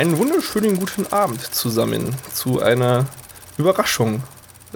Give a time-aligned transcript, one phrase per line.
[0.00, 3.04] Einen wunderschönen guten Abend zusammen zu einer
[3.58, 4.22] Überraschung.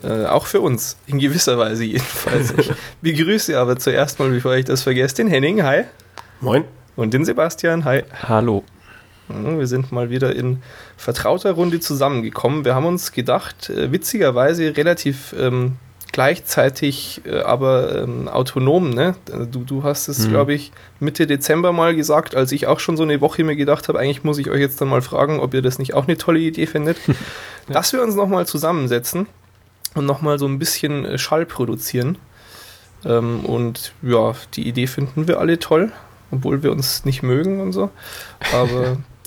[0.03, 2.53] Äh, auch für uns, in gewisser Weise jedenfalls.
[2.59, 2.71] Ich
[3.01, 5.85] begrüße aber zuerst mal, bevor ich das vergesse, den Henning, hi.
[6.43, 6.65] Moin.
[6.95, 8.03] Und den Sebastian, hi.
[8.29, 8.65] Hallo.
[9.29, 10.63] Wir sind mal wieder in
[10.99, 12.67] vertrauter Runde zusammengekommen.
[12.67, 15.77] Wir haben uns gedacht, äh, witzigerweise relativ ähm,
[16.15, 18.91] gleichzeitig, äh, aber ähm, autonom.
[18.91, 19.17] Ne?
[19.51, 20.31] Du, du hast es, mhm.
[20.31, 23.89] glaube ich, Mitte Dezember mal gesagt, als ich auch schon so eine Woche mir gedacht
[23.89, 26.17] habe, eigentlich muss ich euch jetzt dann mal fragen, ob ihr das nicht auch eine
[26.17, 27.15] tolle Idee findet, ja.
[27.69, 29.27] dass wir uns nochmal zusammensetzen
[29.97, 32.17] und nochmal so ein bisschen äh, Schall produzieren.
[33.05, 35.91] Ähm, und ja, die Idee finden wir alle toll,
[36.31, 37.91] obwohl wir uns nicht mögen und so.
[38.53, 38.99] Aber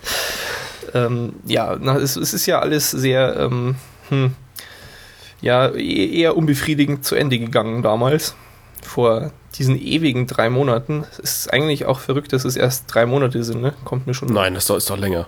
[0.94, 3.74] ähm, ja, na, es, es, ist ja alles sehr, ähm,
[4.08, 4.34] hm,
[5.40, 8.34] ja, e-, eher unbefriedigend zu Ende gegangen damals.
[8.82, 11.04] Vor diesen ewigen drei Monaten.
[11.12, 13.74] Es ist eigentlich auch verrückt, dass es erst drei Monate sind, ne?
[13.84, 14.28] Kommt mir schon.
[14.28, 15.26] Nein, das ist doch länger.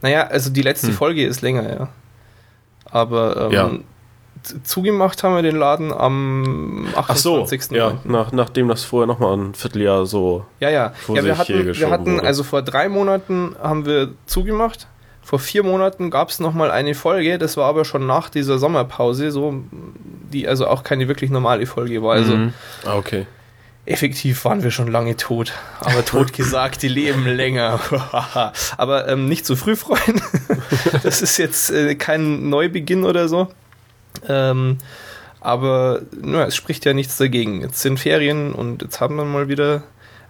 [0.00, 0.94] Naja, also die letzte hm.
[0.94, 1.88] Folge ist länger, ja.
[2.90, 3.70] Aber ähm, ja
[4.62, 7.60] zugemacht haben wir den Laden am 28.
[7.60, 10.92] Ach so, ja, nach, nachdem das vorher nochmal ein Vierteljahr so Ja, ja.
[11.08, 14.86] ja wir hatten, wir hatten also vor drei Monaten haben wir zugemacht.
[15.28, 19.30] Vor vier Monaten gab es nochmal eine Folge, das war aber schon nach dieser Sommerpause,
[19.30, 19.62] so,
[20.32, 22.14] die also auch keine wirklich normale Folge war.
[22.14, 22.54] Also mhm.
[22.86, 23.26] ah, okay.
[23.84, 27.78] Effektiv waren wir schon lange tot, aber tot gesagt, die leben länger.
[28.78, 30.22] aber ähm, nicht zu früh freuen.
[31.02, 33.48] das ist jetzt äh, kein Neubeginn oder so.
[34.26, 34.78] Ähm,
[35.40, 37.60] aber na, es spricht ja nichts dagegen.
[37.60, 39.82] Jetzt sind Ferien und jetzt haben wir mal wieder.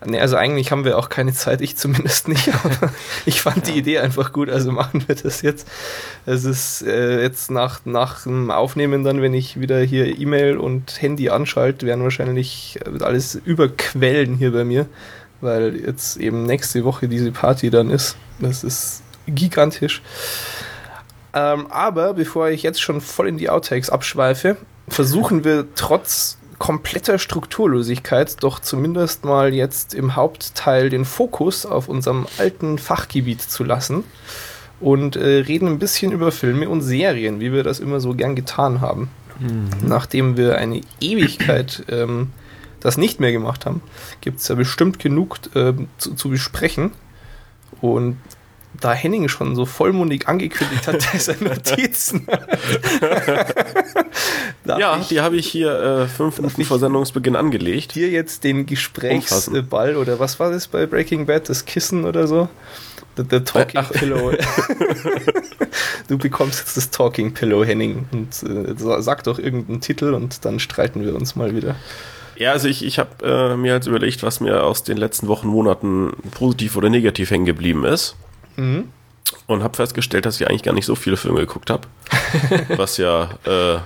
[0.06, 2.92] Ne, also eigentlich haben wir auch keine Zeit, ich zumindest nicht, aber
[3.26, 5.66] ich fand die Idee einfach gut, also machen wir das jetzt.
[6.24, 11.02] Es ist äh, jetzt nach, nach dem Aufnehmen dann, wenn ich wieder hier E-Mail und
[11.02, 14.86] Handy anschalte, werden wahrscheinlich alles überquellen hier bei mir,
[15.40, 18.16] weil jetzt eben nächste Woche diese Party dann ist.
[18.38, 20.00] Das ist gigantisch.
[21.34, 24.56] Ähm, aber bevor ich jetzt schon voll in die Outtakes abschweife,
[24.88, 32.26] versuchen wir trotz kompletter Strukturlosigkeit doch zumindest mal jetzt im Hauptteil den Fokus auf unserem
[32.38, 34.04] alten Fachgebiet zu lassen
[34.80, 38.36] und äh, reden ein bisschen über Filme und Serien, wie wir das immer so gern
[38.36, 39.10] getan haben.
[39.38, 39.68] Mhm.
[39.86, 42.32] Nachdem wir eine Ewigkeit ähm,
[42.80, 43.82] das nicht mehr gemacht haben,
[44.20, 46.92] gibt es ja bestimmt genug äh, zu, zu besprechen.
[47.80, 48.16] Und
[48.80, 52.26] da Henning schon so vollmundig angekündigt hat, dass er Notizen
[54.64, 57.92] Ja, die habe ich hier äh, fünf Minuten vor Sendungsbeginn angelegt.
[57.92, 61.48] Hier jetzt den Gesprächsball oder was war das bei Breaking Bad?
[61.48, 62.48] Das Kissen oder so?
[63.16, 63.90] The, the Talking Ach.
[63.90, 64.32] Pillow.
[66.08, 68.06] du bekommst jetzt das Talking Pillow, Henning.
[68.12, 71.74] Und äh, sag doch irgendeinen Titel und dann streiten wir uns mal wieder.
[72.36, 75.48] Ja, also ich, ich habe äh, mir jetzt überlegt, was mir aus den letzten Wochen,
[75.48, 78.14] Monaten positiv oder negativ hängen geblieben ist.
[78.58, 78.88] Mhm.
[79.46, 81.86] Und habe festgestellt, dass ich eigentlich gar nicht so viele Filme geguckt habe.
[82.76, 83.78] was ja äh,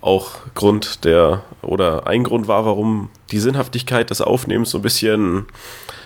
[0.00, 5.46] auch Grund der, oder ein Grund war, warum die Sinnhaftigkeit des Aufnehmens so ein bisschen,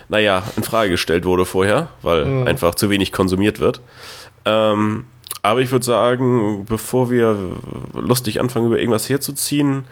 [0.09, 2.47] naja, in Frage gestellt wurde vorher, weil mhm.
[2.47, 3.81] einfach zu wenig konsumiert wird.
[4.45, 5.05] Ähm,
[5.43, 7.37] aber ich würde sagen, bevor wir
[7.95, 9.85] lustig anfangen, über irgendwas herzuziehen,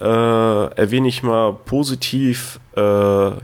[0.00, 2.80] äh, erwähne ich mal positiv äh,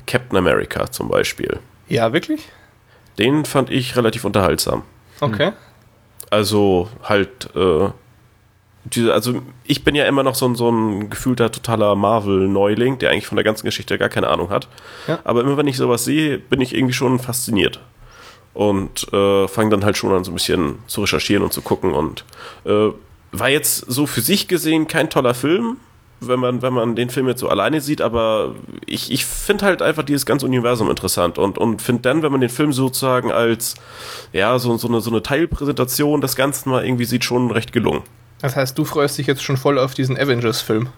[0.07, 1.59] Captain America zum Beispiel.
[1.89, 2.49] Ja, wirklich?
[3.19, 4.83] Den fand ich relativ unterhaltsam.
[5.21, 5.53] Okay.
[6.31, 7.89] Also halt, äh,
[8.85, 13.11] diese, also ich bin ja immer noch so ein, so ein gefühlter totaler Marvel-Neuling, der
[13.11, 14.69] eigentlich von der ganzen Geschichte gar keine Ahnung hat.
[15.07, 15.21] Ja.
[15.25, 17.81] Aber immer wenn ich sowas sehe, bin ich irgendwie schon fasziniert.
[18.55, 21.93] Und äh, fange dann halt schon an, so ein bisschen zu recherchieren und zu gucken.
[21.93, 22.25] Und
[22.65, 22.89] äh,
[23.31, 25.79] war jetzt so für sich gesehen kein toller Film,
[26.27, 28.55] wenn man, wenn man den Film jetzt so alleine sieht, aber
[28.87, 32.41] ich, ich finde halt einfach dieses ganze Universum interessant und, und finde dann, wenn man
[32.41, 33.75] den Film sozusagen als,
[34.33, 38.03] ja, so, so, eine, so eine Teilpräsentation des Ganzen mal irgendwie sieht, schon recht gelungen.
[38.41, 40.89] Das heißt, du freust dich jetzt schon voll auf diesen Avengers-Film?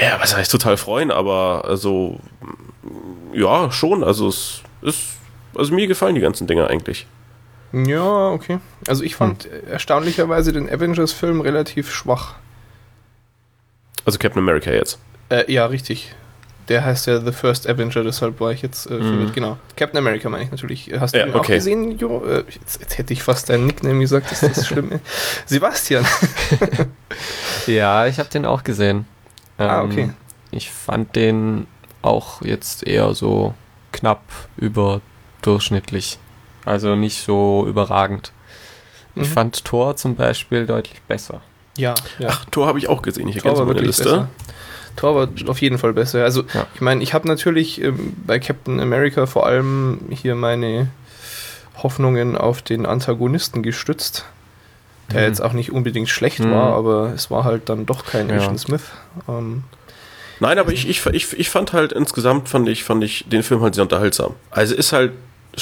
[0.00, 2.20] Ja, was heißt total freuen, aber also,
[3.32, 5.04] ja, schon, also es ist,
[5.54, 7.06] also mir gefallen die ganzen Dinge eigentlich.
[7.72, 8.60] Ja, okay.
[8.86, 9.50] Also ich fand hm.
[9.70, 12.34] erstaunlicherweise den Avengers-Film relativ schwach.
[14.08, 14.98] Also Captain America jetzt.
[15.28, 16.14] Äh, ja, richtig.
[16.70, 19.28] Der heißt ja The First Avenger, deshalb war ich jetzt äh, verwirrt.
[19.28, 19.32] Mhm.
[19.34, 19.58] Genau.
[19.76, 20.90] Captain America meine ich natürlich.
[20.98, 21.38] Hast du ja, ihn okay.
[21.38, 22.24] auch gesehen, Jo?
[22.24, 24.98] Äh, jetzt, jetzt, hätte ich fast deinen Nickname gesagt, das ist schlimm.
[25.44, 26.06] Sebastian.
[27.66, 29.04] ja, ich habe den auch gesehen.
[29.58, 30.04] ah, okay.
[30.04, 30.14] Ähm,
[30.52, 31.66] ich fand den
[32.00, 33.52] auch jetzt eher so
[33.92, 34.22] knapp
[34.56, 36.18] überdurchschnittlich.
[36.64, 38.32] Also nicht so überragend.
[39.14, 39.22] Mhm.
[39.22, 41.42] Ich fand Thor zum Beispiel deutlich besser.
[41.78, 42.28] Ja, ja.
[42.30, 43.28] Ach, Tor habe ich auch gesehen.
[43.28, 44.04] Ich erkenne meine Liste.
[44.04, 44.28] Besser.
[44.96, 46.24] Tor war auf jeden Fall besser.
[46.24, 46.66] Also, ja.
[46.74, 50.88] ich meine, ich habe natürlich ähm, bei Captain America vor allem hier meine
[51.82, 54.24] Hoffnungen auf den Antagonisten gestützt,
[55.12, 55.26] der Mhm.
[55.28, 56.50] jetzt auch nicht unbedingt schlecht Mhm.
[56.50, 58.36] war, aber es war halt dann doch kein Ja.
[58.36, 58.82] Agent Smith.
[59.28, 59.62] Ähm,
[60.40, 63.60] Nein, aber ich, ich, ich, ich fand halt insgesamt fand ich, fand ich den Film
[63.60, 64.34] halt sehr unterhaltsam.
[64.50, 65.12] Also ist halt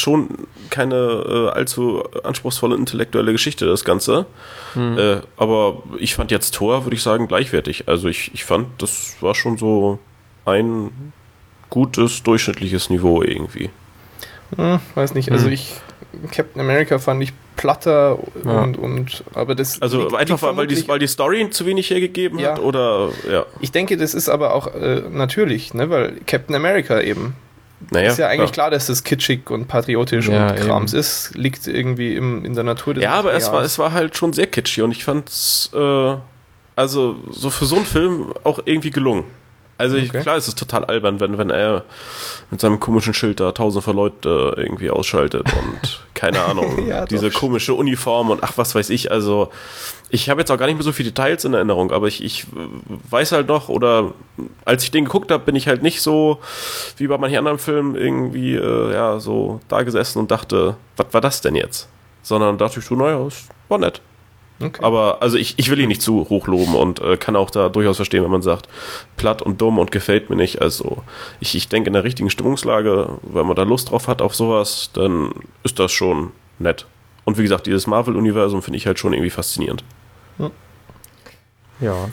[0.01, 0.29] schon
[0.71, 4.27] keine äh, allzu anspruchsvolle intellektuelle Geschichte, das Ganze.
[4.75, 4.99] Hm.
[4.99, 7.89] Äh, aber ich fand jetzt Thor, würde ich sagen, gleichwertig.
[7.89, 9.99] Also ich, ich fand, das war schon so
[10.45, 11.13] ein
[11.71, 13.71] gutes, durchschnittliches Niveau irgendwie.
[14.57, 15.53] hm, weiß nicht, also Hm.
[15.53, 15.75] ich
[16.31, 18.63] Captain America fand ich platter Ja.
[18.63, 21.91] und, und aber das Also liegt- einfach, liegt weil, die, weil die Story zu wenig
[21.91, 22.63] hergegeben hat Ja.
[22.65, 23.45] oder ja.
[23.61, 27.35] Ich denke, das ist aber auch äh, natürlich, ne, weil Captain America eben
[27.91, 31.01] Naja, ist ja eigentlich klar, dass das kitschig und patriotisch Ja, und Krams eben.
[31.01, 34.17] ist, liegt irgendwie im, in der Natur des Ja, aber es war, es war halt
[34.17, 36.15] schon sehr kitschig und ich fand's, äh,
[36.75, 39.25] also so für so einen Film auch irgendwie gelungen.
[39.79, 40.23] Also ich, Okay.
[40.23, 41.85] klar, es ist total albern, wenn, wenn er
[42.51, 47.09] mit seinem komischen Schild da tausend von Leute irgendwie ausschaltet und keine Ahnung, Ja, doch.
[47.09, 49.11] diese komische Uniform und ach, was weiß ich.
[49.13, 49.51] Also
[50.09, 52.47] ich habe jetzt auch gar nicht mehr so viele Details in Erinnerung, aber ich, ich
[53.11, 54.13] weiß halt noch, oder
[54.65, 56.39] als ich den geguckt habe, bin ich halt nicht so
[56.97, 61.21] wie bei manchen anderen Filmen irgendwie, äh, ja, so da gesessen und dachte, was war
[61.21, 61.89] das denn jetzt?
[62.23, 64.01] Sondern dachte ich so, naja, es war nett.
[64.61, 64.83] Okay.
[64.83, 67.69] Aber also ich, ich will ihn nicht zu hoch loben und äh, kann auch da
[67.69, 68.69] durchaus verstehen, wenn man sagt,
[69.17, 70.61] platt und dumm und gefällt mir nicht.
[70.63, 71.03] Also
[71.41, 74.91] ich, ich denke in der richtigen Stimmungslage, wenn man da Lust drauf hat auf sowas,
[74.95, 75.33] dann
[75.63, 76.87] ist das schon nett.
[77.25, 79.83] Und wie gesagt, dieses Marvel-Universum finde ich halt schon irgendwie faszinierend.
[81.81, 82.09] Ja.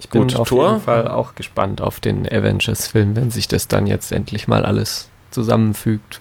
[0.00, 0.68] Ich bin Gut, auf Thor?
[0.68, 5.08] jeden Fall auch gespannt auf den Avengers-Film, wenn sich das dann jetzt endlich mal alles
[5.30, 6.20] zusammenfügt.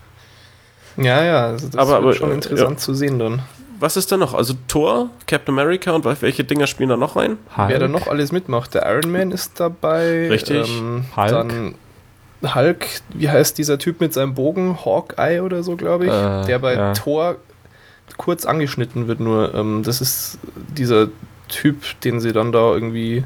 [0.95, 3.41] ja, ja, also das Aber- wird aber, schon äh, interessant zu sehen dann.
[3.79, 4.33] Was ist denn noch?
[4.33, 7.37] Also Thor, Captain America und welche Dinger spielen da noch rein?
[7.55, 10.27] Wer da noch alles mitmacht, der Iron Man ist dabei.
[10.29, 10.67] Richtig.
[10.79, 11.29] Ähm, Hulk.
[11.29, 11.75] Dann
[12.55, 14.77] Hulk, wie heißt dieser Typ mit seinem Bogen?
[14.85, 16.11] Hawkeye oder so, glaube ich.
[16.11, 16.93] Äh, der bei ja.
[16.93, 17.35] Thor
[18.17, 20.39] kurz angeschnitten wird, nur ähm, das ist
[20.75, 21.09] dieser
[21.49, 23.23] Typ, den sie dann da irgendwie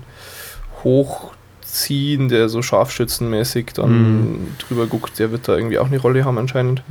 [0.83, 4.47] hochziehen, der so scharfschützenmäßig dann Mhm.
[4.59, 5.17] drüber guckt.
[5.19, 6.83] Der wird da irgendwie auch eine Rolle haben anscheinend.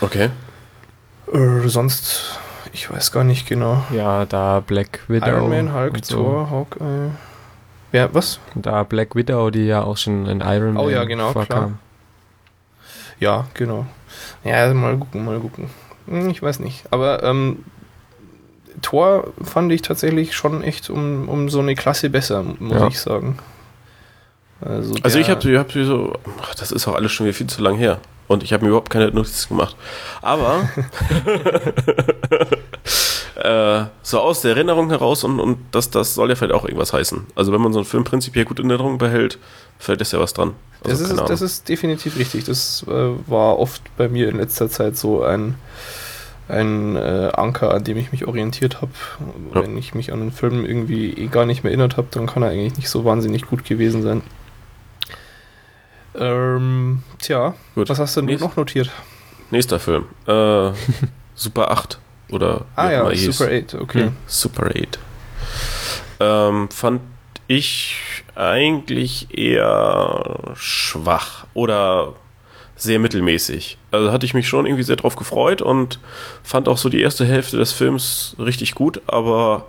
[0.00, 0.30] Okay.
[1.32, 2.38] Äh, sonst,
[2.72, 3.82] ich weiß gar nicht genau.
[3.92, 5.26] Ja, da Black Widow.
[5.26, 6.16] Iron Man, Hulk, und so.
[6.16, 7.10] Thor, Hawkeye.
[7.90, 8.38] Wer, was?
[8.54, 11.78] Da Black Widow, die ja auch schon in Iron Man Oh ja, genau, vorkam.
[13.20, 13.86] Ja, genau.
[14.44, 15.70] Ja, mal gucken, mal gucken.
[16.06, 16.84] Hm, Ich weiß nicht.
[16.90, 17.64] Aber ähm,
[18.82, 22.86] Thor fand ich tatsächlich schon echt um, um so eine Klasse besser, muss Ja.
[22.88, 23.38] ich sagen.
[24.60, 26.12] Also, Also ich habe hab so,
[26.42, 27.98] ach, das ist auch alles schon wieder viel zu lang her.
[28.28, 29.74] Und ich habe mir überhaupt keine Notizen gemacht.
[30.20, 30.68] Aber
[33.42, 36.92] äh, so aus der Erinnerung heraus und, und das, das soll ja vielleicht auch irgendwas
[36.92, 37.26] heißen.
[37.34, 39.38] Also wenn man so einen Film prinzipiell gut in Erinnerung behält,
[39.78, 40.54] fällt es ja was dran.
[40.84, 42.44] Also das, ist, das ist definitiv richtig.
[42.44, 42.92] Das äh,
[43.26, 45.54] war oft bei mir in letzter Zeit so ein,
[46.48, 48.92] ein äh, Anker, an dem ich mich orientiert habe.
[49.54, 49.62] Ja.
[49.62, 52.42] Wenn ich mich an einen Film irgendwie eh gar nicht mehr erinnert habe, dann kann
[52.42, 54.22] er eigentlich nicht so wahnsinnig gut gewesen sein.
[56.18, 57.88] Ähm, tja, Gut.
[57.88, 58.90] was hast du denn Nächst- noch notiert?
[59.50, 60.04] Nächster Film.
[60.26, 60.72] Äh,
[61.34, 61.98] Super 8
[62.30, 63.16] oder Ah ja, er.
[63.16, 64.02] Super 8, okay.
[64.04, 64.16] Hm.
[64.26, 64.98] Super 8.
[66.20, 67.00] Ähm, fand
[67.46, 67.96] ich
[68.34, 72.14] eigentlich eher schwach oder
[72.76, 73.78] sehr mittelmäßig.
[73.90, 75.98] Also hatte ich mich schon irgendwie sehr drauf gefreut und
[76.42, 79.66] fand auch so die erste Hälfte des Films richtig gut, aber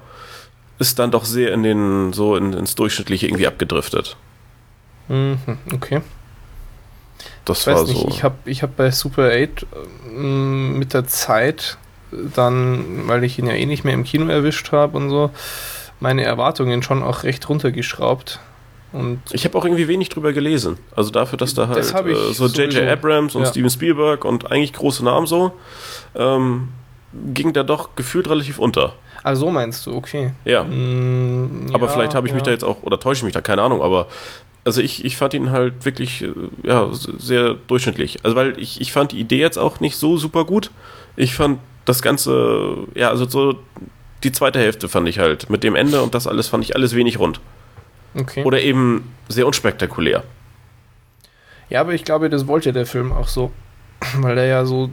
[0.79, 4.15] ist dann doch sehr in den, so in, ins Durchschnittliche irgendwie abgedriftet.
[5.07, 5.37] Mhm,
[5.73, 6.01] okay.
[7.49, 8.07] Das Ich war weiß nicht, so.
[8.07, 9.65] ich habe ich hab bei Super 8
[10.15, 11.77] ähm, mit der Zeit
[12.11, 15.29] dann, weil ich ihn ja eh nicht mehr im Kino erwischt habe und so,
[15.99, 18.39] meine Erwartungen schon auch recht runtergeschraubt.
[18.91, 20.77] Und Ich habe auch irgendwie wenig drüber gelesen.
[20.95, 22.87] Also dafür, dass da halt Das äh, so J.J.
[22.89, 23.47] Abrams und Ja.
[23.49, 25.51] Steven Spielberg und eigentlich große Namen so,
[26.15, 26.69] ähm,
[27.33, 28.93] ging da doch gefühlt relativ unter.
[29.23, 30.31] ah, so meinst du, okay.
[30.45, 30.63] Ja.
[30.63, 32.45] Mm, Aber ja, vielleicht habe ich mich ja.
[32.45, 34.07] da jetzt auch, oder täusche ich mich da, keine Ahnung, aber
[34.65, 38.19] also ich, ich fand ihn halt wirklich äh, ja, sehr durchschnittlich.
[38.23, 40.71] Also weil ich, ich fand die Idee jetzt auch nicht so super gut.
[41.15, 43.55] Ich fand das Ganze, ja, also so
[44.23, 46.95] die zweite Hälfte fand ich halt mit dem Ende und das alles fand ich alles
[46.95, 47.39] wenig rund.
[48.15, 48.43] Okay.
[48.43, 50.23] Oder eben sehr unspektakulär.
[51.69, 53.51] Ja, aber ich glaube, das wollte der Film auch so.
[54.17, 54.89] Weil er ja so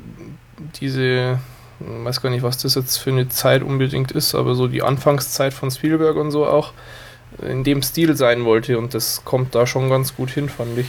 [0.80, 1.38] diese,
[1.80, 4.82] ich weiß gar nicht, was das jetzt für eine Zeit unbedingt ist, aber so die
[4.82, 6.73] Anfangszeit von Spielberg und so auch
[7.43, 10.87] in dem Stil sein wollte und das kommt da schon ganz gut hin, fand ich.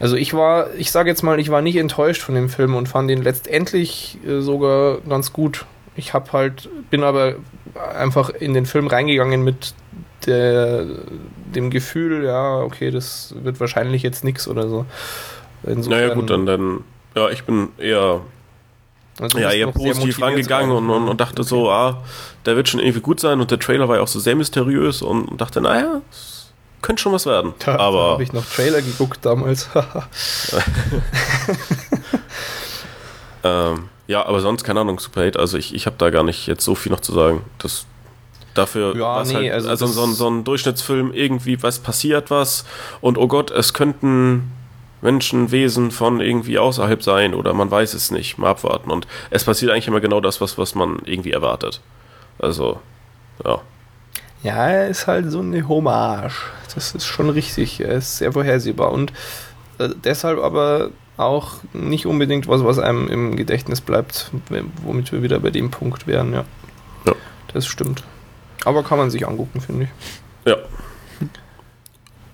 [0.00, 2.88] Also ich war, ich sage jetzt mal, ich war nicht enttäuscht von dem Film und
[2.88, 5.66] fand ihn letztendlich äh, sogar ganz gut.
[5.96, 7.34] Ich habe halt, bin aber
[7.96, 9.74] einfach in den Film reingegangen mit
[10.26, 10.86] der,
[11.54, 14.86] dem Gefühl, ja, okay, das wird wahrscheinlich jetzt nichts oder so.
[15.64, 16.84] Insofern, Naja, gut, dann, dann,
[17.16, 18.20] ja, ich bin eher
[19.20, 21.48] Also ja, eher positiv rangegangen und, und, und, dachte okay.
[21.48, 22.02] so, ah,
[22.46, 25.02] der wird schon irgendwie gut sein und der Trailer war ja auch so sehr mysteriös
[25.02, 26.02] und dachte, naja,
[26.82, 27.54] könnte schon was werden.
[27.64, 29.68] Da, aber habe ich noch Trailer geguckt damals.
[33.42, 35.36] ähm, ja, aber sonst keine Ahnung, Super 8.
[35.36, 37.44] Also ich, ich habe da gar nicht jetzt so viel noch zu sagen.
[37.58, 37.86] Das
[38.54, 42.64] dafür ja, nee, halt, also, also so, ein, so ein Durchschnittsfilm irgendwie was passiert was
[43.00, 44.50] und oh Gott, es könnten
[45.00, 49.44] Menschen, Wesen von irgendwie außerhalb sein oder man weiß es nicht, mal abwarten und es
[49.44, 51.80] passiert eigentlich immer genau das, was, was man irgendwie erwartet.
[52.38, 52.80] Also,
[53.44, 53.60] ja.
[54.42, 56.46] Ja, er ist halt so eine Hommage.
[56.74, 57.80] Das ist schon richtig.
[57.80, 59.12] Er ist sehr vorhersehbar und
[59.78, 64.30] äh, deshalb aber auch nicht unbedingt was, was einem im Gedächtnis bleibt,
[64.84, 66.44] womit wir wieder bei dem Punkt wären, ja.
[67.04, 67.14] Ja.
[67.52, 68.04] Das stimmt.
[68.64, 70.50] Aber kann man sich angucken, finde ich.
[70.50, 70.56] Ja.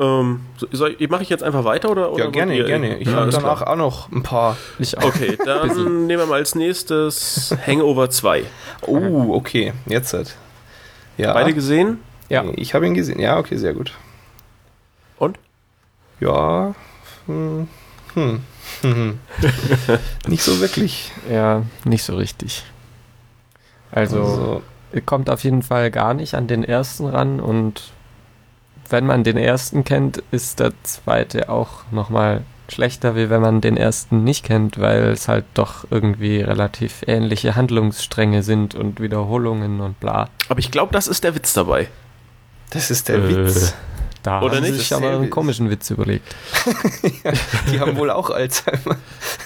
[0.00, 0.40] Ähm,
[1.08, 2.12] mache ich jetzt einfach weiter oder?
[2.12, 2.98] oder ja, gerne, gerne.
[2.98, 3.70] Ich ja, habe danach klar.
[3.70, 4.56] auch noch ein paar.
[4.78, 8.44] Ich okay, dann nehmen wir mal als nächstes Hangover 2.
[8.82, 10.36] Oh, okay, jetzt halt.
[11.16, 11.32] Ja.
[11.32, 11.98] Beide gesehen?
[12.28, 12.44] Ja.
[12.56, 13.20] Ich habe ihn gesehen.
[13.20, 13.92] Ja, okay, sehr gut.
[15.18, 15.38] Und?
[16.18, 16.74] Ja.
[17.26, 17.68] Hm.
[18.14, 18.40] Hm.
[18.80, 19.18] hm.
[20.26, 21.12] nicht so wirklich.
[21.30, 22.64] Ja, nicht so richtig.
[23.92, 24.62] Also, also,
[25.06, 27.92] kommt auf jeden Fall gar nicht an den ersten ran und
[28.94, 33.76] wenn man den ersten kennt, ist der zweite auch nochmal schlechter, wie wenn man den
[33.76, 39.98] ersten nicht kennt, weil es halt doch irgendwie relativ ähnliche Handlungsstränge sind und Wiederholungen und
[39.98, 40.28] bla.
[40.48, 41.88] Aber ich glaube, das ist der Witz dabei.
[42.70, 43.74] Das ist der äh, Witz.
[44.22, 44.76] Da Oder haben nicht?
[44.76, 46.36] sich aber einen komischen Witz überlegt.
[47.24, 47.32] ja,
[47.72, 48.96] die haben wohl auch Alzheimer.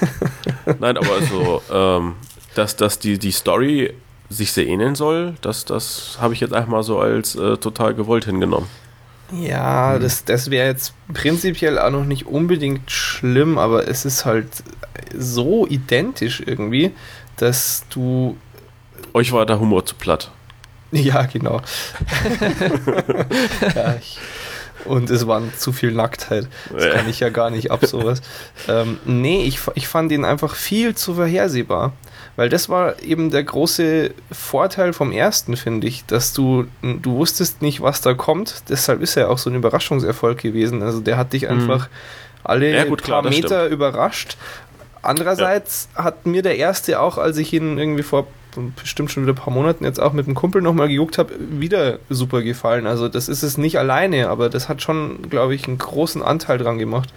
[0.79, 2.17] Nein, aber also, ähm,
[2.55, 3.95] dass, dass die, die Story
[4.29, 7.95] sich sehr ähneln soll, das, das habe ich jetzt einfach mal so als äh, total
[7.95, 8.69] gewollt hingenommen.
[9.33, 10.03] Ja, hm.
[10.03, 14.49] das, das wäre jetzt prinzipiell auch noch nicht unbedingt schlimm, aber es ist halt
[15.17, 16.93] so identisch irgendwie,
[17.37, 18.37] dass du.
[19.15, 20.31] Euch war der Humor zu platt.
[20.91, 21.61] Ja, genau.
[23.75, 24.19] ja, ich,
[24.87, 26.49] und es war zu viel Nacktheit.
[26.73, 28.23] Das kann ich ja gar nicht ab, sowas.
[28.69, 31.93] ähm, nee, ich, ich fand ihn einfach viel zu vorhersehbar.
[32.39, 37.63] Weil das war eben der große Vorteil vom ersten, finde ich, dass du, du wusstest
[37.63, 38.63] nicht, was da kommt.
[38.69, 40.85] Deshalb ist er auch so ein Überraschungserfolg gewesen.
[40.85, 41.49] Also der hat dich mhm.
[41.49, 41.89] einfach
[42.45, 43.73] alle ja, gut, paar klar, Meter stimmt.
[43.73, 44.37] überrascht.
[45.03, 46.05] Andererseits ja.
[46.05, 48.29] hat mir der erste auch, als ich ihn irgendwie vor
[48.77, 51.99] bestimmt schon wieder ein paar Monaten jetzt auch mit einem Kumpel nochmal gejuckt habe, wieder
[52.09, 52.87] super gefallen.
[52.87, 56.59] Also das ist es nicht alleine, aber das hat schon, glaube ich, einen großen Anteil
[56.59, 57.13] dran gemacht.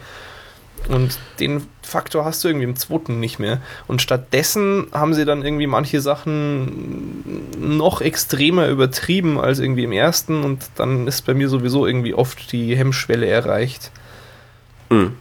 [0.88, 3.62] Und den Faktor hast du irgendwie im zweiten nicht mehr.
[3.88, 10.44] Und stattdessen haben sie dann irgendwie manche Sachen noch extremer übertrieben als irgendwie im ersten
[10.44, 13.92] und dann ist bei mir sowieso irgendwie oft die Hemmschwelle erreicht.
[14.90, 15.16] Mhm.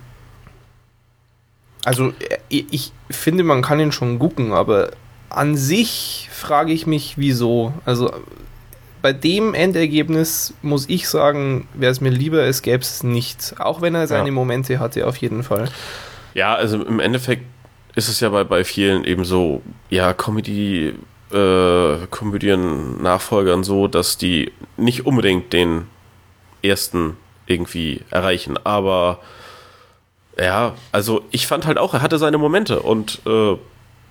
[1.85, 2.13] Also
[2.51, 4.91] äh, ich finde, man kann ihn schon gucken, aber
[5.29, 7.73] an sich frage ich mich, wieso.
[7.85, 8.13] Also
[9.03, 13.55] bei dem Endergebnis muss ich sagen, wäre es mir lieber, es gäbe es nicht.
[13.59, 14.33] Auch wenn er seine ja.
[14.33, 15.69] Momente hatte, auf jeden Fall.
[16.35, 17.45] Ja, also im Endeffekt
[17.95, 20.95] ist es ja bei, bei vielen eben so, ja, Comedy,
[21.33, 25.87] äh, Komödien-Nachfolgern so, dass die nicht unbedingt den
[26.63, 27.17] ersten
[27.47, 28.59] irgendwie erreichen.
[28.65, 29.21] Aber
[30.39, 33.57] ja, also ich fand halt auch, er hatte seine Momente und äh,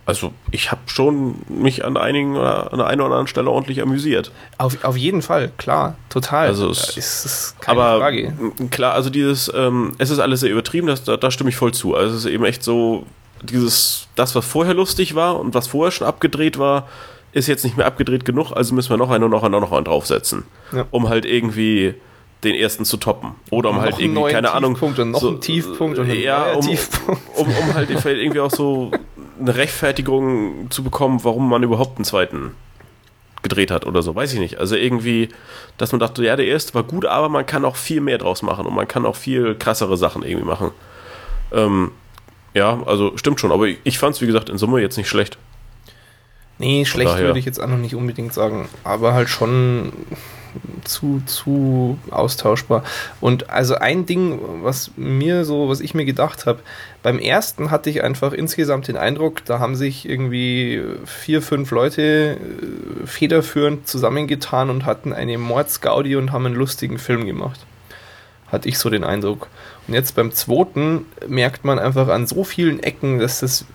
[0.09, 4.31] also ich habe schon mich an einigen oder an einer oder anderen Stelle ordentlich amüsiert.
[4.57, 6.47] Auf, auf jeden Fall, klar, total.
[6.47, 8.33] Also es, ist, ist keine aber Frage.
[8.71, 11.73] Klar, also dieses, ähm, es ist alles sehr übertrieben, das, da, da stimme ich voll
[11.73, 11.95] zu.
[11.95, 13.05] Also es ist eben echt so,
[13.43, 16.87] dieses, das, was vorher lustig war und was vorher schon abgedreht war,
[17.31, 19.71] ist jetzt nicht mehr abgedreht genug, also müssen wir noch einen und noch einen, noch
[19.71, 20.43] einen draufsetzen.
[20.71, 20.85] Ja.
[20.89, 21.93] Um halt irgendwie
[22.43, 23.33] den ersten zu toppen.
[23.51, 24.75] Oder um noch halt irgendwie, keine Ahnung.
[24.75, 27.21] Und noch so, einen Tiefpunkt und ja, um, Tiefpunkt.
[27.35, 28.91] Um, um, um halt irgendwie auch so
[29.39, 32.51] eine Rechtfertigung zu bekommen, warum man überhaupt einen zweiten
[33.41, 34.59] gedreht hat oder so, weiß ich nicht.
[34.59, 35.29] Also irgendwie,
[35.77, 38.41] dass man dachte, ja, der erste war gut, aber man kann auch viel mehr draus
[38.41, 40.71] machen und man kann auch viel krassere Sachen irgendwie machen.
[41.53, 41.91] Ähm,
[42.53, 45.07] ja, also stimmt schon, aber ich, ich fand es, wie gesagt, in Summe jetzt nicht
[45.07, 45.37] schlecht.
[46.59, 49.93] Nee, schlecht würde ich jetzt auch noch nicht unbedingt sagen, aber halt schon
[50.83, 52.83] zu, zu austauschbar.
[53.21, 56.59] Und also ein Ding, was mir so, was ich mir gedacht habe,
[57.01, 62.37] beim ersten hatte ich einfach insgesamt den Eindruck, da haben sich irgendwie vier, fünf Leute
[62.37, 67.65] äh, federführend zusammengetan und hatten eine Mordsgaudi und haben einen lustigen Film gemacht.
[68.51, 69.47] Hatte ich so den Eindruck.
[69.87, 73.65] Und jetzt beim zweiten merkt man einfach an so vielen Ecken, dass das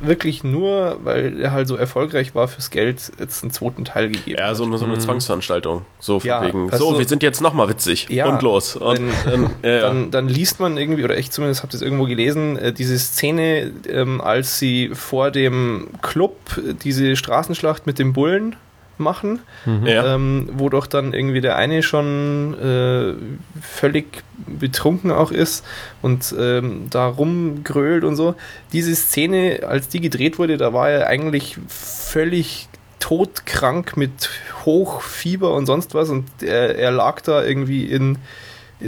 [0.00, 4.38] wirklich nur, weil er halt so erfolgreich war fürs Geld, jetzt einen zweiten Teil gegeben
[4.38, 5.00] Ja, so eine, so eine Mhm.
[5.00, 5.82] Zwangsveranstaltung.
[5.98, 8.08] So von Ja, wegen, also- so, wir sind jetzt nochmal witzig.
[8.10, 8.76] Ja, und los.
[8.76, 9.80] Und, Wenn, ähm, ja, ja.
[9.82, 13.72] dann, dann liest man irgendwie, oder ich zumindest habe das irgendwo gelesen, äh, diese Szene,
[13.88, 18.56] ähm, als sie vor dem Club äh, diese Straßenschlacht mit dem Bullen
[19.00, 19.40] machen,
[19.84, 20.14] ja.
[20.14, 23.14] ähm, wo doch dann irgendwie der eine schon äh,
[23.60, 25.64] völlig betrunken auch ist
[26.02, 28.34] und ähm, da rumgrölt und so.
[28.72, 32.68] Diese Szene, als die gedreht wurde, da war er eigentlich völlig
[33.00, 34.30] todkrank mit
[34.64, 38.18] Hochfieber und sonst was und er, er lag da irgendwie in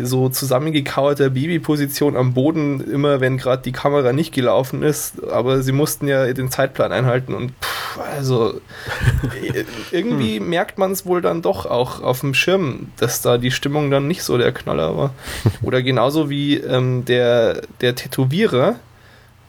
[0.02, 5.72] so zusammengekauerter Babyposition am Boden, immer wenn gerade die Kamera nicht gelaufen ist, aber sie
[5.72, 8.54] mussten ja den Zeitplan einhalten und pff, also
[9.54, 13.50] äh, irgendwie merkt man es wohl dann doch auch auf dem Schirm, dass da die
[13.50, 15.14] Stimmung dann nicht so der Knaller war.
[15.62, 18.76] Oder genauso wie ähm, der, der Tätowierer,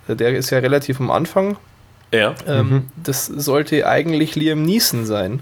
[0.07, 1.57] äh, der ist ja relativ am Anfang,
[2.11, 2.35] ja.
[2.47, 2.81] ähm, Mhm.
[3.01, 5.41] das sollte eigentlich Liam Neeson sein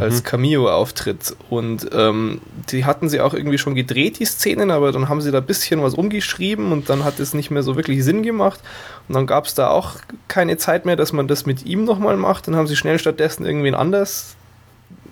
[0.00, 1.36] als Cameo-Auftritt.
[1.50, 5.30] Und ähm, die hatten sie auch irgendwie schon gedreht, die Szenen, aber dann haben sie
[5.30, 8.60] da ein bisschen was umgeschrieben und dann hat es nicht mehr so wirklich Sinn gemacht.
[9.08, 9.96] Und dann gab es da auch
[10.28, 12.48] keine Zeit mehr, dass man das mit ihm nochmal macht.
[12.48, 14.36] Dann haben sie schnell stattdessen irgendwen anders.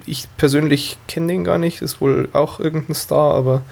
[0.07, 3.63] Ich persönlich kenne den gar nicht, ist wohl auch irgendein Star, aber.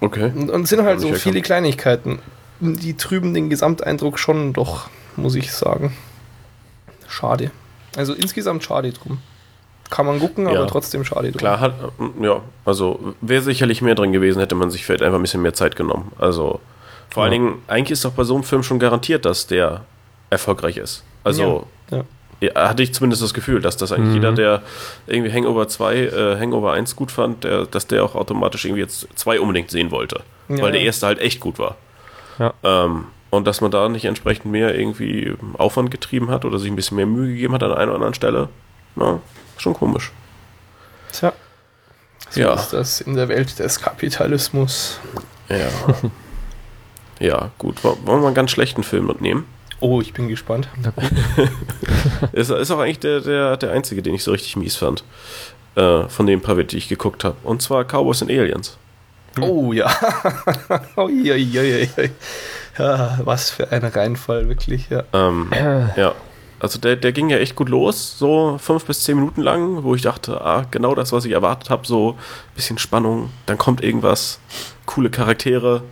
[0.00, 0.32] Okay.
[0.34, 1.46] Und, und es sind halt so ich viele erkannt.
[1.46, 2.18] Kleinigkeiten.
[2.60, 5.96] Die trüben den Gesamteindruck schon doch, muss ich sagen.
[7.08, 7.50] Schade.
[7.96, 9.18] Also insgesamt schade drum.
[9.90, 10.66] Kann man gucken, aber Ja.
[10.66, 11.38] trotzdem schade drum.
[11.38, 11.74] Klar, hat,
[12.20, 15.52] ja, also wäre sicherlich mehr drin gewesen, hätte man sich vielleicht einfach ein bisschen mehr
[15.54, 16.10] Zeit genommen.
[16.18, 16.60] Also
[17.10, 17.38] vor allen Ja.
[17.38, 19.82] Dingen, eigentlich ist doch bei so einem Film schon garantiert, dass der
[20.30, 21.04] erfolgreich ist.
[21.22, 22.02] Also Ja.
[22.40, 24.14] ja, hatte ich zumindest das Gefühl, dass das eigentlich Mhm.
[24.14, 24.62] jeder, der
[25.06, 29.06] irgendwie Hangover 2, äh, Hangover 1 gut fand, der, dass der auch automatisch irgendwie jetzt
[29.14, 30.20] 2 unbedingt sehen wollte.
[30.48, 31.76] Ja, weil der erste halt echt gut war.
[32.38, 32.52] Ja.
[32.64, 36.76] Ähm, und dass man da nicht entsprechend mehr irgendwie Aufwand getrieben hat oder sich ein
[36.76, 38.48] bisschen mehr Mühe gegeben hat an einer oder anderen Stelle,
[38.96, 39.20] na,
[39.58, 40.12] schon komisch.
[41.12, 41.32] Tja.
[42.30, 42.54] So Ja.
[42.54, 44.98] ist das in der Welt des Kapitalismus.
[45.48, 45.68] Ja.
[47.26, 47.82] ja, gut.
[47.84, 49.46] Wollen wir mal einen ganz schlechten Film mitnehmen?
[49.80, 50.68] Oh, ich bin gespannt.
[52.32, 55.04] Ist, ist auch eigentlich der, der, der einzige, den ich so richtig mies fand.
[55.74, 57.36] Äh, von den paar, die ich geguckt habe.
[57.42, 58.78] Und zwar Cowboys and Aliens.
[59.40, 59.90] Oh ja.
[62.78, 63.18] Ja.
[63.24, 65.04] Was für ein Reinfall, wirklich, ja.
[65.12, 65.50] Ähm,
[65.96, 66.14] ja.
[66.64, 69.94] Also der, der ging ja echt gut los, so fünf bis zehn Minuten lang, wo
[69.94, 72.16] ich dachte, ah, genau das, was ich erwartet habe, so
[72.54, 74.40] bisschen Spannung, dann kommt irgendwas,
[74.86, 75.82] coole Charaktere,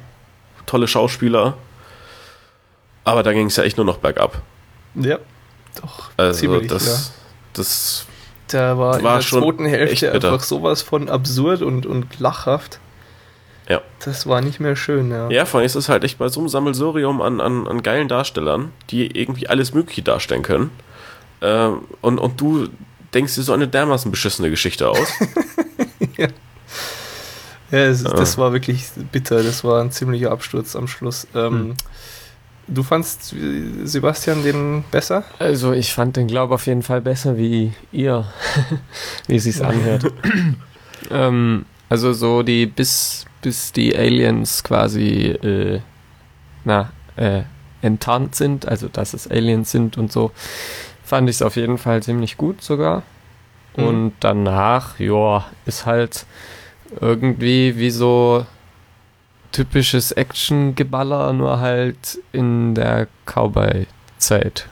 [0.64, 1.58] tolle Schauspieler.
[3.04, 4.40] Aber da ging es ja echt nur noch bergab.
[4.94, 5.18] Ja,
[5.78, 6.11] doch.
[6.16, 7.12] Also ziemlich, das,
[7.52, 8.58] das ja.
[8.58, 12.80] Da war, war in der schon zweiten Hälfte einfach sowas von absurd und, und lachhaft.
[13.68, 13.81] Ja.
[14.05, 15.31] Das war nicht mehr schön, ja.
[15.31, 18.09] Ja, vor allem ist es halt echt bei so einem Sammelsurium an, an, an geilen
[18.09, 20.70] Darstellern, die irgendwie alles Mögliche darstellen können.
[21.40, 22.68] Ähm, und, und du
[23.14, 25.09] denkst dir so eine dermaßen beschissene Geschichte aus.
[27.72, 29.42] Ja, es, das war wirklich bitter.
[29.42, 31.27] Das war ein ziemlicher Absturz am Schluss.
[31.35, 31.75] Ähm, Hm.
[32.68, 35.25] Du fandst äh, Sebastian den besser?
[35.38, 38.25] Also ich fand den Glaub auf jeden Fall besser wie ihr,
[39.27, 40.05] wie es sich anhört.
[41.11, 45.81] ähm, also so die bis bis die Aliens quasi äh,
[46.64, 47.42] na äh,
[47.83, 50.31] enttarnt sind, also dass es Aliens sind und so,
[51.05, 53.02] fand ich es auf jeden Fall ziemlich gut sogar.
[53.76, 53.85] Mhm.
[53.85, 56.24] Und danach, ja, ist halt
[57.00, 58.46] irgendwie wie so
[59.50, 64.68] typisches Action-Geballer, nur halt in der Cowboy-Zeit.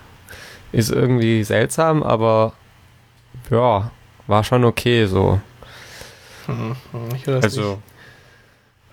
[0.72, 2.52] Ist irgendwie seltsam, aber
[3.50, 3.90] ja,
[4.26, 5.40] war schon okay so.
[6.46, 6.76] Hm,
[7.16, 7.82] Ich weiß Also.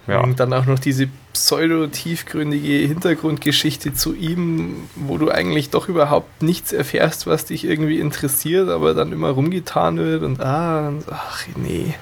[0.08, 0.22] Ja.
[0.22, 6.72] Und dann auch noch diese pseudo-tiefgründige Hintergrundgeschichte zu ihm, wo du eigentlich doch überhaupt nichts
[6.72, 11.94] erfährst, was dich irgendwie interessiert, aber dann immer rumgetan wird und ah, und, ach nee.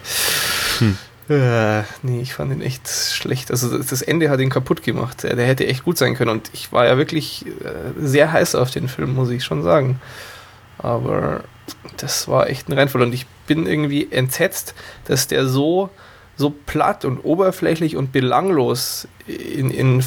[0.79, 0.97] Hm.
[1.27, 3.49] Äh, nee, ich fand ihn echt schlecht.
[3.49, 5.23] Also das Ende hat ihn kaputt gemacht.
[5.23, 8.53] Der der hätte echt gut sein können und ich war ja wirklich äh, sehr heiß
[8.53, 9.99] auf den Film, muss ich schon sagen.
[10.77, 11.43] Aber
[11.97, 15.89] das war echt ein Reinfall und ich bin irgendwie entsetzt, dass der so
[16.37, 20.03] so platt und oberflächlich und belanglos in, in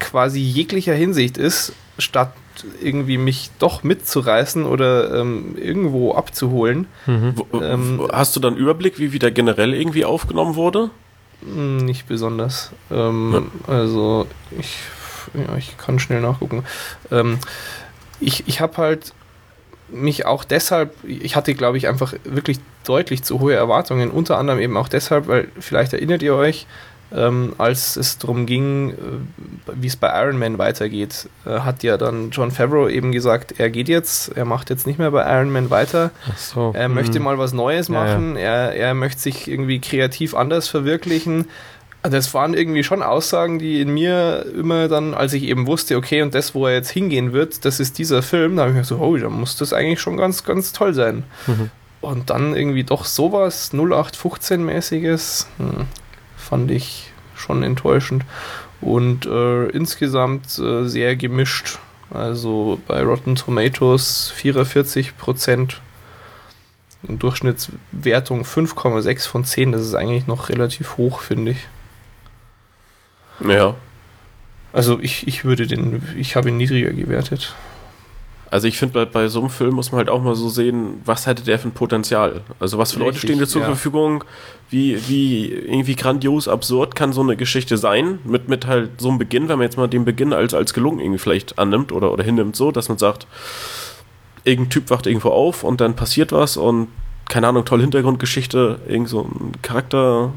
[0.00, 2.32] quasi jeglicher Hinsicht ist, statt
[2.80, 6.86] irgendwie mich doch mitzureißen oder ähm, irgendwo abzuholen.
[7.06, 7.34] Mhm.
[7.60, 10.90] Ähm, Hast du dann Überblick, wie wieder generell irgendwie aufgenommen wurde?
[11.42, 12.70] Nicht besonders.
[12.90, 14.26] Ähm, Also
[14.58, 14.78] ich,
[15.34, 16.64] ja, ich kann schnell nachgucken.
[17.10, 17.38] Ähm,
[18.20, 19.12] ich ich habe halt
[19.88, 24.60] mich auch deshalb, ich hatte glaube ich einfach wirklich deutlich zu hohe Erwartungen, unter anderem
[24.60, 26.66] eben auch deshalb, weil vielleicht erinnert ihr euch,
[27.14, 28.94] ähm, als es darum ging, äh,
[29.74, 33.70] wie es bei Iron Man weitergeht, äh, hat ja dann John Favreau eben gesagt, er
[33.70, 36.10] geht jetzt, er macht jetzt nicht mehr bei Iron Man weiter.
[36.36, 36.72] So.
[36.74, 36.94] Er hm.
[36.94, 41.46] möchte mal was Neues Ja, machen, Er, er möchte sich irgendwie kreativ anders verwirklichen.
[42.02, 46.20] Das waren irgendwie schon Aussagen, die in mir immer dann, als ich eben wusste, okay,
[46.20, 48.84] und das, wo er jetzt hingehen wird, das ist dieser Film, da habe ich mir
[48.84, 51.22] so, oh, dann muss das eigentlich schon ganz, ganz toll sein.
[51.46, 51.70] Mhm.
[52.04, 55.86] Und dann irgendwie doch sowas 0815-mäßiges hm,
[56.36, 58.24] fand ich schon enttäuschend.
[58.80, 61.78] Und äh, insgesamt äh, sehr gemischt.
[62.10, 65.80] Also bei Rotten Tomatoes 44 Prozent.
[67.02, 69.72] Durchschnittswertung 5,6 von 10.
[69.72, 71.58] Das ist eigentlich noch relativ hoch, finde ich.
[73.40, 73.74] Ja.
[74.72, 77.54] Also ich, ich würde den, ich habe ihn niedriger gewertet.
[78.50, 81.00] Also ich finde, bei, bei so einem Film muss man halt auch mal so sehen,
[81.04, 82.42] was hätte der für ein Potenzial?
[82.60, 83.66] Also was für Leute Richtig, stehen dir zur ja.
[83.66, 84.24] Verfügung?
[84.70, 88.20] Wie, wie irgendwie grandios, absurd kann so eine Geschichte sein?
[88.24, 91.00] Mit, mit halt so einem Beginn, wenn man jetzt mal den Beginn als, als gelungen
[91.00, 93.26] irgendwie vielleicht annimmt oder, oder hinnimmt, so, dass man sagt,
[94.44, 96.88] irgendein Typ wacht irgendwo auf und dann passiert was und
[97.28, 100.32] keine Ahnung, tolle Hintergrundgeschichte, irgend so ein Charakter,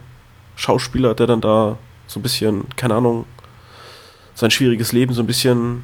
[0.55, 3.25] Schauspieler, der dann da so ein bisschen, keine Ahnung,
[4.33, 5.83] sein schwieriges Leben so ein bisschen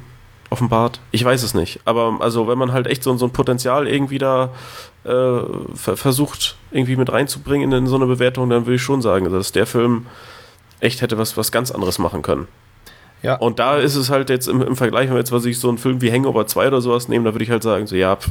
[0.54, 1.00] offenbart.
[1.10, 1.80] Ich weiß es nicht.
[1.84, 4.50] Aber also, wenn man halt echt so, so ein Potenzial irgendwie da
[5.04, 5.40] äh,
[5.74, 9.50] ver versucht, irgendwie mit reinzubringen in so eine Bewertung, dann würde ich schon sagen, dass
[9.50, 10.06] der Film
[10.78, 12.46] echt hätte was, was ganz anderes machen können.
[13.22, 13.34] Ja.
[13.36, 15.68] Und da ist es halt jetzt im, im Vergleich, wenn wir jetzt was ich so
[15.68, 18.14] einen Film wie Hangover 2 oder sowas nehmen, da würde ich halt sagen, so ja,
[18.14, 18.30] pf,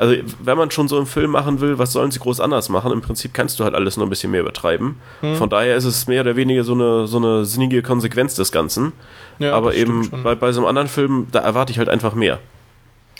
[0.00, 2.90] also wenn man schon so einen Film machen will, was sollen sie groß anders machen?
[2.90, 4.96] Im Prinzip kannst du halt alles noch ein bisschen mehr übertreiben.
[5.20, 5.36] Hm.
[5.36, 8.94] Von daher ist es mehr oder weniger so eine, so eine sinnige Konsequenz des Ganzen.
[9.38, 12.38] Ja, Aber eben bei, bei so einem anderen Film, da erwarte ich halt einfach mehr.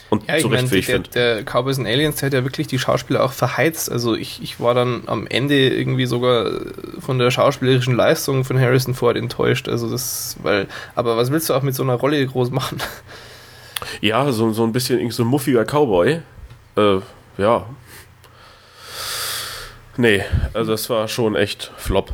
[0.08, 3.24] Und Ja, ich meine, der, der Cowboys and Aliens, der hat ja wirklich die Schauspieler
[3.24, 3.92] auch verheizt.
[3.92, 6.50] Also ich, ich war dann am Ende irgendwie sogar
[6.98, 9.68] von der schauspielerischen Leistung von Harrison Ford enttäuscht.
[9.68, 12.78] Also das, weil, aber was willst du auch mit so einer Rolle groß machen?
[14.00, 16.20] Ja, so, so ein bisschen irgendwie so ein muffiger Cowboy.
[16.80, 17.00] Äh,
[17.38, 17.66] ja.
[19.96, 22.12] Nee, also das war schon echt flop.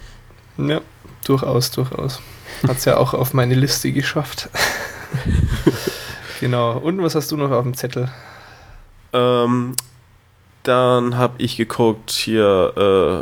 [0.58, 0.80] Ja,
[1.24, 2.20] durchaus, durchaus.
[2.66, 4.48] Hat es ja auch auf meine Liste geschafft.
[6.40, 6.78] genau.
[6.78, 8.10] Und was hast du noch auf dem Zettel?
[9.12, 9.76] Ähm,
[10.62, 12.72] dann habe ich geguckt hier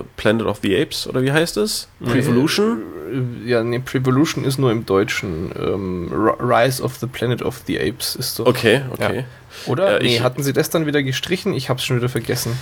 [0.02, 1.88] äh, Planet of the Apes, oder wie heißt es?
[2.00, 2.82] Revolution?
[3.10, 5.52] Äh, Ja, nee, Prevolution ist nur im Deutschen.
[5.58, 8.46] Ähm, Rise of the Planet of the Apes ist doch.
[8.46, 9.24] Okay, okay.
[9.66, 10.00] Oder?
[10.00, 11.54] Äh, nee, ich- hatten sie das dann wieder gestrichen?
[11.54, 12.58] Ich hab's schon wieder vergessen.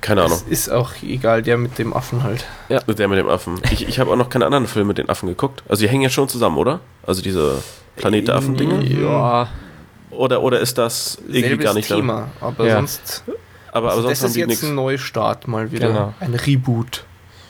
[0.00, 0.36] Keine Ahnung.
[0.50, 2.44] Es ist auch egal, der mit dem Affen halt.
[2.68, 3.60] Ja, der mit dem Affen.
[3.70, 5.62] Ich, ich habe auch noch keine anderen Filme mit den Affen geguckt.
[5.66, 6.80] Also die hängen ja schon zusammen, oder?
[7.06, 7.62] Also diese
[7.96, 8.84] Planet der Affen-Dinge?
[8.84, 9.48] Ja,
[10.10, 11.96] Oder, oder ist das irgendwie Selbes gar nicht da?
[11.96, 12.74] Thema, aber Ja.
[12.76, 13.24] sonst.
[13.26, 13.38] Aber,
[13.78, 14.64] aber also sonst das haben ist die jetzt nichts.
[14.64, 15.88] ein Neustart mal wieder.
[15.88, 16.14] Genau.
[16.20, 17.04] Ein Reboot.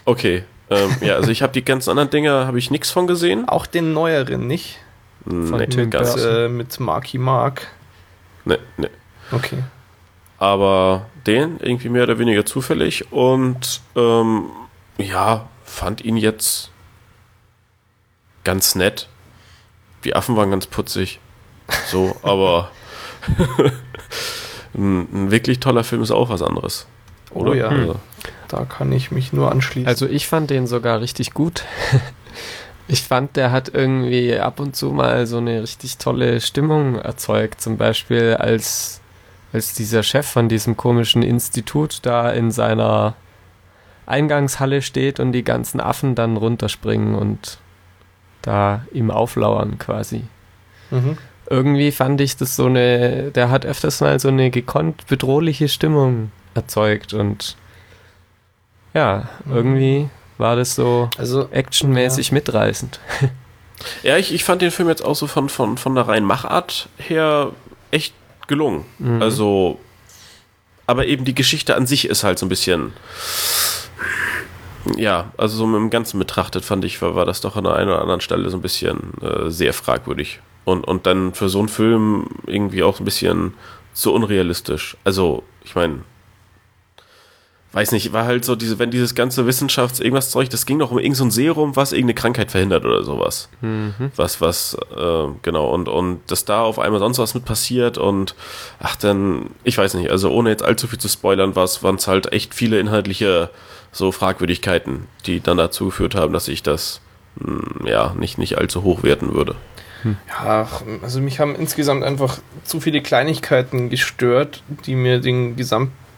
[0.05, 0.45] Okay.
[0.71, 3.49] Ähm, ja, also ich habe die ganzen anderen Dinge, habe ich nichts von gesehen.
[3.49, 4.79] Auch den neueren, nicht?
[5.27, 6.15] Nee, Tim gar Mit.
[6.15, 6.45] Burton.
[6.45, 7.69] äh, mit Marky Mark.
[8.45, 8.91] Nee, nee.
[9.33, 9.59] Okay.
[10.39, 14.51] Aber den irgendwie mehr oder weniger zufällig und ähm,
[14.99, 16.71] ja, fand ihn jetzt
[18.43, 19.09] ganz nett.
[20.05, 21.21] Die Affen waren ganz putzig.
[21.87, 22.71] So, aber
[24.75, 26.87] ein, ein wirklich toller Film ist auch was anderes.
[27.35, 27.51] Oder?
[27.51, 27.69] Oh ja.
[27.69, 27.97] Also,
[28.49, 29.89] Da kann ich mich nur anschließen.
[29.89, 31.65] also ich fand den sogar richtig gut.
[32.87, 37.61] Ich fand, der hat irgendwie ab und zu mal so eine richtig tolle Stimmung erzeugt.
[37.61, 39.01] Zum Beispiel als,
[39.53, 43.15] als dieser Chef von diesem komischen Institut da in seiner
[44.07, 47.59] Eingangshalle steht und die ganzen Affen dann runterspringen und
[48.43, 50.25] da ihm auflauern quasi.
[50.91, 51.17] mhm.
[51.49, 56.31] irgendwie fand ich das so eine, der hat öfters mal so eine gekonnt bedrohliche Stimmung
[56.55, 57.57] erzeugt und
[58.93, 63.01] ja, irgendwie war das so Also, actionmäßig mitreißend.
[64.03, 66.89] ja, ich, ich fand den Film jetzt auch so von, von, von der reinen Machart
[66.99, 67.53] her
[67.91, 68.15] echt
[68.47, 68.85] gelungen.
[68.99, 69.23] Mhm.
[69.23, 69.79] Also,
[70.87, 72.93] aber eben die Geschichte an sich ist halt so ein bisschen.
[74.97, 77.89] Ja, also so im Ganzen betrachtet fand ich, war, war das doch an der einen
[77.89, 80.41] oder anderen Stelle so ein bisschen äh, sehr fragwürdig.
[80.65, 83.55] Und, und dann für so einen Film irgendwie auch ein bisschen
[83.95, 84.97] zu unrealistisch.
[85.05, 86.01] Also, ich meine,
[87.75, 90.93] weiß nicht, war halt so diese, wenn dieses ganze Wissenschafts irgendwas Zeug, das ging doch
[90.93, 93.49] um irgendein so ein Serum, was irgendeine Krankheit verhindert oder sowas.
[93.61, 94.13] Mhm.
[94.15, 98.37] Was, was, äh, genau, und, und dass da auf einmal sonst was mit passiert und
[98.79, 102.33] ach dann, ich weiß nicht, also ohne jetzt allzu viel zu spoilern, waren es halt
[102.33, 103.51] echt viele inhaltliche
[103.91, 107.01] so Fragwürdigkeiten, die dann dazu geführt haben, dass ich das
[107.41, 109.57] mh, ja nicht, nicht allzu hoch werten würde.
[110.29, 110.69] ja,
[111.03, 115.57] also mich haben insgesamt einfach zu viele Kleinigkeiten gestört, die mir den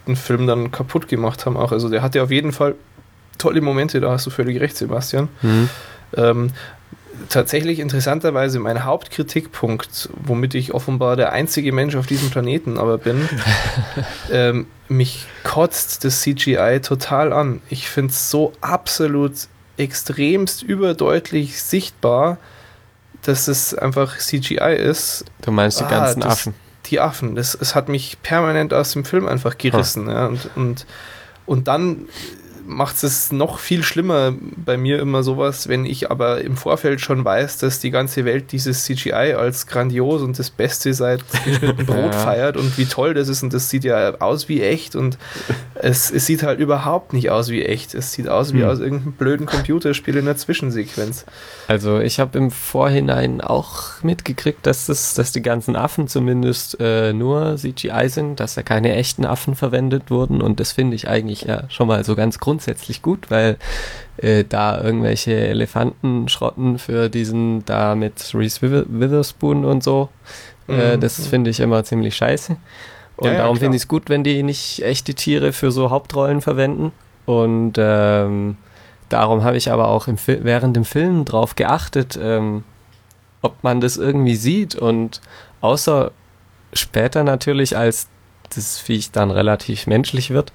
[0.07, 1.73] gesamten Film dann kaputt gemacht haben auch.
[1.73, 2.75] Also der hatte auf jeden Fall
[3.39, 5.29] tolle Momente, da hast du völlig recht, Sebastian.
[5.43, 5.69] Mhm.
[6.17, 6.51] Ähm,
[7.29, 13.29] tatsächlich interessanterweise mein Hauptkritikpunkt, womit ich offenbar der einzige Mensch auf diesem Planeten aber bin,
[14.33, 17.61] ähm, mich kotzt das CGI total an.
[17.69, 19.33] Ich finde es so absolut
[19.77, 22.39] extremst überdeutlich sichtbar,
[23.23, 25.25] dass es einfach CGI ist.
[25.43, 26.55] Du meinst die ah, ganzen das, Affen?
[26.87, 27.35] Die Affen.
[27.35, 30.07] Das, es hat mich permanent aus dem Film einfach gerissen.
[30.07, 30.13] Huh.
[30.13, 30.87] Ja, und, und,
[31.47, 32.09] und dann
[32.67, 37.25] macht es noch viel schlimmer bei mir immer sowas, wenn ich aber im Vorfeld schon
[37.25, 41.23] weiß, dass die ganze Welt dieses CGI als grandios und das Beste seit
[41.87, 42.13] Brot ja.
[42.13, 45.19] feiert und wie toll das ist und das sieht ja aus wie echt und
[45.75, 47.95] es, es sieht halt überhaupt nicht aus wie echt.
[47.95, 48.69] Es sieht aus wie hm.
[48.69, 51.25] aus irgendeinem blöden Computerspiel in der Zwischensequenz.
[51.69, 57.13] Also ich habe im Vorhinein auch mitgekriegt, dass, das, dass die ganzen Affen zumindest äh,
[57.13, 61.43] nur CGI sind, dass da keine echten Affen verwendet wurden und das finde ich eigentlich
[61.43, 63.59] ja schon mal so ganz grundsätzlich grundsätzlich gut, weil
[64.17, 70.09] äh, da irgendwelche Elefanten schrotten für diesen da mit Reese Witherspoon und so.
[70.69, 71.01] Äh, mhm.
[71.01, 72.57] das finde ich immer ziemlich scheiße.
[73.19, 75.91] Und ja, ja, darum finde ich es gut, wenn die nicht echte Tiere für so
[75.91, 76.93] Hauptrollen verwenden.
[77.27, 78.57] Und ähm,
[79.11, 82.65] darum habe ich aber auch im während dem Film drauf geachtet, ähm,
[83.43, 84.75] ob man das irgendwie sieht.
[84.75, 85.21] Und
[85.61, 86.11] außer
[86.73, 88.09] später natürlich, als
[88.55, 90.53] das Viech dann relativ menschlich wird,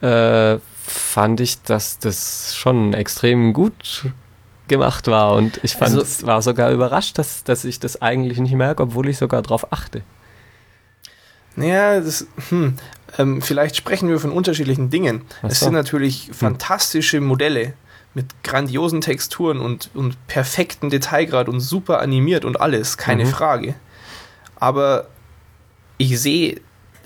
[0.00, 4.04] äh, fand ich, dass das schon extrem gut
[4.68, 8.38] gemacht war und ich fand, also, es war sogar überrascht, dass, dass ich das eigentlich
[8.38, 10.02] nicht merke, obwohl ich sogar darauf achte.
[11.56, 12.74] Naja, das, hm,
[13.18, 15.22] ähm, vielleicht sprechen wir von unterschiedlichen Dingen.
[15.42, 15.48] So.
[15.48, 16.34] Es sind natürlich hm.
[16.34, 17.74] fantastische Modelle
[18.14, 23.28] mit grandiosen Texturen und, und perfekten Detailgrad und super animiert und alles, keine mhm.
[23.28, 23.74] Frage.
[24.56, 25.08] Aber
[25.98, 26.60] ich sehe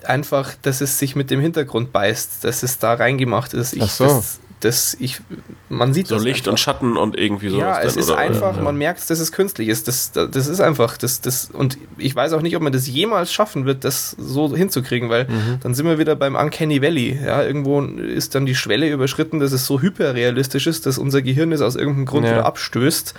[0.09, 3.73] einfach, dass es sich mit dem Hintergrund beißt, dass es da reingemacht ist.
[3.73, 4.05] Ich, Ach so.
[4.05, 5.21] das, das, ich,
[5.69, 6.53] man sieht so Licht einfach.
[6.53, 7.63] und Schatten und irgendwie sowas.
[7.63, 8.19] Ja, es dann, ist oder?
[8.19, 8.63] einfach, ja.
[8.63, 9.89] man merkt, dass es künstlich ist.
[9.89, 13.33] Das, das ist einfach, das, das, und ich weiß auch nicht, ob man das jemals
[13.33, 15.59] schaffen wird, das so hinzukriegen, weil mhm.
[15.63, 17.19] dann sind wir wieder beim Uncanny Valley.
[17.25, 21.53] Ja, irgendwo ist dann die Schwelle überschritten, dass es so hyperrealistisch ist, dass unser Gehirn
[21.53, 22.33] es aus irgendeinem Grund ja.
[22.33, 23.15] wieder abstößt.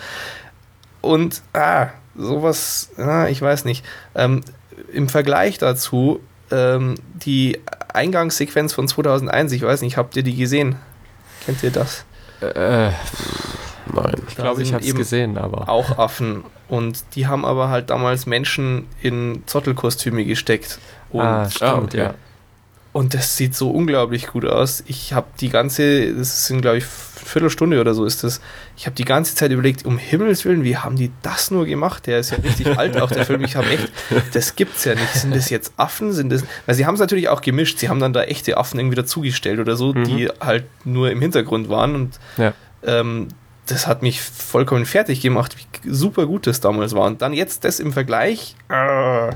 [1.02, 3.84] Und, ah, sowas, ah, ich weiß nicht.
[4.14, 4.42] Ähm,
[4.94, 6.20] Im Vergleich dazu
[6.52, 7.60] ähm, die
[7.94, 10.76] Eingangssequenz von 2001, ich weiß nicht, habt ihr die gesehen?
[11.46, 12.06] Kennt ihr das?
[12.42, 12.92] Äh,
[13.94, 14.16] nein.
[14.28, 15.70] Ich glaube, ich habe es gesehen, aber.
[15.70, 16.44] Auch Affen.
[16.68, 20.80] Und die haben aber halt damals Menschen in Zottelkostüme gesteckt.
[21.10, 22.14] Und ah, stimmt, ja.
[22.94, 24.84] Und das sieht so unglaublich gut aus.
[24.88, 26.86] Ich habe die ganze, das sind glaube ich
[27.32, 28.42] Viertelstunde oder so ist das.
[28.78, 32.08] Ich habe die ganze Zeit überlegt, um Himmels Willen, wie haben die das nur gemacht?
[32.08, 33.44] Der ist ja richtig alt, auch der Film.
[33.44, 33.92] Ich habe echt,
[34.34, 35.14] das gibt's ja nicht.
[35.14, 36.12] Sind das jetzt Affen?
[36.14, 37.80] Sind das, weil sie haben es natürlich auch gemischt.
[37.80, 40.04] Sie haben dann da echte Affen irgendwie dazugestellt oder so, mhm.
[40.04, 42.54] die halt nur im Hintergrund waren und ja.
[42.84, 43.30] ähm,
[43.68, 47.06] das hat mich vollkommen fertig gemacht, wie super gut das damals war.
[47.06, 48.56] Und dann jetzt das im Vergleich.
[48.70, 49.32] Äh,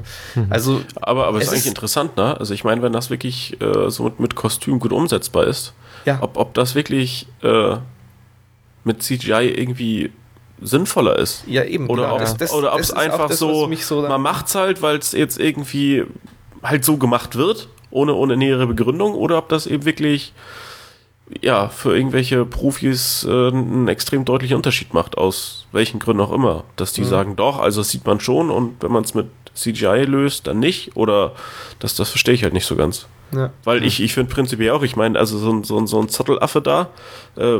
[0.49, 2.37] also, aber aber es ist eigentlich interessant, ne?
[2.37, 5.73] Also ich meine, wenn das wirklich äh, so mit, mit Kostüm gut umsetzbar ist,
[6.05, 6.17] ja.
[6.21, 7.77] ob, ob das wirklich äh,
[8.83, 10.11] mit CGI irgendwie
[10.61, 11.43] sinnvoller ist.
[11.47, 11.89] Ja, eben.
[11.89, 12.95] Oder ob es ja.
[12.95, 16.05] einfach das, so, so man macht es halt, weil es jetzt irgendwie
[16.63, 20.33] halt so gemacht wird, ohne, ohne nähere Begründung, oder ob das eben wirklich
[21.41, 26.63] ja, für irgendwelche Profis äh, einen extrem deutlichen Unterschied macht, aus welchen Gründen auch immer.
[26.75, 27.05] Dass die mhm.
[27.05, 30.59] sagen, doch, also das sieht man schon und wenn man es mit CGI löst, dann
[30.59, 30.95] nicht.
[30.95, 31.33] Oder
[31.79, 33.07] das, das verstehe ich halt nicht so ganz.
[33.35, 33.51] Ja.
[33.63, 36.61] Weil ich, ich finde prinzipiell auch, ich meine, also so, ein so, so ein Zottelaffe
[36.61, 36.89] da,
[37.35, 37.59] äh,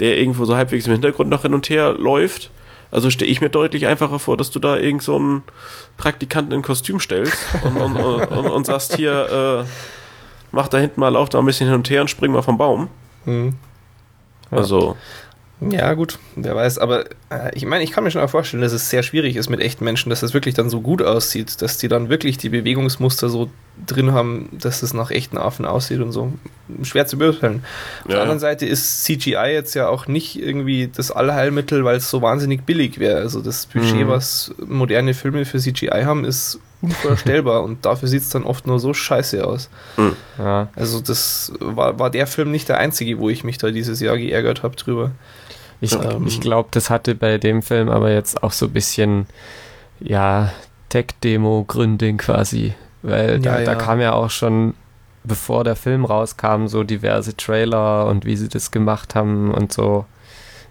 [0.00, 2.50] der irgendwo so halbwegs im Hintergrund noch hin und her läuft,
[2.90, 5.42] also stehe ich mir deutlich einfacher vor, dass du da irgend so einen
[5.96, 9.68] Praktikanten in Kostüm stellst und, und, und, und sagst hier, äh,
[10.52, 12.58] mach da hinten mal, lauf da ein bisschen hin und her und spring mal vom
[12.58, 12.88] Baum.
[13.24, 13.54] Mhm.
[14.50, 14.58] Ja.
[14.58, 14.96] Also.
[15.60, 16.78] Ja, gut, wer weiß.
[16.78, 17.04] Aber
[17.54, 19.84] ich meine, ich kann mir schon auch vorstellen, dass es sehr schwierig ist mit echten
[19.84, 23.50] Menschen, dass das wirklich dann so gut aussieht, dass die dann wirklich die Bewegungsmuster so
[23.84, 26.32] drin haben, dass es nach echten Affen aussieht und so.
[26.82, 27.64] Schwer zu beurteilen.
[28.04, 28.14] Auf ja.
[28.14, 32.22] der anderen Seite ist CGI jetzt ja auch nicht irgendwie das Allheilmittel, weil es so
[32.22, 33.18] wahnsinnig billig wäre.
[33.18, 34.08] Also das Budget, mhm.
[34.08, 38.78] was moderne Filme für CGI haben, ist unvorstellbar und dafür sieht es dann oft nur
[38.78, 39.68] so scheiße aus.
[39.96, 40.16] Mhm.
[40.38, 40.68] Ja.
[40.76, 44.16] Also das war, war der Film nicht der einzige, wo ich mich da dieses Jahr
[44.16, 45.10] geärgert habe drüber.
[45.80, 49.26] Ich, ähm, ich glaube, das hatte bei dem Film aber jetzt auch so ein bisschen,
[50.00, 50.52] ja,
[50.88, 52.74] Tech-Demo-Gründing quasi.
[53.02, 53.64] Weil da, ja, ja.
[53.64, 54.74] da kam ja auch schon,
[55.24, 60.06] bevor der Film rauskam, so diverse Trailer und wie sie das gemacht haben und so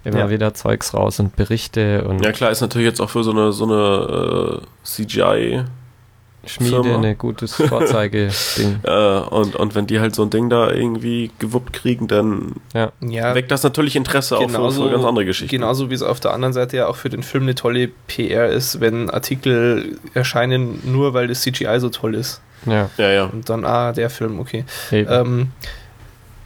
[0.03, 0.29] immer ja.
[0.29, 2.23] wieder Zeugs raus und Berichte und.
[2.23, 5.63] Ja klar, ist natürlich jetzt auch für so eine so eine äh, CGI
[6.47, 7.07] Schmiede, Firma.
[7.07, 8.79] ein gutes Vorzeigeding.
[8.83, 8.89] Äh,
[9.29, 12.91] und, und wenn die halt so ein Ding da irgendwie gewuppt kriegen, dann ja.
[13.35, 15.55] Weckt das natürlich Interesse auch für, für ganz andere Geschichten.
[15.55, 18.49] Genauso wie es auf der anderen Seite ja auch für den Film eine tolle PR
[18.49, 22.41] ist, wenn Artikel erscheinen, nur weil das CGI so toll ist.
[22.65, 22.89] ja.
[22.97, 23.25] Ja, ja.
[23.25, 24.65] Und dann, ah, der Film, okay.
[24.91, 25.49] Ähm,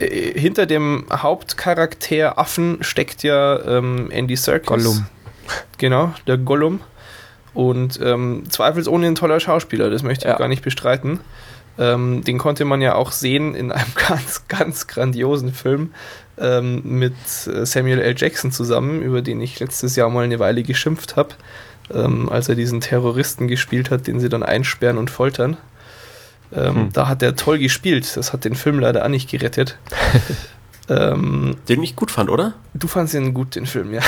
[0.00, 4.66] äh, hinter dem Hauptcharakter Affen steckt ja ähm, Andy Serkis.
[4.66, 5.06] Gollum.
[5.78, 6.80] Genau, der Gollum.
[7.54, 10.38] Und ähm, zweifelsohne ein toller Schauspieler, das möchte ich Ja.
[10.38, 11.20] gar nicht bestreiten.
[11.78, 15.92] Ähm, den konnte man ja auch sehen in einem ganz, ganz grandiosen Film
[16.38, 17.14] ähm, mit
[17.46, 18.14] äh, Samuel L.
[18.16, 21.30] Jackson zusammen, über den ich letztes Jahr mal eine Weile geschimpft habe,
[21.92, 25.56] ähm, als er diesen Terroristen gespielt hat, den sie dann einsperren und foltern.
[26.54, 26.92] Ähm, Hm.
[26.92, 28.16] Da hat er toll gespielt.
[28.16, 29.78] Das hat den Film leider auch nicht gerettet.
[30.88, 32.54] ähm, Den ich gut fand, oder?
[32.74, 34.00] du fandst ihn gut, den Film, ja.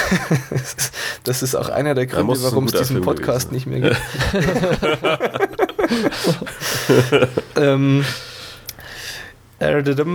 [1.24, 4.00] Das ist- auch einer der Gründe, warum es diesen Film Podcast gewesen nicht mehr gibt.
[7.56, 8.04] ähm, äh,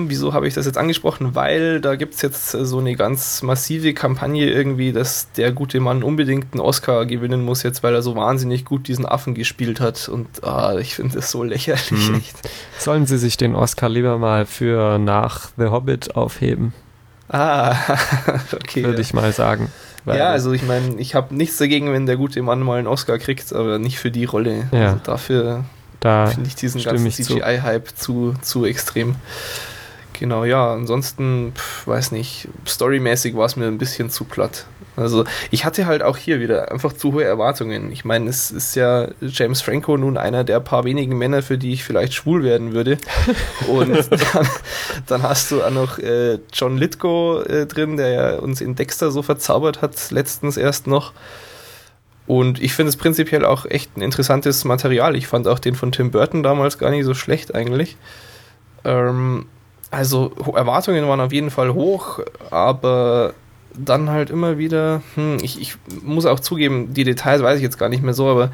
[0.09, 1.35] wieso habe ich das jetzt angesprochen?
[1.35, 5.79] Weil da gibt es jetzt äh, so eine ganz massive Kampagne irgendwie, dass der gute
[5.79, 9.79] Mann unbedingt einen Oscar gewinnen muss, jetzt weil er so wahnsinnig gut diesen Affen gespielt
[9.79, 10.09] hat.
[10.09, 12.11] Und ah, ich finde das so lächerlich.
[12.15, 12.37] Echt.
[12.77, 16.73] Sollen sie sich den Oscar lieber mal für nach The Hobbit aufheben,
[17.29, 17.75] Ah,
[18.53, 18.83] okay.
[18.83, 19.69] würde ich mal sagen.
[20.05, 23.17] Ja, also ich meine, ich habe nichts dagegen, wenn der gute Mann mal einen Oscar
[23.17, 24.69] kriegt, aber nicht für die Rolle.
[24.71, 24.85] Ja.
[24.91, 25.65] Also dafür
[25.99, 27.35] da finde ich diesen ganzen ich zu.
[27.35, 29.15] CGI-Hype zu, zu extrem.
[30.19, 34.65] Genau, ja, ansonsten, pf, weiß nicht, storymäßig war es mir ein bisschen zu platt.
[34.95, 37.91] Also ich hatte halt auch hier wieder einfach zu hohe Erwartungen.
[37.91, 41.71] Ich meine, es ist ja James Franco nun einer der paar wenigen Männer, für die
[41.71, 42.97] ich vielleicht schwul werden würde.
[43.67, 43.93] Und
[44.33, 44.49] dann,
[45.05, 49.11] dann hast du auch noch äh, John Lithgow äh, drin, der ja uns in Dexter
[49.11, 51.13] so verzaubert hat, letztens erst noch.
[52.27, 55.15] Und ich finde es prinzipiell auch echt ein interessantes Material.
[55.15, 57.95] Ich fand auch den von Tim Burton damals gar nicht so schlecht eigentlich.
[58.83, 59.45] Ähm,
[59.91, 62.19] also Erwartungen waren auf jeden Fall hoch,
[62.51, 63.33] aber
[63.73, 67.77] dann halt immer wieder, hm, ich, ich muss auch zugeben, die Details weiß ich jetzt
[67.77, 68.51] gar nicht mehr so, aber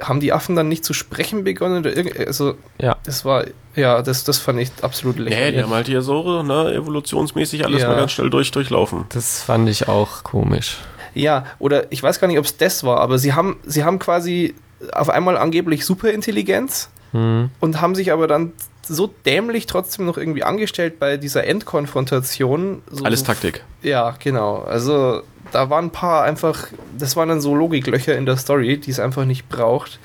[0.00, 1.78] haben die Affen dann nicht zu sprechen begonnen?
[1.78, 2.96] Oder irgend, also, Ja.
[3.04, 5.54] das war, ja, das, das fand ich absolut Nee, lächerlich.
[5.56, 7.88] die haben halt hier so ne, evolutionsmäßig alles Ja.
[7.88, 9.06] mal ganz schnell durch, durchlaufen.
[9.08, 10.76] Das fand ich auch komisch.
[11.14, 13.98] Ja, oder ich weiß gar nicht, ob es das war, aber sie haben, sie haben
[13.98, 14.54] quasi
[14.92, 17.48] auf einmal angeblich Superintelligenz Hm.
[17.60, 18.52] und haben sich aber dann
[18.86, 22.82] so dämlich trotzdem noch irgendwie angestellt bei dieser Endkonfrontation.
[22.90, 23.64] So, Alles Taktik.
[23.82, 24.58] Ja, genau.
[24.58, 26.66] Also da waren ein paar einfach,
[26.98, 29.98] das waren dann so Logiklöcher in der Story, die es einfach nicht braucht,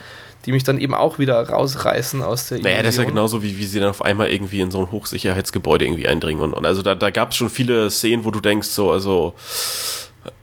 [0.45, 3.15] die mich dann eben auch wieder rausreißen aus der Naja, das ist ja Illusion.
[3.15, 6.41] genauso, wie, wie sie dann auf einmal irgendwie in so ein Hochsicherheitsgebäude irgendwie eindringen.
[6.41, 9.33] Und, und also da, da gab es schon viele Szenen, wo du denkst, so, also,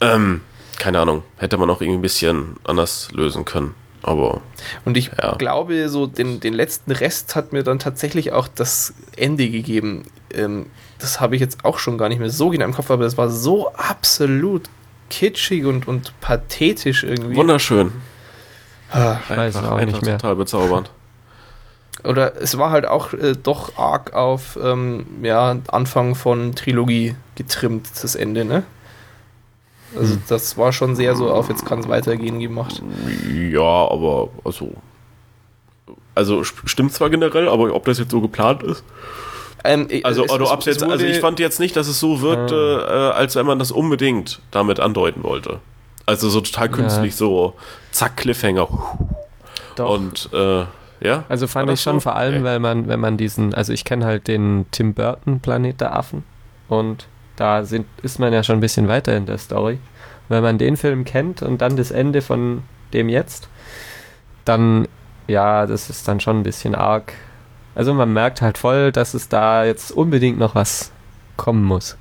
[0.00, 0.42] ähm,
[0.80, 3.74] keine Ahnung, hätte man auch irgendwie ein bisschen anders lösen können.
[4.02, 4.40] Aber
[4.86, 5.36] Und ich Ja.
[5.36, 10.04] glaube, so den, den letzten Rest hat mir dann tatsächlich auch das Ende gegeben.
[10.34, 10.66] Ähm,
[10.98, 13.16] das habe ich jetzt auch schon gar nicht mehr so genau im Kopf, aber das
[13.18, 14.62] war so absolut
[15.10, 17.36] kitschig und, und pathetisch irgendwie.
[17.36, 17.92] wunderschön.
[18.90, 20.16] Ah, Ich weiß auch nicht mehr.
[20.18, 20.90] total bezaubernd.
[22.04, 27.88] Oder es war halt auch äh, doch arg auf ähm, ja, Anfang von Trilogie getrimmt,
[28.02, 28.62] das Ende, ne?
[29.96, 30.22] Also Hm.
[30.28, 32.82] das war schon sehr so auf, jetzt kann es weitergehen gemacht.
[33.50, 34.72] Ja, aber also.
[36.14, 38.84] Also st- stimmt zwar generell, aber ob das jetzt so geplant ist.
[39.64, 40.38] Ähm, äh, Also, es- es-
[40.80, 43.70] wurde- also ich fand jetzt nicht, dass es so wirkte, äh, als wenn man das
[43.70, 45.58] unbedingt damit andeuten wollte.
[46.06, 47.54] Also so total künstlich, so
[47.92, 48.68] zack, Cliffhanger.
[49.76, 49.90] Doch.
[49.90, 50.64] Und äh,
[51.02, 51.24] ja.
[51.28, 52.00] Also fand ich schon so?
[52.00, 52.44] vor allem, Nee.
[52.44, 56.24] weil man, wenn man diesen, also ich kenne halt den Tim Burton Planet der Affen
[56.68, 57.06] und
[57.40, 59.78] da sind, ist man ja schon ein bisschen weiter in der Story.
[60.28, 63.48] Wenn man den Film kennt und dann das Ende von dem jetzt,
[64.44, 64.86] dann,
[65.26, 67.12] ja, das ist dann schon ein bisschen arg.
[67.74, 70.92] Also man merkt halt voll, dass es da jetzt unbedingt noch was
[71.36, 71.96] kommen muss.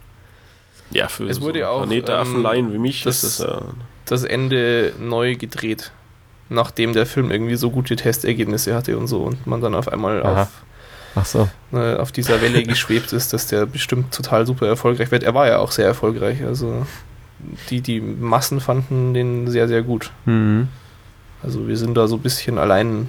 [0.91, 3.62] Ja, für Es wurde so auch, Planet ähm, wie mich das- ist das ja.
[4.06, 5.91] das Ende neu gedreht,
[6.49, 10.23] nachdem der Film irgendwie so gute Testergebnisse hatte und so und man dann auf einmal
[10.23, 10.41] Aha.
[10.43, 10.47] auf,
[11.15, 11.50] Ach so.
[11.72, 15.24] ne, auf dieser Welle geschwebt ist, dass der bestimmt total super erfolgreich wird.
[15.24, 16.86] Er war ja auch sehr erfolgreich, also
[17.69, 20.12] die, die Massen fanden den sehr, sehr gut.
[20.25, 20.67] Mhm.
[21.42, 23.08] Also wir sind da so ein bisschen allein,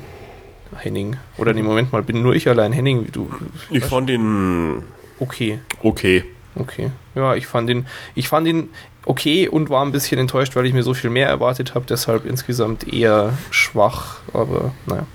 [0.77, 1.17] Henning.
[1.37, 3.29] Oder nee, Moment mal, bin nur ich allein, Henning, wie du.
[3.71, 4.85] Ich fand ihn
[5.19, 6.25] Okay, okay.
[6.55, 6.91] okay.
[7.15, 8.71] Ja, ich fand ihn, ich fand ihn
[9.05, 12.25] okay und war ein bisschen enttäuscht, weil ich mir so viel mehr erwartet habe, deshalb
[12.25, 15.07] insgesamt eher schwach, aber naja.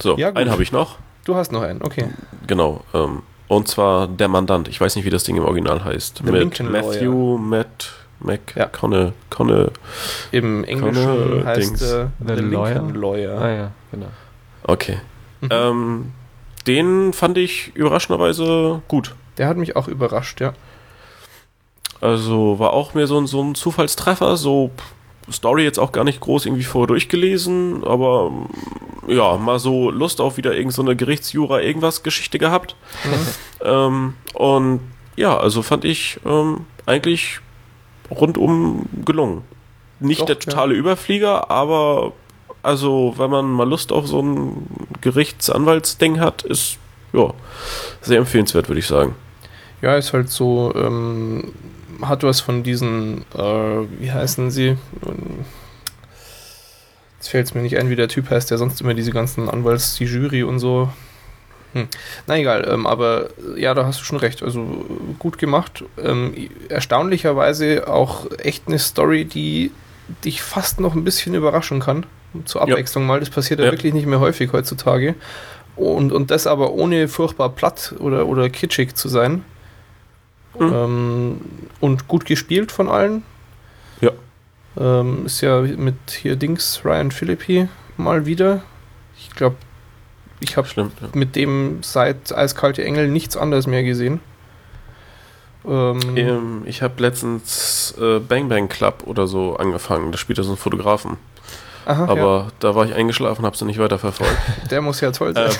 [0.00, 0.38] So, Ja, gut.
[0.38, 0.98] einen habe ich noch.
[1.24, 2.06] Du hast noch einen, okay.
[2.46, 2.82] Genau.
[2.92, 4.68] Ähm, und zwar der Mandant.
[4.68, 6.18] Ich weiß nicht, wie das Ding im Original heißt.
[6.18, 8.66] The Mit Lincoln Matthew Matt Mac Ja.
[8.66, 9.70] Conne, Conne.
[10.32, 11.82] Im Englischen Connor heißt Dings.
[11.82, 12.82] er The Lawyer?
[12.92, 13.38] Lawyer.
[13.40, 14.06] Ah ja, genau.
[14.62, 14.98] Okay.
[15.40, 15.48] Mhm.
[15.50, 16.12] Ähm,
[16.66, 19.14] den fand ich überraschenderweise gut.
[19.36, 20.54] Der hat mich auch überrascht, ja.
[22.00, 24.70] Also war auch mehr so ein, so ein Zufallstreffer, so
[25.30, 28.30] Story jetzt auch gar nicht groß irgendwie vorher durchgelesen, aber
[29.08, 32.76] ja, mal so Lust auf wieder irgend so eine Gerichtsjura irgendwas Geschichte gehabt.
[33.64, 34.80] Ähm, und
[35.16, 37.40] ja, also fand ich ähm, eigentlich
[38.10, 39.42] rundum gelungen.
[40.00, 42.12] Nicht Doch, der totale Überflieger, aber
[42.62, 44.66] also wenn man mal Lust auf so ein
[45.00, 46.78] Gerichtsanwaltsding hat, ist
[47.12, 47.32] ja
[48.02, 49.14] sehr empfehlenswert, würde ich sagen.
[49.80, 51.52] Ja, ist halt so, ähm,
[52.02, 54.76] hat was von diesen, äh, wie heißen sie?
[57.24, 59.48] Jetzt fällt es mir nicht ein, wie der Typ heißt, der sonst immer diese ganzen
[59.48, 60.90] Anwalts, die Jury und so.
[61.72, 61.88] Hm.
[62.26, 64.42] Na egal, ähm, aber äh, ja, da hast du schon recht.
[64.42, 65.84] Also äh, gut gemacht.
[65.96, 66.34] Ähm,
[66.68, 69.70] erstaunlicherweise auch echt eine Story, die
[70.22, 72.04] dich fast noch ein bisschen überraschen kann.
[72.44, 73.20] Zur Abwechslung mal.
[73.20, 73.72] Das passiert ja, Ja.
[73.72, 75.14] wirklich nicht mehr häufig heutzutage.
[75.76, 79.46] Und, und das aber ohne furchtbar platt oder, oder kitschig zu sein.
[80.58, 80.72] Mhm.
[80.74, 81.40] Ähm,
[81.80, 83.22] und gut gespielt von allen.
[84.02, 84.10] Ja.
[84.76, 88.62] Ähm, ist ja mit hier Dings, Ryan Philippi mal wieder.
[89.16, 89.56] Ich glaube,
[90.40, 90.68] ich habe.
[90.76, 90.88] Ja.
[91.14, 94.20] mit dem seit Eiskalte Engel nichts anderes mehr gesehen.
[95.66, 100.12] Ähm, Ähm, ich habe letztens äh, Bang Bang Club oder so angefangen.
[100.12, 101.16] Da spielt er so einen Fotografen.
[101.86, 104.36] aha, Aber da war ich eingeschlafen, habe sie nicht weiter verfolgt.
[104.62, 105.50] ja, der muss ja toll sein.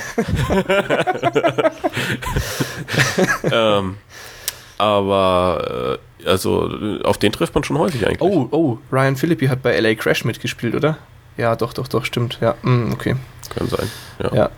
[3.51, 3.97] ähm,
[4.77, 6.69] aber äh, also
[7.03, 8.21] auf den trifft man schon häufig eigentlich.
[8.21, 10.97] oh, oh, Ryan Philippi hat bei LA Crash mitgespielt, oder?
[11.37, 12.37] Ja, doch, doch, doch, stimmt.
[12.41, 13.15] Ja, mm, okay.
[13.53, 13.89] Kann sein.
[14.19, 14.33] Ja.
[14.33, 14.49] Ja.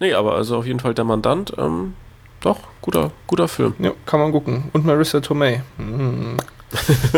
[0.00, 1.52] Nee, aber also auf jeden Fall der Mandant.
[1.58, 1.94] Ähm,
[2.40, 3.74] doch, guter, guter Film.
[3.78, 4.70] Ja, kann man gucken.
[4.72, 5.62] Und Marissa Tomei.
[5.78, 6.36] Mm.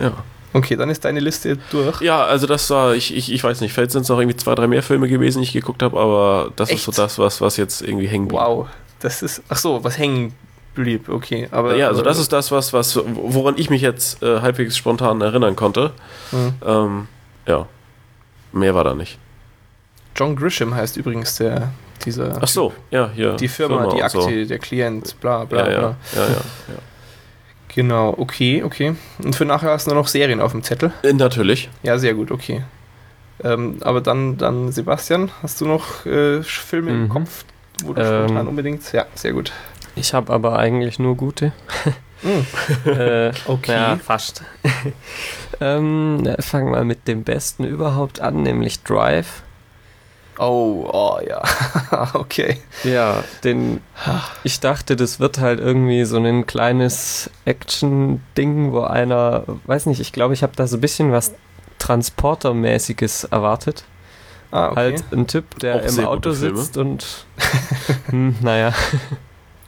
[0.00, 0.12] Ja.
[0.52, 2.00] Okay, dann ist deine Liste durch.
[2.00, 4.54] Ja, also das war, ich, ich, ich weiß nicht, vielleicht sind es noch irgendwie zwei,
[4.54, 6.98] drei mehr Filme gewesen, die ich geguckt habe, aber das ist so Echt?
[6.98, 8.40] das, was, was jetzt irgendwie hängen blieb.
[8.40, 8.66] Wow,
[9.00, 9.42] das ist.
[9.48, 10.34] Ach so, was hängen
[10.78, 11.48] blieb, okay.
[11.50, 14.76] Aber, Ja, also aber- das ist das, was, was, woran ich mich jetzt äh, halbwegs
[14.76, 15.92] spontan erinnern konnte.
[16.30, 16.52] Hm.
[16.66, 17.08] Ähm,
[17.46, 17.66] ja.
[18.52, 19.18] Mehr war da nicht.
[20.16, 21.70] John Grisham heißt übrigens der,
[22.04, 22.38] dieser.
[22.40, 23.34] Ach so, ja, hier.
[23.34, 24.48] Die Firma, die und Aktie, so.
[24.48, 25.96] der Klient, bla bla Ja, bla.
[26.14, 26.74] ja, ja, ja,
[27.74, 28.96] Genau, okay, okay.
[29.22, 30.92] Und für nachher hast du noch Serien auf dem Zettel?
[31.02, 31.10] ja.
[31.10, 31.68] Äh, Natürlich.
[31.82, 32.62] Ja, sehr gut, okay.
[33.44, 37.08] Ähm, aber dann, dann, Sebastian, hast du noch äh, Filme im Mhm.
[37.10, 37.44] Kopf,
[37.84, 38.24] wo du Ähm.
[38.26, 38.92] spontan unbedingt.
[38.92, 39.52] Ja, sehr gut.
[39.98, 41.52] Ich habe aber eigentlich nur gute.
[42.22, 43.72] Mm, äh, okay.
[43.72, 44.42] Ja, fast.
[45.60, 49.42] ähm, ja, fangen wir mit dem besten überhaupt an, nämlich Drive.
[50.38, 51.42] Oh, oh ja.
[52.14, 52.58] okay.
[52.84, 53.80] Ja, den.
[54.44, 60.12] Ich dachte, das wird halt irgendwie so ein kleines Action-Ding, wo einer, weiß nicht, ich
[60.12, 61.34] glaube, ich habe da so ein bisschen was
[61.80, 63.84] Transporter-mäßiges erwartet.
[64.50, 64.76] Ah, okay.
[64.76, 67.26] Halt ein Typ, der Auch im Auto sitzt und.
[68.10, 68.72] hm, naja.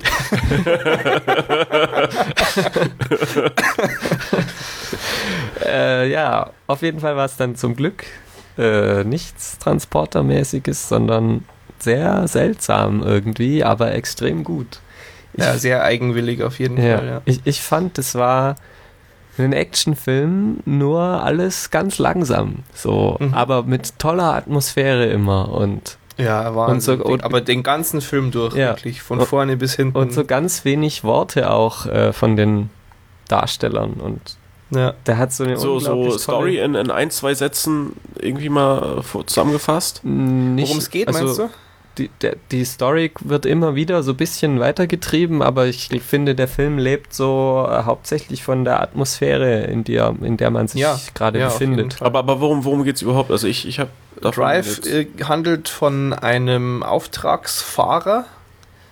[5.64, 8.04] äh, ja, auf jeden Fall war es dann zum Glück
[8.58, 11.44] äh, nichts Transportermäßiges, sondern
[11.78, 14.80] sehr seltsam irgendwie, aber extrem gut.
[15.32, 17.22] Ich, ja, sehr eigenwillig auf jeden ja, Fall, ja.
[17.24, 18.56] Ich, ich fand, es war
[19.38, 22.56] ein Actionfilm, nur alles ganz langsam.
[22.74, 23.32] So, Mhm.
[23.32, 28.30] aber mit toller Atmosphäre immer und Ja, war Und so- und- aber den ganzen Film
[28.30, 28.68] durch, Ja.
[28.70, 29.96] wirklich, von Und- vorne bis hinten.
[29.96, 32.70] Und so ganz wenig Worte auch äh, von den
[33.28, 33.92] Darstellern.
[33.94, 34.36] Und
[34.70, 34.94] ja.
[35.06, 38.98] der hat so eine So, unglaublich so Story in, in ein, zwei Sätzen irgendwie mal
[39.00, 40.00] äh, zusammengefasst.
[40.04, 41.48] Worum es geht, also meinst du?
[41.98, 42.08] Die,
[42.50, 47.12] die Story wird immer wieder so ein bisschen weitergetrieben, aber ich finde, der Film lebt
[47.12, 51.48] so äh, hauptsächlich von der Atmosphäre, in der, in der man sich Ja, gerade ja,
[51.48, 51.96] befindet.
[52.00, 53.30] Aber, aber worum, worum geht es überhaupt?
[53.30, 53.90] Also ich, ich habe
[54.22, 58.24] Drive äh, handelt von einem Auftragsfahrer,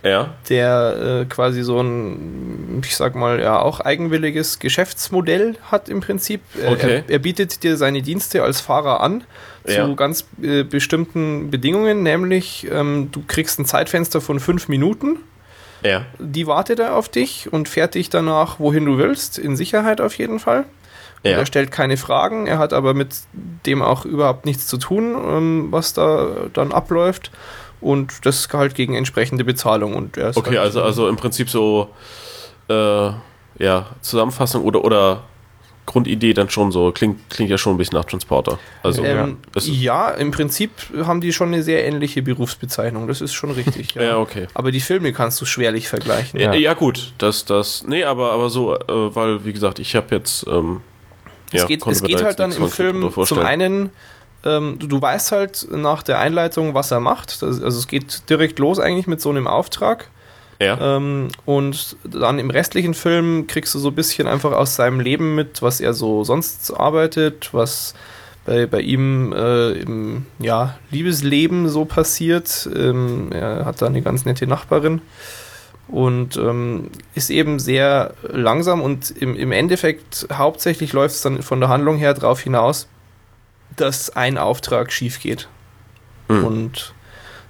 [0.02, 6.00] ja, der äh, quasi so ein, ich sag mal, ja, auch eigenwilliges Geschäftsmodell hat im
[6.00, 6.40] Prinzip.
[6.56, 7.02] Äh, Okay.
[7.06, 9.24] Er, er bietet dir seine Dienste als Fahrer an
[9.68, 9.94] zu Ja.
[9.94, 15.18] ganz äh, bestimmten Bedingungen, nämlich ähm, du kriegst ein Zeitfenster von fünf Minuten.
[15.82, 20.00] ja, Die wartet er auf dich und fährt dich danach, wohin du willst, in Sicherheit
[20.00, 20.64] auf jeden Fall.
[21.24, 21.32] Ja.
[21.32, 23.08] Er stellt keine Fragen, er hat aber mit
[23.66, 27.30] dem auch überhaupt nichts zu tun, ähm, was da dann abläuft.
[27.80, 29.94] Und das halt gegen entsprechende Bezahlung.
[29.94, 31.90] Und er Okay, halt, also, also im Prinzip so,
[32.68, 33.10] äh,
[33.60, 35.22] ja, Zusammenfassung oder, oder
[35.88, 38.58] Grundidee dann schon so, klingt, klingt ja schon ein bisschen nach Transporter.
[38.82, 40.70] Also, Ähm, ja, im Prinzip
[41.02, 43.08] haben die schon eine sehr ähnliche Berufsbezeichnung.
[43.08, 43.94] Das ist schon richtig.
[43.94, 44.46] ja, okay.
[44.54, 46.38] Aber die Filme kannst du schwerlich vergleichen.
[46.38, 46.58] Ja, Ja.
[46.60, 50.46] ja gut, das, das, nee, aber, aber so, äh, weil, wie gesagt, ich habe jetzt,
[50.46, 50.82] ähm,
[51.52, 53.90] Es ja, geht, es geht halt dann im Film zum einen,
[54.44, 57.42] ähm, du, du weißt halt nach der Einleitung, was er macht.
[57.42, 60.10] Das, also es geht direkt los eigentlich mit so einem Auftrag.
[60.60, 64.98] Ja, Ähm, und dann im restlichen Film kriegst du so ein bisschen einfach aus seinem
[64.98, 67.94] Leben mit, was er so sonst arbeitet, was
[68.44, 72.68] bei, bei ihm äh, im ja, Liebesleben so passiert.
[72.74, 75.00] Ähm, er hat da eine ganz nette Nachbarin
[75.86, 81.60] und ähm, ist eben sehr langsam und im, im Endeffekt hauptsächlich läuft es dann von
[81.60, 82.88] der Handlung her darauf hinaus,
[83.76, 85.48] dass ein Auftrag schief geht.
[86.28, 86.44] Hm.
[86.44, 86.94] Und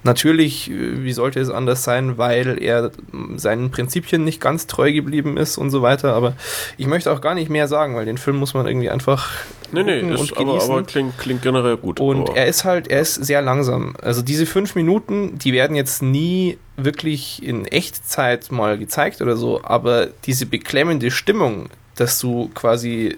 [0.03, 2.91] natürlich, äh, wie sollte es anders sein, weil er
[3.35, 6.13] seinen Prinzipien nicht ganz treu geblieben ist und so weiter.
[6.13, 6.33] Aber
[6.77, 9.29] ich möchte auch gar nicht mehr sagen, weil den Film muss man irgendwie einfach
[9.71, 11.99] nee, nee, ist, aber, aber klingt, klingt generell gut.
[11.99, 13.95] und aber, er ist halt, er ist sehr langsam.
[14.01, 19.61] Also diese fünf Minuten, die werden jetzt nie wirklich in Echtzeit mal gezeigt oder so,
[19.63, 23.17] aber diese beklemmende Stimmung, dass du quasi,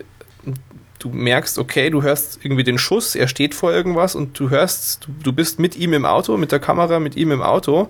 [1.01, 5.05] du merkst, okay, du hörst irgendwie den Schuss, er steht vor irgendwas und du hörst,
[5.05, 7.89] du, du bist mit ihm im Auto, mit der Kamera mit ihm im Auto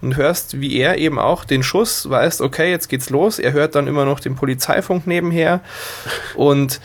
[0.00, 3.38] und hörst, wie er eben auch den Schuss, weißt, okay, jetzt geht's los.
[3.38, 5.60] Er hört dann immer noch den Polizeifunk nebenher
[6.34, 6.80] und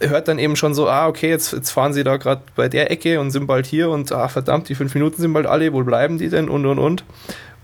[0.00, 2.90] hört dann eben schon so, ah, okay, jetzt, jetzt fahren sie da gerade bei der
[2.90, 5.82] Ecke und sind bald hier und ah, verdammt, die fünf Minuten sind bald alle, wo
[5.82, 7.04] bleiben die denn und und und.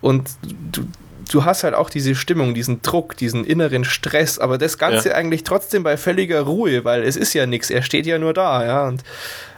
[0.00, 0.86] Und du,
[1.34, 5.14] du hast halt auch diese Stimmung, diesen Druck, diesen inneren Stress, aber das Ganze Ja.
[5.16, 8.64] eigentlich trotzdem bei völliger Ruhe, weil es ist ja nichts, er steht ja nur da,
[8.64, 8.86] ja.
[8.86, 9.02] Und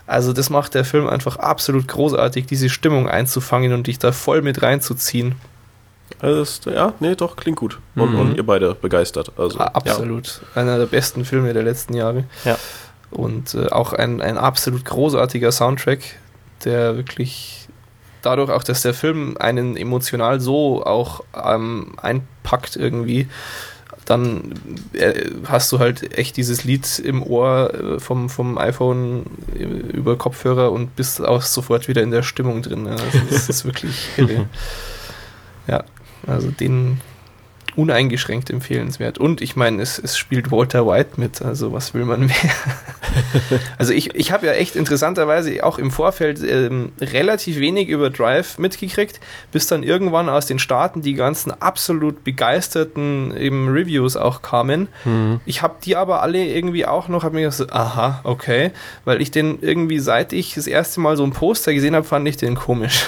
[0.07, 4.41] also das macht der Film einfach absolut großartig, diese Stimmung einzufangen und dich da voll
[4.43, 5.35] mit reinzuziehen.
[6.21, 7.79] Also das, ja, nee, doch, klingt gut.
[7.97, 8.21] Und, Mhm.
[8.21, 9.33] und ihr beide begeistert.
[9.37, 10.41] Also, Ah, Absolut.
[10.55, 12.25] Einer der besten Filme der letzten Jahre.
[12.45, 12.57] Ja.
[13.11, 16.01] Und äh, auch ein, ein absolut großartiger Soundtrack,
[16.65, 17.66] der wirklich
[18.27, 23.29] dadurch auch, dass der Film einen emotional so auch ähm, einpackt irgendwie,
[24.05, 24.55] dann
[24.93, 30.17] äh, hast du halt echt dieses Lied im Ohr äh, vom, vom iPhone äh, über
[30.17, 32.87] Kopfhörer und bist auch sofort wieder in der Stimmung drin.
[32.87, 32.93] Ja.
[32.93, 34.47] Also das ist wirklich irre.
[35.67, 35.85] Ja,
[36.27, 37.01] also den
[37.77, 39.19] uneingeschränkt empfehlenswert.
[39.19, 42.37] Und ich meine, es, es spielt Walter White mit, also was will man mehr?
[43.79, 48.59] also ich, ich habe ja echt interessanterweise auch im Vorfeld ähm, relativ wenig über Drive
[48.59, 49.21] mitgekriegt,
[49.53, 54.89] bis dann irgendwann aus den Staaten die ganzen absolut begeisterten eben Reviews auch kamen.
[55.05, 55.41] Mhm.
[55.45, 58.71] Ich habe die aber alle irgendwie auch noch, habe mir gedacht, aha, okay,
[59.05, 62.27] weil ich den irgendwie, seit ich das erste Mal so ein Poster gesehen habe, fand
[62.27, 63.07] ich den komisch.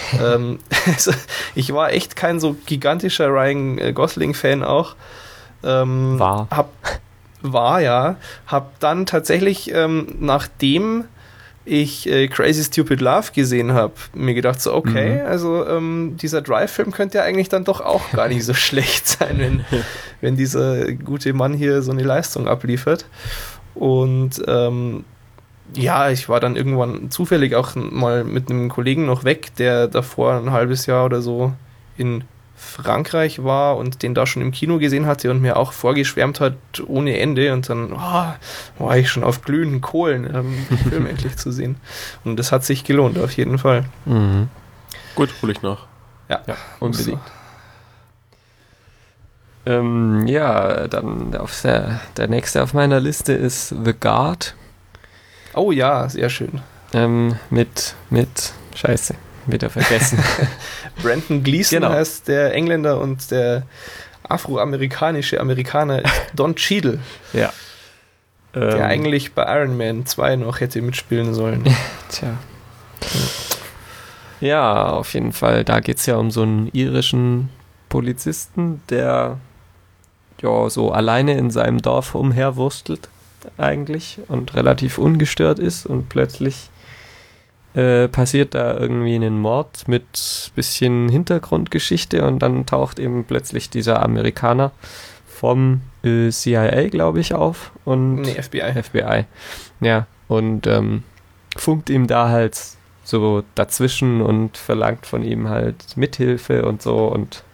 [0.22, 1.12] ähm, also,
[1.54, 4.94] ich war echt kein so gigantischer Ryan äh, Gosling-Fan auch.
[5.62, 6.48] Ähm, War.
[6.50, 6.70] Hab,
[7.42, 8.16] war, ja.
[8.46, 11.04] Hab dann tatsächlich, ähm, nachdem
[11.64, 16.92] ich äh, Crazy Stupid Love gesehen habe, mir gedacht so, okay, also ähm, dieser Drive-Film
[16.92, 19.64] könnte ja eigentlich dann doch auch gar nicht so schlecht sein, wenn,
[20.20, 23.04] wenn dieser gute Mann hier so eine Leistung abliefert.
[23.74, 25.04] Und ähm,
[25.74, 30.34] ja, ich war dann irgendwann zufällig auch mal mit einem Kollegen noch weg, der davor
[30.34, 31.52] ein halbes Jahr oder so
[31.96, 32.24] in
[32.56, 36.54] Frankreich war und den da schon im Kino gesehen hatte und mir auch vorgeschwärmt hat
[36.86, 38.34] ohne Ende und dann oh,
[38.84, 41.76] war ich schon auf glühenden Kohlen, ähm, den Film endlich zu sehen.
[42.24, 43.84] Und das hat sich gelohnt, auf jeden Fall.
[44.06, 44.48] Mhm.
[45.14, 45.86] Gut, hole ich nach.
[46.28, 47.20] Ja, Ja, unbedingt.
[49.66, 54.54] Ähm, ja, dann auf der, der nächste auf meiner Liste ist The Guard
[55.54, 56.60] Oh ja, sehr schön.
[56.92, 59.14] ähm, mit, mit, scheiße,
[59.46, 60.18] wieder vergessen.
[61.02, 61.92] Brandon Gleason Genau.
[61.92, 63.62] heißt der Engländer und der
[64.28, 66.98] afroamerikanische Amerikaner ist Don Cheadle,
[67.32, 67.52] ja.
[68.54, 71.64] der Ähm, eigentlich bei Iron Man 2 noch hätte mitspielen sollen.
[72.10, 72.36] Tja.
[74.40, 75.64] Ja, auf jeden Fall.
[75.64, 77.48] Da geht es ja um so einen irischen
[77.88, 79.38] Polizisten, der
[80.40, 83.08] ja so alleine in seinem Dorf umherwurstelt
[83.56, 86.70] eigentlich und relativ ungestört ist und plötzlich
[87.74, 94.02] äh, passiert da irgendwie ein Mord mit bisschen Hintergrundgeschichte und dann taucht eben plötzlich dieser
[94.02, 94.72] Amerikaner
[95.26, 98.82] vom äh, CIA, glaube ich, auf und Nee, FBI.
[98.82, 99.24] FBI.
[99.80, 101.04] Ja, und ähm,
[101.56, 102.58] funkt ihm da halt
[103.04, 107.44] so dazwischen und verlangt von ihm halt Mithilfe und so und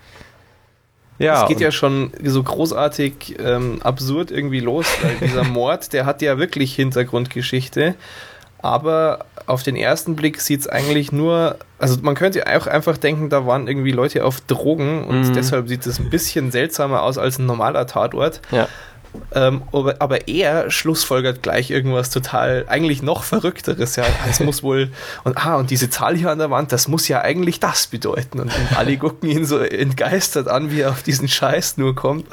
[1.19, 1.43] ja.
[1.43, 6.23] es geht ja schon so großartig ähm, absurd irgendwie los, weil dieser Mord, der hat
[6.23, 7.95] ja wirklich Hintergrundgeschichte.
[8.63, 13.29] Aber auf den ersten Blick sieht es eigentlich nur, also man könnte auch einfach denken,
[13.29, 15.33] da waren irgendwie Leute auf Drogen und Mhm.
[15.35, 18.41] deshalb sieht es ein bisschen seltsamer aus als ein normaler Tatort.
[18.51, 18.67] Ja.
[19.33, 23.97] Ähm, aber, aber, er schlussfolgert gleich irgendwas total, eigentlich noch verrückteres.
[23.97, 24.91] Ja, es muss wohl,
[25.25, 28.41] und ah, und diese Zahl hier an der Wand, das muss ja eigentlich das bedeuten.
[28.41, 32.27] Und, und alle gucken ihn so entgeistert an, wie er auf diesen Scheiß nur kommt.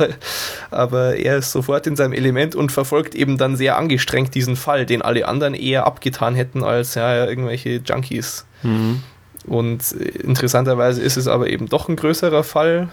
[0.71, 4.85] Aber er ist sofort in seinem Element und verfolgt eben dann sehr angestrengt diesen Fall,
[4.85, 8.45] den alle anderen eher abgetan hätten als ja, irgendwelche Junkies.
[8.63, 9.03] Mhm.
[9.45, 12.89] Und interessanterweise ist es aber eben doch ein größerer Fall.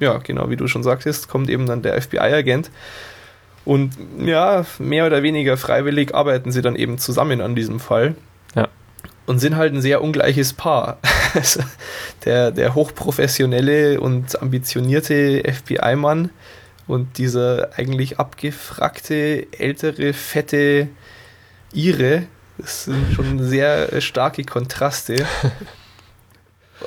[0.00, 2.70] Ja, genau wie du schon sagtest, kommt eben dann der FBI-Agent.
[3.64, 8.14] Und ja, mehr oder weniger freiwillig arbeiten sie dann eben zusammen an diesem Fall.
[8.54, 8.68] Ja.
[9.26, 10.98] Und sind halt ein sehr ungleiches Paar.
[11.34, 11.60] Also
[12.24, 16.30] der, der hochprofessionelle und ambitionierte FBI-Mann
[16.86, 20.88] und dieser eigentlich abgefragte, ältere, fette
[21.74, 22.22] Ire,
[22.56, 25.26] das sind schon sehr starke Kontraste.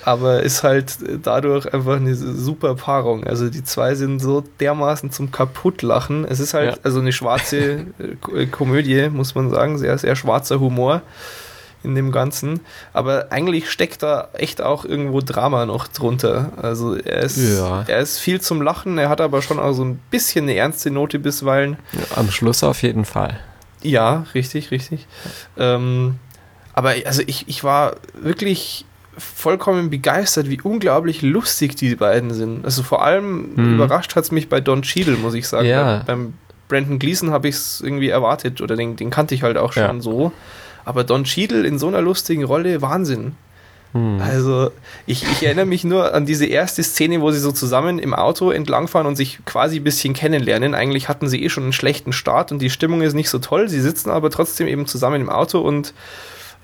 [0.04, 3.26] Aber ist halt dadurch einfach eine super Paarung.
[3.26, 6.26] Also die zwei sind so dermaßen zum Kaputtlachen.
[6.26, 6.82] Es ist halt ja.
[6.84, 7.88] also eine schwarze
[8.34, 9.78] äh, Komödie, muss man sagen.
[9.78, 11.02] Sehr, sehr schwarzer Humor
[11.84, 12.62] in dem Ganzen.
[12.94, 16.52] Aber eigentlich steckt da echt auch irgendwo Drama noch drunter.
[16.58, 17.84] Also er ist, ja.
[17.88, 20.92] er ist viel zum Lachen, er hat aber schon auch so ein bisschen eine ernste
[20.92, 21.78] Note bisweilen.
[21.94, 23.40] Ja, am Schluss auf jeden Fall.
[23.82, 25.08] Ja, richtig, richtig.
[25.58, 26.20] Ähm,
[26.74, 28.86] aber also ich, ich war wirklich
[29.22, 32.66] vollkommen begeistert, wie unglaublich lustig die beiden sind.
[32.66, 33.76] Also vor allem hm.
[33.76, 35.68] überrascht hat es mich bei Don Cheadle, muss ich sagen.
[35.68, 36.00] Ja.
[36.00, 36.34] Bei, beim
[36.68, 39.84] Brandon Gleason habe ich es irgendwie erwartet oder den, den kannte ich halt auch schon
[39.84, 40.02] ja.
[40.02, 40.32] so.
[40.86, 43.36] Aber Don Cheadle in so einer lustigen Rolle, Wahnsinn.
[43.94, 44.22] Hm.
[44.22, 44.72] Also,
[45.06, 48.52] ich, ich erinnere mich nur an diese erste Szene, wo sie so zusammen im Auto
[48.52, 50.74] entlangfahren und sich quasi ein bisschen kennenlernen.
[50.74, 53.68] Eigentlich hatten sie eh schon einen schlechten Start und die Stimmung ist nicht so toll.
[53.68, 55.94] Sie sitzen aber trotzdem eben zusammen im Auto und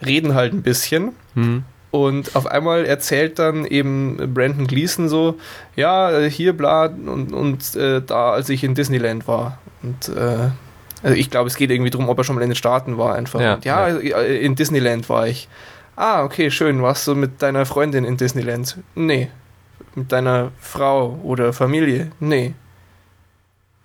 [0.06, 1.12] reden halt ein bisschen.
[1.34, 1.64] Hm.
[1.90, 5.38] Und auf einmal erzählt dann eben Brandon Gleason so,
[5.76, 9.60] ja, hier bla und, und äh, da, als ich in Disneyland war.
[9.82, 10.50] Und äh,
[11.04, 13.16] also ich glaube, es geht irgendwie darum, ob er schon mal in den Staaten war
[13.16, 13.40] einfach.
[13.40, 15.48] Ja, und, ja, ja, in Disneyland war ich.
[15.96, 16.82] Ah, okay, schön.
[16.82, 18.78] Warst du mit deiner Freundin in Disneyland?
[18.96, 19.30] Nee.
[19.96, 22.12] Mit deiner Frau oder Familie?
[22.20, 22.54] Nee.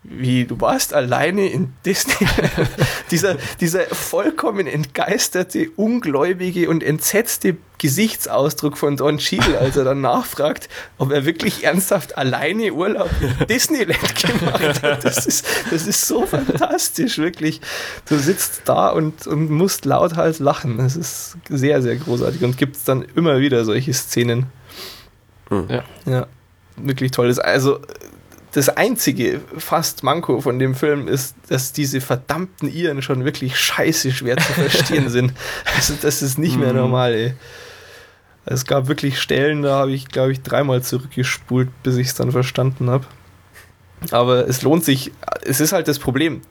[0.05, 2.27] Wie, du warst alleine in Disney?
[3.13, 10.69] dieser, dieser vollkommen entgeisterte, ungläubige und entsetzte Gesichtsausdruck von Don Cheadle, als er dann nachfragt,
[10.99, 15.05] ob er wirklich ernsthaft alleine Urlaub in Disneyland gemacht hat.
[15.05, 17.61] Das ist, das ist so fantastisch, wirklich.
[18.09, 20.79] Du sitzt da und, und musst lauthals lachen.
[20.79, 24.47] Das ist sehr, sehr großartig und gibt es dann immer wieder solche Szenen.
[25.49, 25.69] Hm.
[25.69, 25.85] Ja.
[26.07, 26.27] ja,
[26.77, 27.33] wirklich toll.
[27.41, 27.81] Also
[28.53, 34.13] das einzige fast Manko von dem Film ist, dass diese verdammten Iren schon wirklich scheiße
[34.13, 35.33] schwer zu verstehen sind.
[35.75, 36.79] Also das ist nicht mehr mhm.
[36.81, 37.35] normal, ey.
[38.45, 42.33] Es gab wirklich Stellen, da habe ich, glaube ich, dreimal zurückgespult, bis ich es dann
[42.33, 43.07] verstanden habe.
[44.11, 45.13] Aber es lohnt sich,
[45.45, 46.43] es ist halt das Problem.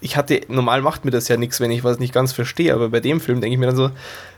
[0.00, 2.88] Ich hatte, normal macht mir das ja nichts, wenn ich was nicht ganz verstehe, aber
[2.88, 3.90] bei dem Film denke ich mir dann so,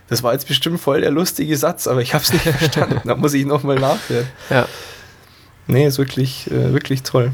[0.08, 3.00] das war jetzt bestimmt voll der lustige Satz, aber ich habe es nicht verstanden.
[3.04, 4.26] da muss ich nochmal nachhören.
[4.50, 4.66] Ja.
[5.66, 7.32] Nee, ist wirklich, äh, wirklich toll.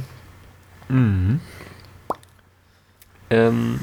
[0.89, 1.41] Mhm.
[3.31, 3.81] Ähm,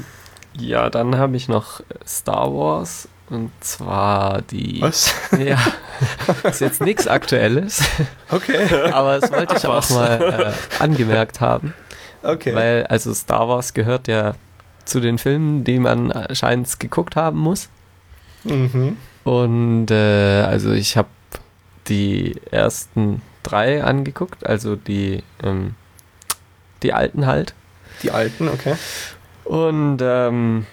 [0.58, 4.80] ja, dann habe ich noch Star Wars und zwar die.
[4.80, 5.14] Was?
[5.38, 5.58] Ja.
[6.44, 7.82] ist jetzt nichts Aktuelles.
[8.30, 8.66] Okay.
[8.92, 11.74] Aber das wollte ich auch mal äh, angemerkt haben.
[12.22, 12.54] Okay.
[12.54, 14.34] Weil, also Star Wars gehört ja
[14.84, 17.68] zu den Filmen, die man anscheinend geguckt haben muss.
[18.44, 18.96] Mhm.
[19.24, 21.08] Und äh, also ich habe
[21.88, 25.74] die ersten 3 angeguckt, also die, ähm,
[26.82, 27.54] die alten halt.
[28.02, 28.76] Die alten, okay.
[29.44, 30.66] Und ähm,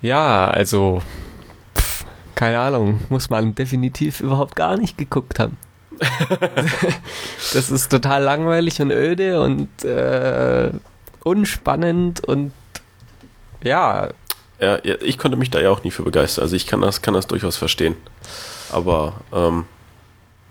[0.00, 1.02] ja, also
[1.76, 5.56] pff, keine Ahnung, muss man definitiv überhaupt gar nicht geguckt haben.
[7.52, 10.70] das ist total langweilig und öde und äh,
[11.24, 12.52] unspannend und
[13.62, 14.10] ja.
[14.60, 14.78] ja.
[14.84, 16.42] ich konnte mich da ja auch nie für begeistern.
[16.42, 17.96] Also ich kann das, kann das durchaus verstehen.
[18.70, 19.64] Aber ähm,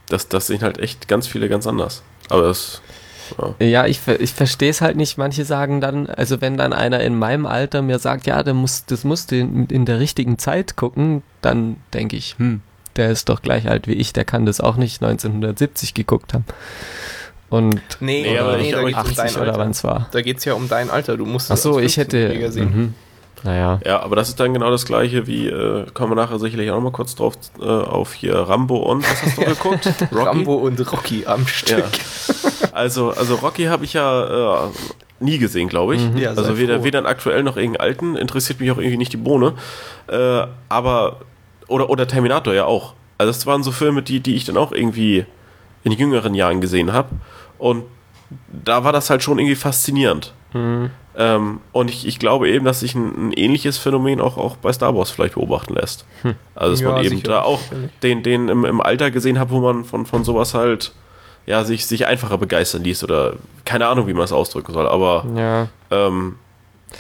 [0.10, 2.04] das, das sehen halt echt ganz viele ganz anders.
[2.30, 2.82] Aber das.
[3.60, 5.18] Ja, ja ich, ich verstehe es halt nicht.
[5.18, 8.86] Manche sagen dann, also wenn dann einer in meinem Alter mir sagt, ja, der muss,
[8.86, 12.62] das musst du in, in der richtigen Zeit gucken, dann denke ich, hm,
[12.96, 16.46] der ist doch gleich alt wie ich, der kann das auch nicht 1970 geguckt haben.
[17.50, 20.10] Und nee, oder aber nee, da 80 um oder wann es war.
[20.12, 21.16] Da geht es ja um dein Alter.
[21.16, 22.52] Du musst Ach so, ich hätte.
[22.52, 22.94] Sehen.
[23.44, 23.80] Naja.
[23.86, 26.76] Ja, aber das ist dann genau das gleiche wie, äh, kommen wir nachher sicherlich auch
[26.76, 29.88] noch mal kurz drauf, äh, auf hier Rambo und, was hast du geguckt?
[30.12, 30.16] Rocky?
[30.16, 31.80] Rambo und Rocky am Stück.
[31.80, 31.86] Ja.
[32.74, 34.70] Also, also Rocky habe ich ja äh,
[35.20, 36.02] nie gesehen, glaube ich.
[36.02, 36.18] Mhm.
[36.18, 39.54] Ja, also weder, weder aktuell noch irgendeinen alten, interessiert mich auch irgendwie nicht die Bohne.
[40.08, 41.22] Äh, aber,
[41.68, 42.94] oder, oder Terminator ja auch.
[43.18, 45.26] Also das waren so Filme, die, die ich dann auch irgendwie
[45.84, 47.10] in jüngeren Jahren gesehen habe.
[47.58, 47.84] Und
[48.64, 50.34] da war das halt schon irgendwie faszinierend.
[50.54, 50.92] Mhm.
[51.20, 54.72] Ähm, und ich, ich glaube eben, dass sich ein, ein, ähnliches Phänomen auch, auch bei
[54.72, 56.06] Star Wars vielleicht beobachten lässt.
[56.22, 56.36] Hm.
[56.54, 57.60] Also, dass ja, man eben da auch
[58.04, 60.94] den, den im, im Alter gesehen hat, wo man von, von sowas halt
[61.48, 63.34] ja, sich, sich einfacher begeistern ließ oder
[63.66, 65.68] keine Ahnung, wie man es ausdrücken soll, aber ja.
[65.90, 66.36] ähm,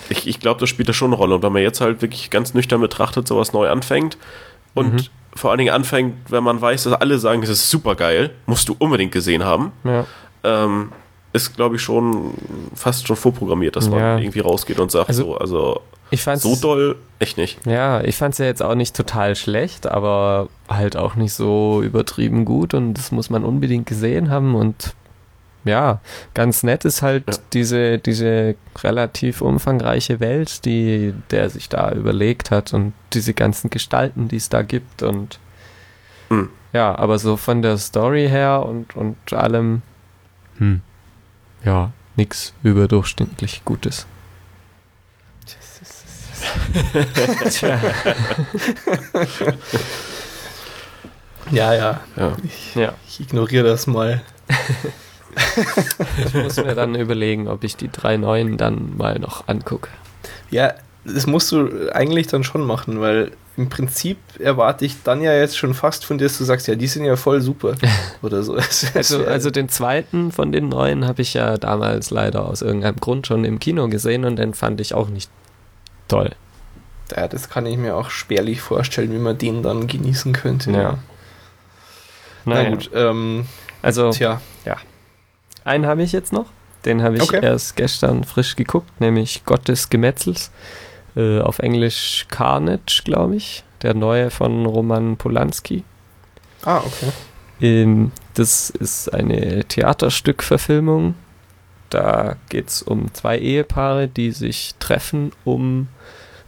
[0.09, 1.35] ich, ich glaube, das spielt da schon eine Rolle.
[1.35, 4.17] Und wenn man jetzt halt wirklich ganz nüchtern betrachtet, sowas neu anfängt
[4.73, 5.07] und mhm.
[5.35, 8.67] vor allen Dingen anfängt, wenn man weiß, dass alle sagen, das ist super geil, musst
[8.69, 9.71] du unbedingt gesehen haben.
[9.83, 10.05] Ja.
[10.43, 10.91] Ähm,
[11.37, 12.33] ist, glaube ich, schon
[12.75, 14.17] fast schon vorprogrammiert, dass man ja.
[14.17, 17.65] irgendwie rausgeht und sagt, also, so, also ich fand's, so doll echt nicht.
[17.65, 21.81] Ja, ich fand es ja jetzt auch nicht total schlecht, aber halt auch nicht so
[21.81, 24.93] übertrieben gut und das muss man unbedingt gesehen haben und
[25.65, 25.99] ja,
[26.33, 27.37] ganz nett ist halt ja.
[27.51, 34.29] diese, diese relativ umfangreiche Welt, die der sich da überlegt hat und diese ganzen Gestalten,
[34.29, 35.39] die es da gibt und
[36.29, 36.49] hm.
[36.71, 39.81] ja, aber so von der Story her und, und allem,
[40.57, 40.81] hm,
[41.63, 44.07] ja, nichts überdurchschnittlich Gutes.
[47.49, 47.79] Tja.
[51.51, 52.01] ja, ja.
[52.15, 52.37] ja.
[52.43, 52.93] Ich, ja.
[53.07, 54.21] ich ignoriere das mal.
[56.25, 59.89] ich muss mir dann überlegen, ob ich die drei neuen dann mal noch angucke.
[60.49, 60.73] Ja,
[61.13, 65.57] das musst du eigentlich dann schon machen, weil im Prinzip erwarte ich dann ja jetzt
[65.57, 67.75] schon fast von dir, dass du sagst, ja, die sind ja voll super
[68.21, 68.57] oder so.
[68.93, 73.25] also, also den zweiten von den neuen habe ich ja damals leider aus irgendeinem Grund
[73.25, 75.31] schon im Kino gesehen und den fand ich auch nicht
[76.07, 76.31] toll.
[77.15, 80.71] Ja, das kann ich mir auch spärlich vorstellen, wie man den dann genießen könnte.
[80.71, 80.99] Ja.
[82.45, 83.45] Na, Na gut, ähm,
[83.81, 84.41] also, tja.
[84.65, 84.75] ja.
[85.63, 86.47] Einen habe ich jetzt noch.
[86.85, 87.39] Den habe ich okay.
[87.43, 90.51] erst gestern frisch geguckt, nämlich Gott des Gemetzels.
[91.17, 93.63] Äh, auf Englisch Carnage, glaube ich.
[93.81, 95.83] Der neue von Roman Polanski.
[96.63, 97.11] Ah, okay.
[97.59, 101.15] Ähm, das ist eine Theaterstückverfilmung.
[101.89, 105.87] Da geht es um zwei Ehepaare, die sich treffen, um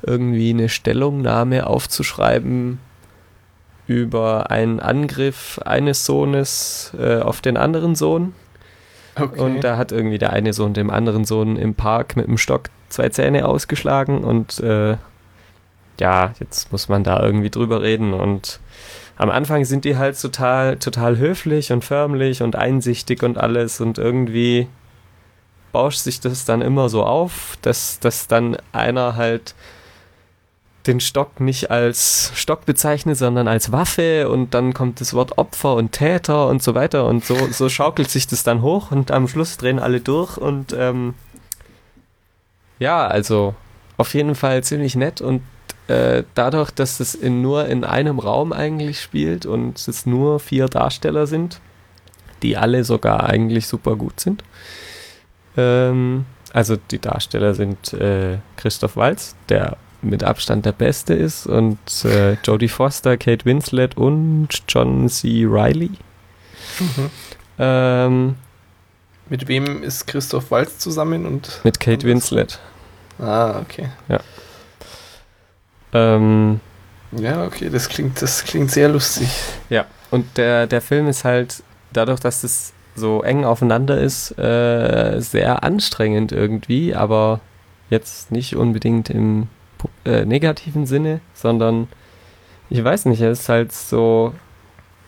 [0.03, 2.79] irgendwie eine Stellungnahme aufzuschreiben
[3.87, 8.35] über einen Angriff eines Sohnes äh, auf den anderen Sohn.
[9.19, 9.39] Okay.
[9.39, 12.69] Und da hat irgendwie der eine Sohn dem anderen Sohn im Park mit dem Stock
[12.89, 14.97] zwei Zähne ausgeschlagen und äh,
[15.99, 18.59] ja, jetzt muss man da irgendwie drüber reden und
[19.17, 23.97] am Anfang sind die halt total, total höflich und förmlich und einsichtig und alles und
[23.97, 24.67] irgendwie
[25.71, 29.55] bauscht sich das dann immer so auf, dass, dass dann einer halt
[30.89, 35.75] den Stock nicht als Stock bezeichnet, sondern als Waffe und dann kommt das Wort Opfer
[35.75, 39.27] und Täter und so weiter und so, so schaukelt sich das dann hoch und am
[39.27, 41.13] Schluss drehen alle durch und ähm,
[42.79, 43.53] ja, also
[43.97, 45.41] auf jeden Fall ziemlich nett und
[45.87, 50.67] äh, dadurch, dass es in, nur in einem Raum eigentlich spielt und es nur vier
[50.67, 51.61] Darsteller sind,
[52.41, 54.43] die alle sogar eigentlich super gut sind.
[55.55, 61.77] Ähm, also die Darsteller sind äh, Christoph Walz, der mit Abstand der Beste ist und
[62.05, 65.45] äh, Jodie Foster, Kate Winslet und John C.
[65.45, 65.91] Riley.
[66.79, 67.09] Mhm.
[67.57, 68.35] Ähm,
[69.29, 72.59] mit wem ist Christoph Waltz zusammen und mit Kate Winslet.
[73.19, 73.89] Ah, okay.
[74.07, 74.19] Ja.
[75.93, 76.59] Ähm,
[77.11, 79.29] ja, okay, das klingt, das klingt sehr lustig.
[79.69, 85.19] Ja, und der, der Film ist halt dadurch, dass es so eng aufeinander ist, äh,
[85.19, 87.39] sehr anstrengend irgendwie, aber
[87.89, 89.47] jetzt nicht unbedingt im
[90.09, 91.87] äh, negativen Sinne, sondern
[92.69, 94.33] ich weiß nicht, es ist halt so,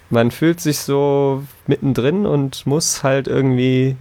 [0.10, 3.96] man fühlt sich so mittendrin und muss halt irgendwie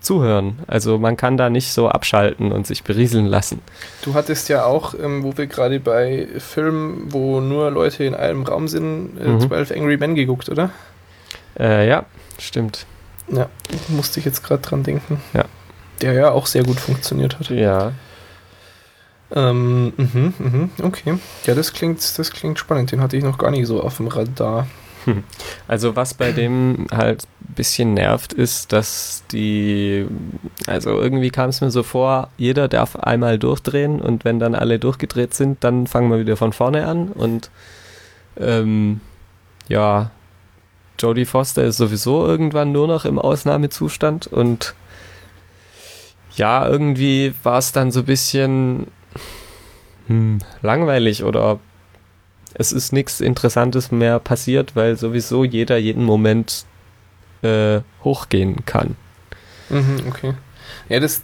[0.00, 0.60] zuhören.
[0.66, 3.60] Also man kann da nicht so abschalten und sich berieseln lassen.
[4.02, 8.44] Du hattest ja auch, ähm, wo wir gerade bei Filmen, wo nur Leute in einem
[8.44, 9.40] Raum sind, äh, mhm.
[9.40, 10.70] 12 Angry Men geguckt, oder?
[11.58, 12.04] Äh, ja,
[12.38, 12.86] stimmt.
[13.28, 13.48] Ja,
[13.88, 15.20] musste ich jetzt gerade dran denken.
[15.34, 15.44] Ja.
[16.00, 17.48] Der ja auch sehr gut funktioniert hat.
[17.50, 17.92] Ja,
[19.34, 21.18] ähm, mh, mh, okay.
[21.44, 22.92] Ja, das klingt, das klingt spannend.
[22.92, 24.66] Den hatte ich noch gar nicht so auf dem Radar.
[25.04, 25.24] Hm.
[25.68, 30.06] Also was bei dem halt ein bisschen nervt, ist, dass die,
[30.66, 34.78] also irgendwie kam es mir so vor, jeder darf einmal durchdrehen und wenn dann alle
[34.78, 37.50] durchgedreht sind, dann fangen wir wieder von vorne an und
[38.36, 39.00] ähm,
[39.68, 40.10] ja,
[40.98, 44.74] Jodie Foster ist sowieso irgendwann nur noch im Ausnahmezustand und
[46.34, 48.88] ja, irgendwie war es dann so ein bisschen
[50.06, 51.58] hm, langweilig oder
[52.54, 56.64] es ist nichts Interessantes mehr passiert, weil sowieso jeder jeden Moment
[57.42, 58.96] äh, hochgehen kann.
[59.68, 60.34] Mhm, okay.
[60.88, 61.22] Ja, das äh,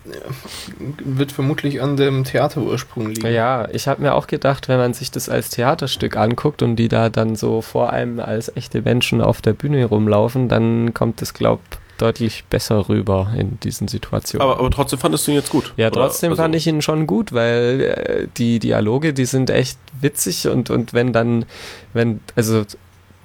[1.04, 3.32] wird vermutlich an dem Theaterursprung liegen.
[3.32, 6.88] Ja, ich habe mir auch gedacht, wenn man sich das als Theaterstück anguckt und die
[6.88, 11.34] da dann so vor einem als echte Menschen auf der Bühne rumlaufen, dann kommt es,
[11.34, 11.60] glaub
[12.02, 14.42] deutlich besser rüber in diesen Situationen.
[14.42, 15.72] Aber, aber trotzdem fandest du ihn jetzt gut?
[15.76, 19.78] Ja, trotzdem also fand ich ihn schon gut, weil äh, die Dialoge, die sind echt
[20.00, 21.44] witzig und, und wenn dann,
[21.92, 22.64] wenn, also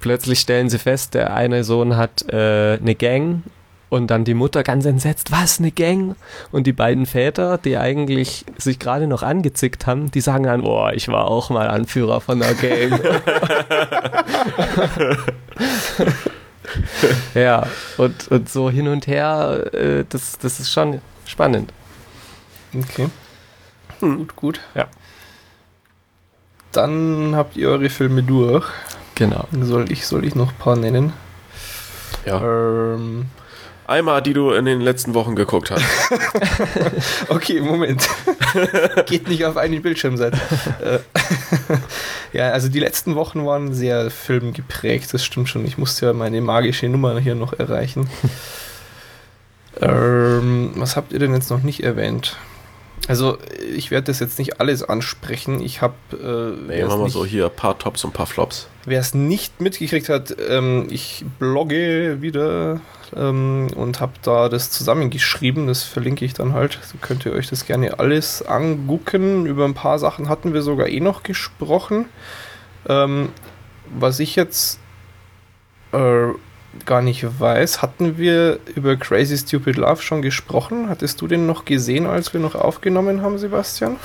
[0.00, 3.42] plötzlich stellen sie fest, der eine Sohn hat äh, eine Gang
[3.88, 6.14] und dann die Mutter ganz entsetzt, was, eine Gang?
[6.52, 10.92] Und die beiden Väter, die eigentlich sich gerade noch angezickt haben, die sagen dann, boah,
[10.92, 13.00] ich war auch mal Anführer von einer Gang.
[17.34, 17.66] ja,
[17.96, 21.72] und, und so hin und her, äh, das, das ist schon spannend.
[22.74, 23.08] Okay.
[24.00, 24.18] Hm.
[24.18, 24.60] Gut, gut.
[24.74, 24.86] Ja.
[26.72, 28.66] Dann habt ihr eure Filme durch.
[29.14, 29.48] Genau.
[29.60, 31.12] Soll ich, soll ich noch ein paar nennen?
[32.24, 32.40] Ja.
[32.40, 33.26] Ähm,
[33.88, 35.82] Einmal, die du in den letzten Wochen geguckt hast.
[37.30, 38.06] okay, Moment.
[39.06, 40.38] Geht nicht auf eine Bildschirmseite.
[40.84, 40.98] Äh,
[42.36, 45.64] ja, also die letzten Wochen waren sehr filmgeprägt, das stimmt schon.
[45.64, 48.10] Ich musste ja meine magische Nummer hier noch erreichen.
[49.80, 52.36] ähm, was habt ihr denn jetzt noch nicht erwähnt?
[53.06, 53.38] Also
[53.74, 55.60] ich werde das jetzt nicht alles ansprechen.
[55.60, 55.94] Ich habe.
[56.12, 58.68] Äh, nee, machen wir so hier ein paar Tops und ein paar Flops.
[58.84, 62.80] Wer es nicht mitgekriegt hat, ähm, ich blogge wieder
[63.16, 65.66] ähm, und habe da das zusammengeschrieben.
[65.66, 66.78] Das verlinke ich dann halt.
[66.82, 69.46] So könnt ihr euch das gerne alles angucken.
[69.46, 72.06] Über ein paar Sachen hatten wir sogar eh noch gesprochen.
[72.88, 73.30] Ähm,
[73.86, 74.80] was ich jetzt
[75.92, 76.28] äh,
[76.86, 80.88] gar nicht weiß, hatten wir über Crazy Stupid Love schon gesprochen?
[80.88, 83.96] Hattest du den noch gesehen, als wir noch aufgenommen haben, Sebastian?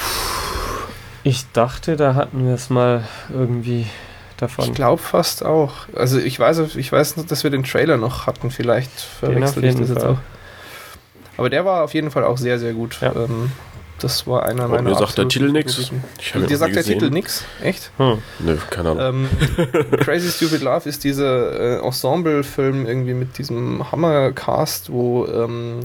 [1.24, 3.03] Ich dachte, da hatten wir es mal
[3.34, 3.88] irgendwie
[4.38, 4.65] davon.
[4.65, 5.88] Ich glaube fast auch.
[5.95, 8.51] Also ich weiß, ich weiß noch, dass wir den Trailer noch hatten.
[8.51, 10.17] Vielleicht verwechsel ich das jetzt auch.
[11.38, 12.99] Aber der war auf jeden Fall auch sehr, sehr gut.
[13.01, 13.13] Ja.
[13.15, 13.51] Ähm,
[14.00, 14.89] das war einer meiner.
[14.89, 15.91] Mir sagt der Titel nichts.
[16.50, 17.46] Dir sagt der Titel nichts?
[17.62, 17.91] Echt?
[17.98, 18.20] Hm.
[18.39, 19.30] Nö, keine Ahnung.
[19.58, 19.68] Ähm,
[20.00, 25.82] Crazy Stupid Love ist dieser äh, Ensemble-Film irgendwie mit diesem Hammer-Cast, wo ähm,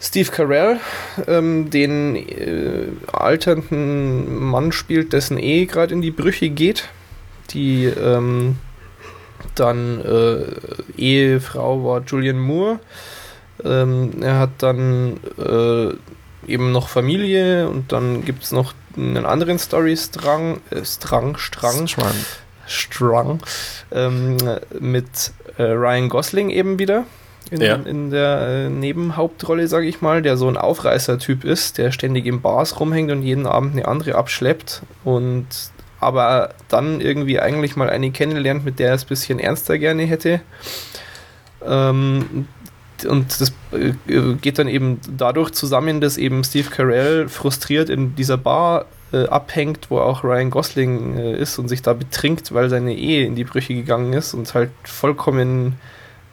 [0.00, 0.80] Steve Carell
[1.26, 6.88] ähm, den äh, alternden Mann spielt, dessen Ehe gerade in die Brüche geht.
[7.50, 8.56] Die ähm,
[9.54, 12.80] dann äh, Ehefrau war Julian Moore.
[13.64, 15.94] Ähm, er hat dann äh,
[16.46, 22.14] eben noch Familie und dann gibt es noch einen anderen Story-Strang, äh, Strang, Strang, Strang,
[22.66, 23.40] Strang
[23.92, 24.36] ähm,
[24.78, 27.04] mit äh, Ryan Gosling eben wieder
[27.50, 27.74] in, ja.
[27.74, 32.40] in der äh, Nebenhauptrolle, sage ich mal, der so ein Aufreißer-Typ ist, der ständig im
[32.40, 35.46] Bars rumhängt und jeden Abend eine andere abschleppt und
[36.00, 40.02] aber dann irgendwie eigentlich mal eine kennenlernt, mit der er es ein bisschen ernster gerne
[40.02, 40.40] hätte.
[41.66, 42.46] Ähm,
[43.04, 43.92] und das äh,
[44.40, 49.90] geht dann eben dadurch zusammen, dass eben Steve Carell frustriert in dieser Bar äh, abhängt,
[49.90, 53.44] wo auch Ryan Gosling äh, ist und sich da betrinkt, weil seine Ehe in die
[53.44, 55.76] Brüche gegangen ist und halt vollkommen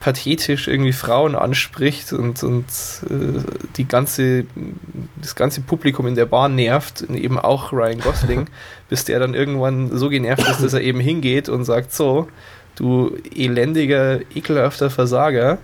[0.02, 2.66] pathetisch irgendwie Frauen anspricht und, und
[3.10, 3.40] äh,
[3.78, 4.46] die ganze,
[5.22, 8.48] das ganze Publikum in der Bar nervt, und eben auch Ryan Gosling,
[8.90, 12.28] bis der dann irgendwann so genervt ist, dass er eben hingeht und sagt, so,
[12.76, 15.60] du elendiger, ekelhafter Versager,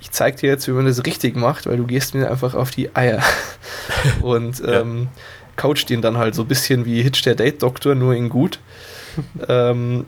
[0.00, 2.70] ich zeig dir jetzt, wie man das richtig macht, weil du gehst mir einfach auf
[2.70, 3.22] die Eier.
[4.22, 5.08] und ähm,
[5.56, 8.60] coacht ihn dann halt so ein bisschen wie Hitch der Date-Doktor, nur in gut.
[9.48, 10.06] ähm,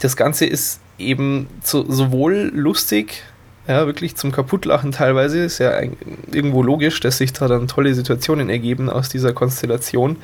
[0.00, 3.22] das Ganze ist eben so, sowohl lustig,
[3.68, 5.40] ja, wirklich zum Kaputtlachen teilweise.
[5.40, 5.78] Ist ja
[6.32, 10.16] irgendwo logisch, dass sich da dann tolle Situationen ergeben aus dieser Konstellation.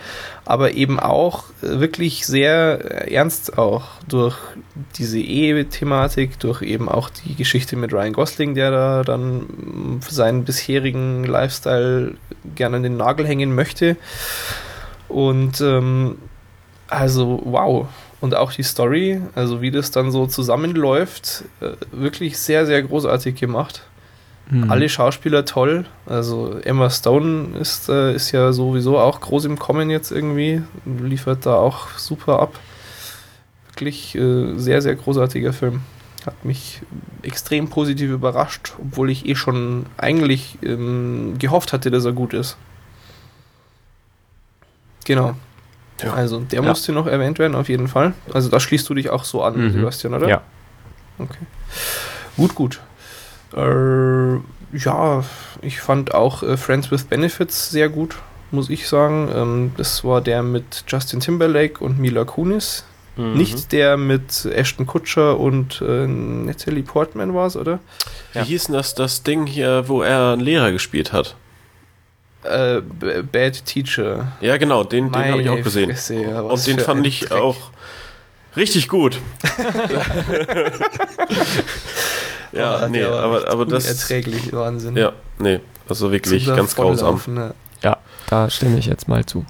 [0.47, 4.37] Aber eben auch äh, wirklich sehr ernst auch durch
[4.97, 11.25] diese Ehe-Thematik, durch eben auch die Geschichte mit Ryan Gosling, der da dann seinen bisherigen
[11.25, 12.15] Lifestyle
[12.55, 13.99] gerne an den Nagel hängen möchte.
[15.09, 16.17] Und ähm,
[16.89, 17.89] also, wow,
[18.25, 23.39] und auch die Story, also wie das dann so zusammenläuft, äh, wirklich sehr, sehr großartig
[23.39, 23.83] gemacht.
[24.49, 24.71] Mhm.
[24.71, 25.85] Alle Schauspieler toll.
[26.07, 31.45] Also Emma Stone ist, äh, ist ja sowieso auch groß im Kommen jetzt irgendwie, liefert
[31.45, 32.59] da auch super ab.
[33.69, 35.83] Wirklich äh, sehr, sehr großartiger Film.
[36.25, 36.81] Hat mich
[37.21, 42.57] extrem positiv überrascht, obwohl ich eh schon eigentlich ähm, gehofft hatte, dass er gut ist.
[45.05, 45.37] Genau.
[46.03, 46.13] Ja.
[46.15, 46.69] Also der ja.
[46.69, 48.15] musste noch erwähnt werden, auf jeden Fall.
[48.33, 49.73] Also da schließt du dich auch so an, mhm.
[49.73, 50.29] Sebastian, oder?
[50.29, 50.43] Ja.
[51.19, 51.47] Okay.
[52.37, 52.81] Gut, gut.
[53.57, 54.35] Äh,
[54.77, 55.25] ja,
[55.63, 58.17] ich fand auch äh, Friends with Benefits sehr gut,
[58.51, 59.31] muss ich sagen.
[59.33, 62.85] Ähm, das war der mit Justin Timberlake und Mila Kunis.
[63.17, 63.35] Mhm.
[63.35, 67.79] Nicht der mit Ashton Kutcher und äh, Natalie Portman war es, oder?
[68.33, 68.45] Wie ja.
[68.45, 71.37] hieß denn das, das Ding hier, wo er einen Lehrer gespielt hat?
[72.45, 72.81] Äh,
[73.23, 74.33] Bad Teacher.
[74.41, 75.91] Ja, genau, den, den habe ich auch gesehen.
[75.91, 77.33] Fresse, ja, Und den fand ich Dreck.
[77.41, 77.57] auch
[78.57, 79.19] richtig gut.
[82.55, 83.87] Ja, nee, aber, aber das.
[83.87, 84.97] Erträglich, Wahnsinn.
[84.97, 87.21] Ja, nee, also wirklich ganz grausam.
[87.27, 87.55] Ne?
[87.83, 89.45] Ja, da stimme ich jetzt mal zu.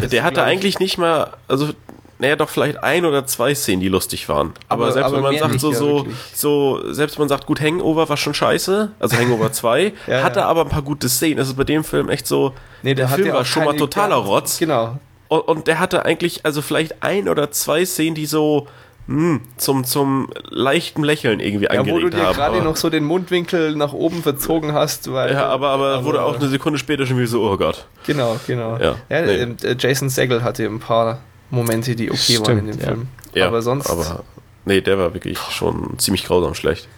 [0.00, 1.70] Der, der hatte eigentlich nicht mal, also
[2.18, 4.52] naja, doch vielleicht ein oder zwei Szenen, die lustig waren.
[4.68, 7.46] Aber, aber selbst aber wenn man sagt, so, ja, so, so, selbst wenn man sagt,
[7.46, 10.46] gut, Hangover war schon scheiße, also Hangover 2, ja, hatte ja.
[10.46, 11.38] aber ein paar gute Szenen.
[11.38, 12.52] Das ist bei dem Film echt so,
[12.82, 14.58] nee, der, der Film war schon mal totaler Rotz.
[14.58, 14.98] Genau.
[15.28, 18.68] Und, und, der hatte eigentlich, also vielleicht ein oder zwei Szenen, die so,
[19.08, 22.04] mh, hm, zum, zum leichten Lächeln irgendwie ja, angeregt haben.
[22.04, 25.12] Wo du dir gerade noch so den Mundwinkel nach oben verzogen hast.
[25.12, 27.86] Weil, ja, aber, aber, aber wurde auch eine Sekunde später schon wie so, oh Gott.
[28.06, 28.76] Genau, genau.
[28.76, 29.42] Ja, ja nee.
[29.62, 31.20] Äh, Jason Segel hatte ein paar
[31.50, 32.86] Momente, die okay Stimmt, waren in dem ja.
[32.86, 33.08] Film.
[33.34, 33.90] Ja, aber sonst.
[33.90, 34.24] Aber
[34.64, 36.88] nee, der war wirklich schon ziemlich grausam schlecht.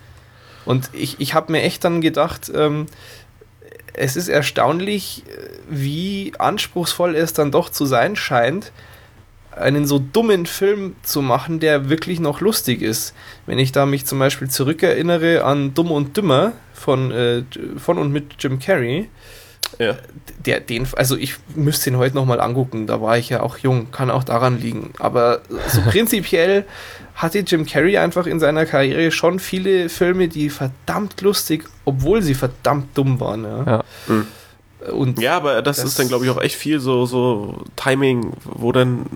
[0.64, 2.86] Und ich, ich habe mir echt dann gedacht, ähm,
[3.94, 5.24] es ist erstaunlich,
[5.68, 8.72] wie anspruchsvoll es dann doch zu sein scheint,
[9.52, 13.14] einen so dummen Film zu machen, der wirklich noch lustig ist.
[13.46, 17.42] Wenn ich da mich zum Beispiel zurückerinnere an Dumm und Dümmer von, äh,
[17.78, 19.08] von und mit Jim Carrey,
[19.78, 19.96] ja.
[20.44, 23.90] Der, den, also ich müsste ihn heute nochmal angucken, da war ich ja auch jung,
[23.90, 24.92] kann auch daran liegen.
[24.98, 26.64] Aber so prinzipiell
[27.14, 32.34] hatte Jim Carrey einfach in seiner Karriere schon viele Filme, die verdammt lustig, obwohl sie
[32.34, 33.44] verdammt dumm waren.
[33.44, 33.64] Ja.
[33.64, 33.84] ja.
[34.06, 34.26] Mhm.
[34.92, 38.32] Und ja, aber das, das ist dann, glaube ich, auch echt viel so, so Timing,
[38.44, 39.06] wo dann,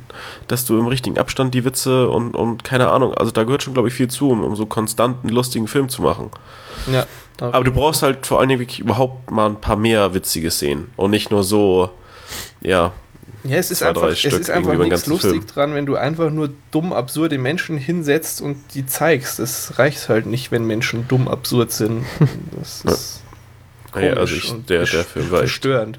[0.48, 3.74] dass du im richtigen Abstand die Witze und, und keine Ahnung, also da gehört schon,
[3.74, 6.30] glaube ich, viel zu, um, um so konstant einen lustigen Film zu machen.
[6.90, 7.06] Ja.
[7.40, 10.90] Aber du brauchst halt vor allen Dingen wirklich überhaupt mal ein paar mehr witzige Szenen
[10.96, 11.90] und nicht nur so,
[12.60, 12.92] ja.
[13.42, 15.46] Ja, es ist zwei, einfach, es ist einfach nichts lustig Film.
[15.46, 19.38] dran, wenn du einfach nur dumm absurde Menschen hinsetzt und die zeigst.
[19.38, 22.04] Es reicht halt nicht, wenn Menschen dumm absurd sind.
[22.58, 23.22] Das ist
[23.94, 24.00] ja.
[24.00, 25.98] ja also ich, der, der Film war verstörend.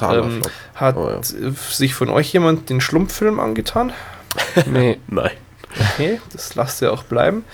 [0.00, 0.42] Ähm,
[0.74, 1.20] hat oh, ja.
[1.22, 3.92] sich von euch jemand den Schlumpffilm angetan?
[4.66, 4.98] nee.
[5.06, 5.30] Nein.
[5.78, 7.44] Okay, das lasst ihr auch bleiben.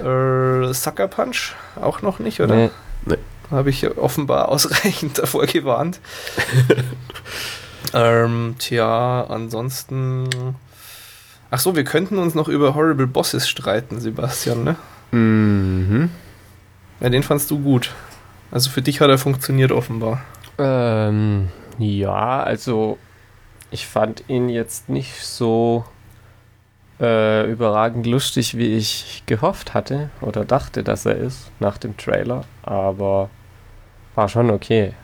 [0.04, 2.54] äh, Sucker Punch auch noch nicht, oder?
[2.54, 2.70] Nee.
[3.06, 3.18] nee.
[3.50, 6.00] Habe ich offenbar ausreichend davor gewarnt.
[7.92, 10.28] ähm, tja, ansonsten.
[11.50, 14.76] Ach so, wir könnten uns noch über Horrible Bosses streiten, Sebastian, ne?
[15.12, 16.10] Mhm.
[17.00, 17.92] Ja, den fandst du gut.
[18.50, 20.22] Also für dich hat er funktioniert offenbar.
[20.58, 21.48] Ähm,
[21.78, 22.98] ja, also
[23.70, 25.84] ich fand ihn jetzt nicht so
[27.00, 32.44] äh, überragend lustig, wie ich gehofft hatte oder dachte, dass er ist nach dem Trailer,
[32.62, 33.30] aber
[34.14, 34.94] war schon okay.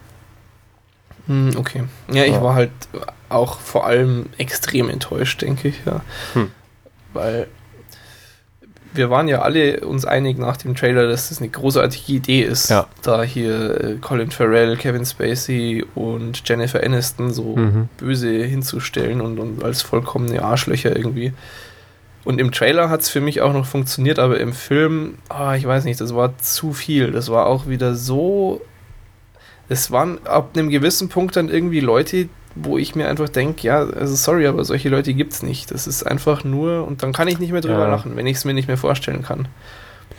[1.26, 1.84] Hm, okay.
[2.12, 2.42] Ja, ich ja.
[2.42, 2.70] war halt
[3.28, 6.00] auch vor allem extrem enttäuscht, denke ich, ja.
[6.34, 6.50] Hm.
[7.12, 7.48] Weil
[8.92, 12.70] wir waren ja alle uns einig nach dem Trailer, dass das eine großartige Idee ist,
[12.70, 12.86] ja.
[13.02, 17.88] da hier äh, Colin Farrell, Kevin Spacey und Jennifer Aniston so mhm.
[17.98, 21.32] böse hinzustellen und, und als vollkommene Arschlöcher irgendwie.
[22.24, 25.66] Und im Trailer hat es für mich auch noch funktioniert, aber im Film, oh, ich
[25.66, 27.12] weiß nicht, das war zu viel.
[27.12, 28.60] Das war auch wieder so.
[29.68, 33.80] Es waren ab einem gewissen Punkt dann irgendwie Leute, wo ich mir einfach denke, ja,
[33.80, 35.70] also sorry, aber solche Leute gibt es nicht.
[35.70, 37.88] Das ist einfach nur, und dann kann ich nicht mehr drüber ja.
[37.88, 39.48] lachen, wenn ich es mir nicht mehr vorstellen kann.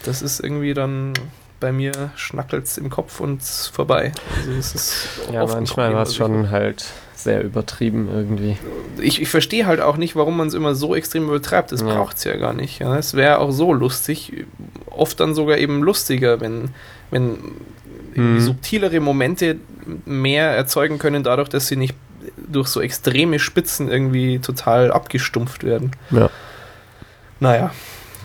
[0.04, 1.14] Das ist irgendwie dann
[1.60, 4.12] bei mir schnackelt es im Kopf und vorbei.
[4.38, 6.86] Also es ist ja, manchmal war es schon halt
[7.24, 8.58] sehr übertrieben irgendwie.
[9.00, 11.72] Ich, ich verstehe halt auch nicht, warum man es immer so extrem übertreibt.
[11.72, 11.88] Das ja.
[11.88, 12.80] braucht es ja gar nicht.
[12.80, 12.98] Ja.
[12.98, 14.46] Es wäre auch so lustig,
[14.88, 16.70] oft dann sogar eben lustiger, wenn,
[17.10, 17.38] wenn
[18.16, 18.40] mhm.
[18.40, 19.58] subtilere Momente
[20.06, 21.96] mehr erzeugen können, dadurch, dass sie nicht
[22.38, 25.92] durch so extreme Spitzen irgendwie total abgestumpft werden.
[26.12, 26.30] Ja.
[27.40, 27.72] Naja,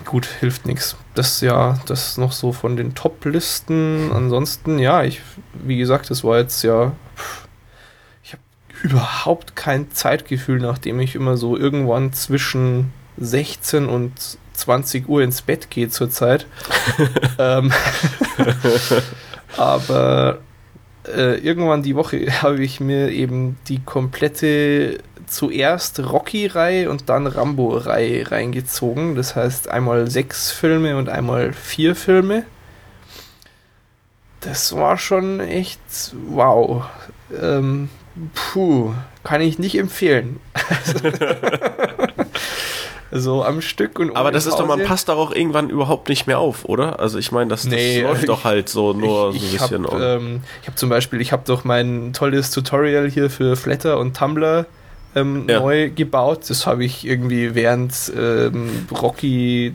[0.05, 0.97] gut, hilft nichts.
[1.15, 4.11] Das ja, das noch so von den Top-Listen.
[4.13, 5.23] Ansonsten, ja, ich,
[5.55, 6.75] wie gesagt, das war jetzt ja.
[6.83, 6.93] Habe
[8.87, 14.13] überhaupt kein Zeitgefühl, nachdem ich immer so irgendwann zwischen 16 und
[14.55, 16.47] 20 Uhr ins Bett gehe zurzeit.
[17.39, 17.73] ähm,
[19.57, 20.39] aber
[21.09, 28.31] äh, irgendwann die Woche habe ich mir eben die komplette zuerst Rocky-Reihe und dann Rambo-Reihe
[28.31, 29.17] reingezogen.
[29.17, 32.45] Das heißt einmal sechs Filme und einmal vier Filme.
[34.41, 35.81] Das war schon echt
[36.29, 36.85] wow.
[37.43, 37.89] Ähm,
[38.35, 38.93] puh,
[39.25, 40.41] kann ich nicht empfehlen.
[43.13, 46.27] so am Stück und Aber das ist doch, man passt doch auch irgendwann überhaupt nicht
[46.27, 47.01] mehr auf, oder?
[47.01, 49.53] Also ich meine, das, das nee, läuft ich, doch halt so nur ich, so ein
[49.53, 49.87] bisschen.
[49.87, 53.99] Hab, ähm, ich habe zum Beispiel, ich habe doch mein tolles Tutorial hier für Flatter
[53.99, 54.67] und Tumblr
[55.17, 55.61] ähm, ja.
[55.61, 56.49] neu gebaut.
[56.49, 59.75] Das habe ich irgendwie während ähm, Rocky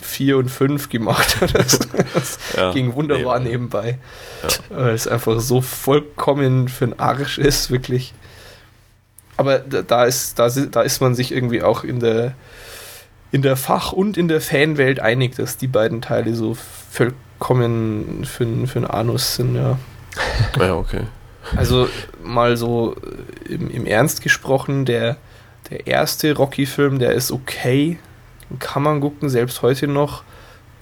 [0.00, 1.36] 4 und 5 gemacht.
[1.52, 1.78] das,
[2.14, 3.98] das ja, ging wunderbar nee, nebenbei.
[4.42, 4.84] Ja.
[4.84, 8.14] Weil es einfach so vollkommen für den Arsch ist, wirklich.
[9.36, 12.34] Aber da, da ist, da, da ist man sich irgendwie auch in der
[13.32, 16.56] in der Fach- und in der Fanwelt einig, dass die beiden Teile so
[16.90, 19.78] vollkommen für, für einen Anus sind, ja.
[20.58, 21.02] Ja, okay.
[21.54, 21.88] Also
[22.22, 22.96] mal so
[23.48, 25.16] im, im Ernst gesprochen, der,
[25.70, 27.98] der erste Rocky-Film, der ist okay,
[28.58, 30.22] kann man gucken, selbst heute noch,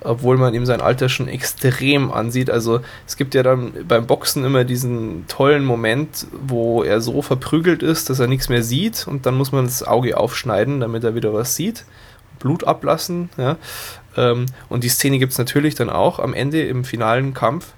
[0.01, 2.51] obwohl man ihm sein Alter schon extrem ansieht.
[2.51, 7.83] Also es gibt ja dann beim Boxen immer diesen tollen Moment, wo er so verprügelt
[7.83, 11.15] ist, dass er nichts mehr sieht und dann muss man das Auge aufschneiden, damit er
[11.15, 11.85] wieder was sieht.
[12.39, 13.57] Blut ablassen, ja.
[14.17, 17.73] Ähm, und die Szene gibt es natürlich dann auch am Ende im finalen Kampf.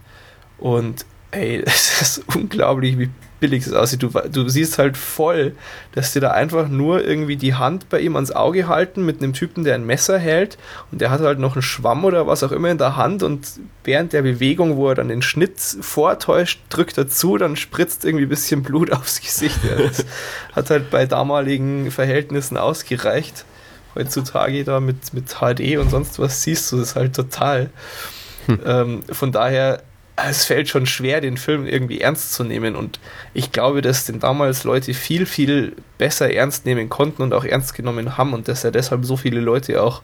[0.59, 1.05] Und
[1.37, 4.03] ey, es ist unglaublich, wie billig es aussieht.
[4.03, 5.55] Du, du siehst halt voll,
[5.93, 9.35] dass die da einfach nur irgendwie die Hand bei ihm ans Auge halten mit einem
[9.35, 10.57] Typen, der ein Messer hält
[10.91, 13.47] und der hat halt noch einen Schwamm oder was auch immer in der Hand und
[13.85, 18.25] während der Bewegung, wo er dann den Schnitt vortäuscht, drückt er zu, dann spritzt irgendwie
[18.25, 19.59] ein bisschen Blut aufs Gesicht.
[19.79, 20.07] Das
[20.55, 23.45] hat halt bei damaligen Verhältnissen ausgereicht.
[23.95, 27.71] Heutzutage da mit, mit HD und sonst was siehst du das halt total.
[28.47, 28.61] Hm.
[28.65, 29.83] Ähm, von daher
[30.17, 32.75] es fällt schon schwer, den Film irgendwie ernst zu nehmen.
[32.75, 32.99] Und
[33.35, 37.75] ich glaube, dass den damals Leute viel, viel besser ernst nehmen konnten und auch ernst
[37.75, 40.03] genommen haben und dass er deshalb so viele Leute auch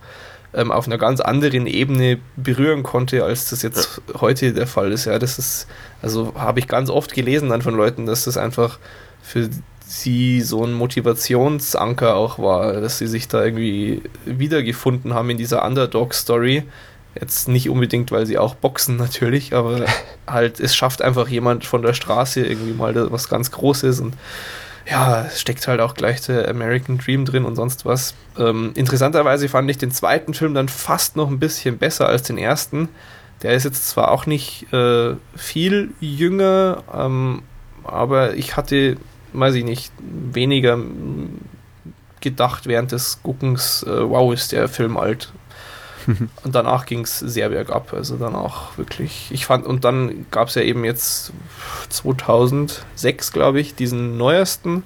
[0.55, 4.21] ähm, auf einer ganz anderen Ebene berühren konnte, als das jetzt ja.
[4.21, 5.07] heute der Fall ist.
[5.07, 5.67] Ja, das ist,
[6.03, 8.79] also habe ich ganz oft gelesen dann von Leuten, dass das einfach
[9.23, 9.49] für
[9.87, 15.65] sie so ein Motivationsanker auch war, dass sie sich da irgendwie wiedergefunden haben in dieser
[15.65, 16.65] Underdog-Story
[17.19, 19.85] Jetzt nicht unbedingt, weil sie auch boxen natürlich, aber
[20.27, 24.15] halt, es schafft einfach jemand von der Straße irgendwie mal was ganz Großes und
[24.91, 28.15] ja, es steckt halt auch gleich der American Dream drin und sonst was.
[28.37, 32.39] Ähm, interessanterweise fand ich den zweiten Film dann fast noch ein bisschen besser als den
[32.39, 32.89] ersten.
[33.43, 37.43] Der ist jetzt zwar auch nicht äh, viel jünger, ähm,
[37.85, 38.97] aber ich hatte,
[39.33, 40.79] weiß ich nicht, weniger
[42.21, 45.33] gedacht während des Guckens, äh, wow, ist der Film alt.
[46.45, 47.93] und danach ging es sehr bergab.
[47.93, 51.33] Also danach wirklich, ich fand, und dann gab es ja eben jetzt
[51.89, 54.83] 2006, glaube ich, diesen neuesten.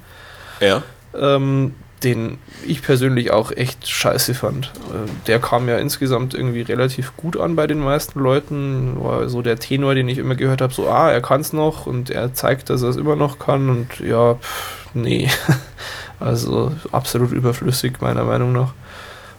[0.61, 0.83] Ja.
[1.14, 4.67] Ähm, den ich persönlich auch echt scheiße fand.
[4.67, 9.03] Äh, der kam ja insgesamt irgendwie relativ gut an bei den meisten Leuten.
[9.03, 11.87] War so der Tenor, den ich immer gehört habe: so, ah, er kann es noch
[11.87, 13.71] und er zeigt, dass er es immer noch kann.
[13.71, 15.31] Und ja, pff, nee.
[16.21, 18.75] also absolut überflüssig, meiner Meinung nach.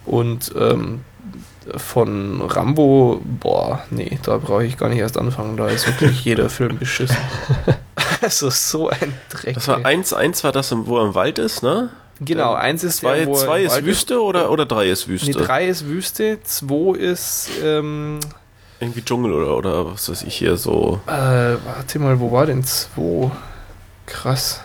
[0.04, 1.02] Und ähm,
[1.76, 5.56] von Rambo, boah, nee, da brauche ich gar nicht erst anfangen.
[5.56, 7.16] Da ist wirklich jeder Film beschissen.
[8.22, 9.54] also so ein Dreck.
[9.54, 11.90] Das war eins, eins war das, wo er im Wald ist, ne?
[12.20, 14.20] Genau, eins ist zwei, der, zwei ist Wüste ist.
[14.20, 15.26] oder, oder drei ist Wüste?
[15.26, 18.18] Nee, drei ist Wüste, zwei ist ähm,
[18.80, 21.00] irgendwie Dschungel oder, oder was weiß ich hier so.
[21.06, 23.30] Äh, warte mal, wo war denn zwei?
[24.06, 24.60] Krass.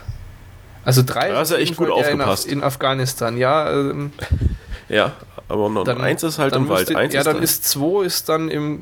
[0.86, 2.46] Also drei da ist ja echt gut aufgepasst.
[2.46, 3.72] In, in Afghanistan, ja.
[3.72, 4.12] Ähm,
[4.90, 5.14] ja,
[5.50, 6.96] aber noch dann, eins ist halt im Wald.
[6.96, 7.44] Eins ja, ist dann da.
[7.44, 8.82] ist zwei ist dann im,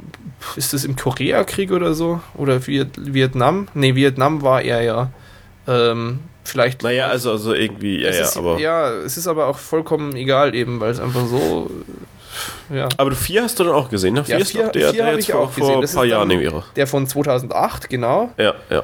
[0.56, 2.22] ist das im Koreakrieg oder so?
[2.36, 3.68] Oder Vietnam?
[3.74, 5.10] Ne, Vietnam war er ja.
[5.68, 6.84] Ähm, vielleicht.
[6.84, 8.60] Naja, also, also irgendwie, ja, ja, ist, aber.
[8.60, 11.70] Ja, es ist aber auch vollkommen egal eben, weil es einfach so.
[12.74, 12.88] Ja.
[12.98, 14.24] Aber vier hast du dann auch gesehen, ne?
[14.24, 16.64] Vier, ja, vier, ist der, vier der jetzt vor, vor ein paar Jahren wäre.
[16.76, 18.32] Der von 2008, genau.
[18.38, 18.84] Ja, ja.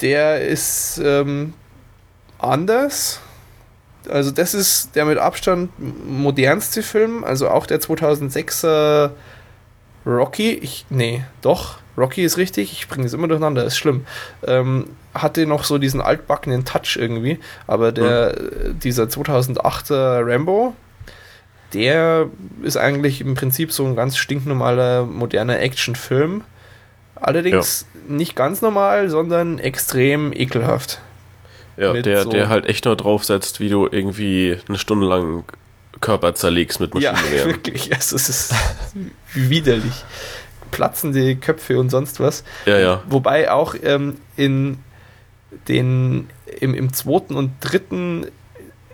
[0.00, 1.54] Der ist ähm,
[2.38, 3.20] anders
[4.08, 9.10] also das ist der mit Abstand modernste Film, also auch der 2006er
[10.06, 14.04] Rocky, ich, nee, doch, Rocky ist richtig, ich bringe es immer durcheinander, ist schlimm.
[14.46, 18.78] Ähm, hatte noch so diesen altbackenen Touch irgendwie, aber der, mhm.
[18.80, 20.74] dieser 2008er Rambo,
[21.72, 22.26] der
[22.62, 26.42] ist eigentlich im Prinzip so ein ganz stinknormaler, moderner Actionfilm.
[27.16, 28.14] Allerdings ja.
[28.14, 31.00] nicht ganz normal, sondern extrem ekelhaft.
[31.76, 35.44] Ja, der, so der halt echt nur draufsetzt, wie du irgendwie eine Stunde lang
[36.00, 37.38] Körper zerlegst mit Maschinengewehren.
[37.38, 37.94] Ja, wirklich.
[37.94, 38.54] Also es ist
[39.32, 40.04] widerlich.
[40.70, 42.44] Platzende Köpfe und sonst was.
[42.66, 43.02] Ja, ja.
[43.08, 44.78] Wobei auch ähm, in
[45.68, 46.28] den,
[46.60, 48.26] im, im zweiten und dritten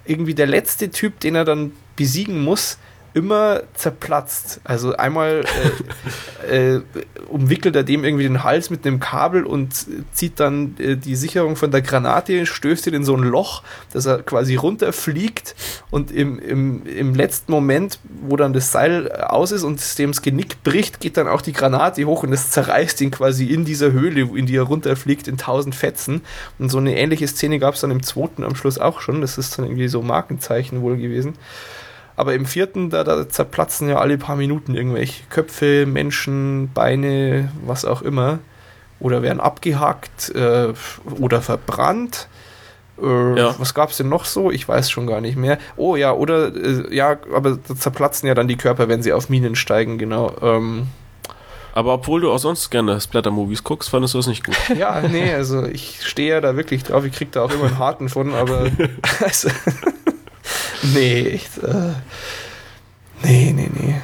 [0.05, 2.79] irgendwie der letzte Typ, den er dann besiegen muss,
[3.15, 4.61] immer zerplatzt.
[4.65, 5.45] Also einmal
[6.49, 6.83] äh, äh,
[7.29, 11.57] umwickelt er dem irgendwie den Hals mit einem Kabel und zieht dann äh, die Sicherung
[11.57, 13.63] von der Granate, stößt ihn in so ein Loch,
[13.93, 15.55] dass er quasi runterfliegt
[15.91, 20.23] und im, im, im letzten Moment, wo dann das Seil aus ist und dem das
[20.23, 23.93] Genick bricht, geht dann auch die Granate hoch und es zerreißt ihn quasi in dieser
[23.93, 26.23] Höhle, in die er runterfliegt, in tausend Fetzen.
[26.59, 29.21] Und so eine ähnliche Szene gab es dann im zweiten am Schluss auch schon.
[29.21, 31.35] Das ist dann irgendwie so Markenzeichen wohl gewesen.
[32.21, 37.87] Aber im vierten, da, da zerplatzen ja alle paar Minuten irgendwelche Köpfe, Menschen, Beine, was
[37.87, 38.41] auch immer.
[38.99, 40.75] Oder werden abgehackt äh,
[41.19, 42.29] oder verbrannt.
[43.03, 43.55] Äh, ja.
[43.57, 44.51] Was gab es denn noch so?
[44.51, 45.57] Ich weiß schon gar nicht mehr.
[45.79, 49.31] Oh ja, oder äh, ja, aber da zerplatzen ja dann die Körper, wenn sie auf
[49.31, 50.35] Minen steigen, genau.
[50.43, 50.89] Ähm,
[51.73, 54.57] aber obwohl du auch sonst gerne Splatter-Movies guckst, fandest du das nicht gut.
[54.77, 57.07] Ja, nee, also ich stehe ja da wirklich drauf.
[57.07, 58.71] Ich krieg da auch immer einen harten von, aber.
[59.25, 59.49] also,
[60.95, 61.59] nee, echt.
[61.59, 61.93] Äh,
[63.23, 63.95] nee, nee, nee.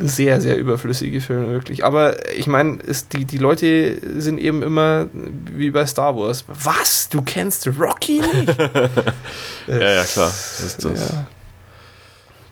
[0.00, 1.84] Sehr, sehr überflüssige Filme, wirklich.
[1.84, 2.78] Aber ich meine,
[3.12, 6.44] die, die Leute sind eben immer wie bei Star Wars.
[6.46, 7.08] Was?
[7.08, 8.58] Du kennst Rocky nicht?
[9.66, 10.28] ja, ja, klar.
[10.28, 11.10] Das ist das.
[11.10, 11.26] Ja.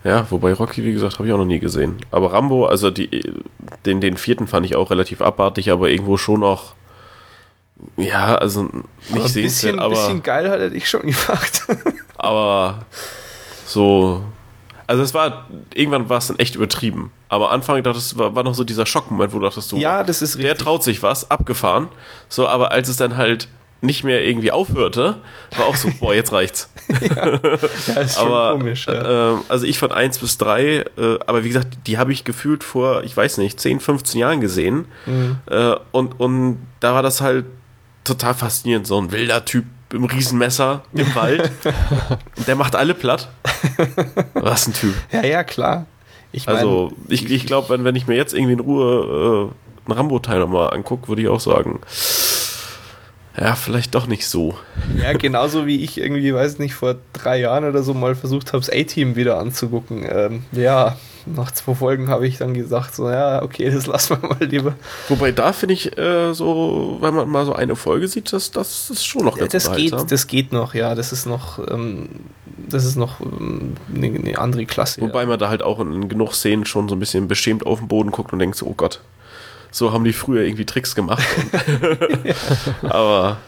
[0.07, 1.97] Ja, wobei Rocky, wie gesagt, habe ich auch noch nie gesehen.
[2.13, 3.33] Aber Rambo, also die,
[3.85, 6.75] den, den vierten fand ich auch relativ abartig, aber irgendwo schon auch.
[7.97, 8.71] Ja, also
[9.13, 9.87] nicht sehenswert, aber.
[9.87, 11.67] Ein bisschen geil hat er dich schon gemacht.
[12.19, 12.87] Aber
[13.67, 14.23] so.
[14.87, 17.11] Also es war, irgendwann war es dann echt übertrieben.
[17.29, 20.23] Aber Anfang dachtest, war, war noch so dieser Schockmoment, wo du dachtest, so, ja, das
[20.23, 20.45] ist richtig.
[20.45, 21.89] der traut sich was, abgefahren.
[22.29, 23.49] So, aber als es dann halt
[23.81, 25.17] nicht mehr irgendwie aufhörte,
[25.57, 26.71] war auch so, boah, jetzt reicht's.
[26.89, 27.39] ja,
[27.87, 28.87] ja ist schon aber, komisch.
[28.87, 29.35] Ja.
[29.35, 30.85] Äh, also ich von 1 bis 3, äh,
[31.27, 34.87] aber wie gesagt, die habe ich gefühlt vor, ich weiß nicht, 10, 15 Jahren gesehen.
[35.05, 35.39] Mhm.
[35.47, 37.45] Äh, und, und da war das halt
[38.05, 41.51] total faszinierend, so ein wilder Typ im Riesenmesser im Wald.
[42.47, 43.29] der macht alle platt.
[44.35, 44.95] Was ein Typ.
[45.13, 45.87] Ja, ja, klar.
[46.33, 49.89] Ich mein, also, ich, ich glaube, wenn, wenn ich mir jetzt irgendwie in Ruhe äh,
[49.89, 51.81] einen Rambo-Teil nochmal angucke, würde ich auch sagen,
[53.39, 54.57] ja, vielleicht doch nicht so.
[55.01, 58.65] Ja, genauso wie ich irgendwie, weiß nicht, vor drei Jahren oder so mal versucht habe,
[58.65, 60.07] das A-Team wieder anzugucken.
[60.09, 60.97] Ähm, ja,
[61.27, 64.75] nach zwei Folgen habe ich dann gesagt, so, ja, okay, das lassen wir mal lieber.
[65.09, 68.91] Wobei da finde ich äh, so, wenn man mal so eine Folge sieht, das, das
[68.91, 72.09] ist schon noch ganz das geht, Das geht noch, ja, das ist noch, ähm,
[72.69, 75.01] das ist noch ähm, eine, eine, andere Klasse.
[75.01, 75.27] Wobei ja.
[75.27, 78.11] man da halt auch in genug Szenen schon so ein bisschen beschämt auf den Boden
[78.11, 79.01] guckt und denkt so, oh Gott,
[79.71, 81.25] so haben die früher irgendwie Tricks gemacht.
[82.83, 83.39] Aber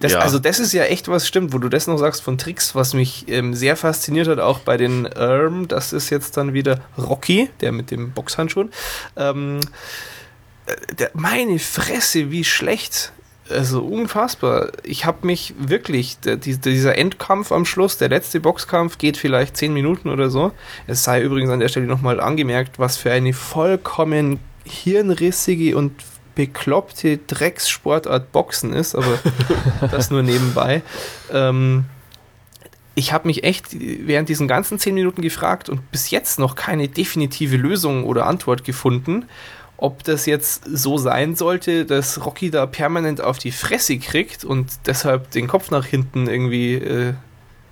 [0.00, 0.18] das, ja.
[0.20, 2.94] Also das ist ja echt was stimmt, wo du das noch sagst von Tricks, was
[2.94, 7.50] mich ähm, sehr fasziniert hat, auch bei den ähm, das ist jetzt dann wieder Rocky,
[7.60, 8.66] der mit dem Boxhandschuh.
[9.16, 9.60] Ähm,
[10.66, 13.12] äh, der, meine Fresse, wie schlecht.
[13.50, 14.70] Also unfassbar.
[14.84, 19.74] Ich habe mich wirklich, der, dieser Endkampf am Schluss, der letzte Boxkampf geht vielleicht zehn
[19.74, 20.52] Minuten oder so.
[20.86, 25.92] Es sei übrigens an der Stelle nochmal angemerkt, was für eine vollkommen hirnrissige und
[26.34, 29.18] bekloppte Dreckssportart Boxen ist, aber
[29.90, 30.82] das nur nebenbei.
[31.30, 31.84] Ähm,
[32.94, 36.88] ich habe mich echt während diesen ganzen zehn Minuten gefragt und bis jetzt noch keine
[36.88, 39.26] definitive Lösung oder Antwort gefunden,
[39.78, 44.70] ob das jetzt so sein sollte, dass Rocky da permanent auf die Fresse kriegt und
[44.86, 47.14] deshalb den Kopf nach hinten irgendwie äh,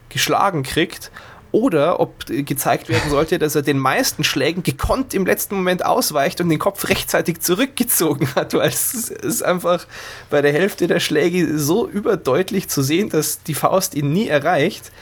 [0.09, 1.11] geschlagen kriegt
[1.53, 6.41] oder ob gezeigt werden sollte, dass er den meisten Schlägen gekonnt im letzten Moment ausweicht
[6.41, 9.87] und den Kopf rechtzeitig zurückgezogen hat, weil es ist einfach
[10.31, 14.93] bei der Hälfte der Schläge so überdeutlich zu sehen, dass die Faust ihn nie erreicht.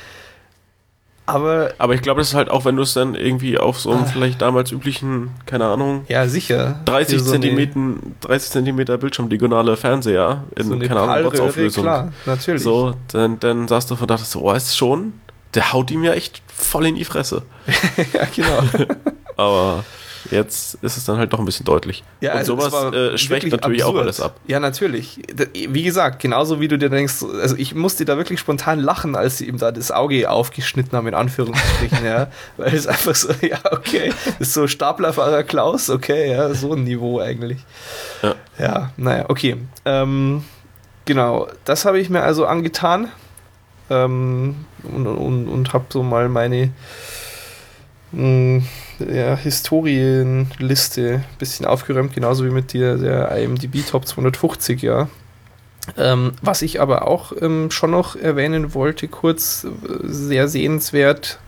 [1.29, 3.91] Aber, aber ich glaube, das ist halt auch, wenn du es dann irgendwie auf so
[3.91, 7.79] einem ah, vielleicht damals üblichen, keine Ahnung, ja sicher, 30 so Zentimeter,
[8.23, 11.85] 30 Zentimeter Bildschirmdiagonale Fernseher in so keine Ahnung was Auflösung.
[11.85, 12.63] Klar, natürlich.
[12.63, 15.13] So, dann, dann saß du von dachtest so, oh, ist schon
[15.59, 17.43] der haut ihm ja echt voll in die Fresse.
[18.13, 18.63] ja, genau.
[19.37, 19.85] Aber
[20.31, 22.05] jetzt ist es dann halt doch ein bisschen deutlich.
[22.21, 23.97] Ja, und also sowas äh, schwächt natürlich absurd.
[23.97, 24.39] auch alles ab.
[24.47, 25.21] Ja, natürlich.
[25.53, 29.39] Wie gesagt, genauso wie du dir denkst, also ich musste da wirklich spontan lachen, als
[29.39, 32.29] sie ihm da das Auge aufgeschnitten haben, in Anführungsstrichen, ja.
[32.57, 37.19] Weil es einfach so, ja, okay, ist so Staplerfahrer Klaus, okay, ja, so ein Niveau
[37.19, 37.59] eigentlich.
[38.23, 39.57] Ja, ja naja, okay.
[39.85, 40.45] Ähm,
[41.05, 43.09] genau, das habe ich mir also angetan
[43.91, 46.71] ähm, und, und, und habe so mal meine
[48.13, 48.63] mh, mm,
[49.13, 55.09] ja, Historienliste ein bisschen aufgeräumt, genauso wie mit dir der IMDb Top 250, ja.
[55.97, 59.69] Ähm, was ich aber auch ähm, schon noch erwähnen wollte, kurz, äh,
[60.03, 61.39] sehr sehenswert,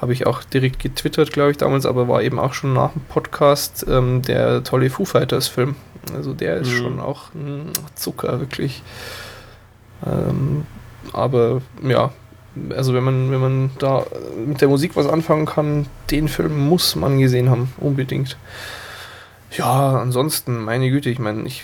[0.00, 3.02] habe ich auch direkt getwittert, glaube ich, damals, aber war eben auch schon nach dem
[3.02, 5.76] Podcast ähm, der tolle Foo Fighters Film.
[6.14, 6.76] Also der ist mhm.
[6.76, 8.82] schon auch mh, Zucker, wirklich.
[10.04, 10.66] Ähm,
[11.12, 12.12] aber ja,
[12.74, 14.04] also wenn man, wenn man da
[14.46, 18.36] mit der Musik was anfangen kann, den Film muss man gesehen haben, unbedingt.
[19.52, 21.62] Ja, ansonsten, meine Güte, ich meine, ich,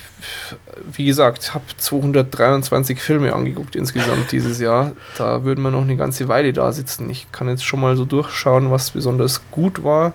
[0.92, 4.92] wie gesagt, habe 223 Filme angeguckt insgesamt dieses Jahr.
[5.18, 7.10] Da würden wir noch eine ganze Weile da sitzen.
[7.10, 10.14] Ich kann jetzt schon mal so durchschauen, was besonders gut war.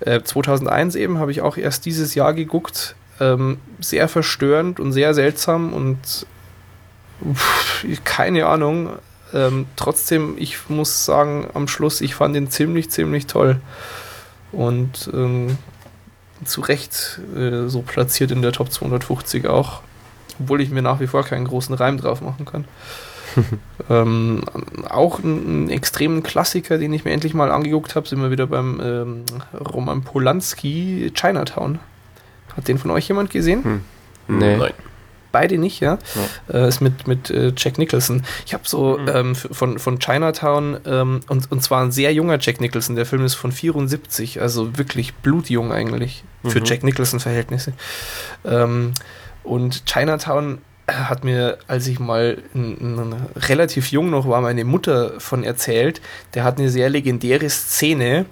[0.00, 2.96] Äh, 2001 eben habe ich auch erst dieses Jahr geguckt.
[3.20, 6.26] Ähm, sehr verstörend und sehr seltsam und
[8.04, 8.90] keine Ahnung.
[9.34, 13.60] Ähm, trotzdem, ich muss sagen, am Schluss, ich fand ihn ziemlich, ziemlich toll.
[14.52, 15.56] Und ähm,
[16.44, 19.80] zu Recht äh, so platziert in der Top 250 auch.
[20.40, 22.64] Obwohl ich mir nach wie vor keinen großen Reim drauf machen kann.
[23.90, 24.42] ähm,
[24.88, 28.46] auch ein, ein extremen Klassiker, den ich mir endlich mal angeguckt habe, sind wir wieder
[28.46, 29.24] beim ähm,
[29.58, 31.78] Roman Polanski Chinatown.
[32.56, 33.64] Hat den von euch jemand gesehen?
[33.64, 33.80] Hm.
[34.28, 34.56] Nee.
[34.56, 34.72] Nein
[35.32, 35.98] beide nicht, ja.
[36.48, 36.54] ja.
[36.54, 38.22] Äh, ist mit, mit äh, Jack Nicholson.
[38.46, 39.08] Ich habe so mhm.
[39.08, 42.94] ähm, von, von Chinatown ähm, und, und zwar ein sehr junger Jack Nicholson.
[42.94, 46.64] Der Film ist von 74, also wirklich blutjung eigentlich für mhm.
[46.64, 47.72] Jack Nicholson-Verhältnisse.
[48.44, 48.92] Ähm,
[49.42, 52.38] und Chinatown hat mir, als ich mal
[53.36, 56.00] relativ jung noch war, meine Mutter von erzählt.
[56.34, 58.26] Der hat eine sehr legendäre Szene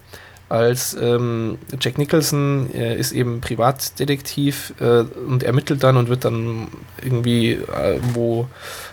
[0.51, 6.67] als ähm, Jack Nicholson er ist eben Privatdetektiv äh, und ermittelt dann und wird dann
[7.03, 8.49] irgendwie äh, wo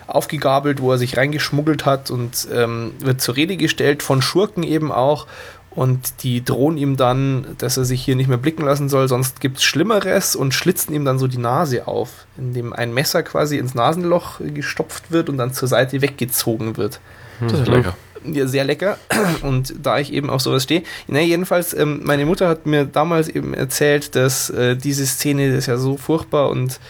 [0.06, 4.92] aufgegabelt, wo er sich reingeschmuggelt hat und ähm, wird zur Rede gestellt von Schurken eben
[4.92, 5.26] auch.
[5.70, 9.40] Und die drohen ihm dann, dass er sich hier nicht mehr blicken lassen soll, sonst
[9.40, 13.58] gibt es Schlimmeres und schlitzen ihm dann so die Nase auf, indem ein Messer quasi
[13.58, 17.00] ins Nasenloch gestopft wird und dann zur Seite weggezogen wird.
[17.40, 18.98] Das ist lecker sehr lecker.
[19.42, 20.82] Und da ich eben auf sowas stehe.
[21.06, 25.66] Na, jedenfalls, ähm, meine Mutter hat mir damals eben erzählt, dass äh, diese Szene ist
[25.66, 26.80] ja so furchtbar und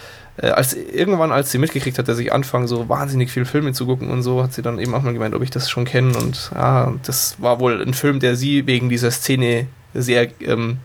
[0.41, 3.87] äh, als irgendwann, als sie mitgekriegt hat, dass ich anfange, so wahnsinnig viel Filme zu
[3.87, 6.17] gucken und so, hat sie dann eben auch mal gemeint, ob ich das schon kenne.
[6.17, 10.79] Und ja, das war wohl ein Film, der sie wegen dieser Szene sehr, ähm,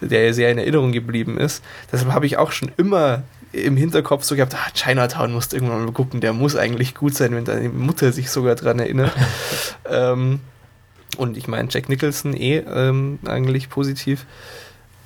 [0.00, 1.62] der sehr in Erinnerung geblieben ist.
[1.90, 3.22] Deshalb habe ich auch schon immer
[3.52, 7.34] im Hinterkopf so gehabt, ah, Chinatown musst irgendwann mal gucken, der muss eigentlich gut sein,
[7.34, 9.12] wenn deine Mutter sich sogar dran erinnert.
[9.90, 10.40] ähm,
[11.16, 14.26] und ich meine, Jack Nicholson eh ähm, eigentlich positiv.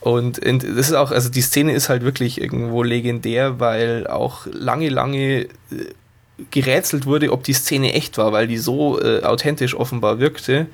[0.01, 4.47] Und, und das ist auch, also die Szene ist halt wirklich irgendwo legendär, weil auch
[4.53, 5.49] lange, lange äh,
[6.51, 10.67] gerätselt wurde, ob die Szene echt war, weil die so äh, authentisch offenbar wirkte,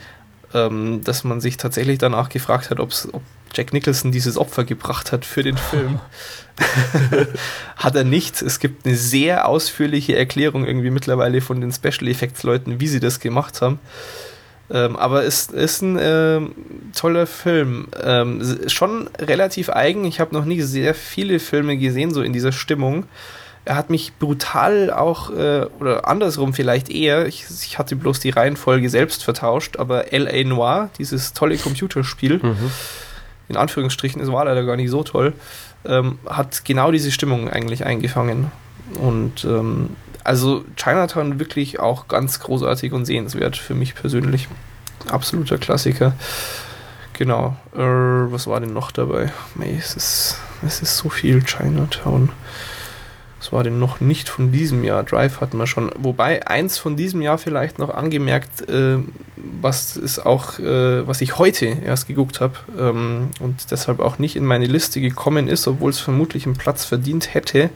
[0.53, 2.91] ähm, dass man sich tatsächlich danach gefragt hat, ob
[3.55, 6.01] Jack Nicholson dieses Opfer gebracht hat für den Film.
[7.77, 8.43] hat er nicht.
[8.43, 13.01] Es gibt eine sehr ausführliche Erklärung irgendwie mittlerweile von den Special Effects Leuten, wie sie
[13.01, 13.79] das gemacht haben.
[14.71, 16.41] Ähm, aber es ist ein äh,
[16.95, 17.89] toller Film.
[18.03, 20.05] Ähm, schon relativ eigen.
[20.05, 23.05] Ich habe noch nie sehr viele Filme gesehen, so in dieser Stimmung.
[23.65, 28.31] Er hat mich brutal auch, äh, oder andersrum vielleicht eher, ich, ich, hatte bloß die
[28.31, 30.45] Reihenfolge selbst vertauscht, aber L.A.
[30.45, 32.71] Noir, dieses tolle Computerspiel, mhm.
[33.51, 35.35] In Anführungsstrichen, es war leider gar nicht so toll,
[35.85, 38.53] ähm, hat genau diese Stimmung eigentlich eingefangen.
[38.95, 39.91] Und ähm,
[40.25, 44.49] also Chinatown wirklich auch ganz großartig und sehenswert für mich persönlich.
[45.11, 46.13] Absoluter Klassiker.
[47.15, 47.57] Genau.
[47.75, 49.33] Äh, was war denn noch dabei?
[49.61, 52.31] Es ist, es ist so viel Chinatown.
[53.41, 55.03] Was war denn noch nicht von diesem Jahr?
[55.03, 55.91] Drive hatten wir schon.
[55.97, 58.99] Wobei eins von diesem Jahr vielleicht noch angemerkt, äh,
[59.63, 64.37] was ist auch, äh, was ich heute erst geguckt habe ähm, und deshalb auch nicht
[64.37, 67.71] in meine Liste gekommen ist, obwohl es vermutlich einen Platz verdient hätte,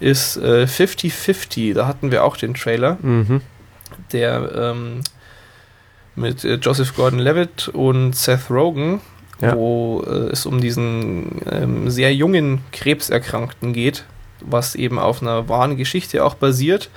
[0.00, 1.70] ist 50-50.
[1.70, 3.40] Äh, da hatten wir auch den Trailer, mhm.
[4.12, 5.00] der ähm,
[6.14, 9.00] mit äh, Joseph Gordon-Levitt und Seth Rogen,
[9.40, 9.56] ja.
[9.56, 14.04] wo äh, es um diesen ähm, sehr jungen Krebserkrankten geht
[14.42, 16.90] was eben auf einer wahren Geschichte auch basiert.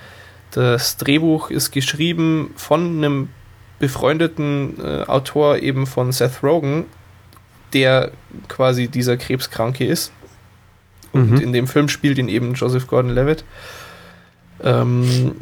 [0.52, 3.30] Das Drehbuch ist geschrieben von einem
[3.80, 6.86] befreundeten äh, Autor eben von Seth Rogen,
[7.74, 8.12] der
[8.48, 10.12] quasi dieser Krebskranke ist.
[11.12, 11.42] Und mhm.
[11.42, 13.44] in dem Film spielt ihn eben Joseph Gordon-Levitt.
[14.64, 15.36] Ähm,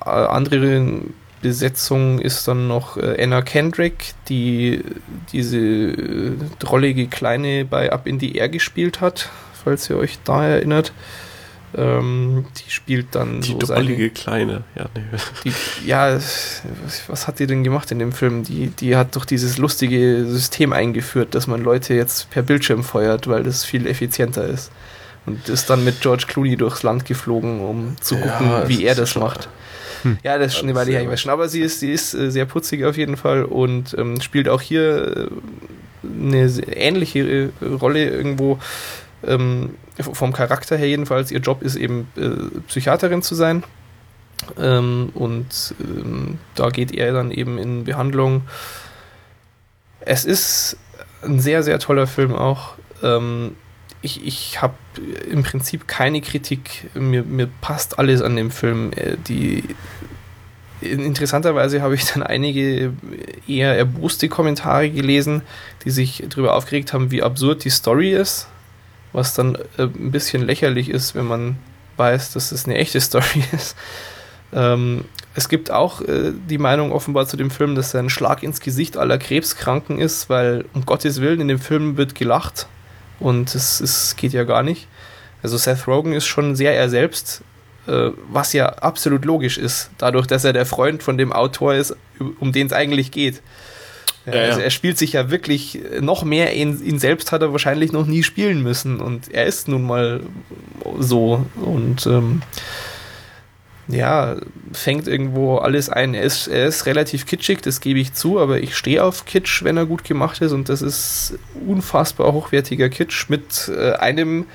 [0.00, 1.02] andere
[1.40, 4.82] Besetzung ist dann noch äh, Anna Kendrick, die
[5.32, 9.28] diese äh, drollige Kleine bei Up in the Air gespielt hat
[9.64, 10.92] falls ihr euch da erinnert.
[11.74, 15.02] Ähm, die spielt dann die so seine, kleine, ja, nee.
[15.44, 16.18] die, ja,
[17.08, 18.44] was hat die denn gemacht in dem Film?
[18.44, 23.26] Die, die hat doch dieses lustige System eingeführt, dass man Leute jetzt per Bildschirm feuert,
[23.26, 24.70] weil das viel effizienter ist.
[25.24, 28.94] Und ist dann mit George Clooney durchs Land geflogen, um zu gucken, ja, wie er
[28.94, 29.48] das macht.
[30.02, 30.18] Hm.
[30.24, 31.30] Ja, das ist schon eine Weile her schon.
[31.30, 34.60] Aber sie ist, sie ist äh, sehr putzig auf jeden Fall und ähm, spielt auch
[34.60, 35.28] hier äh,
[36.02, 37.20] eine ähnliche
[37.60, 38.58] äh, Rolle irgendwo
[39.26, 43.62] ähm, vom Charakter her jedenfalls, ihr Job ist eben äh, Psychiaterin zu sein.
[44.58, 48.42] Ähm, und ähm, da geht er dann eben in Behandlung.
[50.00, 50.76] Es ist
[51.22, 52.74] ein sehr, sehr toller Film auch.
[53.02, 53.56] Ähm,
[54.00, 54.74] ich ich habe
[55.30, 56.90] im Prinzip keine Kritik.
[56.94, 58.92] Mir, mir passt alles an dem Film.
[58.94, 59.62] Äh, die
[60.80, 62.92] Interessanterweise habe ich dann einige
[63.46, 65.42] eher erboste Kommentare gelesen,
[65.84, 68.48] die sich darüber aufgeregt haben, wie absurd die Story ist
[69.12, 71.56] was dann äh, ein bisschen lächerlich ist, wenn man
[71.96, 73.76] weiß, dass es eine echte Story ist.
[74.52, 78.42] Ähm, es gibt auch äh, die Meinung offenbar zu dem Film, dass er ein Schlag
[78.42, 82.66] ins Gesicht aller Krebskranken ist, weil um Gottes Willen in dem Film wird gelacht
[83.18, 84.88] und es, es geht ja gar nicht.
[85.42, 87.42] Also Seth Rogen ist schon sehr er selbst
[87.86, 91.96] äh, was ja absolut logisch ist, dadurch, dass er der Freund von dem Autor ist,
[92.38, 93.42] um den es eigentlich geht.
[94.26, 97.92] Ja, also er spielt sich ja wirklich noch mehr, ihn, ihn, selbst hat er wahrscheinlich
[97.92, 99.00] noch nie spielen müssen.
[99.00, 100.20] Und er ist nun mal
[100.98, 101.44] so.
[101.56, 102.42] Und ähm,
[103.88, 104.36] ja,
[104.72, 106.14] fängt irgendwo alles ein.
[106.14, 109.64] Er ist, er ist relativ kitschig, das gebe ich zu, aber ich stehe auf Kitsch,
[109.64, 110.52] wenn er gut gemacht ist.
[110.52, 114.46] Und das ist unfassbar hochwertiger Kitsch mit äh, einem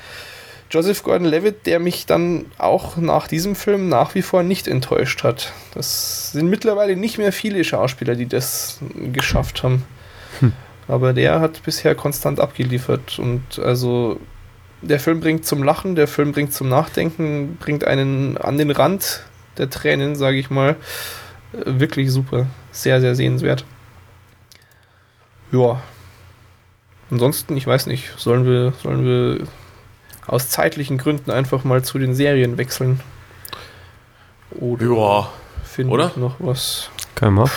[0.69, 5.53] Joseph Gordon-Levitt, der mich dann auch nach diesem Film nach wie vor nicht enttäuscht hat.
[5.73, 8.79] Das sind mittlerweile nicht mehr viele Schauspieler, die das
[9.13, 9.83] geschafft haben.
[10.39, 10.53] Hm.
[10.87, 14.19] Aber der hat bisher konstant abgeliefert und also
[14.81, 19.23] der Film bringt zum Lachen, der Film bringt zum Nachdenken, bringt einen an den Rand
[19.57, 20.75] der Tränen, sage ich mal.
[21.51, 22.45] Wirklich super.
[22.71, 23.65] Sehr, sehr sehenswert.
[25.51, 25.81] Ja.
[27.09, 29.47] Ansonsten, ich weiß nicht, sollen wir, sollen wir
[30.27, 32.99] aus zeitlichen Gründen einfach mal zu den Serien wechseln?
[34.51, 35.29] Oder ja.
[35.63, 36.11] Finde Oder?
[36.15, 36.89] noch was?
[37.15, 37.49] Können wir.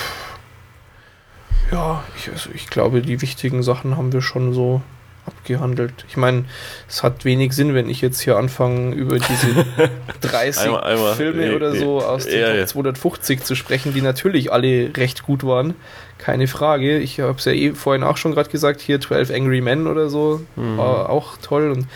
[1.71, 4.83] Ja, ich, also ich glaube, die wichtigen Sachen haben wir schon so
[5.27, 6.05] abgehandelt.
[6.09, 6.45] Ich meine,
[6.89, 9.67] es hat wenig Sinn, wenn ich jetzt hier anfange, über diese
[10.21, 14.53] 30 einmal, einmal, Filme nee, oder so aus den ja, 250 zu sprechen, die natürlich
[14.53, 15.75] alle recht gut waren.
[16.19, 16.99] Keine Frage.
[16.99, 20.09] Ich habe es ja eh vorhin auch schon gerade gesagt, hier 12 Angry Men oder
[20.09, 20.79] so, mhm.
[20.79, 21.71] war auch toll.
[21.71, 21.87] Und,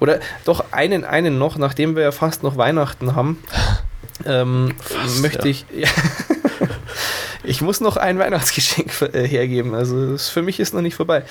[0.00, 3.42] oder doch einen, einen noch, nachdem wir ja fast noch Weihnachten haben,
[4.24, 5.50] ähm, fast, möchte ja.
[5.50, 5.66] ich.
[5.74, 5.88] Ja,
[7.44, 9.74] ich muss noch ein Weihnachtsgeschenk äh, hergeben.
[9.74, 11.22] Also das für mich ist noch nicht vorbei.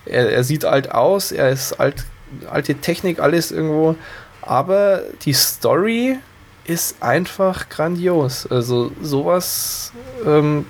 [0.05, 2.05] er, er sieht alt aus, er ist alt,
[2.49, 3.95] alte Technik, alles irgendwo.
[4.41, 6.17] Aber die Story
[6.65, 8.47] ist einfach grandios.
[8.47, 9.91] Also sowas
[10.25, 10.65] ähm,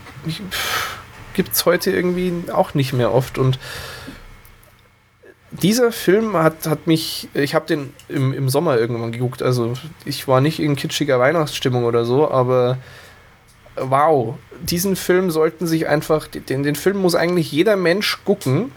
[1.34, 3.38] gibt es heute irgendwie auch nicht mehr oft.
[3.38, 3.60] Und
[5.52, 10.28] dieser Film hat, hat mich, ich habe den im, im Sommer irgendwann geguckt, also ich
[10.28, 12.78] war nicht in kitschiger Weihnachtsstimmung oder so, aber
[13.78, 18.72] wow, diesen Film sollten sich einfach, den, den Film muss eigentlich jeder Mensch gucken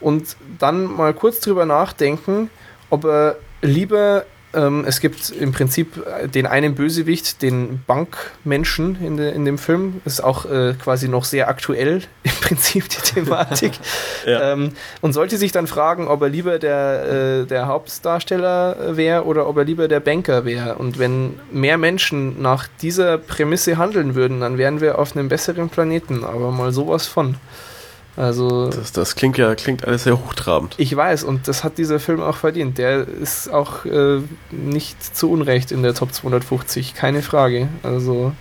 [0.00, 2.50] und dann mal kurz drüber nachdenken,
[2.90, 6.04] ob er lieber ähm, es gibt im Prinzip
[6.34, 10.00] den einen Bösewicht, den Bankmenschen in, de, in dem Film.
[10.04, 13.72] Ist auch äh, quasi noch sehr aktuell im Prinzip die Thematik.
[14.26, 14.52] ja.
[14.52, 19.48] ähm, und sollte sich dann fragen, ob er lieber der, äh, der Hauptdarsteller wäre oder
[19.48, 20.76] ob er lieber der Banker wäre.
[20.76, 25.68] Und wenn mehr Menschen nach dieser Prämisse handeln würden, dann wären wir auf einem besseren
[25.68, 26.24] Planeten.
[26.24, 27.36] Aber mal sowas von.
[28.16, 30.74] Also das, das, klingt ja klingt alles sehr hochtrabend.
[30.78, 32.76] Ich weiß und das hat dieser Film auch verdient.
[32.78, 34.20] Der ist auch äh,
[34.50, 37.68] nicht zu Unrecht in der Top 250, keine Frage.
[37.82, 38.32] Also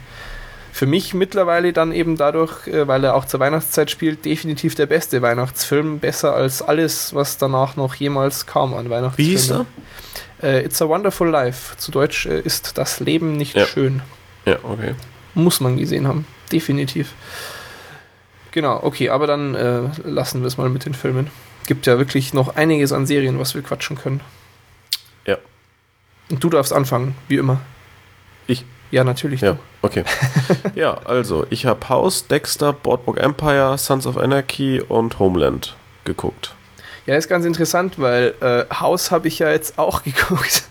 [0.72, 4.86] für mich mittlerweile dann eben dadurch, äh, weil er auch zur Weihnachtszeit spielt, definitiv der
[4.86, 9.32] beste Weihnachtsfilm, besser als alles, was danach noch jemals kam an Weihnachtsfilmen.
[9.32, 9.66] Wie hieß er?
[10.42, 11.76] Äh, It's a Wonderful Life.
[11.78, 13.66] Zu Deutsch äh, ist das Leben nicht ja.
[13.66, 14.02] schön.
[14.46, 14.96] Ja, okay.
[15.34, 17.14] Muss man gesehen haben, definitiv.
[18.60, 21.28] Genau, okay, aber dann äh, lassen wir es mal mit den Filmen.
[21.66, 24.20] Gibt ja wirklich noch einiges an Serien, was wir quatschen können.
[25.26, 25.38] Ja.
[26.30, 27.62] Und du darfst anfangen, wie immer.
[28.48, 28.66] Ich?
[28.92, 29.40] Ja, natürlich.
[29.40, 29.60] Ja, du.
[29.82, 30.04] okay.
[30.76, 36.54] ja, also, ich habe House, Dexter, Boardwalk Empire, Sons of Anarchy und Homeland geguckt.
[37.06, 40.64] Ja, ist ganz interessant, weil äh, House habe ich ja jetzt auch geguckt.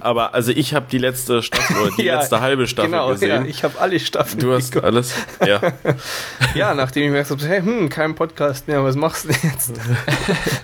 [0.00, 3.44] Aber also ich habe die letzte Staffel oder die ja, letzte halbe Staffel genau, gesehen.
[3.44, 4.40] Ja, ich habe alle Staffeln.
[4.40, 4.86] Du hast geguckt.
[4.86, 5.14] alles.
[5.44, 5.60] Ja.
[6.54, 9.72] ja, nachdem ich mir gesagt habe, hey, hm, kein Podcast mehr, was machst du jetzt?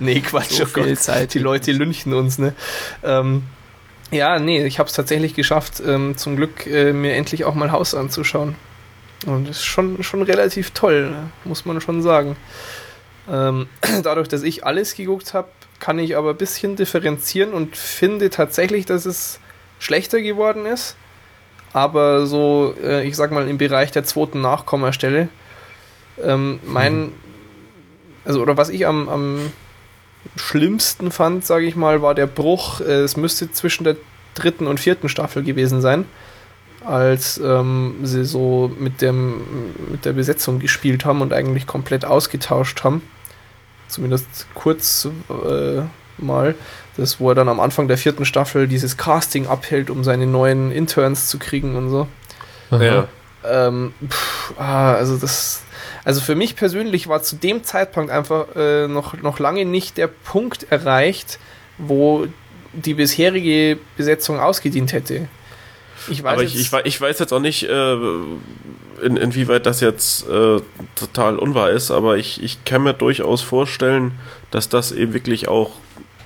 [0.00, 1.34] nee, Quatsch, so oh Gott, Zeit.
[1.34, 2.54] die Leute lünchen uns, ne?
[3.02, 3.44] Ähm,
[4.10, 7.72] ja, nee, ich habe es tatsächlich geschafft, ähm, zum Glück äh, mir endlich auch mal
[7.72, 8.54] Haus anzuschauen.
[9.26, 11.30] Und das ist schon, schon relativ toll, ne?
[11.44, 12.36] muss man schon sagen.
[13.30, 13.68] Ähm,
[14.02, 15.48] dadurch, dass ich alles geguckt habe,
[15.80, 19.40] kann ich aber ein bisschen differenzieren und finde tatsächlich, dass es
[19.78, 20.96] schlechter geworden ist.
[21.72, 25.28] Aber so, äh, ich sag mal, im Bereich der zweiten Nachkommastelle.
[26.22, 27.12] Ähm, mein, mhm.
[28.24, 29.52] also, oder was ich am, am
[30.36, 32.80] schlimmsten fand, sage ich mal, war der Bruch.
[32.80, 33.96] Äh, es müsste zwischen der
[34.34, 36.06] dritten und vierten Staffel gewesen sein
[36.84, 39.40] als ähm, sie so mit, dem,
[39.90, 43.02] mit der Besetzung gespielt haben und eigentlich komplett ausgetauscht haben.
[43.88, 45.82] Zumindest kurz äh,
[46.18, 46.54] mal.
[46.96, 50.70] Das, wo er dann am Anfang der vierten Staffel dieses Casting abhält, um seine neuen
[50.70, 52.06] Interns zu kriegen und so.
[52.70, 53.08] Ja.
[53.44, 55.64] Ähm, pff, ah, also das,
[56.04, 60.06] also für mich persönlich war zu dem Zeitpunkt einfach äh, noch, noch lange nicht der
[60.06, 61.38] Punkt erreicht,
[61.78, 62.26] wo
[62.72, 65.28] die bisherige Besetzung ausgedient hätte.
[66.08, 67.96] Ich weiß, Aber ich, ich, ich, weiß jetzt auch nicht, äh,
[69.04, 70.60] in, inwieweit das jetzt äh,
[70.96, 74.12] total unwahr ist, aber ich, ich kann mir durchaus vorstellen,
[74.50, 75.72] dass das eben wirklich auch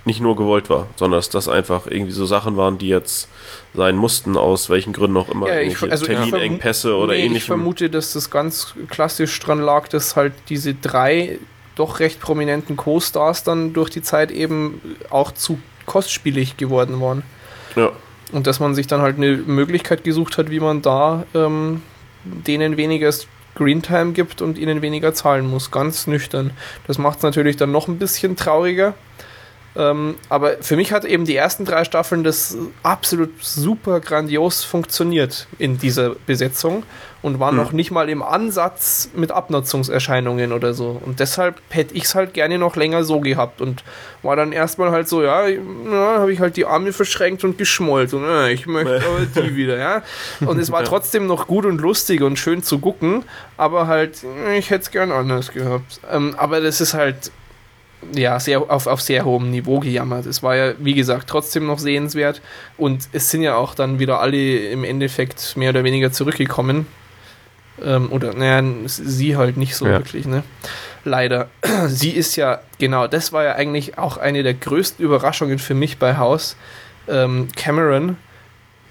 [0.05, 3.29] nicht nur gewollt war, sondern dass das einfach irgendwie so Sachen waren, die jetzt
[3.75, 5.49] sein mussten, aus welchen Gründen auch immer.
[5.49, 7.37] Ja, ich, also Terminengpässe oder nee, ähnlichem.
[7.37, 11.39] Ich vermute, dass das ganz klassisch dran lag, dass halt diese drei
[11.75, 14.81] doch recht prominenten Co-Stars dann durch die Zeit eben
[15.11, 17.23] auch zu kostspielig geworden waren.
[17.77, 17.93] Ja.
[18.33, 21.83] Und dass man sich dann halt eine Möglichkeit gesucht hat, wie man da ähm,
[22.25, 25.71] denen weniger Screentime gibt und ihnen weniger zahlen muss.
[25.71, 26.53] Ganz nüchtern.
[26.87, 28.95] Das macht es natürlich dann noch ein bisschen trauriger.
[29.79, 35.47] Ähm, aber für mich hat eben die ersten drei Staffeln das absolut super grandios funktioniert
[35.59, 36.83] in dieser Besetzung
[37.23, 37.59] und war mhm.
[37.59, 41.01] noch nicht mal im Ansatz mit Abnutzungserscheinungen oder so.
[41.05, 43.85] Und deshalb hätte ich es halt gerne noch länger so gehabt und
[44.23, 45.61] war dann erstmal halt so, ja, ja
[45.93, 48.97] habe ich halt die Arme verschränkt und geschmollt und ja, ich möchte
[49.35, 50.03] aber die wieder, ja.
[50.41, 53.23] Und es war trotzdem noch gut und lustig und schön zu gucken,
[53.57, 54.25] aber halt,
[54.57, 56.01] ich hätte es gern anders gehabt.
[56.11, 57.31] Ähm, aber das ist halt
[58.15, 60.27] ja, sehr, auf, auf sehr hohem Niveau gejammert.
[60.27, 62.41] Es war ja, wie gesagt, trotzdem noch sehenswert
[62.77, 66.87] und es sind ja auch dann wieder alle im Endeffekt mehr oder weniger zurückgekommen.
[67.85, 69.93] Ähm, oder, naja, sie halt nicht so ja.
[69.93, 70.43] wirklich, ne?
[71.05, 71.49] Leider.
[71.87, 75.99] Sie ist ja, genau, das war ja eigentlich auch eine der größten Überraschungen für mich
[75.99, 76.57] bei House.
[77.09, 78.17] Ähm, Cameron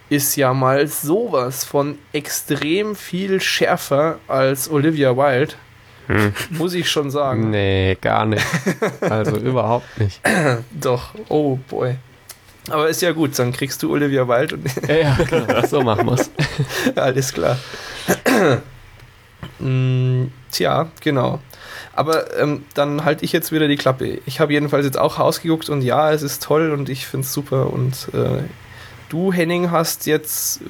[0.09, 5.55] ist ja mal sowas von extrem viel schärfer als Olivia Wilde.
[6.07, 6.33] Hm.
[6.51, 7.49] Muss ich schon sagen.
[7.49, 8.45] Nee, gar nicht.
[9.01, 10.21] Also überhaupt nicht.
[10.71, 11.95] Doch, oh boy.
[12.69, 14.53] Aber ist ja gut, dann kriegst du Olivia Wald.
[14.53, 15.65] Und ja, ja, genau.
[15.65, 16.29] so machen wir's.
[16.95, 17.57] Alles klar.
[19.59, 21.39] mm, tja, genau.
[21.93, 24.19] Aber ähm, dann halte ich jetzt wieder die Klappe.
[24.25, 27.25] Ich habe jedenfalls jetzt auch Haus geguckt und ja, es ist toll und ich finde
[27.25, 28.43] es super und äh,
[29.09, 30.61] Du, Henning, hast jetzt,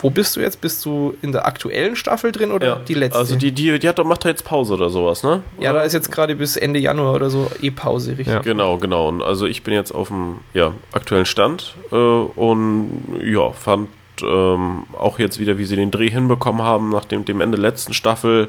[0.00, 0.60] wo bist du jetzt?
[0.60, 3.18] Bist du in der aktuellen Staffel drin oder ja, die letzte?
[3.18, 5.42] Also die, die, die hat doch, macht da jetzt Pause oder sowas, ne?
[5.60, 8.28] Ja, da ist jetzt gerade bis Ende Januar oder so eh Pause, richtig?
[8.28, 8.40] Ja.
[8.40, 9.08] Genau, genau.
[9.08, 12.90] Und also ich bin jetzt auf dem ja, aktuellen Stand äh, und
[13.22, 13.88] ja, fand
[14.22, 17.94] ähm, auch jetzt wieder, wie sie den Dreh hinbekommen haben, nach dem, dem Ende letzten
[17.94, 18.48] Staffel,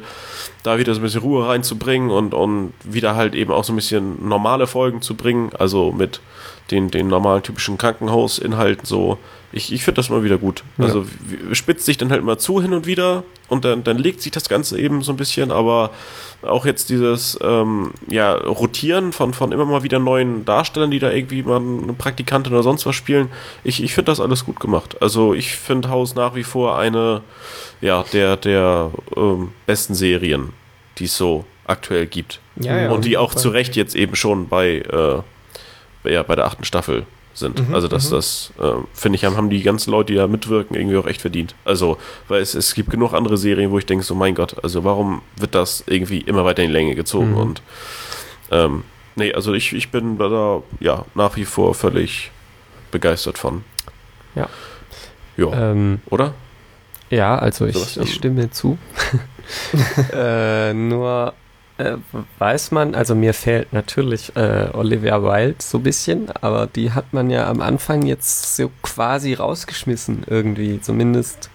[0.64, 3.76] da wieder so ein bisschen Ruhe reinzubringen und, und wieder halt eben auch so ein
[3.76, 6.22] bisschen normale Folgen zu bringen, also mit
[6.72, 9.18] den, den normalen typischen Krankenhausinhalten so.
[9.52, 10.64] Ich, ich finde das mal wieder gut.
[10.78, 10.86] Ja.
[10.86, 11.06] Also
[11.54, 14.50] spitzt sich dann halt mal zu hin und wieder und dann, dann legt sich das
[14.50, 15.92] Ganze eben so ein bisschen, aber
[16.42, 21.12] auch jetzt dieses ähm, ja, Rotieren von, von immer mal wieder neuen Darstellern, die da
[21.12, 23.30] irgendwie mal eine Praktikantin oder sonst was spielen,
[23.64, 25.02] ich, ich finde das alles gut gemacht.
[25.02, 27.22] Also ich finde Haus nach wie vor eine
[27.80, 30.54] ja, der, der ähm, besten Serien,
[30.98, 32.40] die es so aktuell gibt.
[32.56, 35.22] Ja, ja, und die auch zu Recht jetzt eben schon bei äh,
[36.12, 37.68] ja, bei der achten Staffel sind.
[37.68, 38.16] Mhm, also das, mhm.
[38.16, 41.22] das äh, finde ich, haben, haben die ganzen Leute, die da mitwirken, irgendwie auch echt
[41.22, 41.56] verdient.
[41.66, 41.98] Also,
[42.28, 45.22] weil es, es gibt genug andere Serien, wo ich denke, so mein Gott, also warum
[45.36, 47.32] wird das irgendwie immer weiter in die Länge gezogen?
[47.32, 47.38] Mhm.
[47.38, 47.62] Und
[48.52, 48.84] ähm,
[49.16, 52.32] nee, also ich, ich bin da ja nach wie vor völlig
[52.92, 53.64] begeistert von.
[54.36, 54.50] Ja.
[55.38, 55.72] Ja.
[55.72, 56.34] Ähm, oder?
[57.10, 58.78] Ja, also ich, ich stimme zu.
[60.14, 61.34] äh, nur
[61.78, 61.98] äh,
[62.40, 67.14] weiß man, also mir fehlt natürlich äh, Olivia Wilde so ein bisschen, aber die hat
[67.14, 71.50] man ja am Anfang jetzt so quasi rausgeschmissen irgendwie, zumindest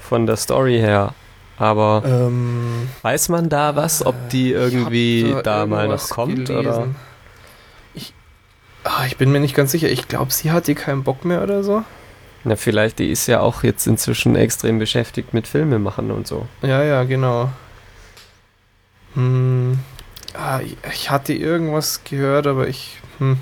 [0.00, 1.14] von der Story her.
[1.58, 6.58] Aber ähm, weiß man da was, ob die irgendwie da, da mal noch kommt gelesen.
[6.58, 6.86] oder?
[7.94, 8.12] Ich,
[8.82, 9.88] ach, ich bin mir nicht ganz sicher.
[9.88, 11.84] Ich glaube, sie hat die keinen Bock mehr oder so.
[12.44, 16.46] Na, vielleicht, die ist ja auch jetzt inzwischen extrem beschäftigt mit Filme machen und so.
[16.62, 17.50] Ja, ja, genau.
[19.14, 19.78] Hm,
[20.34, 20.60] ah,
[20.92, 22.98] ich hatte irgendwas gehört, aber ich.
[23.18, 23.38] Hm.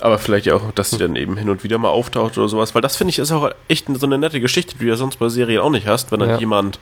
[0.00, 2.82] Aber vielleicht auch, dass sie dann eben hin und wieder mal auftaucht oder sowas, weil
[2.82, 5.28] das finde ich ist auch echt so eine nette Geschichte, die du ja sonst bei
[5.28, 6.38] Serien auch nicht hast, wenn dann ja.
[6.38, 6.78] jemand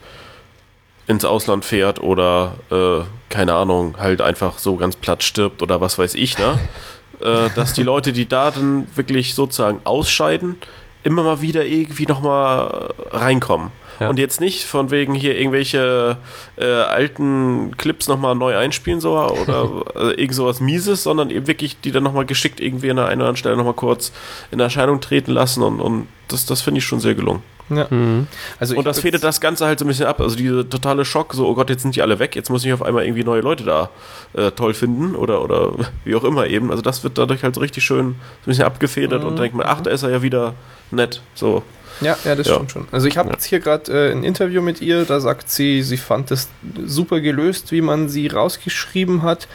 [1.07, 5.97] ins Ausland fährt oder äh, keine Ahnung, halt einfach so ganz platt stirbt oder was
[5.97, 6.59] weiß ich, ne?
[7.21, 10.57] äh, dass die Leute, die da dann wirklich sozusagen ausscheiden,
[11.03, 13.71] immer mal wieder irgendwie nochmal reinkommen.
[13.99, 14.09] Ja.
[14.09, 16.17] Und jetzt nicht von wegen hier irgendwelche
[16.57, 21.79] äh, alten Clips nochmal neu einspielen so oder äh, irgend sowas Mieses, sondern eben wirklich
[21.79, 24.11] die dann nochmal geschickt irgendwie an der einen oder anderen Stelle nochmal kurz
[24.51, 27.41] in Erscheinung treten lassen und, und das, das finde ich schon sehr gelungen.
[27.69, 27.87] Ja.
[27.89, 28.27] Mhm.
[28.59, 30.21] Also Und das fädelt das Ganze halt so ein bisschen ab.
[30.21, 32.71] Also diese totale Schock, so, oh Gott, jetzt sind die alle weg, jetzt muss ich
[32.73, 33.89] auf einmal irgendwie neue Leute da
[34.33, 35.71] äh, toll finden oder, oder
[36.03, 36.69] wie auch immer eben.
[36.69, 38.15] Also das wird dadurch halt so richtig schön so ein
[38.45, 40.53] bisschen abgefedert und dann denkt man, ach, da ist er ja wieder
[40.91, 41.21] nett.
[41.33, 41.63] So.
[42.01, 42.55] Ja, ja, das Ja.
[42.55, 42.87] stimmt schon.
[42.91, 45.97] Also ich habe jetzt hier gerade äh, ein Interview mit ihr, da sagt sie, sie
[45.97, 46.49] fand es
[46.85, 49.47] super gelöst, wie man sie rausgeschrieben hat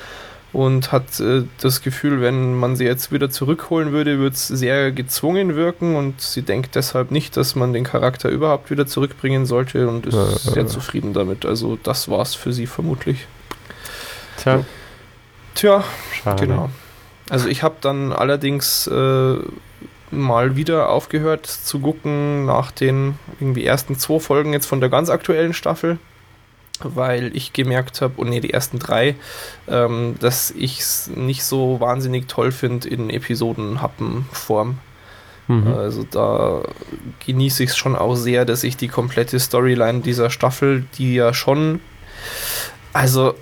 [0.53, 4.91] und hat äh, das Gefühl, wenn man sie jetzt wieder zurückholen würde, würde es sehr
[4.91, 9.87] gezwungen wirken und sie denkt deshalb nicht, dass man den Charakter überhaupt wieder zurückbringen sollte
[9.87, 10.67] und ist Ja, ja, sehr ja.
[10.69, 11.45] zufrieden damit.
[11.47, 13.27] Also das war's für sie vermutlich.
[14.39, 14.65] Tja,
[15.55, 15.85] Tja,
[16.23, 16.47] schade.
[16.47, 16.71] Genau.
[17.29, 19.37] Also ich habe dann allerdings äh,
[20.11, 25.09] mal wieder aufgehört zu gucken nach den irgendwie ersten zwei Folgen jetzt von der ganz
[25.09, 25.99] aktuellen Staffel,
[26.83, 29.15] weil ich gemerkt habe, und nee, die ersten drei,
[29.69, 34.79] ähm, dass ich es nicht so wahnsinnig toll finde in Episodenhappenform.
[35.49, 35.75] Mhm.
[35.75, 36.63] Also da
[37.27, 41.35] genieße ich es schon auch sehr, dass ich die komplette Storyline dieser Staffel, die ja
[41.35, 41.81] schon,
[42.93, 43.35] also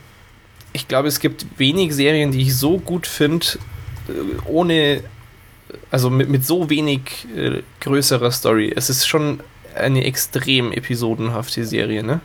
[0.73, 3.47] ich glaube, es gibt wenig Serien, die ich so gut finde,
[4.09, 4.12] äh,
[4.47, 5.03] ohne,
[5.90, 8.73] also mit, mit so wenig äh, größerer Story.
[8.74, 9.40] Es ist schon
[9.74, 12.20] eine extrem episodenhafte Serie, ne?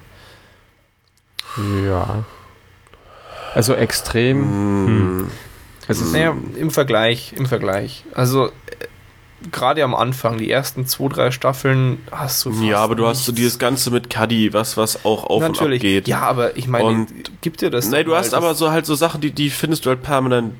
[1.85, 2.23] Ja.
[3.53, 5.19] Also extrem.
[5.22, 5.27] Mm,
[5.88, 8.03] Also, Naja, im Vergleich, im Vergleich.
[8.14, 8.52] Also äh,
[9.52, 13.26] gerade am Anfang, die ersten zwei, drei Staffeln hast du fast ja, aber du hast
[13.26, 13.38] so nichts.
[13.41, 15.81] dieses Ganze mit Cuddy, was, was auch auf und ab Natürlich.
[15.81, 16.07] geht.
[16.07, 18.85] Ja, aber ich meine, Und- gibt dir das doch du hast das- aber so halt
[18.85, 20.53] so Sachen, die, die findest du halt permanent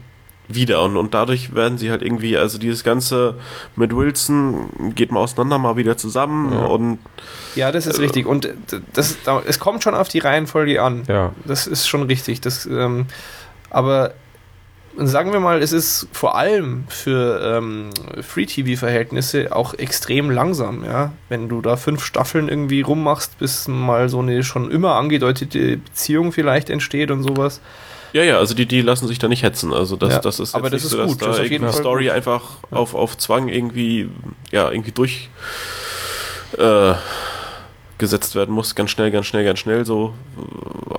[0.50, 3.36] wieder und, und dadurch werden sie halt irgendwie, also dieses Ganze
[3.76, 6.66] mit Wilson geht mal auseinander, mal wieder zusammen Ja.
[6.66, 7.00] und
[7.56, 8.26] Ja, das ist richtig.
[8.26, 8.54] Und äh,
[8.94, 11.04] das, da- es kommt schon auf die Reihenfolge an.
[11.08, 11.32] ja.
[11.46, 12.42] Das ist schon richtig.
[12.42, 13.06] Das, ähm,
[13.70, 14.14] aber
[14.98, 17.90] sagen wir mal, es ist vor allem für ähm,
[18.22, 21.14] Free-TV-Verhältnisse auch extrem langsam, ja.
[21.30, 26.32] Wenn du da fünf Staffeln irgendwie rummachst, bis mal so eine schon immer angedeutete Beziehung
[26.32, 27.62] vielleicht entsteht und sowas.
[28.14, 29.74] Ja, ja, also die, die lassen sich da nicht hetzen.
[29.74, 31.44] Also das, Ja, das ist aber jetzt das nicht ist so, gut, dass das da
[31.44, 32.14] irgendeine Story gut.
[32.14, 32.42] einfach
[32.72, 34.10] auf, auf Zwang irgendwie,
[34.52, 35.30] ja, irgendwie durch
[36.58, 36.94] äh,
[37.98, 39.86] gesetzt werden muss, ganz schnell, ganz schnell, ganz schnell.
[39.86, 40.14] So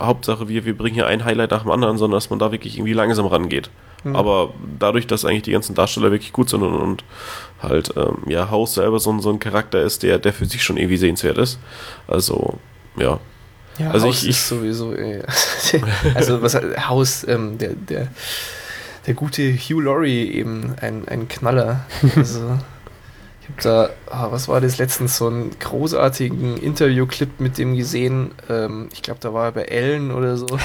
[0.00, 2.52] äh, Hauptsache, wir, wir bringen hier ein Highlight nach dem anderen, sondern dass man da
[2.52, 3.70] wirklich irgendwie langsam rangeht.
[4.04, 4.16] Mhm.
[4.16, 7.04] Aber dadurch, dass eigentlich die ganzen Darsteller wirklich gut sind und, und
[7.62, 10.62] halt, ähm, ja, House selber so, ein- so ein Charakter ist, der, der für sich
[10.62, 11.58] schon irgendwie sehenswert ist.
[12.06, 12.58] Also,
[12.96, 13.18] ja.
[13.78, 14.94] Ja, Also Haus ich- ich- ist sowieso.
[14.94, 15.22] Äh,
[16.14, 18.08] also was Haus, ähm, der, der,
[19.06, 21.84] der gute Hugh Laurie eben ein, ein Knaller.
[22.16, 22.58] Also
[23.42, 28.30] ich habe da, ah, was war das letztens, so einen großartigen Interviewclip mit dem gesehen.
[28.48, 30.46] Ähm, ich glaube, da war er bei Ellen oder so.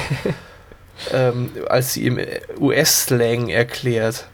[1.11, 2.19] ähm, als sie ihm
[2.59, 4.27] US-Slang erklärt.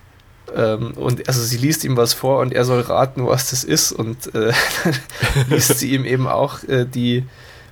[0.55, 3.91] Ähm, und also sie liest ihm was vor und er soll raten, was das ist.
[3.91, 4.51] Und äh,
[4.83, 7.23] dann liest sie ihm eben auch äh, die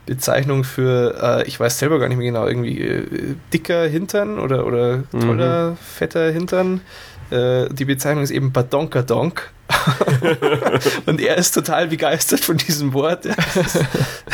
[0.06, 4.66] Bezeichnung für, äh, ich weiß selber gar nicht mehr genau, irgendwie äh, dicker Hintern oder,
[4.66, 6.82] oder toller, fetter Hintern.
[7.30, 9.52] Äh, die Bezeichnung ist eben Badonkadonk.
[11.06, 13.26] und er ist total begeistert von diesem Wort.
[13.26, 13.34] Ja,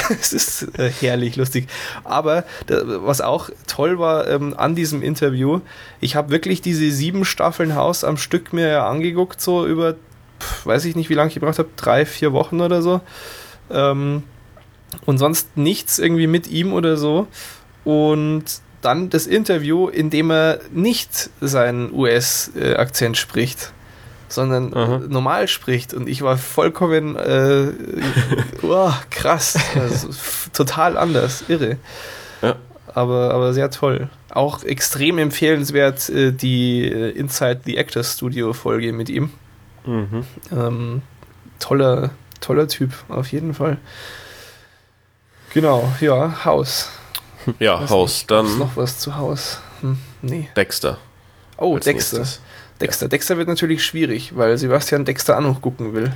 [0.20, 1.68] Es ist, äh, herrlich lustig.
[2.04, 5.62] Aber was auch toll war ähm, an diesem Interview,
[6.02, 9.94] ich habe wirklich diese sieben Staffeln Haus am Stück mir angeguckt, so über,
[10.40, 13.02] pf, weiß ich nicht, wie lange ich gebraucht habe, drei, vier Wochen oder so.
[13.72, 14.24] Ähm,
[15.06, 17.28] und sonst nichts irgendwie mit ihm oder so.
[17.84, 18.46] Und
[18.82, 23.74] dann das Interview, in dem er nicht seinen US-Akzent spricht,
[24.30, 25.02] sondern Aha.
[25.08, 25.94] normal spricht.
[25.94, 27.72] Und ich war vollkommen äh,
[28.62, 29.58] oh, krass.
[29.76, 30.10] Also,
[30.54, 31.78] total anders, irre.
[32.42, 32.56] Ja.
[32.94, 34.10] Aber, aber sehr toll.
[34.30, 39.32] Auch extrem empfehlenswert äh, die äh, Inside the Actors Studio Folge mit ihm.
[39.86, 40.24] Mhm.
[40.52, 41.02] Ähm,
[41.60, 43.78] toller, toller Typ, auf jeden Fall.
[45.54, 46.90] Genau, ja, Haus.
[47.60, 48.12] Ja, Weiß Haus.
[48.12, 49.60] nicht, Dann noch was zu Haus?
[49.82, 50.50] Hm, nee.
[50.56, 50.98] Dexter.
[51.58, 52.20] Oh, als Dexter.
[52.20, 52.42] nächstes.
[52.80, 53.08] Dexter.
[53.10, 56.14] Dexter wird natürlich schwierig, weil Sebastian Dexter auch noch gucken will.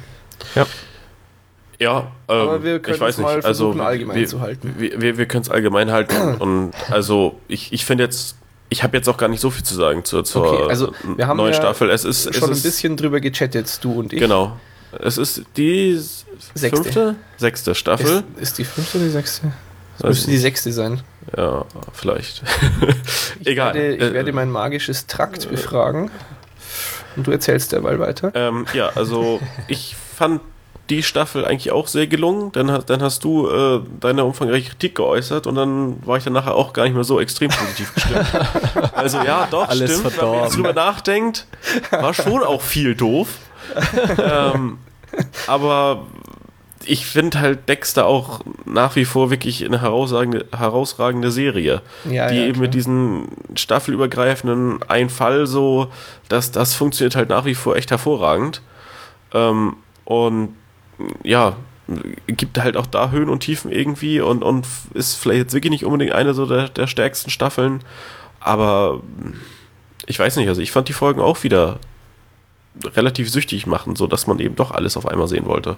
[1.80, 3.46] Ja, ähm, Aber wir können ich weiß es mal nicht.
[3.46, 4.76] Also, versuchen, allgemein wir, zu halten.
[4.78, 6.36] Wir, wir, wir können es allgemein halten.
[6.40, 8.38] und also, ich, ich finde jetzt,
[8.70, 11.28] ich habe jetzt auch gar nicht so viel zu sagen zur, zur Okay, also, wir
[11.28, 11.90] haben neuen ja Staffel.
[11.90, 14.20] Es ist, es Schon ein ist, bisschen drüber gechattet, du und ich.
[14.20, 14.58] Genau.
[15.00, 16.00] Es ist die
[16.56, 16.84] Sechste.
[16.84, 18.24] fünfte, sechste Staffel.
[18.36, 19.52] Ist, ist die fünfte oder die sechste?
[20.00, 21.02] Das müsste die sechste sein.
[21.38, 22.44] Ja, vielleicht.
[23.40, 23.74] Ich Egal.
[23.74, 26.10] Werde, ich Äh, werde mein magisches Trakt befragen.
[27.16, 28.32] Und du erzählst derweil weiter.
[28.34, 30.42] Ähm, ja, also ich fand
[30.90, 32.52] die Staffel eigentlich auch sehr gelungen.
[32.54, 36.34] Dann, hast- dann hast du äh, deine umfangreiche Kritik geäußert und dann war ich dann
[36.34, 38.26] nachher auch gar nicht mehr so extrem positiv gestimmt.
[38.94, 40.04] also ja, doch, Alles stimmt.
[40.04, 40.54] Wenn man jetzt verdorben.
[40.56, 41.48] drüber nachdenkt,
[41.92, 43.28] war schon auch viel doof.
[44.18, 44.78] ähm,
[45.48, 46.06] aber
[46.86, 51.82] ich finde halt Dexter auch nach wie vor wirklich eine herausragende, herausragende Serie.
[52.06, 55.88] Ja, die ja, eben mit diesen staffelübergreifenden ein Fall so,
[56.30, 58.62] dass das funktioniert halt nach wie vor echt hervorragend.
[59.34, 60.56] Ähm, und
[61.24, 61.56] ja,
[62.28, 65.86] gibt halt auch da Höhen und Tiefen irgendwie und, und ist vielleicht jetzt wirklich nicht
[65.86, 67.82] unbedingt eine so der, der stärksten Staffeln,
[68.40, 69.02] aber
[70.06, 71.80] ich weiß nicht, also ich fand die Folgen auch wieder
[72.96, 75.78] relativ süchtig machen, so dass man eben doch alles auf einmal sehen wollte.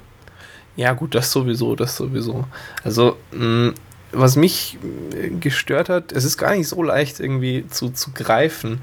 [0.75, 2.45] Ja, gut, das sowieso, das sowieso.
[2.83, 3.73] Also, mh,
[4.11, 4.77] was mich
[5.13, 8.81] äh, gestört hat, es ist gar nicht so leicht irgendwie zu, zu greifen.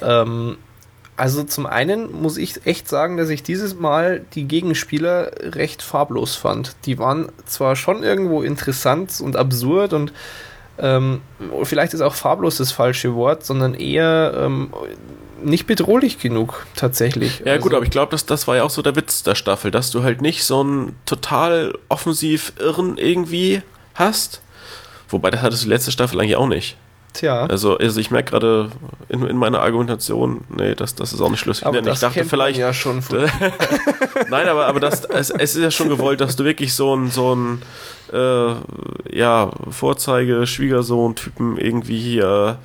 [0.00, 0.56] Ähm,
[1.16, 6.36] also zum einen muss ich echt sagen, dass ich dieses Mal die Gegenspieler recht farblos
[6.36, 6.76] fand.
[6.86, 10.12] Die waren zwar schon irgendwo interessant und absurd und
[10.78, 11.20] ähm,
[11.64, 14.72] vielleicht ist auch farblos das falsche Wort, sondern eher ähm,
[15.42, 17.40] nicht bedrohlich genug, tatsächlich.
[17.44, 19.34] Ja, also, gut, aber ich glaube, das, das war ja auch so der Witz der
[19.34, 23.62] Staffel, dass du halt nicht so einen total offensiv Irren irgendwie
[23.94, 24.40] hast.
[25.08, 26.76] Wobei, das hattest du letzte Staffel eigentlich auch nicht.
[27.14, 27.46] Tja.
[27.46, 28.70] Also, also ich merke gerade
[29.08, 31.66] in, in meiner Argumentation, nee, das, das ist auch nicht schlüssig.
[31.66, 32.58] Aber das ich dachte vielleicht.
[32.58, 33.02] ja schon
[34.30, 37.10] Nein, aber, aber das, es, es ist ja schon gewollt, dass du wirklich so ein,
[37.10, 37.62] so ein
[38.12, 38.54] äh,
[39.10, 42.58] ja, Vorzeige-Schwiegersohn-Typen irgendwie hier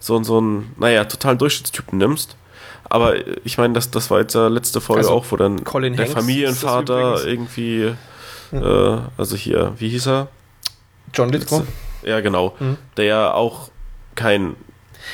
[0.00, 2.36] so, so ein, naja, totalen Durchschnittstypen nimmst.
[2.88, 3.14] Aber
[3.44, 6.06] ich meine, das, das war jetzt der letzte Folge also, auch, wo dann Colin der
[6.06, 7.92] Hanks Familienvater irgendwie,
[8.50, 8.62] mhm.
[8.62, 10.28] äh, also hier, wie hieß er?
[11.14, 11.62] John Lithgow.
[12.02, 12.56] Ja, genau.
[12.58, 12.78] Mhm.
[12.96, 13.70] Der ja auch
[14.16, 14.56] kein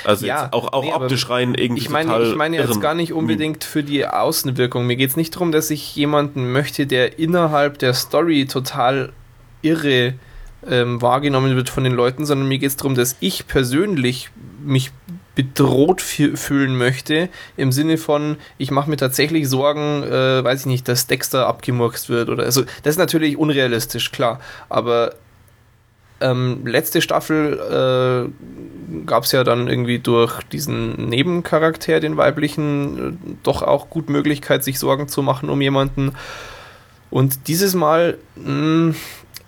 [0.04, 1.82] also ja, auch, auch nee, optisch rein irgendwie.
[1.82, 4.86] Ich meine, ich meine jetzt gar nicht unbedingt für die Außenwirkung.
[4.86, 9.12] Mir geht es nicht darum, dass ich jemanden möchte, der innerhalb der Story total
[9.62, 10.14] irre
[10.68, 14.30] ähm, wahrgenommen wird von den Leuten, sondern mir geht es darum, dass ich persönlich
[14.64, 14.92] mich
[15.34, 20.88] bedroht fühlen möchte, im Sinne von, ich mache mir tatsächlich Sorgen, äh, weiß ich nicht,
[20.88, 24.40] dass Dexter abgemurkst wird oder also das ist natürlich unrealistisch, klar,
[24.70, 25.14] aber
[26.20, 33.36] ähm, letzte Staffel äh, gab es ja dann irgendwie durch diesen Nebencharakter, den weiblichen, äh,
[33.42, 36.12] doch auch gut Möglichkeit, sich Sorgen zu machen um jemanden.
[37.10, 38.94] Und dieses Mal, mh, hm,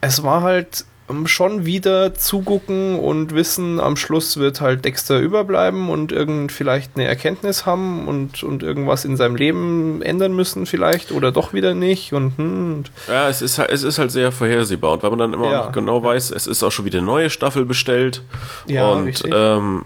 [0.01, 0.85] es war halt
[1.27, 7.07] schon wieder zugucken und wissen, am Schluss wird halt Dexter überbleiben und irgend vielleicht eine
[7.07, 12.13] Erkenntnis haben und, und irgendwas in seinem Leben ändern müssen vielleicht oder doch wieder nicht
[12.13, 15.19] und, hm, und ja, es ist halt, es ist halt sehr vorhersehbar und weil man
[15.19, 15.65] dann immer ja.
[15.65, 18.23] noch genau weiß, es ist auch schon wieder eine neue Staffel bestellt
[18.67, 19.85] ja, und ähm,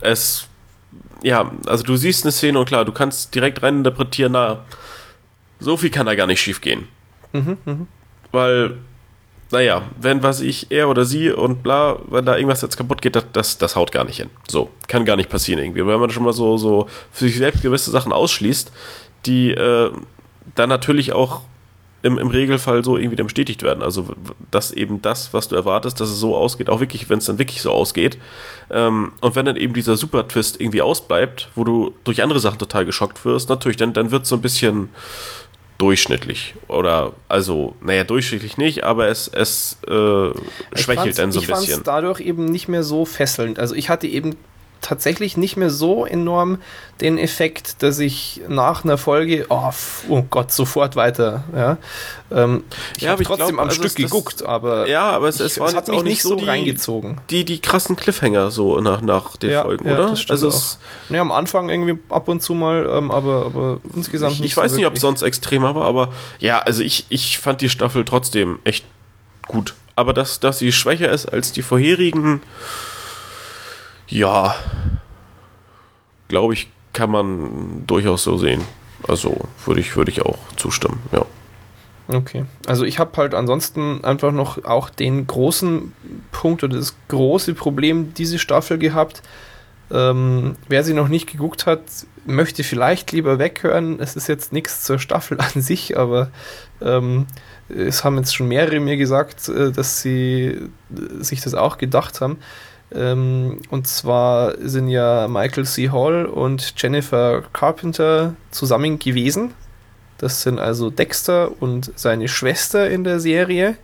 [0.00, 0.46] es
[1.22, 4.64] ja, also du siehst eine Szene und klar, du kannst direkt rein interpretieren, na,
[5.58, 6.88] so viel kann da gar nicht schief gehen.
[7.32, 7.76] Mhm, mh.
[8.32, 8.78] Weil
[9.50, 13.16] naja, wenn was ich, er oder sie und bla, wenn da irgendwas jetzt kaputt geht,
[13.16, 14.30] das, das, das haut gar nicht hin.
[14.48, 15.86] So, kann gar nicht passieren irgendwie.
[15.86, 18.70] Wenn man schon mal so, so für sich selbst gewisse Sachen ausschließt,
[19.26, 19.90] die äh,
[20.54, 21.42] dann natürlich auch
[22.02, 23.82] im, im Regelfall so irgendwie dann bestätigt werden.
[23.82, 24.06] Also,
[24.50, 27.38] dass eben das, was du erwartest, dass es so ausgeht, auch wirklich, wenn es dann
[27.38, 28.18] wirklich so ausgeht.
[28.70, 32.86] Ähm, und wenn dann eben dieser Super-Twist irgendwie ausbleibt, wo du durch andere Sachen total
[32.86, 34.88] geschockt wirst, natürlich, dann, dann wird es so ein bisschen
[35.80, 36.54] durchschnittlich.
[36.68, 40.30] Oder, also, naja, durchschnittlich nicht, aber es, es äh,
[40.74, 41.62] schwächelt dann so ein bisschen.
[41.64, 43.58] Ich fand dadurch eben nicht mehr so fesselnd.
[43.58, 44.36] Also ich hatte eben
[44.80, 46.58] tatsächlich nicht mehr so enorm
[47.00, 49.70] den Effekt, dass ich nach einer Folge, oh,
[50.08, 51.44] oh Gott, sofort weiter.
[51.54, 51.78] Ja,
[52.30, 52.64] ähm,
[52.96, 55.62] ich ja, habe trotzdem glaub, am also Stück geguckt, aber ja, aber es, es, ich,
[55.62, 57.20] es hat mich nicht so die, reingezogen.
[57.30, 60.14] Die, die krassen Cliffhanger so nach, nach den ja, Folgen, ja, oder?
[60.28, 60.78] also es,
[61.08, 64.50] ja, am Anfang irgendwie ab und zu mal, ähm, aber, aber insgesamt ich, nicht.
[64.52, 67.60] Ich weiß so nicht, ob es sonst extremer war, aber ja, also ich, ich fand
[67.60, 68.84] die Staffel trotzdem echt
[69.46, 69.74] gut.
[69.96, 72.40] Aber dass, dass sie schwächer ist als die vorherigen,
[74.10, 74.54] ja,
[76.28, 78.62] glaube ich, kann man durchaus so sehen.
[79.08, 81.24] Also würde ich, würde ich auch zustimmen, ja.
[82.08, 85.92] Okay, also ich habe halt ansonsten einfach noch auch den großen
[86.32, 89.22] Punkt oder das große Problem diese Staffel gehabt.
[89.92, 91.82] Ähm, wer sie noch nicht geguckt hat,
[92.26, 94.00] möchte vielleicht lieber weghören.
[94.00, 96.30] Es ist jetzt nichts zur Staffel an sich, aber
[96.80, 97.26] ähm,
[97.68, 100.60] es haben jetzt schon mehrere mir gesagt, äh, dass sie äh,
[101.20, 102.38] sich das auch gedacht haben.
[102.92, 105.90] Ähm, und zwar sind ja Michael C.
[105.90, 109.52] Hall und Jennifer Carpenter zusammen gewesen.
[110.18, 113.76] Das sind also Dexter und seine Schwester in der Serie.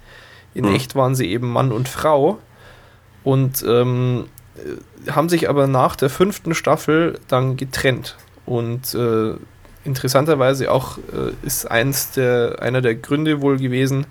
[0.54, 0.74] In mhm.
[0.74, 2.38] echt waren sie eben Mann und Frau.
[3.22, 4.26] Und ähm,
[5.10, 8.16] haben sich aber nach der fünften Staffel dann getrennt.
[8.44, 9.34] Und äh,
[9.84, 14.06] interessanterweise auch äh, ist eins der, einer der Gründe wohl gewesen,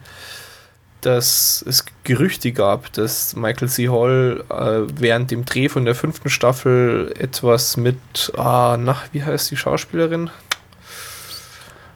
[1.06, 3.90] dass es Gerüchte gab, dass Michael C.
[3.90, 7.98] Hall äh, während dem Dreh von der fünften Staffel etwas mit,
[8.38, 10.30] ah, na, wie heißt die Schauspielerin?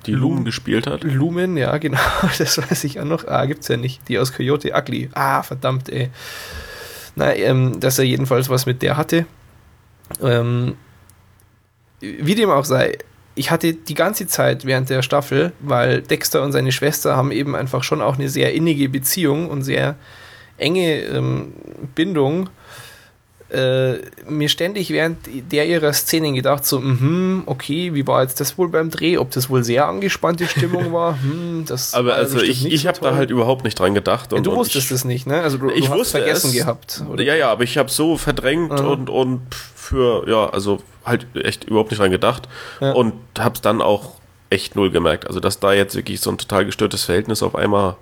[0.05, 1.03] die Lumen gespielt hat.
[1.03, 1.99] Lumen, ja, genau,
[2.37, 3.27] das weiß ich auch noch.
[3.27, 4.07] Ah, gibt's ja nicht.
[4.07, 5.09] Die aus Coyote Ugly.
[5.13, 6.09] Ah, verdammt, ey.
[7.15, 9.25] Na, ähm, dass er jedenfalls was mit der hatte.
[10.21, 10.75] Ähm,
[11.99, 12.97] wie dem auch sei,
[13.39, 17.55] ich hatte die ganze Zeit während der Staffel, weil Dexter und seine Schwester haben eben
[17.55, 19.95] einfach schon auch eine sehr innige Beziehung und sehr
[20.57, 21.53] enge ähm,
[21.95, 22.49] Bindung
[23.51, 23.97] äh,
[24.27, 25.17] mir ständig während
[25.51, 29.17] der ihrer Szenen gedacht, so, mh, okay, wie war jetzt das wohl beim Dreh?
[29.17, 31.21] Ob das wohl sehr angespannte Stimmung war?
[31.21, 34.33] Hm, das Aber also ich, ich habe da halt überhaupt nicht dran gedacht.
[34.33, 35.41] Und, ja, du wusstest ich, das nicht, ne?
[35.41, 37.03] Also du, ich du wusste vergessen es, gehabt.
[37.09, 37.23] Oder?
[37.23, 38.87] Ja, ja, aber ich habe so verdrängt mhm.
[38.87, 39.41] und, und
[39.75, 42.47] für, ja, also halt echt überhaupt nicht dran gedacht
[42.79, 42.91] ja.
[42.91, 44.15] und habe es dann auch
[44.51, 45.27] echt null gemerkt.
[45.27, 47.95] Also dass da jetzt wirklich so ein total gestörtes Verhältnis auf einmal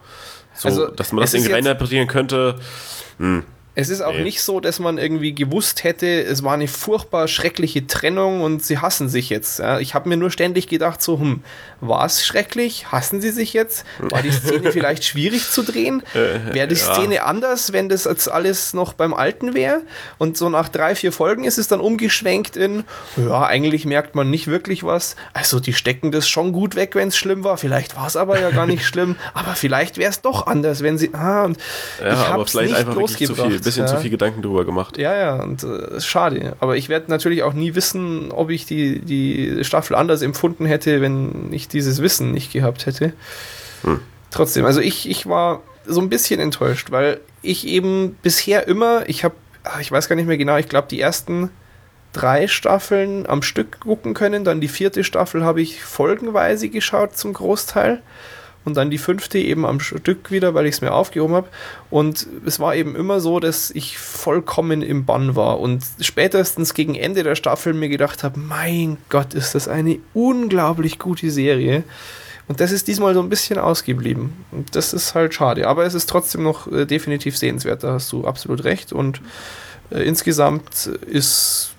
[0.54, 2.56] so, also, dass man das irgendwie reininterpretieren könnte.
[3.20, 3.44] Hm.
[3.80, 4.24] Es ist auch nee.
[4.24, 8.80] nicht so, dass man irgendwie gewusst hätte, es war eine furchtbar schreckliche Trennung und sie
[8.80, 9.60] hassen sich jetzt.
[9.60, 11.44] Ja, ich habe mir nur ständig gedacht, so, hm,
[11.80, 12.92] war es schrecklich?
[12.92, 13.86] Hassen sie sich jetzt?
[14.00, 16.02] War die Szene vielleicht schwierig zu drehen?
[16.16, 16.96] Äh, wäre die ja.
[16.96, 19.84] Szene anders, wenn das jetzt alles noch beim Alten wäre?
[20.18, 22.84] Und so nach drei, vier Folgen ist es dann umgeschwenkt in,
[23.16, 25.16] ja, eigentlich merkt man nicht wirklich was.
[25.34, 27.60] Also die stecken das schon gut weg, wenn es schlimm war.
[27.60, 29.18] Vielleicht war es aber ja gar nicht schlimm.
[29.36, 31.14] Aber vielleicht wäre es doch anders, wenn sie.
[31.14, 31.60] Ah, und
[32.02, 33.94] ja, ich habe vielleicht nicht einfach viel bisschen ja.
[33.94, 34.98] zu viel Gedanken drüber gemacht.
[34.98, 36.56] Ja, ja, und äh, schade.
[36.60, 41.02] Aber ich werde natürlich auch nie wissen, ob ich die, die Staffel anders empfunden hätte,
[41.02, 43.14] wenn ich dieses Wissen nicht gehabt hätte.
[43.84, 44.00] Hm.
[44.32, 49.24] Trotzdem, also ich, ich war so ein bisschen enttäuscht, weil ich eben bisher immer, ich
[49.24, 51.50] habe, ah, ich weiß gar nicht mehr genau, ich glaube, die ersten
[52.14, 54.44] drei Staffeln am Stück gucken können.
[54.44, 58.02] Dann die vierte Staffel habe ich folgenweise geschaut zum Großteil
[58.68, 61.48] und dann die fünfte eben am Stück wieder, weil ich es mir aufgehoben habe.
[61.90, 66.94] Und es war eben immer so, dass ich vollkommen im Bann war und spätestens gegen
[66.94, 71.86] Ende der Staffel mir gedacht habe, mein Gott, ist das eine unglaublich gute Serie.
[72.50, 74.34] Und das ist diesmal so ein bisschen ausgeblieben.
[74.52, 75.66] Und das ist halt schade.
[75.66, 78.92] Aber es ist trotzdem noch äh, definitiv sehenswert, da hast du absolut recht.
[78.92, 79.22] Und
[79.92, 81.77] äh, insgesamt ist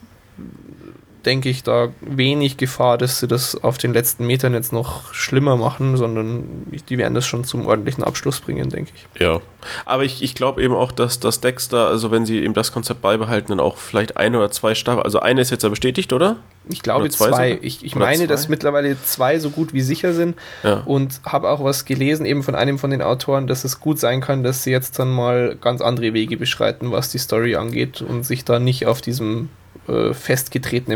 [1.28, 5.56] denke ich, da wenig Gefahr, dass sie das auf den letzten Metern jetzt noch schlimmer
[5.56, 9.20] machen, sondern die werden das schon zum ordentlichen Abschluss bringen, denke ich.
[9.20, 9.40] Ja,
[9.84, 13.02] aber ich, ich glaube eben auch, dass das Dexter, also wenn sie eben das Konzept
[13.02, 16.36] beibehalten, dann auch vielleicht ein oder zwei Staffeln, also eine ist jetzt ja bestätigt, oder?
[16.70, 17.28] Ich glaube oder zwei.
[17.28, 17.58] zwei.
[17.60, 18.26] Ich, ich meine, zwei?
[18.26, 20.82] dass mittlerweile zwei so gut wie sicher sind ja.
[20.86, 24.22] und habe auch was gelesen, eben von einem von den Autoren, dass es gut sein
[24.22, 28.24] kann, dass sie jetzt dann mal ganz andere Wege beschreiten, was die Story angeht und
[28.24, 29.50] sich da nicht auf diesem
[29.88, 30.14] äh,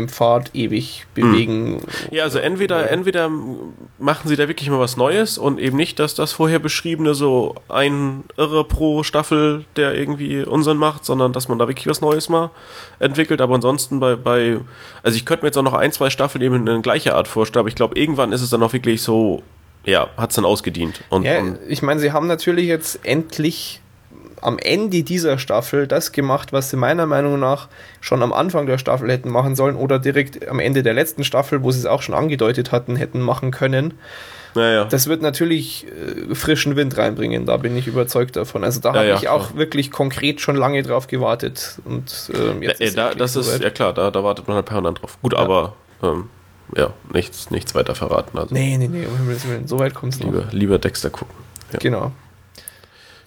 [0.07, 1.81] Pfad ewig bewegen.
[2.11, 3.29] Ja, also entweder, entweder
[3.99, 7.55] machen sie da wirklich mal was Neues und eben nicht, dass das vorher beschriebene so
[7.69, 12.29] ein Irre pro Staffel, der irgendwie Unsinn macht, sondern dass man da wirklich was Neues
[12.29, 12.51] mal
[12.99, 13.41] entwickelt.
[13.41, 14.59] Aber ansonsten bei, bei
[15.01, 17.61] also ich könnte mir jetzt auch noch ein, zwei Staffeln eben in gleicher Art vorstellen,
[17.61, 19.43] aber ich glaube, irgendwann ist es dann auch wirklich so,
[19.85, 21.03] ja, hat es dann ausgedient.
[21.09, 23.81] Und, ja, und ich meine, sie haben natürlich jetzt endlich
[24.43, 27.69] am Ende dieser Staffel das gemacht, was sie meiner Meinung nach
[28.01, 31.63] schon am Anfang der Staffel hätten machen sollen oder direkt am Ende der letzten Staffel,
[31.63, 33.93] wo sie es auch schon angedeutet hatten, hätten machen können.
[34.55, 34.85] Naja.
[34.85, 38.63] Das wird natürlich äh, frischen Wind reinbringen, da bin ich überzeugt davon.
[38.63, 39.57] Also da ja, habe ja, ich auch klar.
[39.57, 41.79] wirklich konkret schon lange drauf gewartet.
[41.85, 44.67] Und ähm, jetzt ja, ist da, das ist, ja klar, da, da wartet man halt
[44.67, 45.17] permanent drauf.
[45.21, 46.29] Gut, aber ähm,
[46.75, 48.37] ja, nichts, nichts weiter verraten.
[48.37, 48.53] Also.
[48.53, 49.07] Nee, nee, nee,
[49.65, 50.51] so weit kommt es noch.
[50.51, 51.33] Lieber Dexter gucken.
[51.79, 52.11] Genau.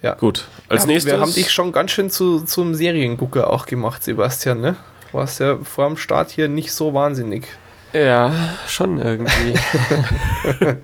[0.01, 0.13] Ja.
[0.15, 0.45] Gut.
[0.69, 1.13] Als ja, nächstes.
[1.13, 4.75] Wir haben dich schon ganz schön zu, zum Seriengucker auch gemacht, Sebastian, ne?
[5.11, 7.47] Du warst ja vor dem Start hier nicht so wahnsinnig.
[7.93, 8.31] Ja,
[8.67, 9.53] schon irgendwie.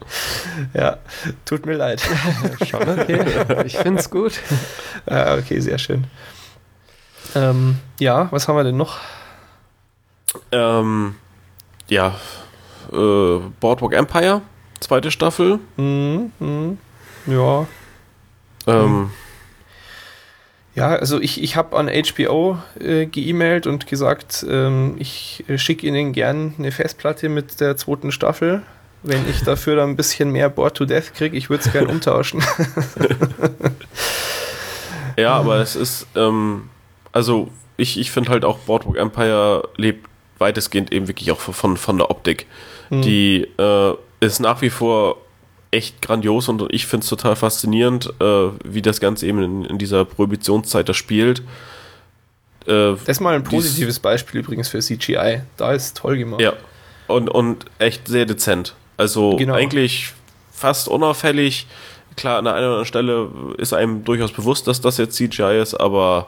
[0.74, 0.98] ja,
[1.46, 2.02] tut mir leid.
[2.66, 3.26] schon okay.
[3.66, 4.34] Ich find's gut.
[5.10, 6.06] Ja, okay, sehr schön.
[7.36, 9.00] Ähm, ja, was haben wir denn noch?
[10.52, 11.16] Ähm,
[11.88, 12.16] ja,
[12.92, 14.42] äh, Boardwalk Empire,
[14.80, 15.60] zweite Staffel.
[15.78, 16.78] Mhm, mh.
[17.28, 17.68] Ja,
[18.68, 19.12] ähm,
[20.76, 26.14] ja, also ich, ich habe an HBO äh, geemailt und gesagt, ähm, ich schicke Ihnen
[26.14, 28.64] gern eine Festplatte mit der zweiten Staffel.
[29.04, 31.88] Wenn ich dafür dann ein bisschen mehr Board to Death kriege, ich würde es gern
[31.90, 32.42] umtauschen.
[35.18, 36.70] ja, aber es ist, ähm,
[37.12, 40.08] also ich, ich finde halt auch Boardwalk Empire lebt
[40.40, 42.48] weitestgehend eben wirklich auch von, von der Optik.
[42.90, 43.02] Hm.
[43.02, 45.18] Die äh, ist nach wie vor
[45.74, 49.78] echt grandios und ich finde es total faszinierend, äh, wie das Ganze eben in, in
[49.78, 51.40] dieser Prohibitionszeit da spielt.
[52.66, 55.42] Äh, das ist mal ein positives Beispiel übrigens für CGI.
[55.58, 56.42] Da ist toll gemacht.
[56.42, 56.54] Ja.
[57.08, 58.76] Und, und echt sehr dezent.
[58.98, 59.56] Also genau.
[59.56, 60.14] eigentlich
[60.52, 61.68] fast unauffällig.
[62.16, 65.60] Klar, an der einen oder anderen Stelle ist einem durchaus bewusst, dass das jetzt CGI
[65.62, 66.28] ist, aber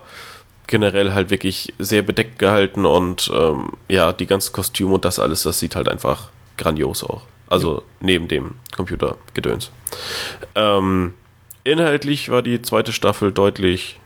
[0.68, 5.44] generell halt wirklich sehr bedeckt gehalten und ähm, ja, die ganzen Kostüme und das alles,
[5.44, 7.22] das sieht halt einfach grandios auch.
[7.48, 9.72] Also neben dem Computergedöns.
[10.56, 11.14] Ähm,
[11.64, 14.00] inhaltlich war die zweite Staffel deutlich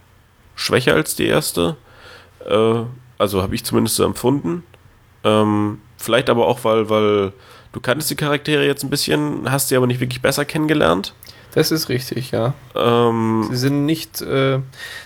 [0.56, 1.78] schwächer als die erste.
[2.48, 2.82] Äh,
[3.18, 4.64] also habe ich zumindest so empfunden.
[5.24, 7.34] Ähm, vielleicht aber auch, weil, weil
[7.72, 11.14] du kanntest die Charaktere jetzt ein bisschen, hast sie aber nicht wirklich besser kennengelernt.
[11.56, 12.54] Das ist richtig, ja.
[12.76, 14.60] Ähm, Sie sind nicht, äh,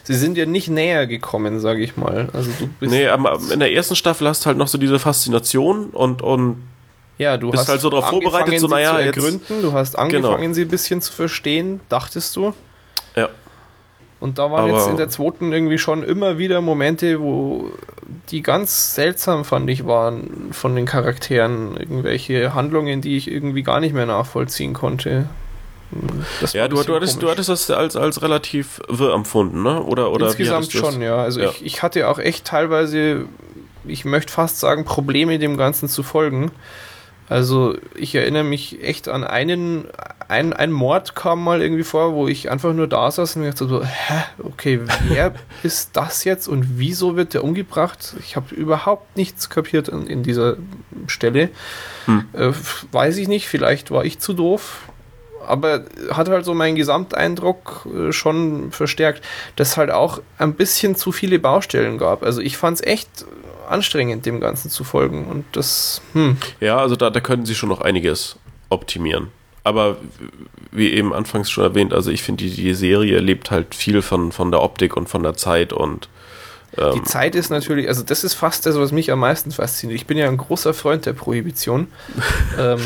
[0.04, 2.30] sie sind ja nicht näher gekommen, sage ich mal.
[2.34, 5.00] Also du bist nee, aber in der ersten Staffel hast du halt noch so diese
[5.00, 6.58] Faszination und, und
[7.18, 9.62] ja, du bist hast halt so darauf vorbereitet, so, sie naja, zu jetzt- ergründen.
[9.62, 10.54] Du hast angefangen, Genau.
[10.54, 12.54] sie ein bisschen zu verstehen, dachtest du.
[13.16, 13.30] ja.
[14.20, 17.72] Und da waren Aber- jetzt in der zweiten irgendwie schon immer wieder Momente, wo
[18.30, 21.76] die ganz seltsam, fand ich, waren von den Charakteren.
[21.76, 25.28] Irgendwelche Handlungen, die ich irgendwie gar nicht mehr nachvollziehen konnte.
[26.40, 29.84] Das Ja, du, du, hattest, du hattest das als, als relativ wirr empfunden, ne?
[29.84, 31.18] Oder, oder Insgesamt schon, ja.
[31.18, 31.50] Also Ja.
[31.50, 33.26] Ich, ich hatte auch echt teilweise,
[33.86, 36.52] ich möchte fast sagen, Probleme dem Ganzen zu folgen.
[37.30, 39.86] Also ich erinnere mich echt an einen,
[40.28, 43.50] ein, ein Mord kam mal irgendwie vor, wo ich einfach nur da saß und mir
[43.50, 45.34] dachte so, hä, okay, wer
[45.64, 48.16] ist das jetzt und wieso wird der umgebracht?
[48.20, 50.58] Ich habe überhaupt nichts kapiert in, in dieser
[51.08, 51.50] Stelle.
[52.06, 52.26] Hm.
[52.34, 52.52] Äh,
[52.92, 54.82] weiß ich nicht, vielleicht war ich zu doof.
[55.46, 59.26] Aber hat halt so meinen Gesamteindruck äh, schon verstärkt,
[59.58, 62.24] dass halt auch ein bisschen zu viele Baustellen gab.
[62.24, 63.26] Also ich fand es echt
[63.68, 65.26] anstrengend, dem Ganzen zu folgen.
[65.26, 68.38] Und das, hm, Ja, also da, da können sie schon noch einiges
[68.70, 69.30] optimieren.
[69.64, 69.98] Aber
[70.72, 74.32] wie eben anfangs schon erwähnt, also ich finde, die, die Serie lebt halt viel von,
[74.32, 76.10] von der Optik und von der Zeit und
[76.78, 80.00] ähm, die Zeit ist natürlich, also das ist fast das, was mich am meisten fasziniert.
[80.00, 81.88] Ich bin ja ein großer Freund der Prohibition.
[82.60, 82.82] ähm,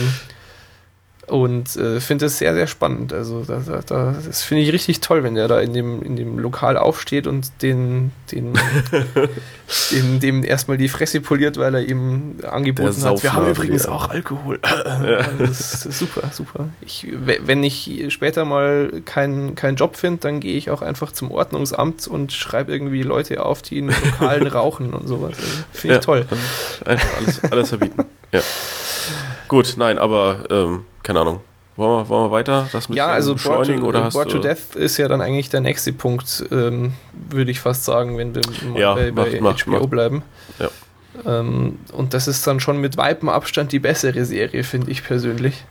[1.27, 3.11] und äh, finde es sehr, sehr spannend.
[3.13, 6.15] Also da, da, da, das finde ich richtig toll, wenn der da in dem, in
[6.15, 8.53] dem Lokal aufsteht und den, den,
[9.91, 13.21] den dem erstmal die Fresse poliert, weil er ihm angeboten hat.
[13.23, 13.91] Wir haben übrigens ja.
[13.91, 14.59] auch Alkohol.
[15.39, 16.69] das ist super, super.
[16.81, 21.11] Ich, we- wenn ich später mal keinen keinen Job finde, dann gehe ich auch einfach
[21.11, 25.33] zum Ordnungsamt und schreibe irgendwie Leute auf, die in Lokalen rauchen und sowas.
[25.37, 26.05] Also, Finde ich Ja.
[26.05, 26.25] toll.
[26.85, 28.05] einfach alles, alles verbieten.
[28.31, 28.39] ja.
[29.47, 31.41] Gut, nein, aber ähm, keine Ahnung.
[31.75, 32.67] Wollen wir, wollen wir weiter?
[32.71, 35.61] Das mit Ja, also Beschleunigen to, oder Bored to Death ist ja dann eigentlich der
[35.61, 36.93] nächste Punkt, ähm,
[37.29, 38.41] würde ich fast sagen, wenn wir
[38.71, 39.89] mal Ja, bei, bei macht- macht- HBO macht.
[39.91, 40.23] bleiben.
[40.57, 40.69] Ja.
[41.39, 45.63] Ähm, und das ist dann schon mit weitem Abstand die bessere Serie, finde ich persönlich.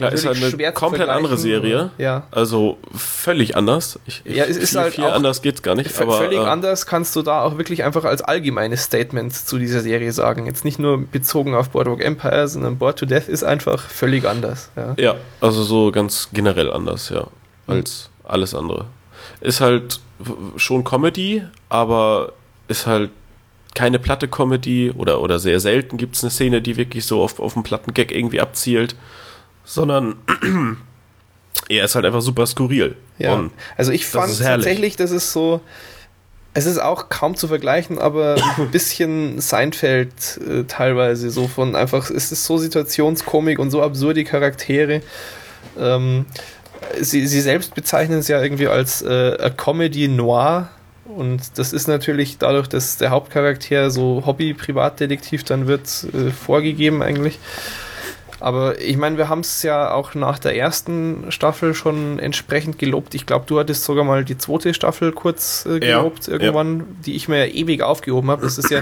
[0.00, 1.90] Klar, ist halt eine komplett andere Serie.
[1.98, 2.26] Ja.
[2.30, 3.98] Also völlig anders.
[4.06, 6.00] Ich, Ja, es ist viel, halt viel auch- anders geht's gar nicht.
[6.00, 9.80] Aber, Völlig äh, anders kannst du da auch wirklich einfach als allgemeines Statement zu dieser
[9.80, 10.46] Serie sagen.
[10.46, 14.70] Jetzt nicht nur bezogen auf Boardwalk Empire, sondern Bored to Death ist einfach völlig anders.
[14.76, 14.94] Ja.
[14.96, 17.26] Ja, also so ganz generell anders, ja,
[17.66, 18.86] als alles andere.
[19.40, 20.00] Ist halt
[20.56, 22.32] schon Comedy, aber
[22.68, 23.10] ist halt
[23.74, 27.38] keine platte Comedy oder, oder sehr selten gibt es eine Szene, die wirklich so auf,
[27.38, 28.96] auf einen platten Gag irgendwie abzielt,
[29.70, 30.16] sondern
[31.68, 32.96] er ist halt einfach super skurril.
[33.18, 35.60] Ja, Und also ich fand tatsächlich, das ist so,
[36.54, 42.10] es ist auch kaum zu vergleichen, aber ein bisschen Seinfeld äh, teilweise, so von einfach,
[42.10, 45.02] es ist so Situationskomik und so absurde Charaktere.
[45.78, 46.26] Ähm,
[47.00, 50.70] sie, sie selbst bezeichnen es ja irgendwie als äh, a Comedy Noir
[51.04, 57.38] und das ist natürlich dadurch, dass der Hauptcharakter so Hobby-Privatdetektiv dann wird, äh, vorgegeben eigentlich.
[58.40, 63.14] Aber ich meine, wir haben es ja auch nach der ersten Staffel schon entsprechend gelobt.
[63.14, 67.14] Ich glaube, du hattest sogar mal die zweite Staffel kurz äh, Ja, gelobt irgendwann, die
[67.14, 68.42] ich mir ja ewig aufgehoben habe.
[68.42, 68.80] Das ist ja,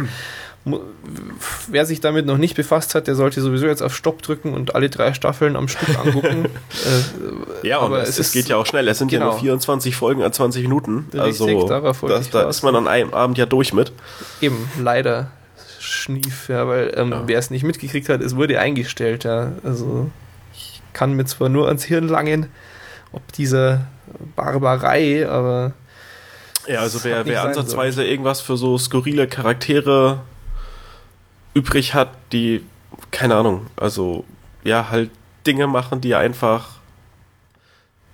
[1.68, 4.76] wer sich damit noch nicht befasst hat, der sollte sowieso jetzt auf Stopp drücken und
[4.76, 6.44] alle drei Staffeln am Stück angucken.
[7.64, 8.86] äh, ja, aber es, es geht ja auch schnell.
[8.86, 9.32] Es sind ja genau.
[9.32, 11.09] nur 24 Folgen an 20 Minuten.
[11.12, 13.93] Richtig, also das, da ist man an einem Abend ja durch mit.
[14.40, 15.32] Eben, leider.
[15.89, 17.23] Schnief, ja, weil ähm, Ja.
[17.27, 19.52] wer es nicht mitgekriegt hat, es wurde eingestellt, ja.
[19.65, 20.10] Also
[20.55, 22.47] ich kann mir zwar nur ans Hirn langen,
[23.12, 23.86] ob dieser
[24.36, 25.73] Barbarei, aber
[26.66, 30.20] Ja, also wer, wer ansatzweise irgendwas für so skurrile Charaktere
[31.55, 32.65] übrig hat, die,
[33.10, 34.24] keine Ahnung, also
[34.65, 35.10] ja, halt
[35.47, 36.69] Dinge machen, die einfach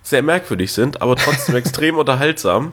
[0.03, 2.71] sehr merkwürdig sind, aber trotzdem extrem unterhaltsam.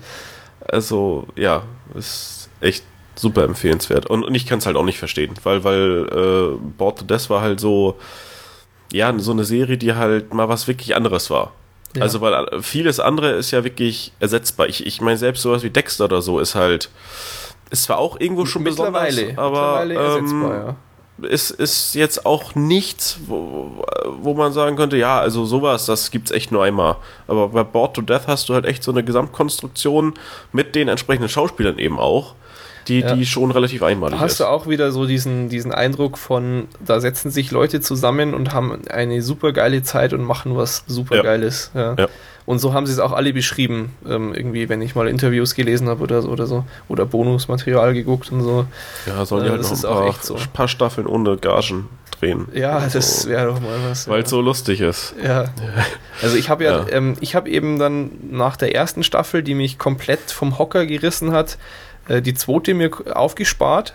[0.68, 1.62] Also ja,
[1.94, 4.06] ist echt super empfehlenswert.
[4.06, 7.30] Und, und ich kann es halt auch nicht verstehen, weil, weil äh, Bored to Death
[7.30, 7.96] war halt so,
[8.92, 11.52] ja, so eine Serie, die halt mal was wirklich anderes war.
[11.94, 12.02] Ja.
[12.02, 14.68] Also, weil äh, vieles andere ist ja wirklich ersetzbar.
[14.68, 16.90] Ich, ich meine, selbst sowas wie Dexter oder so ist halt,
[17.70, 20.76] ist zwar auch irgendwo schon besonders, mittlerweile, aber ähm, ersetzbar,
[21.20, 21.28] ja.
[21.28, 23.84] ist, ist jetzt auch nichts, wo,
[24.20, 26.96] wo man sagen könnte, ja, also sowas, das gibt's echt nur einmal.
[27.26, 30.14] Aber bei Bored to Death hast du halt echt so eine Gesamtkonstruktion
[30.52, 32.34] mit den entsprechenden Schauspielern eben auch,
[32.88, 33.14] die, Ja.
[33.14, 34.40] die schon relativ einmalig Hast ist.
[34.40, 38.86] du auch wieder so diesen, diesen Eindruck von, da setzen sich Leute zusammen und haben
[38.88, 41.70] eine super geile Zeit und machen was super Geiles.
[41.74, 41.94] Ja.
[41.98, 42.08] Ja.
[42.44, 45.88] Und so haben sie es auch alle beschrieben, ähm, irgendwie, wenn ich mal Interviews gelesen
[45.88, 46.64] habe oder so oder so.
[46.88, 48.66] Oder Bonusmaterial geguckt und so.
[49.06, 50.36] Ja, sollen die Äh, halt das noch ist ein auch paar, so.
[50.52, 51.88] paar Staffeln ohne Gagen
[52.18, 52.48] drehen.
[52.52, 54.08] Ja, Also, das wäre doch mal was.
[54.08, 55.14] Weil es so lustig ist.
[55.24, 55.44] Ja.
[56.22, 56.86] Also ich habe ja, Ja.
[56.90, 61.32] Ähm, ich habe eben dann nach der ersten Staffel, die mich komplett vom Hocker gerissen
[61.32, 61.58] hat,
[62.08, 63.94] äh, die zweite mir aufgespart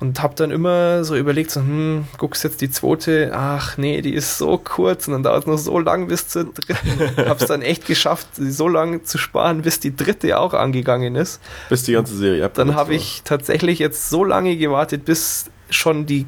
[0.00, 4.14] und habe dann immer so überlegt, so, hm, guckst jetzt die zweite, ach nee, die
[4.14, 7.16] ist so kurz und dann dauert es noch so lang bis zur dritten.
[7.28, 11.40] Hab's dann echt geschafft, sie so lange zu sparen, bis die dritte auch angegangen ist.
[11.68, 12.54] Bis die ganze Serie ab.
[12.54, 16.26] Dann habe ich tatsächlich jetzt so lange gewartet, bis schon die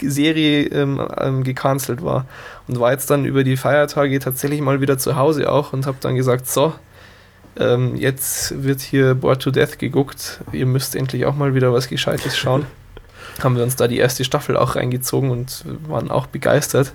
[0.00, 2.24] Serie ähm, ähm, gecancelt war.
[2.68, 5.98] Und war jetzt dann über die Feiertage tatsächlich mal wieder zu Hause auch und habe
[6.00, 6.72] dann gesagt, so,
[7.58, 10.40] ähm, jetzt wird hier Bored to Death geguckt.
[10.52, 12.66] Ihr müsst endlich auch mal wieder was Gescheites schauen.
[13.42, 16.92] Haben wir uns da die erste Staffel auch reingezogen und waren auch begeistert.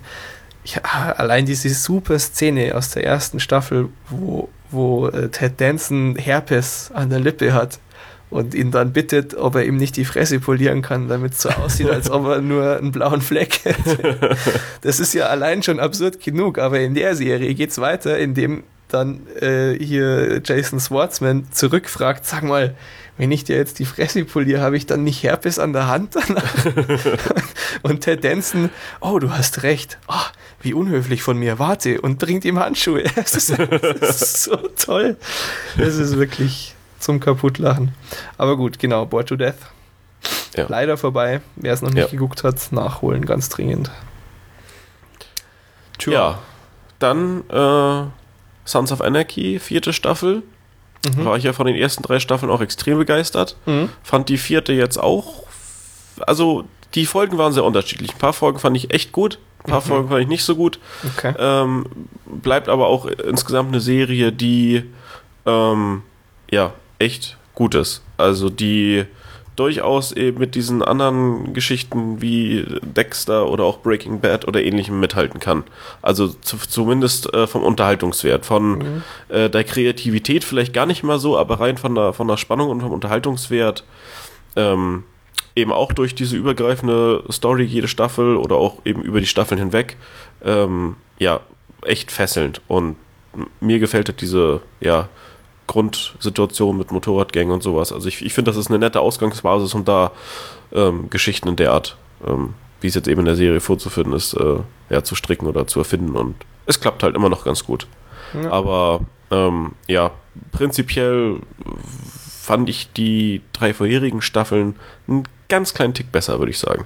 [0.64, 0.80] Ja,
[1.16, 7.10] allein diese super Szene aus der ersten Staffel, wo, wo äh, Ted Danson Herpes an
[7.10, 7.78] der Lippe hat
[8.30, 11.50] und ihn dann bittet, ob er ihm nicht die Fresse polieren kann, damit es so
[11.50, 14.36] aussieht, als ob er nur einen blauen Fleck hätte.
[14.80, 18.64] Das ist ja allein schon absurd genug, aber in der Serie geht es weiter, indem
[18.94, 22.74] dann äh, hier Jason Schwartzman zurückfragt, sag mal,
[23.16, 26.16] wenn ich dir jetzt die Fresse poliere, habe ich dann nicht Herpes an der Hand
[26.16, 26.54] danach?
[27.82, 29.98] und Ted Danson, oh, du hast recht.
[30.08, 30.26] Ah,
[30.60, 31.58] wie unhöflich von mir.
[31.58, 33.04] Warte und bringt ihm Handschuhe.
[33.14, 35.16] Das ist, ist so toll.
[35.76, 37.94] Das ist wirklich zum Kaputtlachen.
[38.38, 39.54] Aber gut, genau, Bored to Death.
[40.56, 40.66] Ja.
[40.68, 41.40] Leider vorbei.
[41.56, 42.10] Wer es noch nicht Ja.
[42.10, 43.90] geguckt hat, nachholen, ganz dringend.
[45.98, 46.12] Tja.
[46.12, 46.38] Ja.
[46.98, 48.06] Dann äh,
[48.64, 50.42] Sons of Anarchy, vierte Staffel.
[51.16, 51.24] Mhm.
[51.24, 53.56] War ich ja von den ersten drei Staffeln auch extrem begeistert.
[53.66, 53.90] Mhm.
[54.02, 55.42] Fand die vierte jetzt auch.
[56.26, 56.64] Also,
[56.94, 58.12] die Folgen waren sehr unterschiedlich.
[58.12, 59.84] Ein paar Folgen fand ich echt gut, ein paar Mhm.
[59.84, 60.78] Folgen fand ich nicht so gut.
[61.16, 61.34] Okay.
[61.38, 61.86] Ähm,
[62.24, 64.84] bleibt aber auch insgesamt eine Serie, die
[65.44, 66.02] ähm,
[66.50, 68.02] ja echt gut ist.
[68.16, 69.04] Also die
[69.56, 75.40] durchaus eben mit diesen anderen Geschichten wie Dexter oder auch Breaking Bad oder ähnlichem mithalten
[75.40, 75.64] kann.
[76.02, 79.02] Also zu, zumindest äh, vom Unterhaltungswert, von Mhm.
[79.28, 82.70] äh, der Kreativität vielleicht gar nicht mal so, aber rein von der, von der Spannung
[82.70, 83.84] und vom Unterhaltungswert
[84.56, 85.04] ähm,
[85.56, 89.96] eben auch durch diese übergreifende Story jede Staffel oder auch eben über die Staffeln hinweg
[90.44, 91.40] ähm, ja
[91.82, 92.96] echt fesselnd und
[93.60, 95.08] mir gefällt halt diese ja
[95.66, 97.92] Grundsituation mit Motorradgängen und sowas.
[97.92, 100.12] Also ich, ich finde, das ist eine nette Ausgangsbasis, um da
[100.72, 101.96] ähm, Geschichten in der Art,
[102.26, 104.56] ähm, wie es jetzt eben in der Serie vorzufinden ist, äh,
[104.90, 106.34] ja, zu stricken oder zu erfinden und
[106.66, 107.86] es klappt halt immer noch ganz gut.
[108.34, 108.50] Ja.
[108.50, 109.00] Aber
[109.30, 110.10] ähm, ja,
[110.52, 111.40] prinzipiell
[112.40, 114.76] fand ich die drei vorherigen Staffeln
[115.08, 116.84] einen ganz kleinen Tick besser, würde ich sagen.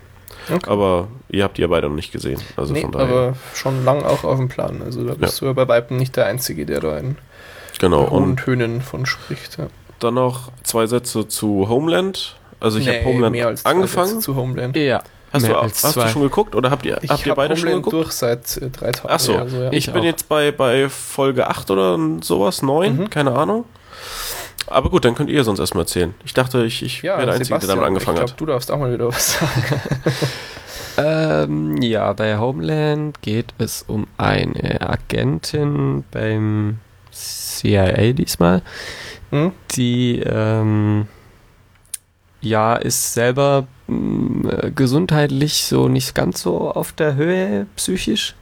[0.51, 0.71] Okay.
[0.71, 2.41] Aber ihr habt die ja beide noch nicht gesehen.
[2.57, 3.09] Also nee, von daher.
[3.09, 4.83] aber schon lang auch auf dem Plan.
[4.83, 7.17] Also da bist du ja bei Weitem nicht der Einzige, der da in
[7.79, 8.11] genau.
[8.11, 9.59] hohen Und Tönen von spricht.
[9.59, 9.67] Ja.
[10.01, 12.37] dann noch zwei Sätze zu Homeland.
[12.61, 14.09] Also ich Nee, habe Homeland mehr als zwei angefangen.
[14.09, 14.77] Sätze zu Homeland.
[14.77, 15.03] Ja.
[15.33, 17.31] Hast, du, mehr auch- als hast du schon geguckt oder habt ihr, Ich habt ihr
[17.31, 18.05] hab beide schon Homeland geguckt?
[18.07, 19.09] durch seit äh, drei Tagen.
[19.13, 19.37] Ach so.
[19.37, 19.69] also, ja.
[19.73, 23.11] Ich Ich bin jetzt bei, bei Folge 8 oder sowas, 9, Mhm.
[23.11, 23.65] keine Ahnung.
[24.67, 26.15] Aber gut, dann könnt ihr sonst erstmal erzählen.
[26.25, 28.29] Ich dachte, ich, ich ja, wäre der Einzige, der damit angefangen ich hat.
[28.37, 29.81] glaube, du darfst auch mal wieder was sagen.
[31.01, 36.79] Ähm, ja, bei Homeland geht es um eine Agentin beim
[37.59, 38.63] CIA diesmal,
[39.31, 39.53] Hm?
[39.73, 41.07] die ähm,
[42.41, 48.35] ja ist selber mh, äh, gesundheitlich so nicht ganz so auf der Höhe psychisch.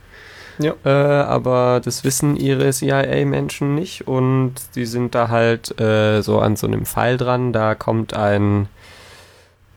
[0.59, 0.73] Ja.
[0.85, 6.57] Äh, aber das wissen ihre CIA-Menschen nicht und die sind da halt äh, so an
[6.57, 7.53] so einem Pfeil dran.
[7.53, 8.69] Da kommt ein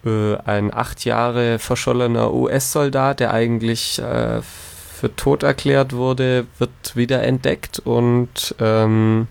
[0.05, 4.41] äh, ein acht Jahre verschollener US-Soldat, der eigentlich äh,
[4.99, 9.27] für tot erklärt wurde, wird wieder entdeckt und ähm,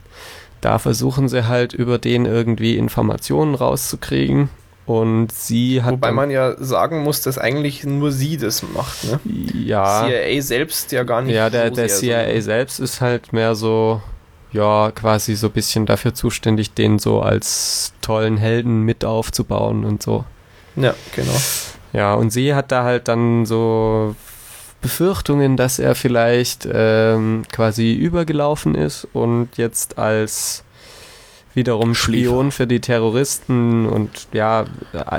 [0.61, 4.49] da versuchen sie halt über den irgendwie Informationen rauszukriegen.
[4.86, 5.93] Und sie hat.
[5.93, 9.05] Wobei man ja sagen muss, dass eigentlich nur sie das macht.
[9.05, 9.20] Ne?
[9.66, 11.35] ja, CIA selbst ja gar nicht.
[11.35, 14.01] ja, der, so der CIA sondern- selbst ist halt mehr so,
[14.51, 20.03] ja, quasi so ein bisschen dafür zuständig, den so als tollen Helden mit aufzubauen und
[20.03, 20.24] so.
[20.74, 21.36] Ja, genau.
[21.93, 24.16] Ja, und sie hat da halt dann so
[24.81, 30.65] Befürchtungen, dass er vielleicht ähm, quasi übergelaufen ist und jetzt als
[31.55, 34.67] wiederum Spion für die Terroristen und ja,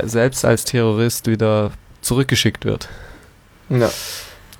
[0.04, 1.72] selbst als Terrorist wieder
[2.02, 2.88] zurückgeschickt wird.
[3.70, 3.90] Ja.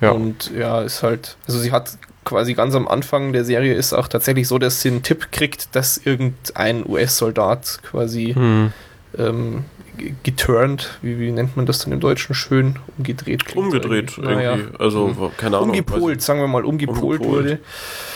[0.00, 0.10] Ja.
[0.12, 4.08] Und ja, ist halt, also sie hat quasi ganz am Anfang der Serie ist auch
[4.08, 8.72] tatsächlich so, dass sie einen Tipp kriegt, dass irgendein US-Soldat quasi Hm.
[9.18, 9.64] ähm,
[10.22, 12.76] geturnt, wie, wie nennt man das dann im Deutschen schön?
[12.98, 13.56] Umgedreht.
[13.56, 14.34] Umgedreht irgendwie.
[14.34, 14.58] Naja.
[14.78, 15.70] Also, keine Ahnung.
[15.70, 17.24] Umgepolt, sagen wir mal, umgepolt, umgepolt.
[17.24, 17.58] wurde.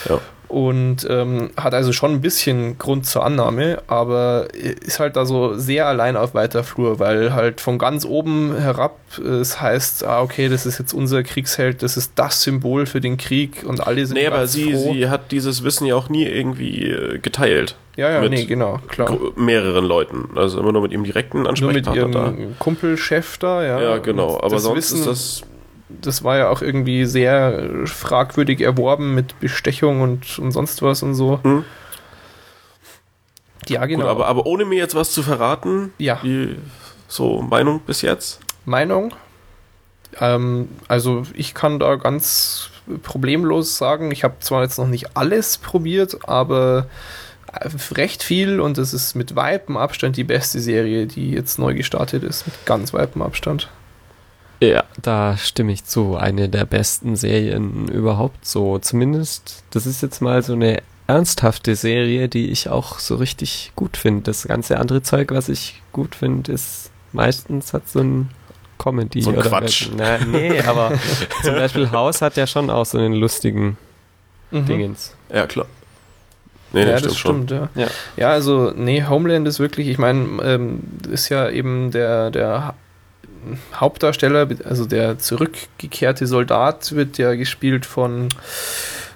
[0.08, 0.20] Ja
[0.54, 5.58] und ähm, hat also schon ein bisschen Grund zur Annahme, aber ist halt da so
[5.58, 10.48] sehr allein auf weiter Flur, weil halt von ganz oben herab es heißt, ah, okay,
[10.48, 14.16] das ist jetzt unser Kriegsheld, das ist das Symbol für den Krieg und alle sind
[14.16, 14.92] Nee, aber sie, froh.
[14.92, 17.74] sie hat dieses Wissen ja auch nie irgendwie äh, geteilt.
[17.96, 19.16] Ja, ja, nee, genau, klar.
[19.34, 20.28] Mehreren Leuten.
[20.36, 22.56] Also immer nur mit ihrem direkten Ansprechpartner nur mit ihrem da.
[22.60, 23.80] Kumpelchef da, ja.
[23.80, 24.38] Ja, genau.
[24.40, 25.42] Aber sonst Wissen, ist das
[25.88, 31.14] das war ja auch irgendwie sehr fragwürdig erworben mit Bestechung und, und sonst was und
[31.14, 31.40] so.
[31.42, 31.64] Hm.
[33.68, 34.02] Ja, genau.
[34.02, 36.20] Gut, aber, aber ohne mir jetzt was zu verraten, ja.
[36.22, 36.56] die
[37.08, 38.40] so Meinung bis jetzt?
[38.64, 39.14] Meinung?
[40.20, 42.70] Ähm, also ich kann da ganz
[43.02, 46.88] problemlos sagen, ich habe zwar jetzt noch nicht alles probiert, aber
[47.92, 52.24] recht viel und es ist mit weitem Abstand die beste Serie, die jetzt neu gestartet
[52.24, 53.68] ist, mit ganz weitem Abstand.
[54.70, 56.16] Ja, da stimme ich zu.
[56.16, 58.78] Eine der besten Serien überhaupt so.
[58.78, 63.96] Zumindest, das ist jetzt mal so eine ernsthafte Serie, die ich auch so richtig gut
[63.96, 64.22] finde.
[64.22, 68.30] Das ganze andere Zeug, was ich gut finde, ist meistens hat so ein
[68.78, 69.88] Comedy so ein oder Quatsch.
[69.96, 70.92] Na, nee, aber
[71.42, 73.76] zum Beispiel House hat ja schon auch so einen lustigen
[74.50, 74.66] mhm.
[74.66, 75.14] Dingens.
[75.32, 75.66] Ja, klar.
[76.72, 77.68] Nee, ja, das stimmt, ja.
[77.76, 77.86] ja.
[78.16, 78.30] ja.
[78.30, 82.74] also, nee, Homeland ist wirklich, ich meine, ähm, ist ja eben der, der
[83.74, 88.28] Hauptdarsteller, also der zurückgekehrte Soldat, wird ja gespielt von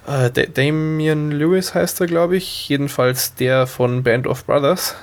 [0.08, 2.68] äh, Damian Lewis heißt er, glaube ich.
[2.68, 4.94] Jedenfalls der von Band of Brothers.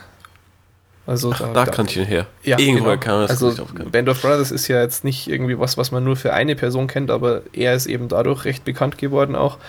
[1.08, 2.26] Also Ach, da, da kannte ich ihn her.
[2.44, 2.98] Ja, Irgendwo genau.
[2.98, 6.16] kam das Also Band of Brothers ist ja jetzt nicht irgendwie was, was man nur
[6.16, 9.60] für eine Person kennt, aber er ist eben dadurch recht bekannt geworden auch.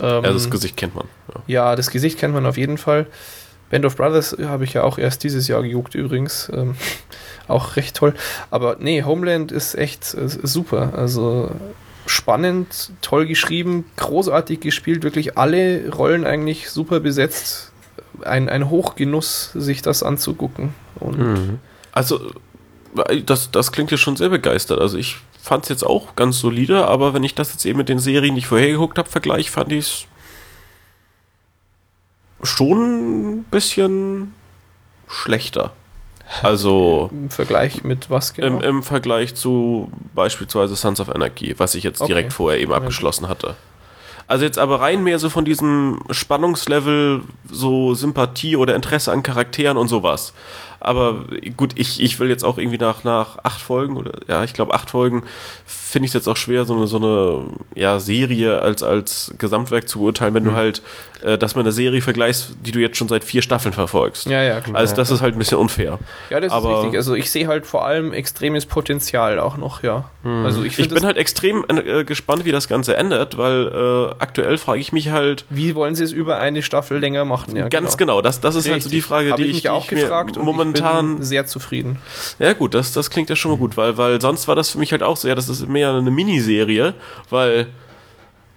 [0.00, 1.06] Ähm, ja, das Gesicht kennt man.
[1.32, 1.42] Ja.
[1.46, 1.76] ja.
[1.76, 3.06] das Gesicht kennt man auf jeden Fall.
[3.70, 6.50] Band of Brothers habe ich ja auch erst dieses Jahr gejuckt übrigens.
[6.52, 6.76] Ähm,
[7.48, 8.14] auch recht toll.
[8.50, 10.94] Aber nee, Homeland ist echt äh, super.
[10.96, 11.50] Also
[12.06, 17.72] spannend, toll geschrieben, großartig gespielt, wirklich alle Rollen eigentlich super besetzt.
[18.22, 20.74] Ein, ein Hochgenuss, sich das anzugucken.
[21.00, 21.58] Und mhm.
[21.92, 22.20] Also,
[23.24, 24.80] das, das klingt ja schon sehr begeistert.
[24.80, 27.88] Also ich fand es jetzt auch ganz solide, aber wenn ich das jetzt eben mit
[27.88, 30.06] den Serien, die ich vorher geguckt habe, vergleiche, fand ich es
[32.42, 34.34] schon ein bisschen
[35.08, 35.72] schlechter.
[36.42, 38.58] Also im Vergleich mit was genau?
[38.58, 42.08] Im, Im, Vergleich zu beispielsweise Sons of Anarchy, was ich jetzt okay.
[42.08, 43.54] direkt vorher eben abgeschlossen hatte.
[44.26, 49.76] Also jetzt aber rein mehr so von diesem Spannungslevel, so Sympathie oder Interesse an Charakteren
[49.76, 50.32] und sowas.
[50.86, 51.24] Aber
[51.56, 54.74] gut, ich, ich will jetzt auch irgendwie nach, nach acht Folgen oder ja, ich glaube
[54.74, 55.24] acht Folgen
[55.64, 57.44] finde ich es jetzt auch schwer, so eine, so eine
[57.74, 60.50] ja, Serie als, als Gesamtwerk zu beurteilen, wenn mhm.
[60.50, 60.82] du halt
[61.22, 64.26] äh, dass man eine Serie vergleichst, die du jetzt schon seit vier Staffeln verfolgst.
[64.26, 64.76] Ja, ja, klar.
[64.76, 65.98] Also das ist halt ein bisschen unfair.
[66.30, 66.98] Ja, das Aber ist richtig.
[66.98, 70.10] Also ich sehe halt vor allem extremes Potenzial auch noch, ja.
[70.22, 70.44] Mhm.
[70.44, 74.58] Also ich, ich bin halt extrem äh, gespannt, wie das Ganze endet, weil äh, aktuell
[74.58, 75.46] frage ich mich halt.
[75.48, 77.56] Wie wollen sie es über eine Staffel länger machen?
[77.56, 78.16] Ja, ganz genau.
[78.16, 78.22] genau.
[78.22, 78.72] Das, das ist richtig.
[78.72, 80.75] halt so die Frage, Hab die ich, mich auch gefragt momentan
[81.22, 81.98] sehr zufrieden.
[82.38, 84.78] Ja gut, das, das klingt ja schon mal gut, weil, weil sonst war das für
[84.78, 86.94] mich halt auch so, ja, das ist mehr eine Miniserie,
[87.30, 87.68] weil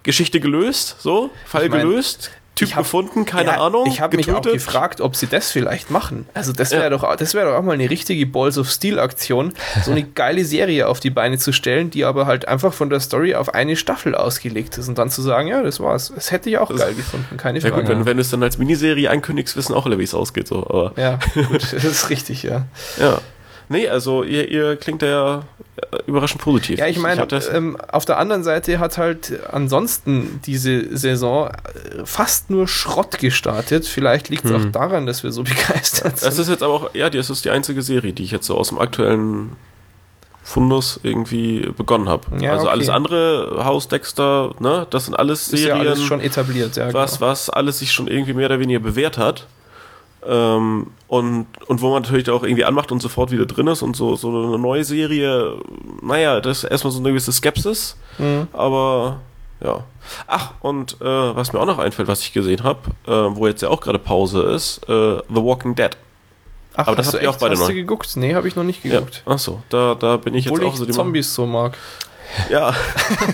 [0.02, 3.86] Geschichte gelöst, so, Fall ich mein, gelöst, Typ hab, gefunden, keine ja, Ahnung.
[3.86, 6.26] Ich habe mich auch gefragt, ob sie das vielleicht machen.
[6.34, 6.90] Also das wäre ja.
[6.90, 10.44] doch, das wäre doch auch mal eine richtige Balls of Steel Aktion, so eine geile
[10.44, 13.76] Serie auf die Beine zu stellen, die aber halt einfach von der Story auf eine
[13.76, 16.12] Staffel ausgelegt ist und dann zu sagen, ja, das war's.
[16.14, 17.74] Das hätte ich auch das geil gefunden, keine Frage.
[17.74, 20.14] Ja gut, wenn, wenn du es dann als Miniserie ankündigst, wissen auch alle, wie es
[20.14, 20.48] ausgeht.
[20.48, 20.58] So.
[20.58, 22.66] Aber ja, gut, das ist richtig, ja.
[22.98, 23.20] Ja.
[23.70, 25.44] Nee, also ihr, ihr klingt ja
[26.06, 26.80] überraschend positiv.
[26.80, 32.50] Ja, ich meine, ähm, auf der anderen Seite hat halt ansonsten diese Saison äh, fast
[32.50, 33.86] nur Schrott gestartet.
[33.86, 34.60] Vielleicht liegt es hm.
[34.60, 36.26] auch daran, dass wir so begeistert sind.
[36.28, 38.56] Das ist jetzt aber auch, ja, das ist die einzige Serie, die ich jetzt so
[38.56, 39.52] aus dem aktuellen
[40.42, 42.26] Fundus irgendwie begonnen habe.
[42.40, 42.72] Ja, also okay.
[42.72, 45.76] alles andere, Haus Dexter, ne, das sind alles Serien.
[45.76, 46.92] Ist ja alles schon etabliert, ja.
[46.92, 47.30] Was, genau.
[47.30, 49.46] was alles sich schon irgendwie mehr oder weniger bewährt hat.
[50.26, 53.96] Ähm, und, und wo man natürlich auch irgendwie anmacht und sofort wieder drin ist und
[53.96, 55.56] so, so eine neue Serie,
[56.02, 58.48] naja, das ist erstmal so eine gewisse Skepsis, mhm.
[58.52, 59.20] aber
[59.62, 59.84] ja.
[60.26, 63.62] Ach, und äh, was mir auch noch einfällt, was ich gesehen habe, äh, wo jetzt
[63.62, 65.96] ja auch gerade Pause ist, äh, The Walking Dead.
[66.74, 67.68] Ach, aber das habt ihr auch beide hast noch.
[67.68, 68.16] du geguckt?
[68.16, 69.22] Nee, habe ich noch nicht geguckt.
[69.26, 69.32] Ja.
[69.34, 71.76] Ach so, da, da bin ich Obwohl jetzt auch ich so die Zombies so mag.
[72.48, 72.74] Ja,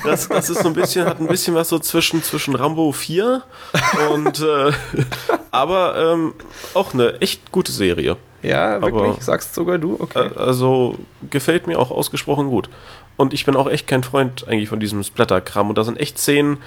[0.05, 3.43] das, das ist so ein bisschen, hat ein bisschen was so zwischen, zwischen Rambo 4
[4.13, 4.73] und äh,
[5.51, 6.35] aber ähm,
[6.75, 8.17] auch eine echt gute Serie.
[8.43, 9.13] Ja, wirklich?
[9.13, 9.97] Aber, Sagst sogar du?
[9.99, 10.29] Okay.
[10.29, 10.97] Äh, also
[11.31, 12.69] gefällt mir auch ausgesprochen gut.
[13.17, 15.71] Und ich bin auch echt kein Freund eigentlich von diesem Splatter-Kram.
[15.71, 16.59] Und da sind echt Szenen,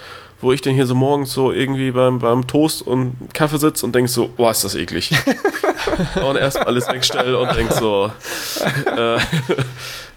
[0.41, 3.93] wo ich dann hier so morgens so irgendwie beim, beim Toast und Kaffee sitze und
[3.93, 5.11] denke so, boah, ist das eklig.
[6.27, 8.11] und erstmal alles wegstelle und denke so,
[8.97, 9.19] äh,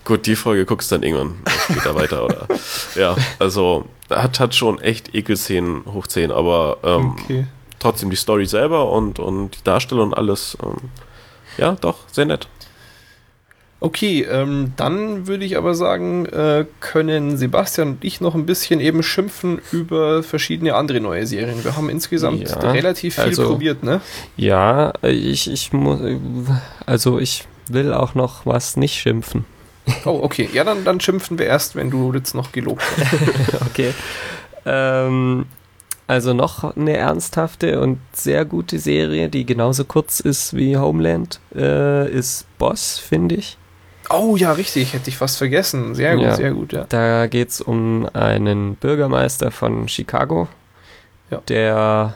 [0.04, 1.34] gut, die Folge guckst du dann irgendwann
[1.70, 2.48] später weiter, oder?
[2.94, 7.46] Ja, also hat, hat schon echt Ekelszenen hoch 10, aber ähm, okay.
[7.78, 10.76] trotzdem die Story selber und, und die Darstellung und alles, ähm,
[11.58, 12.48] ja, doch, sehr nett.
[13.80, 18.78] Okay, ähm, dann würde ich aber sagen, äh, können Sebastian und ich noch ein bisschen
[18.78, 21.64] eben schimpfen über verschiedene andere neue Serien.
[21.64, 24.00] Wir haben insgesamt Ja, relativ viel also- probiert, ne?
[24.36, 25.98] Ja, ich, ich muss,
[26.86, 29.44] also ich will auch noch was nicht schimpfen.
[30.04, 30.48] Oh, okay.
[30.52, 33.62] Ja, dann, dann schimpfen wir erst, wenn du jetzt noch gelobt hast.
[33.70, 33.92] Okay.
[34.64, 35.46] Ähm,
[36.06, 42.10] also noch eine ernsthafte und sehr gute Serie, die genauso kurz ist wie Homeland, äh,
[42.10, 43.56] ist Boss, finde ich.
[44.10, 44.92] Oh ja, richtig.
[44.92, 45.94] Hätte ich fast vergessen.
[45.94, 46.34] Sehr gut, Ja.
[46.36, 46.84] sehr gut, ja.
[46.88, 50.48] Da geht es um einen Bürgermeister von Chicago,
[51.30, 51.40] Ja.
[51.48, 52.14] der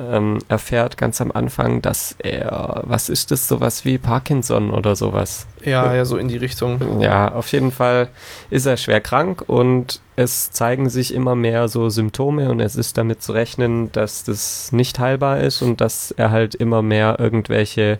[0.00, 5.46] ähm, erfährt ganz am Anfang, dass er, was ist das, sowas wie Parkinson oder sowas.
[5.64, 7.00] Ja, ja, so in die Richtung.
[7.00, 8.08] Ja, auf jeden Fall
[8.50, 12.98] ist er schwer krank und es zeigen sich immer mehr so Symptome und es ist
[12.98, 17.98] damit zu rechnen, dass das nicht heilbar ist und dass er halt immer mehr irgendwelche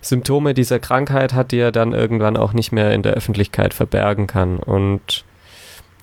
[0.00, 4.26] Symptome dieser Krankheit hat, die er dann irgendwann auch nicht mehr in der Öffentlichkeit verbergen
[4.26, 4.58] kann.
[4.58, 5.24] Und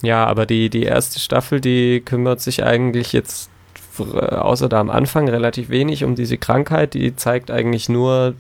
[0.02, 3.51] ja, aber die, die erste Staffel, die kümmert sich eigentlich jetzt
[4.00, 6.94] außer da am Anfang relativ wenig um diese Krankheit.
[6.94, 8.34] Die zeigt eigentlich nur,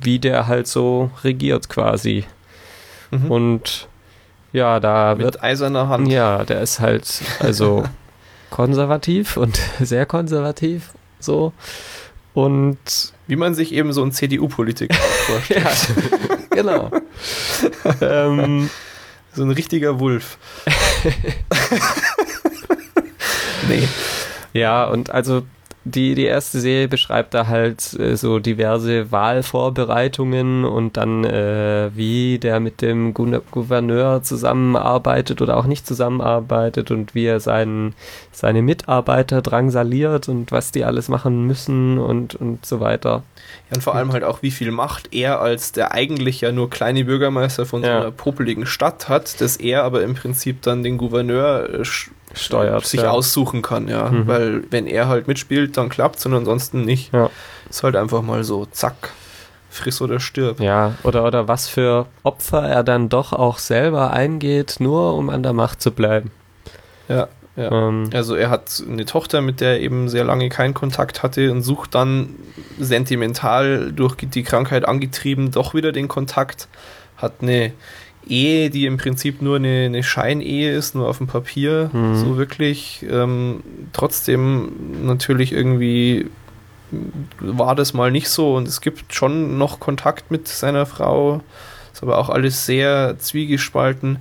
[0.00, 2.24] wie der halt so regiert quasi.
[3.10, 3.30] Mhm.
[3.30, 3.88] Und
[4.52, 6.08] ja, da wird Mit eiserner Hand.
[6.08, 7.84] ja, der ist halt also
[8.50, 10.90] konservativ und sehr konservativ
[11.20, 11.52] so.
[12.34, 12.78] Und
[13.26, 14.94] Wie man sich eben so einen CDU-Politiker
[15.26, 15.64] vorstellt.
[15.64, 16.90] ja, genau.
[18.00, 18.70] ähm,
[19.34, 20.38] So ein richtiger Wulf.
[23.68, 23.86] nee.
[24.52, 25.42] Ja, und also
[25.84, 32.38] die, die erste Serie beschreibt da halt äh, so diverse Wahlvorbereitungen und dann, äh, wie
[32.38, 37.94] der mit dem Gouverneur zusammenarbeitet oder auch nicht zusammenarbeitet und wie er seinen,
[38.32, 43.22] seine Mitarbeiter drangsaliert und was die alles machen müssen und, und so weiter.
[43.70, 46.68] Ja, und vor allem halt auch, wie viel Macht er als der eigentlich ja nur
[46.70, 48.00] kleine Bürgermeister von so Ja.
[48.00, 51.84] einer popeligen Stadt hat, dass er aber im Prinzip dann den Gouverneur äh,
[52.34, 53.10] Steuert, sich ja.
[53.10, 54.10] aussuchen kann, ja.
[54.10, 54.26] Mhm.
[54.26, 57.12] Weil wenn er halt mitspielt, dann klappt's und ansonsten nicht.
[57.12, 57.30] Ja.
[57.68, 59.12] Ist halt einfach mal so, zack,
[59.70, 60.60] friss oder stirb.
[60.60, 65.42] Ja, oder, oder was für Opfer er dann doch auch selber eingeht, nur um an
[65.42, 66.30] der Macht zu bleiben.
[67.08, 67.72] Ja, ja.
[67.72, 71.50] Ähm, Also er hat eine Tochter, mit der er eben sehr lange keinen Kontakt hatte
[71.50, 72.36] und sucht dann
[72.78, 76.68] sentimental durch die Krankheit angetrieben doch wieder den Kontakt.
[77.16, 77.72] Hat eine
[78.28, 82.16] Ehe, die im Prinzip nur eine, eine Scheinehe ist, nur auf dem Papier, Mhm.
[82.16, 83.04] so wirklich.
[83.10, 84.72] Ähm, trotzdem
[85.04, 86.26] natürlich irgendwie
[87.40, 91.42] war das mal nicht so und es gibt schon noch Kontakt mit seiner Frau.
[91.92, 94.18] Ist aber auch alles sehr zwiegespalten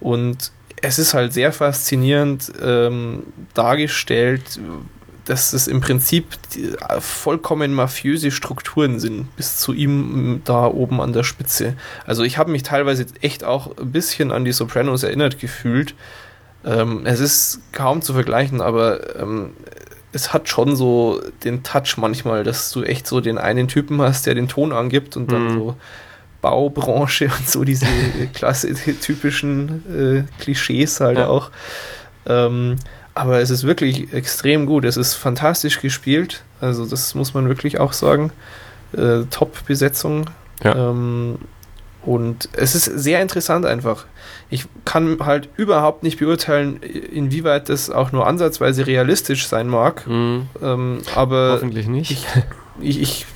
[0.00, 0.50] und
[0.82, 3.24] es ist halt sehr faszinierend ähm,
[3.54, 4.58] dargestellt,
[5.30, 6.26] dass es im Prinzip
[6.56, 11.74] äh, vollkommen mafiöse Strukturen sind, bis zu ihm m, da oben an der Spitze.
[12.06, 15.94] Also ich habe mich teilweise echt auch ein bisschen an die Sopranos erinnert gefühlt.
[16.64, 19.50] Ähm, es ist kaum zu vergleichen, aber ähm,
[20.12, 24.26] es hat schon so den Touch manchmal, dass du echt so den einen Typen hast,
[24.26, 25.54] der den Ton angibt und dann Mhm.
[25.58, 25.76] so
[26.42, 27.86] Baubranche und so diese
[28.34, 31.28] klasse, typischen äh, Klischees halt Ja.
[31.28, 31.50] auch.
[32.26, 32.76] Ähm,
[33.20, 34.84] aber es ist wirklich extrem gut.
[34.84, 36.42] Es ist fantastisch gespielt.
[36.60, 38.32] Also das muss man wirklich auch sagen.
[38.96, 40.30] Äh, Top-Besetzung.
[40.64, 40.74] Ja.
[40.90, 41.38] Ähm,
[42.02, 44.06] und es ist sehr interessant einfach.
[44.48, 50.06] Ich kann halt überhaupt nicht beurteilen, inwieweit das auch nur ansatzweise realistisch sein mag.
[50.06, 52.10] mh, Ähm, aber hoffentlich nicht.
[52.12, 52.26] ich,
[52.80, 53.26] ich, ich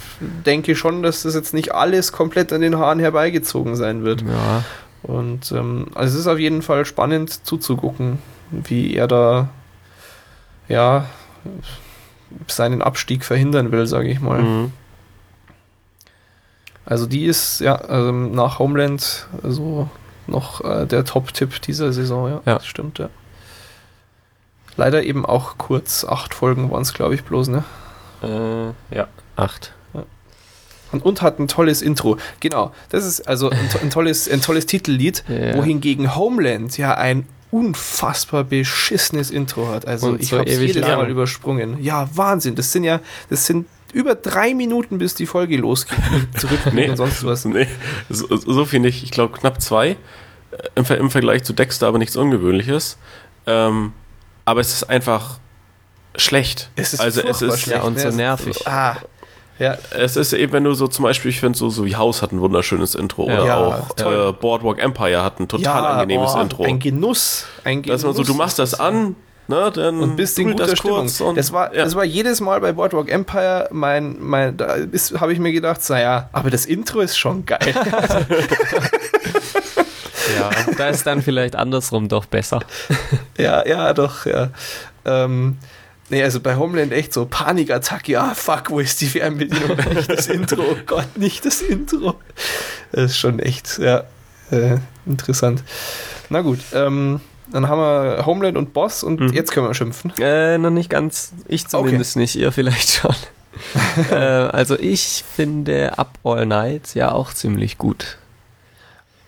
[0.47, 4.23] denke schon, dass das jetzt nicht alles komplett an den Haaren herbeigezogen sein wird.
[4.23, 4.65] ja,
[5.03, 8.19] Und ähm, also es ist auf jeden Fall spannend zuzugucken,
[8.51, 9.51] wie er da
[10.69, 11.07] ja
[12.49, 14.43] seinen Abstieg verhindern will, sage ich mal.
[14.43, 14.71] mh,
[16.87, 19.89] Also die ist ja ähm, nach Homeland so
[20.27, 22.41] noch äh, der Top-Tipp dieser Saison, ja.
[22.47, 22.55] Ja.
[22.55, 23.09] Das stimmt, ja.
[24.77, 27.63] Leider eben auch kurz, acht Folgen waren es, glaube ich, bloß, ne?
[28.23, 29.73] äh, ja, acht.
[30.93, 32.17] und, und hat ein tolles Intro.
[32.41, 35.55] Genau, das ist also ein, ein tolles, ein tolles Titellied, Ja.
[35.57, 39.87] wohingegen Homeland ja ein unfassbar beschissenes Intro hat.
[39.87, 40.99] Also Und ich so habe es ewig jedes lang.
[40.99, 41.81] Mal übersprungen.
[41.81, 42.57] Ja, Wahnsinn.
[42.57, 43.01] Das sind ja,
[43.31, 45.97] das sind über drei Minuten, bis die Folge losgeht.
[46.37, 47.45] Zurück Nee, und sonst was.
[47.45, 47.69] nee
[48.11, 49.05] so, so viel nicht.
[49.05, 49.97] Ich glaube knapp zwei äh,
[50.75, 52.99] im, im Vergleich zu Dexter, aber nichts Ungewöhnliches.
[53.47, 53.93] Ähm,
[54.45, 55.39] aber es ist einfach
[56.17, 56.71] schlecht.
[56.75, 58.67] Es ist also es ist, schlecht, ja, und so nervig.
[58.67, 58.97] Ah,
[59.59, 62.23] ja, es ist eben, wenn du so zum Beispiel, ich finde so, so wie House
[62.23, 63.35] hat ein wunderschönes Intro Ja.
[63.35, 66.65] oder Ja, auch äh, Boardwalk Empire hat ein total ja, angenehmes oh, Intro.
[66.65, 67.47] Ein Genuss.
[67.63, 68.03] Ein Genuss.
[68.03, 69.17] Dass man so, du machst das an,
[69.47, 71.09] ne, dann und bist in guter das Stimmung.
[71.21, 71.85] und, das, war, ja.
[71.85, 74.77] das war jedes Mal bei Boardwalk Empire mein, mein da
[75.21, 77.75] habe ich mir gedacht, naja, aber das Intro ist schon geil.
[80.39, 82.61] Ja, da ist dann vielleicht andersrum doch besser.
[83.39, 84.49] ja, ja, doch, ja.
[85.05, 85.59] Ähm,
[86.11, 89.77] nee, also bei Homeland echt so Panikattacke, ja, fuck, wo ist die Fernbedienung?
[89.95, 92.15] Nicht das Intro, oh Gott, nicht das Intro.
[92.93, 94.05] Das ist schon echt, ja,
[94.51, 94.77] äh,
[95.07, 95.63] interessant.
[96.31, 97.21] Na gut, ähm,
[97.53, 99.33] dann haben wir Homeland und Boss und Mhm.
[99.33, 100.13] jetzt können wir schimpfen.
[100.19, 101.33] Äh, noch nicht ganz.
[101.49, 103.15] Ich zumindest nicht, ihr vielleicht schon.
[104.11, 108.19] äh, also ich finde Up All Night ja auch ziemlich gut.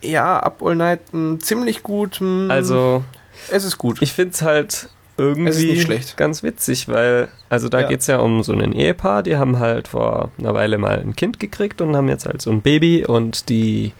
[0.02, 2.20] Ja, Up All Night mh, ziemlich gut.
[2.20, 3.04] mh, Also
[3.50, 4.02] es ist gut.
[4.02, 7.88] ich finde es halt irgendwie Es ganz witzig, weil, also da Ja.
[7.88, 11.40] geht's ja um so ein Ehepaar, die haben halt vor einer Weile mal ein Kind
[11.40, 13.92] gekriegt und haben jetzt halt so ein Baby und die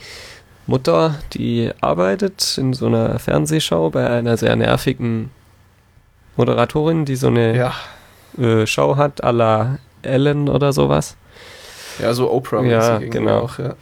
[0.67, 5.31] Mutter, die arbeitet in so einer Fernsehshow bei einer sehr nervigen
[6.37, 7.73] Moderatorin, die so eine ja,
[8.39, 11.17] äh, Show hat, à la Ellen oder sowas.
[12.01, 12.63] ja, so Oprah.
[12.65, 13.41] Ja, genau.
[13.41, 13.75] Auch, ja.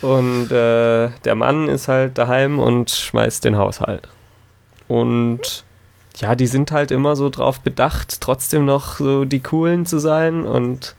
[0.00, 4.08] Und äh, der Mann ist halt daheim und schmeißt den Haushalt.
[4.88, 5.64] Und
[6.16, 10.44] ja, die sind halt immer so drauf bedacht, trotzdem noch so die Coolen zu sein.
[10.44, 10.94] Und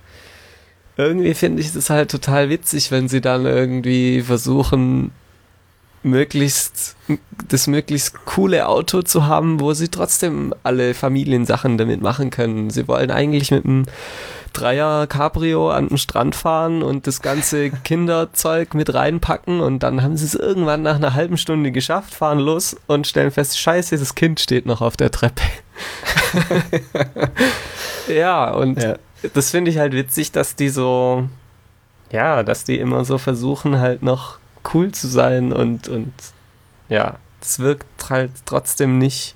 [0.97, 5.11] irgendwie finde ich das halt total witzig, wenn sie dann irgendwie versuchen,
[6.03, 6.95] möglichst
[7.47, 12.69] das möglichst coole Auto zu haben, wo sie trotzdem alle Familiensachen damit machen können.
[12.69, 13.85] Sie wollen eigentlich mit einem
[14.53, 20.15] Dreier Cabrio an den Strand fahren und das ganze Kinderzeug mit reinpacken und dann haben
[20.15, 24.15] sie es irgendwann nach einer halben Stunde geschafft, fahren los und stellen fest, scheiße, das
[24.15, 25.41] Kind steht noch auf der Treppe.
[28.07, 28.95] ja, und Ja.
[29.33, 31.27] das finde ich halt witzig, dass die so,
[32.11, 34.37] ja, dass die immer so versuchen halt noch
[34.73, 36.13] cool zu sein und, und
[36.89, 39.35] ja, es wirkt halt trotzdem nicht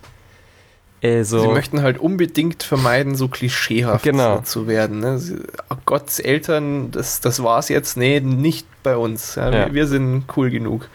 [1.02, 1.40] äh, so.
[1.42, 4.40] Sie möchten halt unbedingt vermeiden, so klischeehaft Genau.
[4.42, 5.00] zu werden.
[5.00, 5.20] Ne?
[5.20, 5.36] Sie,
[5.70, 7.98] oh Gott, Eltern, das, das war's jetzt.
[7.98, 9.36] Nee, nicht bei uns.
[9.36, 9.66] Ja, Ja.
[9.68, 10.88] Wir, wir sind cool genug.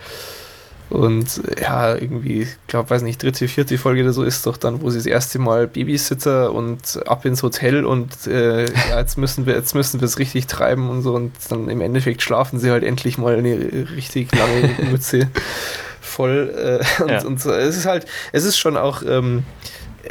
[0.91, 4.83] Und ja, irgendwie, ich glaube, weiß nicht, dritte, vierte Folge oder so ist doch dann,
[4.83, 9.47] wo sie das erste Mal Babysitter und ab ins Hotel und äh, ja, jetzt müssen
[9.47, 12.71] wir, jetzt müssen wir es richtig treiben und so und dann im Endeffekt schlafen sie
[12.71, 15.31] halt endlich mal eine richtig lange Mütze
[16.03, 16.53] voll.
[16.99, 17.25] Äh, und, Ja.
[17.25, 17.53] und so.
[17.53, 19.45] es ist halt, es ist schon auch ähm,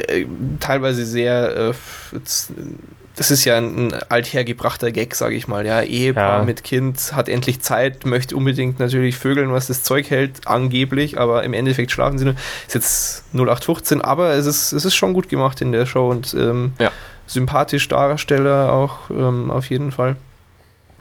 [0.08, 0.26] äh,
[0.60, 1.72] teilweise sehr, äh,
[3.16, 5.66] das ist ja ein, ein althergebrachter Gag, sage ich mal.
[5.66, 6.44] Ja, Ehepaar Ja.
[6.44, 11.44] mit Kind hat endlich Zeit, möchte unbedingt natürlich vögeln, was das Zeug hält, angeblich, aber
[11.44, 12.34] im Endeffekt schlafen sie nur.
[12.66, 16.32] Ist jetzt 0815, aber es ist, es ist schon gut gemacht in der Show und
[16.34, 16.90] ähm, Ja.
[17.26, 20.16] sympathisch Darsteller auch ähm, auf jeden Fall.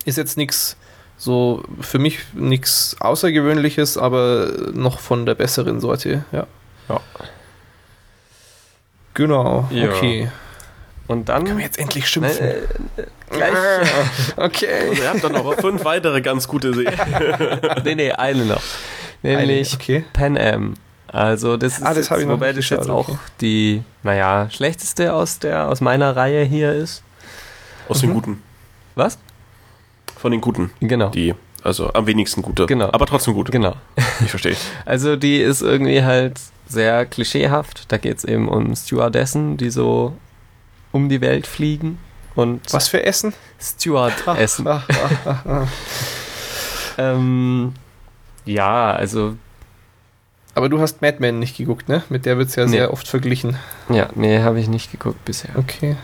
[0.06, 0.76] Ist jetzt nichts
[1.18, 6.48] so für mich nichts Außergewöhnliches, aber noch von der besseren Sorte, ja.
[6.90, 7.00] Ja.
[9.14, 9.90] Genau, Ja.
[9.90, 10.30] okay.
[11.08, 11.44] und dann.
[11.44, 12.46] Können wir jetzt endlich schimpfen?
[12.46, 12.56] äh,
[13.30, 13.54] gleich.
[14.38, 14.90] okay.
[14.90, 17.00] Und ihr habt dann noch fünf weitere ganz gute Serien.
[17.84, 18.62] nee, nee, eine noch.
[19.24, 20.06] Nämlich okay.
[20.14, 20.74] Pan Am.
[21.08, 23.18] Also das ist Ah, das jetzt, hab ich noch wobei das jetzt auch okay.
[23.42, 27.04] die, naja, schlechteste aus der aus meiner Reihe hier ist.
[27.90, 28.42] Aus den Guten.
[28.96, 29.18] Was?
[30.18, 30.72] Von den Guten.
[30.80, 31.10] Genau.
[31.10, 32.66] Die, also am wenigsten gute.
[32.66, 32.90] Genau.
[32.94, 33.52] Aber trotzdem gut.
[33.52, 33.76] Genau.
[34.24, 34.56] Ich verstehe.
[34.86, 36.40] Also die ist irgendwie halt
[36.72, 37.92] sehr klischeehaft.
[37.92, 40.14] Da geht es eben um Stewardessen, die so
[40.92, 42.00] um die Welt fliegen.
[42.36, 43.34] Und Was für Essen?
[43.60, 44.68] Stewardessen.
[44.68, 44.88] Ach,
[45.26, 45.68] ach, ach.
[46.98, 47.74] Ähm,
[48.46, 49.36] ja, also,
[50.56, 52.04] Aber du hast Mad Men nicht geguckt, ne?
[52.10, 52.72] Mit der wird es ja Nee.
[52.72, 53.58] sehr oft verglichen.
[53.90, 55.52] ja, nee, habe ich nicht geguckt bisher.
[55.56, 55.96] Okay.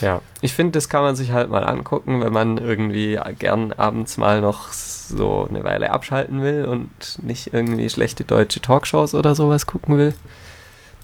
[0.00, 4.16] Ja, ich finde, das kann man sich halt mal angucken, wenn man irgendwie gern abends
[4.16, 4.72] mal noch
[5.08, 6.90] so eine Weile abschalten will und
[7.22, 10.14] nicht irgendwie schlechte deutsche Talkshows oder sowas gucken will.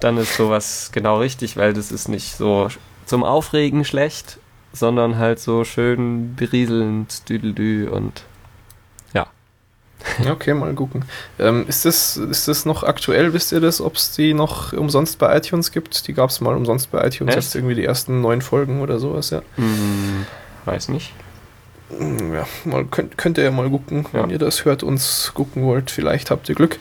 [0.00, 2.68] Dann ist sowas genau richtig, weil das ist nicht so
[3.06, 4.38] zum Aufregen schlecht,
[4.72, 8.24] sondern halt so schön berieselnd, düdeldü und
[10.30, 11.04] Okay, mal gucken.
[11.38, 13.32] Ähm, ist, das, ist das noch aktuell?
[13.32, 16.06] Wisst ihr das, ob es die noch umsonst bei iTunes gibt?
[16.06, 17.34] Die gab es mal umsonst bei iTunes.
[17.34, 17.44] Echt?
[17.44, 19.42] Jetzt irgendwie die ersten neun Folgen oder sowas, ja.
[19.56, 20.26] hm,
[20.64, 21.12] weiß nicht.
[21.98, 24.22] Ja, mal könnt, könnt ihr ja mal gucken, Ja.
[24.22, 25.90] wenn ihr das hört, uns gucken wollt.
[25.90, 26.78] Vielleicht habt ihr Glück.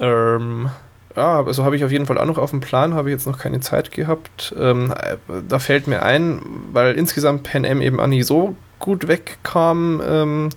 [0.00, 0.68] Ähm,
[1.16, 3.26] ja, also habe ich auf jeden Fall auch noch auf dem Plan, habe ich jetzt
[3.26, 4.54] noch keine Zeit gehabt.
[4.58, 5.16] Ähm, äh,
[5.48, 6.42] da fällt mir ein,
[6.72, 10.48] weil insgesamt Pan Am eben auch nicht so gut wegkam, ähm,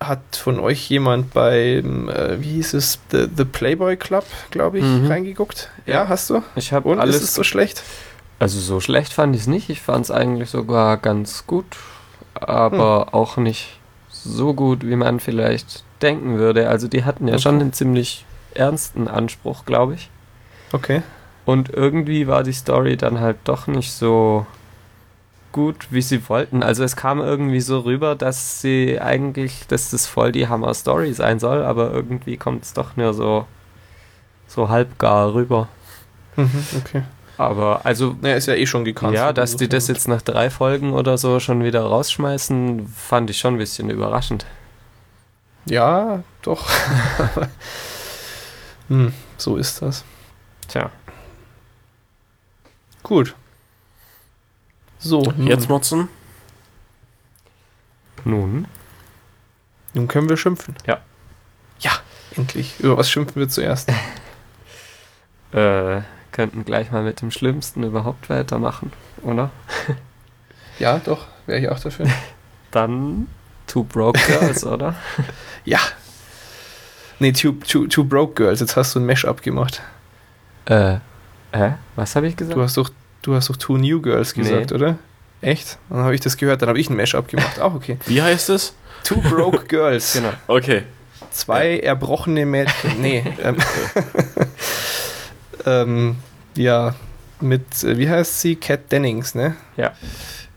[0.00, 4.84] hat von euch jemand beim, äh, wie hieß es, The, The Playboy Club, glaube ich,
[4.84, 5.06] Mhm.
[5.06, 5.70] reingeguckt?
[5.86, 6.08] Ja, Ja.
[6.08, 6.42] hast du?
[6.56, 7.16] Ich habe Und alles.
[7.16, 7.82] ist es so schlecht?
[8.38, 9.70] Also so schlecht fand ich es nicht.
[9.70, 11.64] Ich fand es eigentlich sogar ganz gut,
[12.48, 13.14] aber Hm.
[13.14, 13.78] auch nicht
[14.10, 16.68] so gut, wie man vielleicht denken würde.
[16.68, 17.42] Also die hatten ja Okay.
[17.42, 20.10] schon einen ziemlich ernsten Anspruch, glaube ich.
[20.72, 21.02] Okay.
[21.44, 24.46] Und irgendwie war die Story dann halt doch nicht so
[25.52, 26.62] gut, wie sie wollten.
[26.62, 31.38] Also es kam irgendwie so rüber, dass sie eigentlich, dass das voll die Hammer-Story sein
[31.38, 33.46] soll, aber irgendwie kommt es doch nur so,
[34.48, 35.68] so halbgar rüber.
[36.36, 37.02] Mhm, okay.
[37.36, 39.14] Aber also Naja, ist ja eh schon gekannt.
[39.14, 43.38] ja, dass die das jetzt nach drei Folgen oder so schon wieder rausschmeißen, fand ich
[43.38, 44.46] schon ein bisschen überraschend.
[45.66, 46.68] Ja, doch.
[48.88, 50.04] hm, so ist das.
[50.68, 50.90] Tja.
[53.02, 53.34] Gut.
[54.98, 56.08] So, nun, Jetzt motzen?
[58.24, 58.66] Nun,
[59.92, 60.74] nun können wir schimpfen.
[60.86, 61.00] Ja.
[61.80, 61.92] Ja,
[62.36, 62.78] endlich.
[62.80, 63.90] Über was schimpfen wir zuerst?
[65.52, 66.00] äh,
[66.34, 68.92] könnten gleich mal mit dem Schlimmsten überhaupt weitermachen,
[69.22, 69.50] oder?
[70.78, 72.06] ja, doch, wäre ich auch dafür.
[72.70, 73.28] Dann
[73.66, 74.94] Two Broke Girls, oder?
[75.64, 75.78] Ja.
[77.20, 78.60] Nee, two, two, two Broke Girls.
[78.60, 79.80] Jetzt hast du ein Mash-up gemacht.
[80.66, 80.96] Äh,
[81.52, 81.74] hä?
[81.96, 82.56] Was habe ich gesagt?
[82.56, 82.90] Du hast doch,
[83.22, 84.76] du hast doch Two New Girls gesagt, Nee.
[84.76, 84.98] oder?
[85.40, 85.78] Echt?
[85.88, 86.60] Dann habe ich das gehört.
[86.62, 87.60] Dann habe ich ein Mash-up gemacht.
[87.60, 87.98] Auch okay.
[88.06, 88.74] Wie heißt es?
[89.04, 90.14] Two Broke Girls.
[90.14, 90.32] Genau.
[90.48, 90.82] Okay.
[91.30, 93.00] Zwei erbrochene Mädchen.
[93.00, 93.24] Nee.
[93.42, 93.56] Ähm,
[95.66, 96.16] ähm,
[96.56, 96.94] ja,
[97.40, 98.56] mit, äh, wie heißt sie?
[98.56, 99.56] Kat Dennings, ne?
[99.76, 99.92] Ja.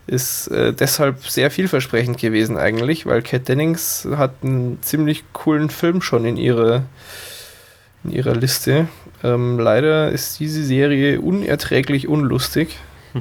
[0.06, 6.00] Ist äh, deshalb sehr vielversprechend gewesen eigentlich, weil Kat Dennings hat einen ziemlich coolen Film
[6.00, 6.84] schon in ihrer,
[8.04, 8.88] in ihrer Liste.
[9.22, 12.76] Ähm, leider ist diese Serie unerträglich unlustig.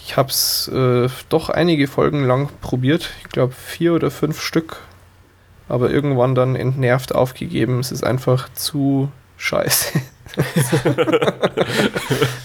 [0.00, 3.10] Ich habe es äh, doch einige Folgen lang probiert.
[3.20, 4.78] Ich glaube vier oder fünf Stück
[5.68, 7.80] aber irgendwann dann entnervt aufgegeben.
[7.80, 10.00] Es ist einfach zu scheiße.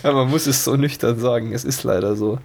[0.04, 2.40] ja, man muss es so nüchtern sagen, es ist leider so.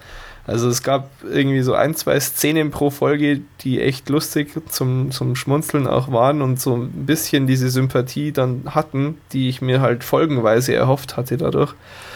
[0.49, 5.37] Also es gab irgendwie so ein, zwei Szenen pro Folge, die echt lustig zum, zum
[5.37, 10.05] Schmunzeln auch waren und so ein bisschen diese Sympathie dann hatten, die ich mir halt
[10.05, 11.75] folgenweise erhofft hatte dadurch.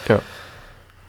[0.09, 0.19] Ja.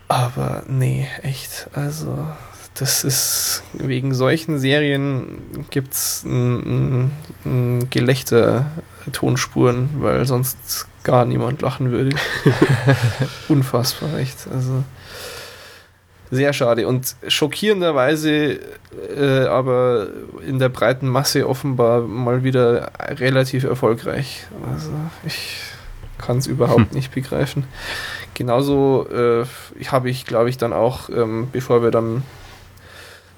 [0.08, 2.26] Aber nee, echt, also
[2.74, 7.10] das ist wegen solchen Serien gibt es ein, ein,
[7.46, 8.66] ein Gelächter
[9.12, 12.16] Tonspuren, weil sonst gar niemand lachen würde.
[13.48, 14.48] Unfassbar, echt.
[14.52, 14.84] Also
[16.30, 18.58] sehr schade und schockierenderweise,
[19.16, 20.08] äh, aber
[20.46, 24.46] in der breiten Masse offenbar mal wieder relativ erfolgreich.
[24.72, 24.90] Also
[25.24, 25.60] ich
[26.18, 27.64] kann es überhaupt nicht begreifen.
[28.34, 29.44] Genauso äh,
[29.86, 32.22] habe ich, glaube ich, dann auch, ähm, bevor wir dann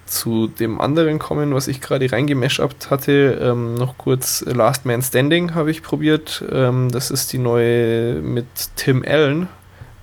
[0.06, 5.54] zu dem anderen kommen, was ich gerade reingemashupt hatte, ähm, noch kurz Last Man Standing
[5.54, 6.44] habe ich probiert.
[6.50, 8.46] Ähm, das ist die neue mit
[8.76, 9.48] Tim Allen,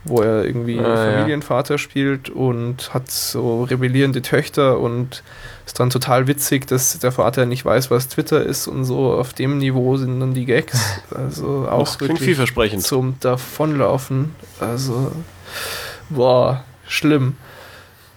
[0.04, 1.12] wo er irgendwie Ah, ja.
[1.20, 5.24] Familienvater spielt und hat so rebellierende Töchter und
[5.66, 9.14] ist dann total witzig, dass der Vater nicht weiß, was Twitter ist und so.
[9.14, 10.78] Auf dem Niveau sind dann die Gags.
[11.16, 12.84] Also auch Das klingt vielversprechend.
[12.84, 14.36] zum Davonlaufen.
[14.60, 15.14] Also,
[16.10, 17.38] boah, schlimm.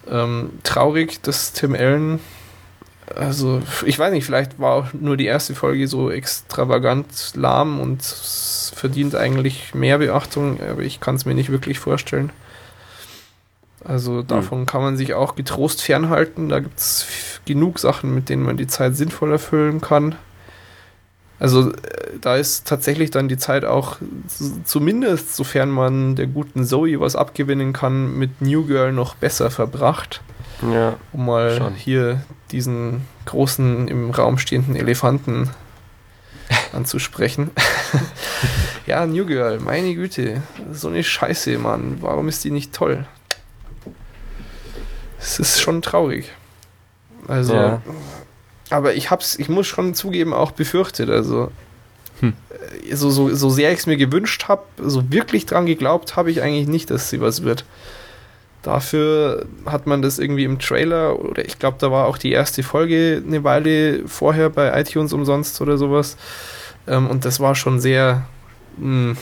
[0.09, 2.19] Ähm, traurig, dass Tim Allen,
[3.15, 8.03] also ich weiß nicht, vielleicht war auch nur die erste Folge so extravagant lahm und
[8.03, 12.31] verdient eigentlich mehr Beachtung, aber ich kann es mir nicht wirklich vorstellen.
[13.83, 16.49] Also davon kann man sich auch getrost fernhalten.
[16.49, 17.05] Da gibt es
[17.45, 20.15] genug Sachen, mit denen man die Zeit sinnvoll erfüllen kann.
[21.39, 21.75] Also äh,
[22.19, 23.97] da ist tatsächlich dann die Zeit auch
[24.65, 30.21] zumindest, sofern man der guten Zoe was abgewinnen kann, mit New Girl noch besser verbracht.
[30.71, 30.95] Ja.
[31.13, 31.75] Um mal Schon.
[31.75, 35.51] hier diesen großen im Raum stehenden Elefanten
[36.73, 37.51] anzusprechen.
[38.87, 40.41] ja, New Girl, meine Güte.
[40.71, 41.97] So eine Scheiße, Mann.
[42.01, 43.05] Warum ist die nicht toll?
[45.19, 46.31] Es ist schon traurig.
[47.27, 47.81] Also, Ja.
[48.69, 51.09] Aber ich hab's, ich muss schon zugeben, auch befürchtet.
[51.09, 51.51] Also,
[52.19, 52.33] Hm.
[52.89, 56.31] äh, so, so, so sehr ich es mir gewünscht habe, so wirklich dran geglaubt habe
[56.31, 57.63] ich eigentlich nicht, dass sie was wird.
[58.63, 62.63] Dafür hat man das irgendwie im Trailer, oder ich glaube, da war auch die erste
[62.63, 66.17] Folge eine Weile vorher bei iTunes umsonst oder sowas.
[66.87, 68.25] Ähm, und das war schon sehr
[68.77, 69.15] mh,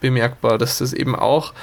[0.00, 1.54] bemerkbar, dass das eben auch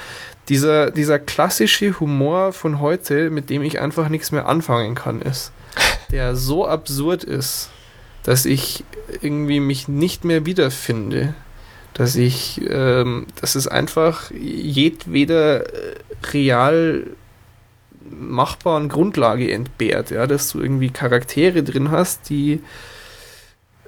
[0.49, 5.51] dieser, dieser klassische Humor von heute, mit dem ich einfach nichts mehr anfangen kann, ist.
[6.11, 7.69] Der so absurd ist,
[8.23, 8.83] dass ich
[9.21, 11.33] irgendwie mich nicht mehr wiederfinde.
[11.93, 15.95] Dass ich, ähm, dass es einfach jedweder äh,
[16.33, 17.07] real
[18.09, 22.61] machbaren Grundlage entbehrt, ja, dass du irgendwie Charaktere drin hast, die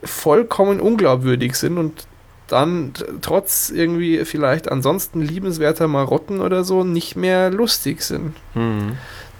[0.03, 2.07] vollkommen unglaubwürdig sind und
[2.47, 8.35] dann trotz irgendwie vielleicht ansonsten liebenswerter Marotten oder so nicht mehr lustig sind.
[8.55, 8.97] Mhm.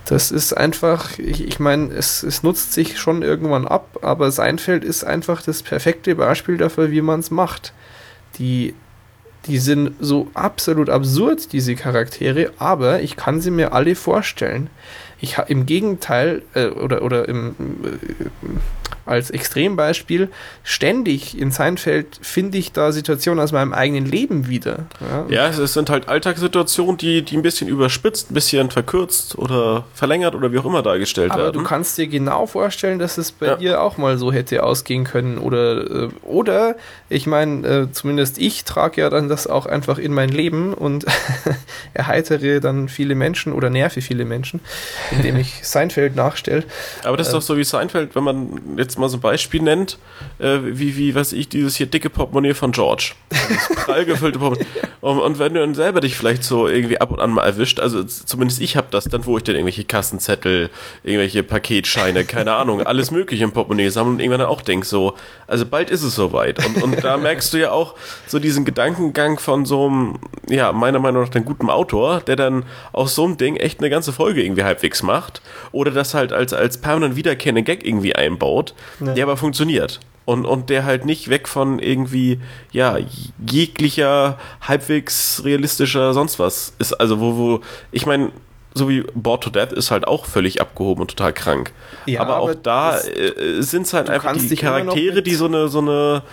[0.07, 4.85] Das ist einfach, ich, ich meine, es, es nutzt sich schon irgendwann ab, aber Seinfeld
[4.85, 7.73] ist einfach das perfekte Beispiel dafür, wie man es macht.
[8.39, 8.73] Die,
[9.47, 14.69] die sind so absolut absurd, diese Charaktere, aber ich kann sie mir alle vorstellen.
[15.19, 20.29] Ich im Gegenteil, äh, oder, oder im, äh, als Extrembeispiel,
[20.63, 24.85] ständig in Seinfeld finde ich da Situationen aus meinem eigenen Leben wieder.
[25.29, 29.85] Ja, ja es sind halt Alltagssituationen, die, die ein bisschen überspitzt, ein bisschen verkürzt oder
[29.93, 31.53] verlängert oder wie auch immer dargestellt Aber werden.
[31.53, 33.55] du kannst dir genau vorstellen, dass es bei ja.
[33.55, 35.38] dir auch mal so hätte ausgehen können.
[35.38, 36.75] Oder, äh, oder
[37.09, 41.05] ich meine, äh, zumindest ich trage ja dann das auch einfach in mein Leben und
[41.93, 44.59] erheitere dann viele Menschen oder nerve viele Menschen,
[45.11, 46.63] indem ich Seinfeld nachstelle.
[47.03, 49.97] Aber das ist doch so wie Seinfeld, wenn man jetzt mal so ein Beispiel nennt,
[50.39, 53.13] äh, wie, wie, was ich, dieses hier dicke Portemonnaie von George.
[53.29, 54.67] Das prall gefüllte Portemonnaie.
[55.01, 57.79] Und, und, wenn du dann selber dich vielleicht so irgendwie ab und an mal erwischt,
[57.79, 60.69] also zumindest ich habe das dann, wo ich dann irgendwelche Kassenzettel,
[61.03, 65.13] irgendwelche Paketscheine, keine Ahnung, alles mögliche im Portemonnaie sammle und irgendwann dann auch denk so,
[65.45, 66.65] also bald ist es soweit.
[66.65, 67.95] Und, und da merkst du ja auch
[68.25, 70.19] so diesen Gedankengang von so einem,
[70.49, 73.89] ja, meiner Meinung nach, einem guten Autor, der dann aus so einem Ding echt eine
[73.89, 75.41] ganze Folge irgendwie halbwegs macht.
[75.71, 79.14] Oder das halt als, als permanent wiederkehrende Gag irgendwie einbaut, ja.
[79.14, 79.99] der aber funktioniert.
[80.26, 82.41] Und, und der halt nicht weg von irgendwie,
[82.73, 82.97] ja,
[83.49, 86.93] jeglicher, halbwegs realistischer sonst was ist.
[86.93, 87.61] Also, wo, wo,
[87.91, 88.31] ich meine,
[88.73, 91.72] so wie Bored to Death ist halt auch völlig abgehoben und total krank.
[92.05, 95.68] Ja, aber, aber auch da äh, sind es halt einfach die Charaktere, die so eine,
[95.68, 96.23] so eine,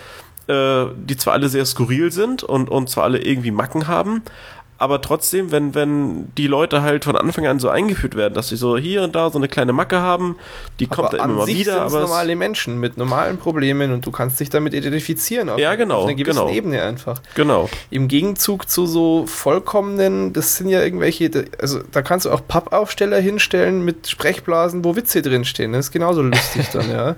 [0.47, 4.21] äh, die zwar alle sehr skurril sind und, und zwar alle irgendwie Macken haben,
[4.77, 8.57] aber trotzdem, wenn, wenn die Leute halt von Anfang an so eingeführt werden, dass sie
[8.57, 10.35] so hier und da so eine kleine Macke haben,
[10.79, 11.83] die aber kommt dann immer mal wieder.
[11.83, 15.49] Aber normale Menschen mit normalen Problemen und du kannst dich damit identifizieren.
[15.49, 15.99] Auf, ja, genau.
[15.99, 16.51] Auf einer gewissen genau.
[16.51, 17.21] Ebene einfach.
[17.35, 17.69] Genau.
[17.89, 23.19] Im Gegenzug zu so vollkommenen, das sind ja irgendwelche, also da kannst du auch Pappaufsteller
[23.19, 25.71] hinstellen mit Sprechblasen, wo Witze drinstehen.
[25.71, 27.15] Das ist genauso lustig dann, ja.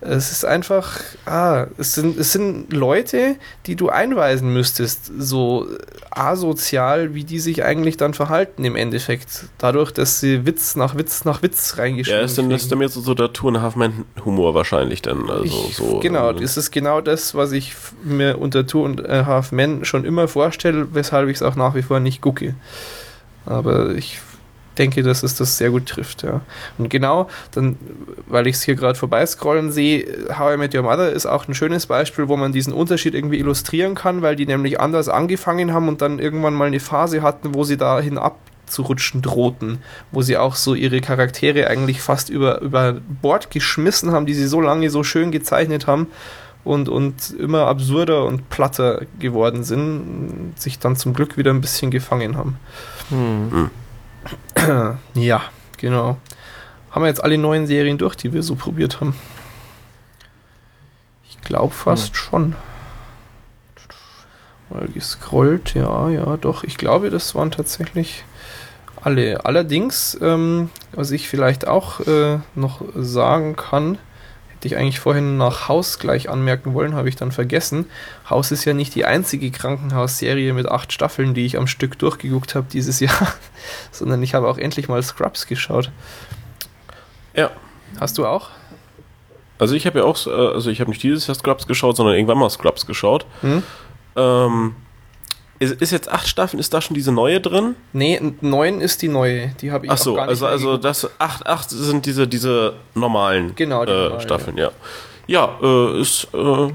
[0.00, 5.66] Es ist einfach, ah, es sind, es sind Leute, die du einweisen müsstest, so
[6.10, 9.46] asozial, wie die sich eigentlich dann verhalten im Endeffekt.
[9.56, 12.94] Dadurch, dass sie Witz nach Witz nach Witz reingeschrieben Ja, ist dann, ist dann jetzt
[12.94, 15.30] so der Tour Half Man Humor wahrscheinlich dann.
[15.30, 17.74] Also ich, so, genau, ähm, das ist genau das, was ich
[18.04, 21.74] mir unter Tour und äh, Half Man schon immer vorstelle, weshalb ich es auch nach
[21.74, 22.54] wie vor nicht gucke.
[23.46, 24.18] Aber ich
[24.78, 26.40] denke, dass es das sehr gut trifft, ja.
[26.78, 27.76] Und genau, dann,
[28.26, 30.06] weil ich es hier gerade vorbeiscrollen sehe,
[30.38, 33.38] How I Met Your Mother ist auch ein schönes Beispiel, wo man diesen Unterschied irgendwie
[33.38, 37.54] illustrieren kann, weil die nämlich anders angefangen haben und dann irgendwann mal eine Phase hatten,
[37.54, 39.78] wo sie dahin abzurutschen drohten,
[40.12, 44.46] wo sie auch so ihre Charaktere eigentlich fast über, über Bord geschmissen haben, die sie
[44.46, 46.08] so lange so schön gezeichnet haben
[46.66, 51.90] und, und immer absurder und platter geworden sind, sich dann zum Glück wieder ein bisschen
[51.90, 52.56] gefangen haben.
[53.08, 53.70] Hm.
[55.14, 55.42] Ja,
[55.78, 56.16] genau.
[56.90, 59.14] Haben wir jetzt alle neuen Serien durch, die wir so probiert haben?
[61.28, 62.14] Ich glaube fast hm.
[62.14, 62.56] schon.
[64.70, 66.64] Mal gescrollt, ja, ja, doch.
[66.64, 68.24] Ich glaube, das waren tatsächlich
[69.00, 69.44] alle.
[69.44, 73.98] Allerdings, ähm, was ich vielleicht auch äh, noch sagen kann,
[74.66, 77.86] Hätte ich eigentlich vorhin nach Haus gleich anmerken wollen, habe ich dann vergessen.
[78.28, 82.56] Haus ist ja nicht die einzige Krankenhausserie mit acht Staffeln, die ich am Stück durchgeguckt
[82.56, 83.32] habe dieses Jahr,
[83.92, 85.92] sondern ich habe auch endlich mal Scrubs geschaut.
[87.32, 87.52] Ja.
[88.00, 88.48] Hast du auch?
[89.60, 92.16] Also ich habe ja auch, äh, also ich habe nicht dieses Jahr Scrubs geschaut, sondern
[92.16, 93.24] irgendwann mal Scrubs geschaut.
[93.42, 93.62] Hm?
[94.16, 94.74] Ähm,
[95.58, 97.76] ist, ist, jetzt acht Staffeln, ist da schon diese neue drin?
[97.92, 99.48] Nee, neun ist die neue.
[99.60, 102.28] Die habe ich Ach so, auch gar nicht also, also das acht, acht sind diese,
[102.28, 104.70] diese normalen, genau, die äh, normalen, Staffeln, ja.
[105.26, 106.72] Ja, äh, ist äh,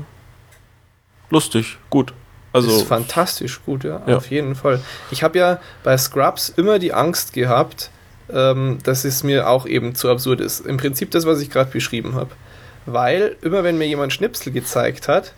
[1.29, 2.13] lustig, gut.
[2.53, 4.17] Also, ist fantastisch gut, ja, ja.
[4.17, 4.81] auf jeden Fall.
[5.09, 7.91] Ich habe ja bei Scrubs immer die Angst gehabt,
[8.29, 10.65] ähm, dass es mir auch eben zu absurd ist.
[10.65, 12.31] Im Prinzip das, was ich gerade beschrieben habe.
[12.85, 15.33] Weil immer wenn mir jemand Schnipsel gezeigt hat,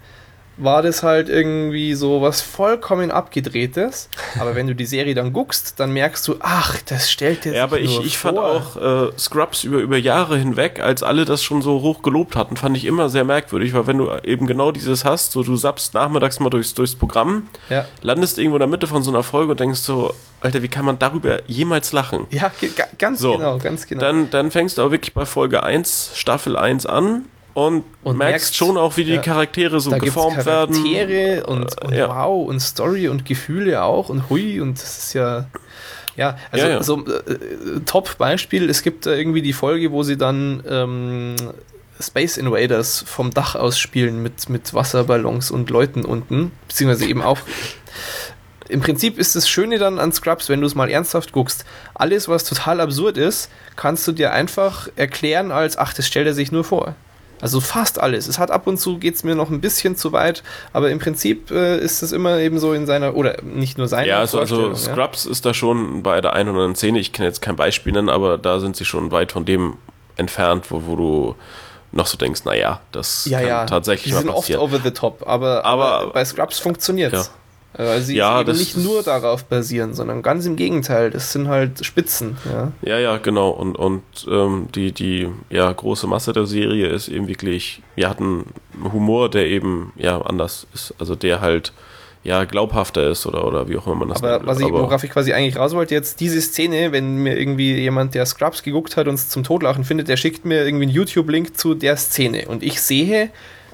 [0.58, 4.10] war das halt irgendwie so was vollkommen abgedrehtes.
[4.40, 7.64] Aber wenn du die Serie dann guckst, dann merkst du, ach, das stellt dir Ja,
[7.64, 11.62] aber ich, ich fand auch äh, Scrubs über, über Jahre hinweg, als alle das schon
[11.62, 15.06] so hoch gelobt hatten, fand ich immer sehr merkwürdig, weil wenn du eben genau dieses
[15.06, 17.86] hast, so du sappst nachmittags mal durchs, durchs Programm, Ja.
[18.02, 20.86] landest irgendwo in der Mitte von so einer Folge und denkst so, Alter, wie kann
[20.86, 22.28] man darüber jemals lachen?
[22.30, 22.52] Ja,
[23.00, 24.02] ganz So, genau, ganz genau.
[24.02, 28.32] Dann, dann fängst du auch wirklich bei Folge 1, Staffel 1 an und, Und merkst,
[28.32, 30.74] merkst, schon auch, wie die ja, Charaktere so geformt werden.
[30.76, 32.10] Charaktere und, und ja.
[32.10, 35.48] wow und Story und Gefühle auch und hui und das ist ja
[36.16, 36.84] ja also Ja, ja.
[36.84, 41.36] so äh, Top Beispiel es gibt da irgendwie die Folge wo sie dann ähm,
[42.00, 47.40] Space Invaders vom Dach aus spielen mit mit Wasserballons und Leuten unten beziehungsweise eben auch
[48.70, 52.28] im Prinzip ist das Schöne dann an Scrubs, wenn du es mal ernsthaft guckst, alles,
[52.28, 56.52] was total absurd ist, kannst du dir einfach erklären als, ach, das stellt er sich
[56.52, 56.96] nur vor.
[57.44, 58.28] Also fast alles.
[58.28, 60.42] Es hat ab und zu geht es mir noch ein bisschen zu weit,
[60.72, 64.08] aber im Prinzip äh, ist es immer eben so in seiner, oder nicht nur seiner
[64.08, 67.26] Ja, also, also Scrubs ist da schon bei der einen oder anderen Szene, ich kann
[67.26, 69.76] jetzt kein Beispiel nennen, aber da sind sie schon weit von dem
[70.16, 71.36] entfernt, wo, wo du
[71.92, 74.62] noch so denkst, naja, das ja, kann ja, tatsächlich die mal sind oft passieren.
[74.64, 77.32] over the top, aber, Aber- aber bei Scrubs funktioniert es.
[77.76, 81.10] Weil sie Ja, eben das nicht nur darauf basieren, sondern ganz im Gegenteil.
[81.10, 82.38] Das sind halt Spitzen.
[82.46, 82.72] Ja.
[82.84, 83.50] Ja, ja, genau.
[83.50, 88.46] Und, und ähm, die, die ja, große Masse der Serie ist eben wirklich, wir hatten
[88.92, 90.94] Humor, der eben ja anders ist.
[91.00, 91.74] Also der halt
[92.24, 94.46] ja glaubhafter ist oder, oder wie auch immer man das Aber nennt.
[94.48, 97.74] was ich, Aber- worauf ich quasi eigentlich raus wollte, jetzt diese Szene, wenn mir irgendwie
[97.80, 100.94] jemand, der Scrubs geguckt hat und es zum Totlachen findet, der schickt mir irgendwie einen
[100.94, 102.46] YouTube-Link zu der Szene.
[102.48, 103.30] Und ich sehe,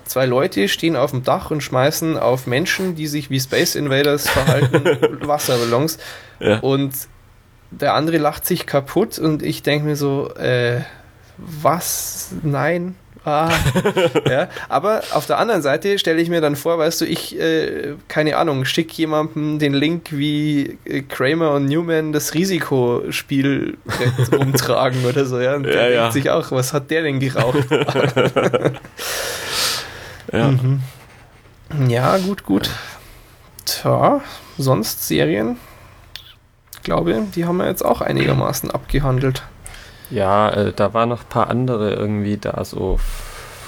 [0.10, 4.28] zwei Leute stehen auf dem Dach und schmeißen auf Menschen, die sich wie Space Invaders
[4.28, 4.84] verhalten,
[5.28, 6.00] Wasserballons.
[6.40, 6.60] Ja.
[6.60, 6.94] Und
[7.72, 10.82] der andere lacht sich kaputt und ich denke mir so, äh,
[11.38, 12.30] was?
[12.44, 12.96] Nein.
[13.26, 13.52] Ah.
[14.30, 17.96] ja, aber auf der anderen Seite stelle ich mir dann vor, weißt du, ich, äh,
[18.08, 23.78] keine Ahnung, schicke jemandem den Link, wie äh, Kramer und Newman das Risikospiel
[24.32, 25.56] rumtragen oder so, ja.
[25.56, 26.12] Und der Ja, denkt ja.
[26.12, 27.68] sich auch, was hat der denn geraucht?
[30.32, 30.50] Ja.
[30.52, 30.82] Mhm.
[31.88, 32.70] ja, gut, gut.
[33.66, 34.22] Tja,
[34.58, 35.58] sonst Serien?
[36.74, 39.44] Ich glaube, die haben wir jetzt auch einigermaßen abgehandelt.
[40.10, 42.98] Ja, äh, da waren noch ein paar andere irgendwie da, so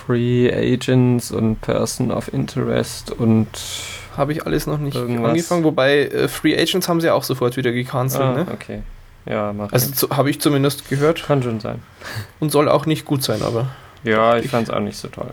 [0.08, 3.48] Free Agents und Person of Interest und
[4.18, 5.30] Habe ich alles noch nicht Irgendwas.
[5.32, 8.48] angefangen, wobei äh, Free Agents haben sie ja auch sofort wieder gecancelt, ah, ne?
[8.52, 8.82] okay.
[9.26, 11.84] Ja, mach Also habe ich zumindest gehört Kann schon sein.
[12.40, 13.68] und soll auch nicht gut sein, aber
[14.04, 15.32] Ja, ich fand's auch nicht so toll.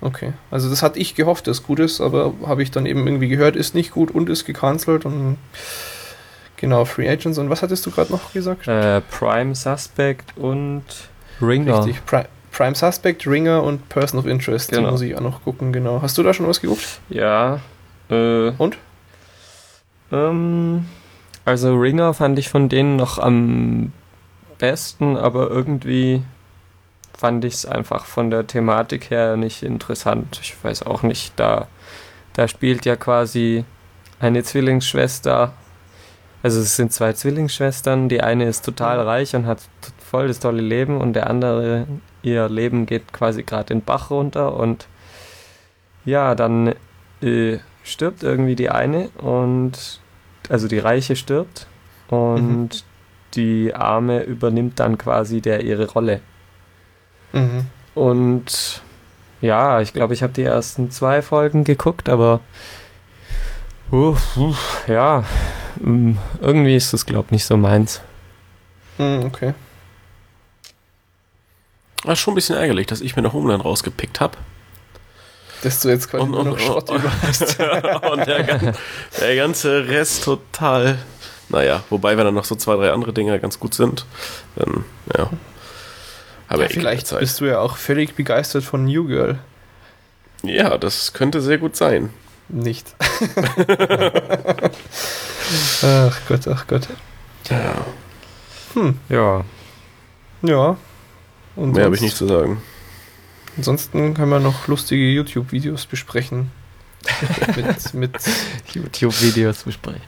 [0.00, 0.32] Okay.
[0.50, 3.56] Also das hatte ich gehofft, dass gut ist, aber habe ich dann eben irgendwie gehört,
[3.56, 5.36] ist nicht gut und ist gecancelt und
[6.56, 8.68] genau, Free Agents und was hattest du gerade noch gesagt?
[8.68, 10.84] Äh, Prime Suspect und
[11.40, 11.78] Ringer.
[11.84, 14.90] Richtig, Pri Prime Suspect, Ringer und Person of Interest, die Genau.
[14.90, 16.02] muss ich auch noch gucken, genau.
[16.02, 17.00] Hast du da schon was geguckt?
[17.08, 17.60] Ja.
[18.10, 18.76] Äh, Und?
[20.12, 20.86] Ähm,
[21.44, 23.92] also Ringer fand ich von denen noch am
[24.58, 26.22] besten, aber irgendwie
[27.20, 30.40] fand ich es einfach von der Thematik her nicht interessant.
[30.42, 31.68] Ich weiß auch nicht, da,
[32.32, 33.66] da spielt ja quasi
[34.20, 35.52] eine Zwillingsschwester.
[36.42, 39.58] Also es sind zwei Zwillingsschwestern, die eine ist total reich und hat
[39.98, 41.86] voll das tolle Leben und der andere,
[42.22, 44.88] ihr Leben geht quasi gerade den Bach runter und
[46.06, 46.74] ja, dann
[47.20, 50.00] äh, stirbt irgendwie die eine und
[50.48, 51.66] also die Reiche stirbt
[52.08, 52.82] und
[53.34, 56.22] die Arme übernimmt dann quasi der ihre Rolle.
[57.32, 57.66] Mhm.
[57.94, 58.82] Und
[59.40, 62.40] ja, ich glaube, ich habe die ersten zwei Folgen geguckt, aber
[63.92, 64.54] uh, uh,
[64.86, 65.24] ja,
[65.80, 68.00] mm, irgendwie ist das, glaube ich, nicht so meins.
[68.98, 69.54] Mhm, okay.
[72.04, 74.36] War schon ein bisschen ärgerlich, dass ich mir noch Homeland rausgepickt habe.
[75.62, 77.58] Dass du jetzt quasi Und- nur noch und- Schrott und- über hast.
[77.60, 78.74] und der,
[79.20, 80.98] der ganze Rest total.
[81.50, 84.06] Naja, wobei, wenn dann noch so zwei, drei andere Dinge ganz gut sind,
[84.56, 84.84] dann,
[85.16, 85.28] ja.
[86.50, 89.38] Aber Ja, vielleicht bist du ja auch völlig begeistert von New Girl.
[90.42, 92.10] Ja, das könnte sehr gut sein.
[92.48, 92.92] Nicht.
[95.82, 96.88] ach Gott, ach Gott.
[97.48, 97.86] Ja,
[99.08, 99.44] Ja,
[100.42, 100.76] Ja.
[101.54, 102.60] Und mehr habe ich nicht zu sagen.
[103.56, 106.50] Ansonsten können wir noch lustige YouTube-Videos besprechen.
[107.56, 108.12] mit, mit,
[108.72, 110.02] YouTube-Videos besprechen.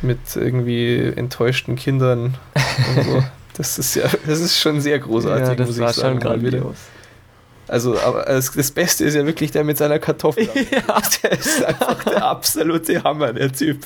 [0.00, 2.38] mit irgendwie enttäuschten Kindern
[2.96, 3.24] und so.
[3.56, 6.20] Das ist ja, das ist schon sehr großartig, ja, das muss war ich sagen.
[6.20, 6.74] schon wieder.
[7.68, 10.48] Also, aber das, das Beste ist ja wirklich der mit seiner Kartoffel.
[10.70, 11.02] Ja.
[11.22, 13.78] Der ist einfach der absolute Hammer, der Typ.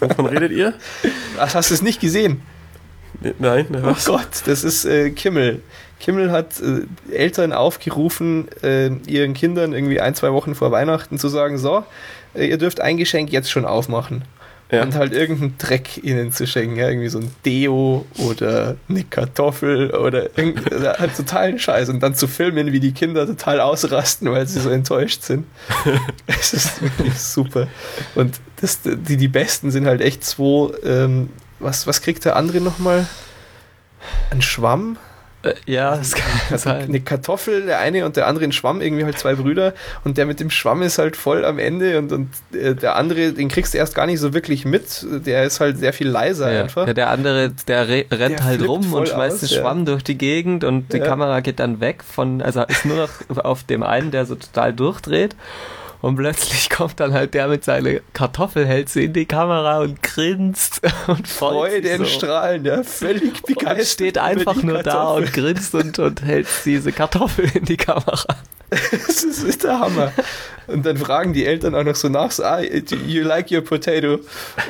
[0.00, 0.74] Wovon redet ihr?
[1.38, 2.42] Ach, hast du es nicht gesehen?
[3.38, 4.08] Nein, oh was?
[4.08, 5.62] Oh Gott, das ist äh, Kimmel.
[5.98, 6.82] Kimmel hat äh,
[7.14, 11.84] Eltern aufgerufen, äh, ihren Kindern irgendwie ein, zwei Wochen vor Weihnachten zu sagen, so,
[12.34, 14.24] äh, ihr dürft ein Geschenk jetzt schon aufmachen.
[14.74, 14.82] Ja.
[14.82, 19.90] Und halt irgendeinen Dreck ihnen zu schenken, ja, irgendwie so ein Deo oder eine Kartoffel
[19.92, 20.28] oder
[20.98, 24.70] halt totalen Scheiß und dann zu filmen, wie die Kinder total ausrasten, weil sie so
[24.70, 25.46] enttäuscht sind.
[26.26, 27.68] Es ist wirklich super.
[28.14, 32.60] Und das, die, die Besten sind halt echt zwei, ähm, was, was kriegt der andere
[32.60, 33.06] nochmal?
[34.30, 34.98] Ein Schwamm?
[35.44, 36.84] Äh, ja, das kann also sein.
[36.84, 39.74] Eine Kartoffel, der eine und der andere ein Schwamm, irgendwie halt zwei Brüder.
[40.04, 43.32] Und der mit dem Schwamm ist halt voll am Ende und, und äh, der andere,
[43.32, 45.06] den kriegst du erst gar nicht so wirklich mit.
[45.26, 46.62] Der ist halt sehr viel leiser ja.
[46.62, 46.86] einfach.
[46.86, 49.84] Ja, der andere, der rennt der halt rum und schmeißt aus, den Schwamm ja.
[49.84, 53.64] durch die Gegend und die Kamera geht dann weg von, also ist nur noch auf
[53.64, 55.36] dem einen, der so total durchdreht.
[56.04, 61.26] Und plötzlich kommt dann halt der mit seiner Kartoffelhälse in die Kamera und grinst und
[61.26, 62.04] freut so.
[62.04, 63.78] Strahlen, der völlig begeistert.
[63.78, 68.36] Und steht einfach nur da und grinst und, und hält diese Kartoffel in die Kamera.
[68.70, 70.12] das ist der Hammer.
[70.66, 74.20] Und dann fragen die Eltern auch noch so nach, so, ah, you like your potato?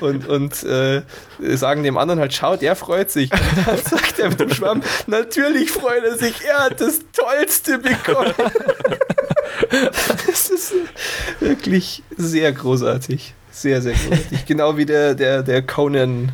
[0.00, 1.02] Und, und äh,
[1.39, 3.31] sagen dem anderen halt, schaut, er freut sich.
[3.32, 7.78] Und dann sagt er mit dem Schwamm, natürlich freut er sich, er hat das Tollste
[7.78, 8.34] bekommen.
[10.26, 10.74] das ist
[11.40, 13.34] wirklich sehr großartig.
[13.50, 14.47] Sehr, sehr großartig.
[14.47, 16.32] Genau wie der, der, der Conan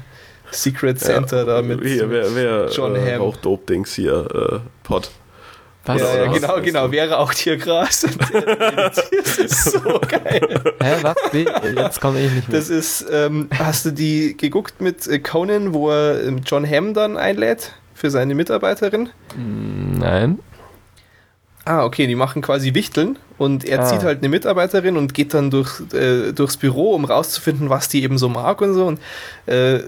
[0.53, 3.23] Secret Center ja, da mit, hier, wer, wer, John äh, Hamm.
[3.23, 5.11] Auch Dope-Dings hier, äh, Pot.
[5.85, 6.01] Was?
[6.01, 6.93] Ja, ja, genau, genau.
[6.93, 8.03] Wäre auch Tiergras.
[8.77, 8.99] das
[9.39, 10.63] ist so geil.
[10.83, 11.17] Hä, was?
[11.33, 12.59] Jetzt komme ich nicht mehr.
[12.59, 16.93] Das ist, ähm, hast du die geguckt mit äh, Conan, wo er ähm, John Hamm
[16.93, 19.09] dann einlädt für seine Mitarbeiterin?
[19.37, 20.39] Nein.
[21.65, 23.85] Ah, okay, die machen quasi Wichteln und er ah.
[23.85, 28.03] zieht halt eine Mitarbeiterin und geht dann durch, äh, durchs Büro, um rauszufinden, was die
[28.03, 28.87] eben so mag und so.
[28.87, 29.01] Und
[29.47, 29.81] äh,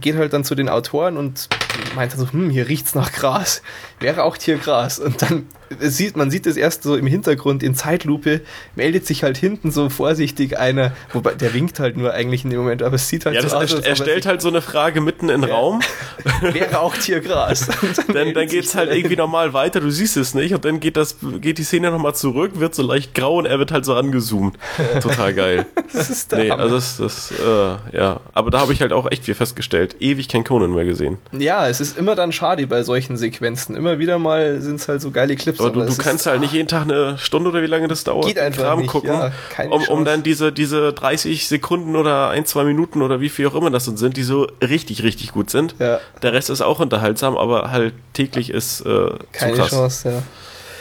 [0.00, 1.48] geht halt dann zu den Autoren und
[1.94, 3.62] meint dann so, hm, hier riecht's nach Gras.
[4.00, 4.98] Wäre auch Tiergras.
[4.98, 5.46] Und dann
[5.80, 8.40] sieht, man sieht es erst so im Hintergrund in Zeitlupe,
[8.74, 12.60] meldet sich halt hinten so vorsichtig einer, wobei der winkt halt nur eigentlich in dem
[12.60, 13.72] Moment, aber es sieht halt ja, so aus.
[13.72, 15.56] Er, er stellt halt so eine Frage mitten in den ja.
[15.56, 15.80] Raum.
[16.40, 17.66] Wäre auch Tiergras.
[18.06, 20.96] dann, dann, dann geht's halt irgendwie normal weiter, du siehst es nicht und dann geht
[20.96, 23.94] das, geht die Szene nochmal zurück, wird so leicht grau und er wird halt so
[23.94, 24.56] angezoomt.
[25.00, 25.66] Total geil.
[25.92, 26.62] das ist der nee, Hammer.
[26.64, 28.20] also das, das äh, ja.
[28.32, 29.96] Aber da habe ich halt auch echt viel festgestellt.
[30.00, 31.18] Ewig kein Conan mehr gesehen.
[31.32, 33.76] Ja, es ist immer dann schade bei solchen Sequenzen.
[33.76, 35.60] Immer wieder mal sind es halt so geile Clips.
[35.60, 38.04] Aber, aber du, du kannst halt nicht jeden Tag eine Stunde oder wie lange das
[38.04, 39.32] dauert, Geht einfach Kram nicht, gucken, ja,
[39.70, 43.54] um, um dann diese, diese 30 Sekunden oder ein, zwei Minuten oder wie viel auch
[43.54, 45.74] immer das sind, die so richtig, richtig gut sind.
[45.78, 46.00] Ja.
[46.22, 50.22] Der Rest ist auch unterhaltsam, aber halt täglich ist äh, keine Chance, ja.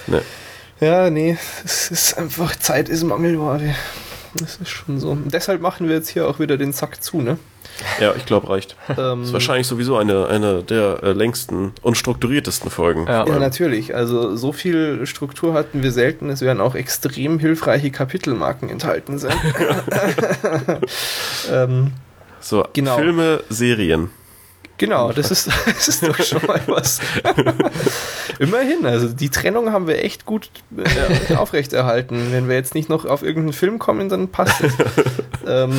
[0.07, 0.21] Nee.
[0.79, 3.75] Ja, nee, es ist einfach Zeit ist Mangelware.
[4.35, 5.11] Das ist schon so.
[5.11, 7.37] Und deshalb machen wir jetzt hier auch wieder den Sack zu, ne?
[7.99, 8.75] Ja, ich glaube, reicht.
[8.89, 13.07] Ähm, das ist wahrscheinlich sowieso eine, eine der äh, längsten und strukturiertesten Folgen.
[13.07, 13.25] Ja.
[13.25, 13.95] ja, natürlich.
[13.95, 16.29] Also so viel Struktur hatten wir selten.
[16.29, 19.37] Es werden auch extrem hilfreiche Kapitelmarken enthalten sein.
[21.51, 21.91] ähm,
[22.39, 22.97] so, genau.
[22.97, 24.09] Filme, Serien.
[24.77, 27.00] Genau, das ist, das ist doch schon mal was.
[28.40, 32.32] Immerhin, also die Trennung haben wir echt gut äh, aufrechterhalten.
[32.32, 34.74] Wenn wir jetzt nicht noch auf irgendeinen Film kommen, dann passt es.
[35.48, 35.72] ähm,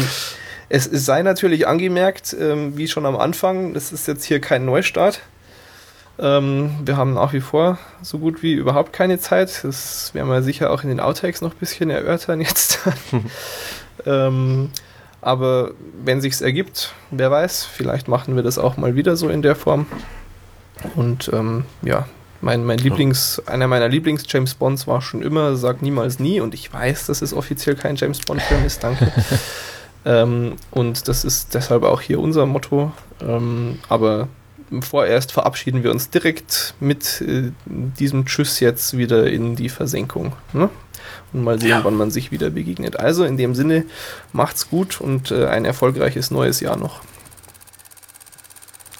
[0.69, 4.65] es, es, sei natürlich angemerkt, ähm, wie schon am Anfang, das ist jetzt hier kein
[4.65, 5.21] Neustart.
[6.17, 9.65] Ähm, wir haben nach wie vor so gut wie überhaupt keine Zeit.
[9.65, 12.79] Das werden wir sicher auch in den Outtakes noch ein bisschen erörtern jetzt.
[14.07, 14.71] ähm,
[15.25, 15.73] aber
[16.05, 19.57] wenn sich's ergibt, wer weiß, vielleicht machen wir das auch mal wieder so in der
[19.57, 19.87] Form.
[20.95, 22.07] Und ähm, ja,
[22.43, 26.71] mein, mein Lieblings, einer meiner Lieblings-James Bonds war schon immer Sag niemals nie und ich
[26.71, 29.11] weiß, dass es offiziell kein James Bond-Film ist, danke.
[30.05, 32.93] ähm, und das ist deshalb auch hier unser Motto.
[33.23, 34.29] Ähm, aber
[34.83, 40.35] vorerst verabschieden wir uns direkt mit äh, diesem Tschüss jetzt wieder in die Versenkung.
[40.53, 40.69] Ne?
[41.35, 41.85] Und mal sehen, ja.
[41.85, 42.99] wann man sich wieder begegnet.
[42.99, 43.85] Also in dem Sinne,
[44.33, 47.01] macht's gut und äh, ein erfolgreiches neues Jahr noch.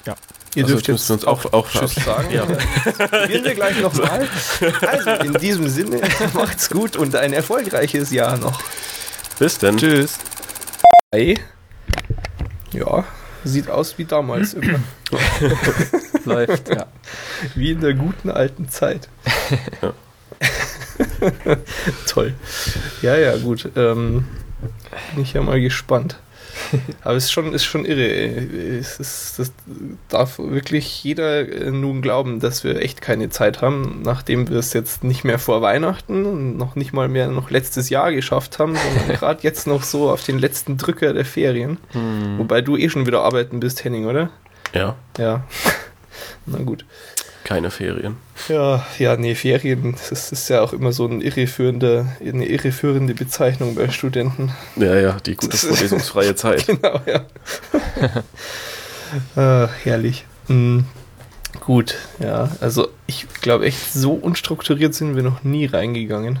[0.05, 0.15] Ja.
[0.53, 2.29] Ihr also dürft jetzt uns auch, auch Tschüss sagen.
[2.31, 2.45] Ja.
[3.07, 4.27] probieren wir gleich nochmal.
[4.81, 6.01] Also in diesem Sinne,
[6.33, 8.61] macht's gut und ein erfolgreiches Jahr noch.
[9.39, 9.77] Bis denn.
[9.77, 10.17] Tschüss.
[11.11, 11.39] Hey.
[12.73, 13.05] Ja,
[13.45, 14.79] sieht aus wie damals immer.
[16.25, 16.87] Läuft, ja.
[17.55, 19.07] Wie in der guten alten Zeit.
[19.81, 19.93] Ja.
[22.07, 22.33] Toll.
[23.01, 23.69] Ja, ja, gut.
[23.75, 24.25] Ähm,
[25.13, 26.17] bin ich ja mal gespannt.
[27.03, 28.07] Aber es ist schon, ist schon irre.
[28.79, 29.51] Es ist, das
[30.09, 34.73] darf wirklich jeder äh, nun glauben, dass wir echt keine Zeit haben, nachdem wir es
[34.73, 38.75] jetzt nicht mehr vor Weihnachten und noch nicht mal mehr noch letztes Jahr geschafft haben,
[38.75, 41.77] sondern gerade jetzt noch so auf den letzten Drücker der Ferien.
[41.91, 42.39] Hm.
[42.39, 44.29] Wobei du eh schon wieder arbeiten bist, Henning, oder?
[44.73, 44.95] Ja.
[45.17, 45.43] Ja.
[46.45, 46.85] Na gut.
[47.45, 48.17] Keine Ferien.
[48.49, 53.75] Ja, ja, nee, Ferien, das ist ja auch immer so ein irreführende, eine irreführende Bezeichnung
[53.75, 54.51] bei Studenten.
[54.75, 56.65] Ja, ja, die gute vorlesungsfreie Zeit.
[56.65, 57.23] Genau, ja.
[59.35, 60.25] ah, herrlich.
[60.47, 60.85] Mhm.
[61.59, 66.39] Gut, ja, also ich glaube echt, so unstrukturiert sind wir noch nie reingegangen.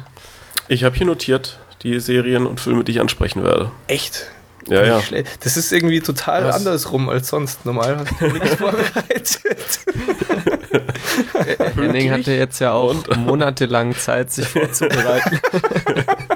[0.69, 3.71] Ich habe hier notiert die Serien und Filme, die ich ansprechen werde.
[3.85, 4.31] Echt?
[4.67, 5.01] Ja, ja.
[5.43, 6.55] Das ist irgendwie total Was?
[6.55, 7.65] andersrum als sonst.
[7.65, 9.79] Normal habe ich nichts vorbereitet.
[11.75, 13.17] Henning hatte jetzt ja auch und?
[13.17, 15.39] monatelang Zeit, sich vorzubereiten.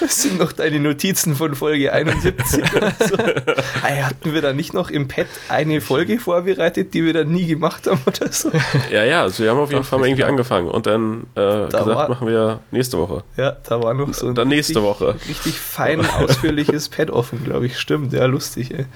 [0.00, 3.16] Das sind noch deine Notizen von Folge 71 oder so.
[3.82, 7.86] Hatten wir da nicht noch im Pad eine Folge vorbereitet, die wir dann nie gemacht
[7.86, 8.50] haben oder so?
[8.90, 11.86] Ja, ja, also wir haben auf jeden Fall mal irgendwie angefangen und dann äh, gesagt,
[11.86, 13.24] war, machen wir nächste Woche.
[13.36, 15.16] Ja, da war noch so ein dann nächste richtig, Woche.
[15.28, 17.78] richtig fein ausführliches Pad offen, glaube ich.
[17.78, 18.86] Stimmt, ja, lustig, ey.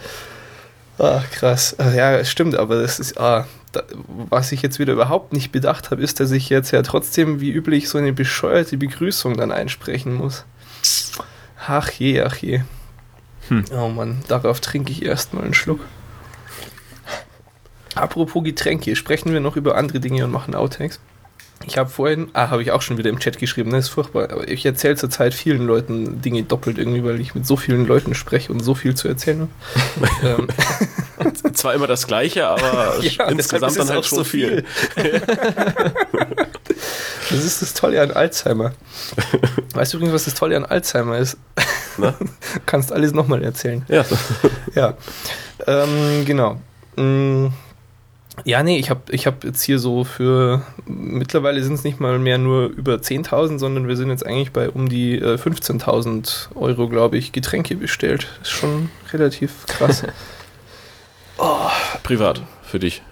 [0.98, 1.74] Ah, krass.
[1.78, 3.82] Ja, stimmt, aber das ist, ah, da,
[4.28, 7.50] was ich jetzt wieder überhaupt nicht bedacht habe, ist, dass ich jetzt ja trotzdem wie
[7.50, 10.44] üblich so eine bescheuerte Begrüßung dann einsprechen muss.
[11.66, 12.62] Ach je, ach je.
[13.48, 13.64] Hm.
[13.72, 15.80] Oh Mann, darauf trinke ich erstmal einen Schluck.
[17.94, 21.00] Apropos Getränke, sprechen wir noch über andere Dinge und machen Outtakes.
[21.66, 24.30] Ich habe vorhin, ah, habe ich auch schon wieder im Chat geschrieben, das ist furchtbar,
[24.30, 28.14] aber ich erzähle zurzeit vielen Leuten Dinge doppelt irgendwie, weil ich mit so vielen Leuten
[28.14, 29.50] spreche und so viel zu erzählen habe.
[30.22, 30.48] Ähm.
[31.54, 34.64] Zwar immer das Gleiche, aber ja, insgesamt dann halt schon so viel.
[34.94, 35.22] viel.
[37.30, 38.72] das ist das Tolle an Alzheimer.
[39.74, 41.36] Weißt du übrigens, was das Tolle an Alzheimer ist?
[41.98, 42.14] Na?
[42.66, 43.84] Kannst alles nochmal erzählen.
[43.88, 44.04] Ja.
[44.74, 44.94] ja.
[45.66, 46.60] Ähm, genau.
[46.96, 47.52] Mhm.
[48.44, 52.18] Ja, nee, ich habe ich hab jetzt hier so für, mittlerweile sind es nicht mal
[52.18, 56.88] mehr nur über 10.000, sondern wir sind jetzt eigentlich bei um die äh, 15.000 Euro,
[56.88, 58.26] glaube ich, Getränke bestellt.
[58.42, 60.04] Ist schon relativ krass.
[61.38, 61.68] oh.
[62.02, 63.02] Privat, für dich.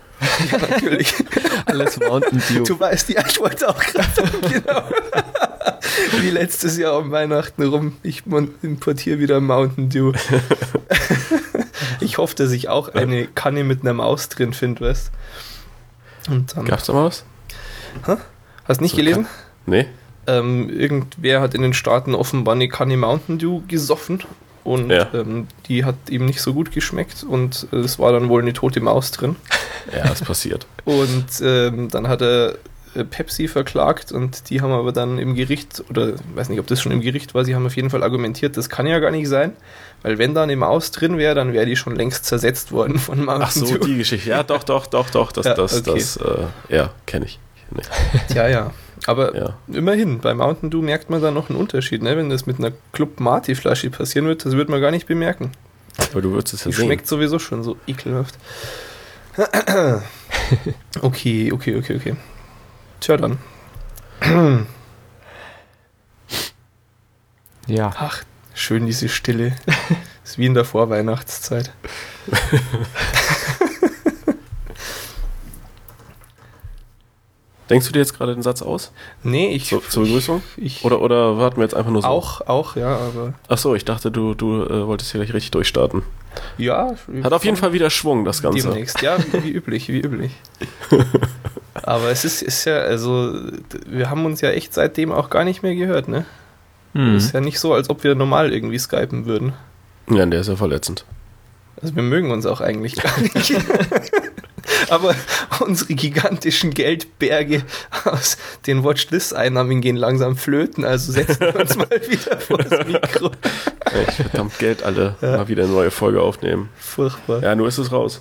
[0.51, 1.15] Ja, natürlich.
[1.67, 2.65] Alles Mountain Dew.
[2.65, 4.31] Du weißt die Antwort auch gerade.
[4.53, 4.83] genau.
[6.21, 7.97] Wie letztes Jahr um Weihnachten rum.
[8.03, 8.25] Ich
[8.63, 10.13] importiere wieder Mountain Dew.
[12.01, 15.11] ich hoffe, dass ich auch eine Kanne mit einer Maus drin finde, weißt
[16.29, 16.65] Und dann.
[16.65, 17.25] Gab's da Maus?
[18.07, 18.17] Hä?
[18.65, 19.25] Hast du nicht so gelesen?
[19.25, 19.33] Kann
[19.67, 19.87] nee.
[20.27, 24.23] Ähm, irgendwer hat in den Staaten offenbar eine Kanne Mountain Dew gesoffen
[24.63, 25.09] und ja.
[25.15, 28.53] ähm, die hat ihm nicht so gut geschmeckt und äh, es war dann wohl eine
[28.53, 29.37] tote Maus drin.
[29.91, 30.67] Ja, das passiert.
[30.85, 32.59] und ähm, dann hat er
[33.05, 36.81] Pepsi verklagt und die haben aber dann im Gericht, oder ich weiß nicht, ob das
[36.81, 39.29] schon im Gericht war, sie haben auf jeden Fall argumentiert, das kann ja gar nicht
[39.29, 39.53] sein,
[40.03, 43.25] weil wenn da eine Maus drin wäre, dann wäre die schon längst zersetzt worden von
[43.25, 43.87] Mountain Ach so, Dew.
[43.87, 44.31] die Geschichte.
[44.31, 45.93] Ja, doch, doch, doch, doch, das, ja, das, okay.
[45.95, 47.39] das, äh, ja, kenne ich.
[47.69, 48.35] Kenn ich.
[48.35, 48.71] Ja, ja.
[49.07, 49.57] Aber ja.
[49.69, 52.17] immerhin, bei Mountain Dew merkt man da noch einen Unterschied, ne?
[52.17, 55.53] Wenn das mit einer Club Marty Flasche passieren wird, das wird man gar nicht bemerken.
[56.13, 56.87] Aber du würdest es ja die sehen.
[56.87, 58.35] Schmeckt sowieso schon so ekelhaft.
[61.01, 62.17] okay, okay, okay, okay.
[63.01, 63.39] Tja dann.
[67.67, 67.93] ja.
[67.97, 68.23] Ach,
[68.55, 69.57] schön diese Stille.
[70.25, 71.73] ist wie in der Vorweihnachtszeit.
[77.71, 78.93] Denkst du dir jetzt gerade den Satz aus?
[79.23, 79.69] Nee, ich.
[79.69, 80.43] So, zur Begrüßung?
[80.57, 82.09] Ich, oder, oder warten wir jetzt einfach nur so?
[82.09, 83.35] Auch, auch, ja, aber.
[83.49, 86.03] Ach so, ich dachte, du, du äh, wolltest hier gleich richtig durchstarten.
[86.57, 86.95] Ja.
[87.23, 88.69] Hat auf jeden Fall wieder Schwung, das Ganze.
[88.69, 90.33] Demnächst, ja, wie, wie üblich, wie üblich.
[91.83, 93.35] aber es ist, ist ja, also,
[93.87, 96.25] wir haben uns ja echt seitdem auch gar nicht mehr gehört, ne?
[96.95, 97.17] Mhm.
[97.17, 99.53] Ist ja nicht so, als ob wir normal irgendwie skypen würden.
[100.11, 101.05] Ja, der ist ja verletzend.
[101.81, 103.55] Also wir mögen uns auch eigentlich gar nicht.
[104.91, 105.15] Aber
[105.67, 107.63] unsere gigantischen Geldberge
[108.05, 113.31] aus den Watchlist-Einnahmen gehen langsam flöten, also setzen wir uns mal wieder vor das Mikro.
[113.93, 115.39] Echt verdammt Geld alle ja.
[115.39, 116.69] mal wieder eine neue Folge aufnehmen.
[116.79, 117.43] Furchtbar.
[117.43, 118.21] Ja, nur ist es raus.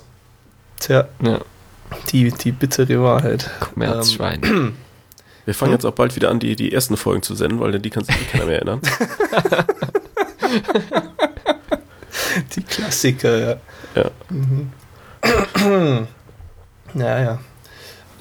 [0.80, 1.40] Tja, ja.
[2.12, 3.50] die, die bittere Wahrheit.
[3.60, 4.42] Kommerzschwein.
[4.44, 4.78] Ähm,
[5.46, 7.90] wir fangen jetzt auch bald wieder an, die, die ersten Folgen zu senden, weil die
[7.90, 8.82] kann sich keiner mehr erinnern.
[12.56, 13.58] die Klassiker, ja.
[13.96, 14.12] Ja.
[14.30, 14.72] Mhm.
[16.98, 17.40] Naja.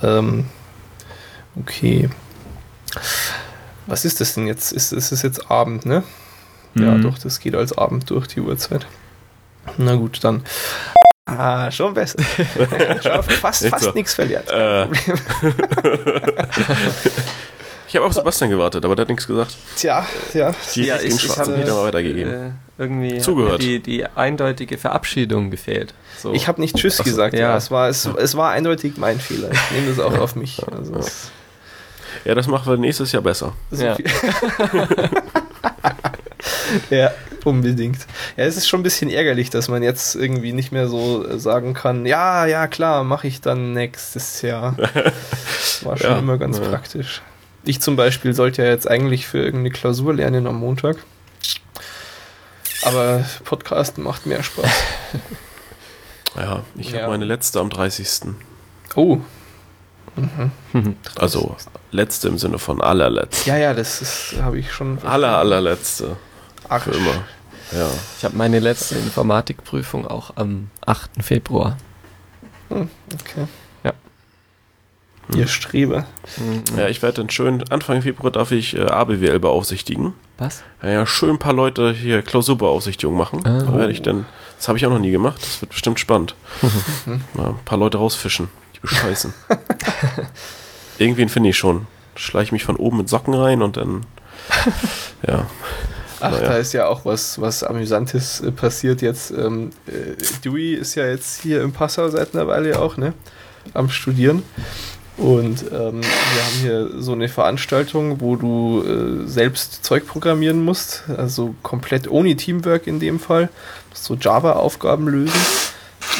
[0.02, 0.46] Ähm,
[1.58, 2.10] okay.
[3.86, 4.72] Was ist das denn jetzt?
[4.72, 6.02] Ist, ist es jetzt Abend, ne?
[6.74, 6.82] Mhm.
[6.84, 8.86] Ja, doch, das geht als Abend durch die Uhrzeit.
[9.78, 10.44] Na gut, dann.
[11.24, 12.22] Ah, schon besser.
[13.40, 13.92] Fast fast so.
[13.92, 14.48] nichts verliert.
[14.50, 14.86] Äh.
[17.88, 19.56] Ich habe auf Sebastian gewartet, aber der hat nichts gesagt.
[19.76, 20.54] Tja, ja.
[20.74, 22.32] Die ja, ich, ich habe wieder mal weitergegeben.
[22.32, 23.62] Äh, irgendwie Zugehört.
[23.62, 25.94] Die, die eindeutige Verabschiedung gefehlt.
[26.18, 26.32] So.
[26.32, 27.34] Ich habe nicht Tschüss so, gesagt.
[27.34, 27.40] Ja.
[27.40, 27.56] ja.
[27.56, 29.50] Es, war, es, es war eindeutig mein Fehler.
[29.52, 30.60] Ich nehme das auch auf mich.
[30.70, 31.00] Also
[32.24, 33.52] ja, das machen wir nächstes Jahr besser.
[33.70, 33.96] Ja.
[36.90, 37.10] ja.
[37.44, 37.98] Unbedingt.
[38.36, 41.74] Ja, es ist schon ein bisschen ärgerlich, dass man jetzt irgendwie nicht mehr so sagen
[41.74, 44.76] kann, ja, ja, klar, mache ich dann nächstes Jahr.
[45.82, 46.68] War schon ja, immer ganz ja.
[46.68, 47.22] praktisch.
[47.66, 50.98] Ich zum Beispiel sollte ja jetzt eigentlich für irgendeine Klausur lernen am Montag.
[52.82, 54.70] Aber Podcasten macht mehr Spaß.
[56.36, 57.00] Ja, ich ja.
[57.00, 58.34] habe meine letzte am 30.
[58.94, 59.20] Oh.
[60.16, 60.96] Mhm.
[61.14, 61.56] Also
[61.92, 63.48] letzte im Sinne von allerletzte.
[63.48, 64.98] Ja, ja, das habe ich schon.
[65.02, 66.16] Aller, allerletzte.
[66.68, 67.24] Ach, Für immer.
[67.72, 67.88] Ja.
[68.18, 71.10] Ich habe meine letzte Informatikprüfung auch am 8.
[71.22, 71.78] Februar.
[72.68, 73.46] Hm, okay.
[75.34, 75.46] Ihr.
[75.48, 76.04] Strebe.
[76.76, 80.14] Ja, ich werde dann schön, Anfang Februar darf ich äh, ABWL beaufsichtigen.
[80.38, 80.62] Was?
[80.82, 83.40] Ja, ja, schön ein paar Leute hier Klausurbeaufsichtigung machen.
[83.44, 85.98] Ah, da werde ich dann, das habe ich auch noch nie gemacht, das wird bestimmt
[85.98, 86.34] spannend.
[87.36, 89.34] ja, ein paar Leute rausfischen, die bescheißen.
[90.98, 91.86] Irgendwen finde ich schon.
[92.14, 94.06] Schleiche mich von oben mit Socken rein und dann,
[95.26, 95.46] ja.
[96.20, 96.46] Ach, naja.
[96.46, 99.30] da ist ja auch was, was Amüsantes äh, passiert jetzt.
[99.30, 103.12] Ähm, äh, Dewey ist ja jetzt hier im Passau seit einer Weile auch, ne?
[103.74, 104.42] Am Studieren.
[105.16, 111.04] Und ähm, wir haben hier so eine Veranstaltung, wo du äh, selbst Zeug programmieren musst,
[111.16, 113.48] also komplett ohne Teamwork in dem Fall.
[113.94, 115.40] So Java-Aufgaben lösen.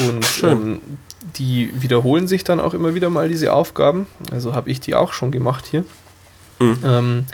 [0.09, 0.81] Und ähm,
[1.37, 4.07] die wiederholen sich dann auch immer wieder mal, diese Aufgaben.
[4.33, 5.85] Also habe ich die auch schon gemacht hier.
[6.59, 6.79] Mhm.
[6.85, 7.25] Ähm,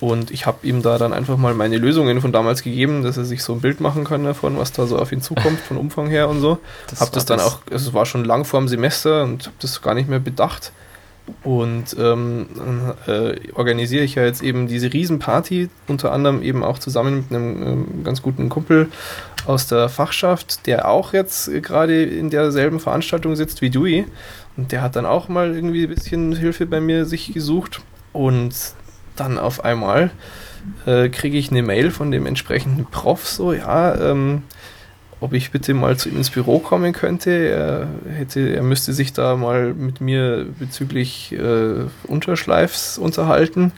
[0.00, 3.24] und ich habe ihm da dann einfach mal meine Lösungen von damals gegeben, dass er
[3.24, 6.06] sich so ein Bild machen kann davon, was da so auf ihn zukommt, von Umfang
[6.06, 6.58] her und so.
[6.88, 9.56] Das habe das dann auch, also es war schon lang vor dem Semester und habe
[9.58, 10.70] das gar nicht mehr bedacht.
[11.42, 12.46] Und ähm,
[13.06, 17.62] äh, organisiere ich ja jetzt eben diese Riesenparty, unter anderem eben auch zusammen mit einem
[17.62, 18.88] ähm, ganz guten Kumpel
[19.46, 24.06] aus der Fachschaft, der auch jetzt gerade in derselben Veranstaltung sitzt wie Dewey.
[24.56, 27.80] Und der hat dann auch mal irgendwie ein bisschen Hilfe bei mir sich gesucht.
[28.12, 28.54] Und
[29.16, 30.10] dann auf einmal
[30.86, 34.42] äh, kriege ich eine Mail von dem entsprechenden Prof, so, ja, ähm,
[35.20, 37.30] ob ich bitte mal zu ihm ins Büro kommen könnte.
[37.30, 43.72] Er, hätte, er müsste sich da mal mit mir bezüglich äh, Unterschleifs unterhalten.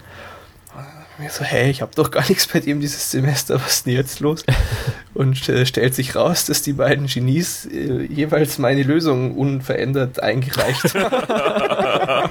[1.21, 3.87] Und ich so, hey, ich habe doch gar nichts bei dem dieses Semester, was ist
[3.87, 4.43] denn jetzt los?
[5.15, 10.95] Und äh, stellt sich raus, dass die beiden Genies äh, jeweils meine Lösung unverändert eingereicht
[10.95, 12.31] haben.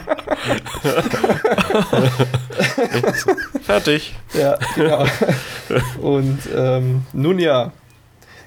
[3.61, 4.15] Fertig.
[4.33, 5.05] Ja, genau.
[6.01, 7.71] Und ähm, nun ja,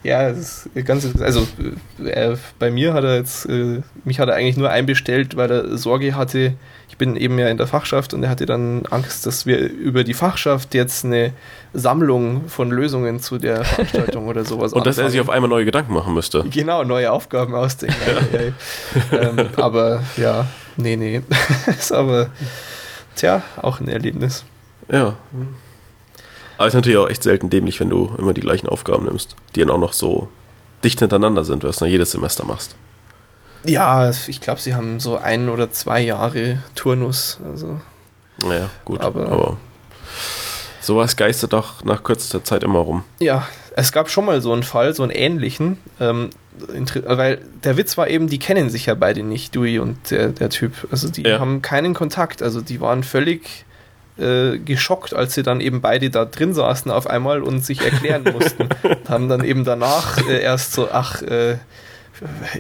[0.03, 1.47] ja, das ist ganz, also
[2.05, 5.79] äh, bei mir hat er jetzt, äh, mich hat er eigentlich nur einbestellt, weil er
[5.79, 6.55] Sorge hatte,
[6.89, 10.05] ich bin eben ja in der Fachschaft und er hatte dann Angst, dass wir über
[10.05, 11.33] die Fachschaft jetzt eine
[11.73, 14.85] Sammlung von Lösungen zu der Veranstaltung oder sowas Und anfangen.
[14.85, 16.45] dass er sich auf einmal neue Gedanken machen müsste.
[16.51, 17.97] Genau, neue Aufgaben ausdenken.
[19.13, 21.23] ähm, aber ja, nee, nee.
[21.67, 22.29] ist aber,
[23.15, 24.45] tja, auch ein Erlebnis.
[24.91, 25.17] Ja.
[26.57, 29.37] Aber es ist natürlich auch echt selten dämlich, wenn du immer die gleichen Aufgaben nimmst,
[29.55, 30.29] die dann auch noch so
[30.85, 32.77] dicht hintereinander sind, was du jedes Semester machst.
[33.65, 37.39] Ja, ich glaube, sie haben so ein oder zwei Jahre Turnus.
[37.49, 37.81] Also.
[38.39, 39.01] Naja, gut.
[39.01, 39.57] Aber, aber
[40.81, 43.05] sowas geistert doch nach kürzester Zeit immer rum.
[43.21, 45.79] Ja, es gab schon mal so einen Fall, so einen ähnlichen.
[46.01, 46.31] Ähm,
[47.05, 50.51] weil der Witz war eben, die kennen sich ja beide nicht, Dewey und der, der
[50.51, 50.89] Typ.
[50.91, 51.39] Also die ja.
[51.39, 52.43] haben keinen Kontakt.
[52.43, 53.65] Also die waren völlig
[54.19, 58.25] äh, geschockt, als sie dann eben beide da drin saßen auf einmal und sich erklären
[58.33, 58.69] mussten.
[59.09, 61.57] haben dann eben danach äh, erst so, ach, äh,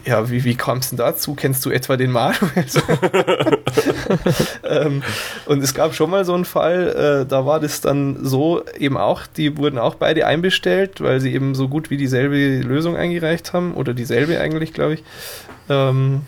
[0.04, 1.34] ja, wie, wie kam es denn dazu?
[1.34, 2.64] Kennst du etwa den Manuel?
[4.68, 5.02] ähm,
[5.46, 8.96] und es gab schon mal so einen Fall, äh, da war das dann so eben
[8.96, 13.52] auch, die wurden auch beide einbestellt, weil sie eben so gut wie dieselbe Lösung eingereicht
[13.52, 15.04] haben, oder dieselbe eigentlich, glaube ich.
[15.68, 16.22] Ähm,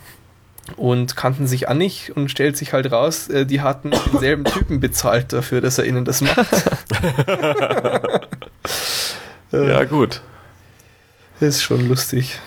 [0.77, 4.81] und kannten sich an nicht und stellt sich halt raus, äh, die hatten denselben Typen
[4.81, 6.47] bezahlt dafür, dass er ihnen das macht.
[9.53, 10.21] ja, gut.
[11.41, 12.41] ist schon lustig.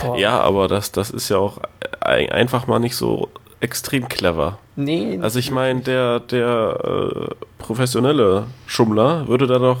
[0.00, 0.18] Boah.
[0.18, 1.58] Ja, aber das, das ist ja auch
[2.00, 4.58] einfach mal nicht so extrem clever.
[4.76, 5.18] Nee.
[5.22, 9.80] Also ich meine, der, der äh, professionelle Schummler würde da doch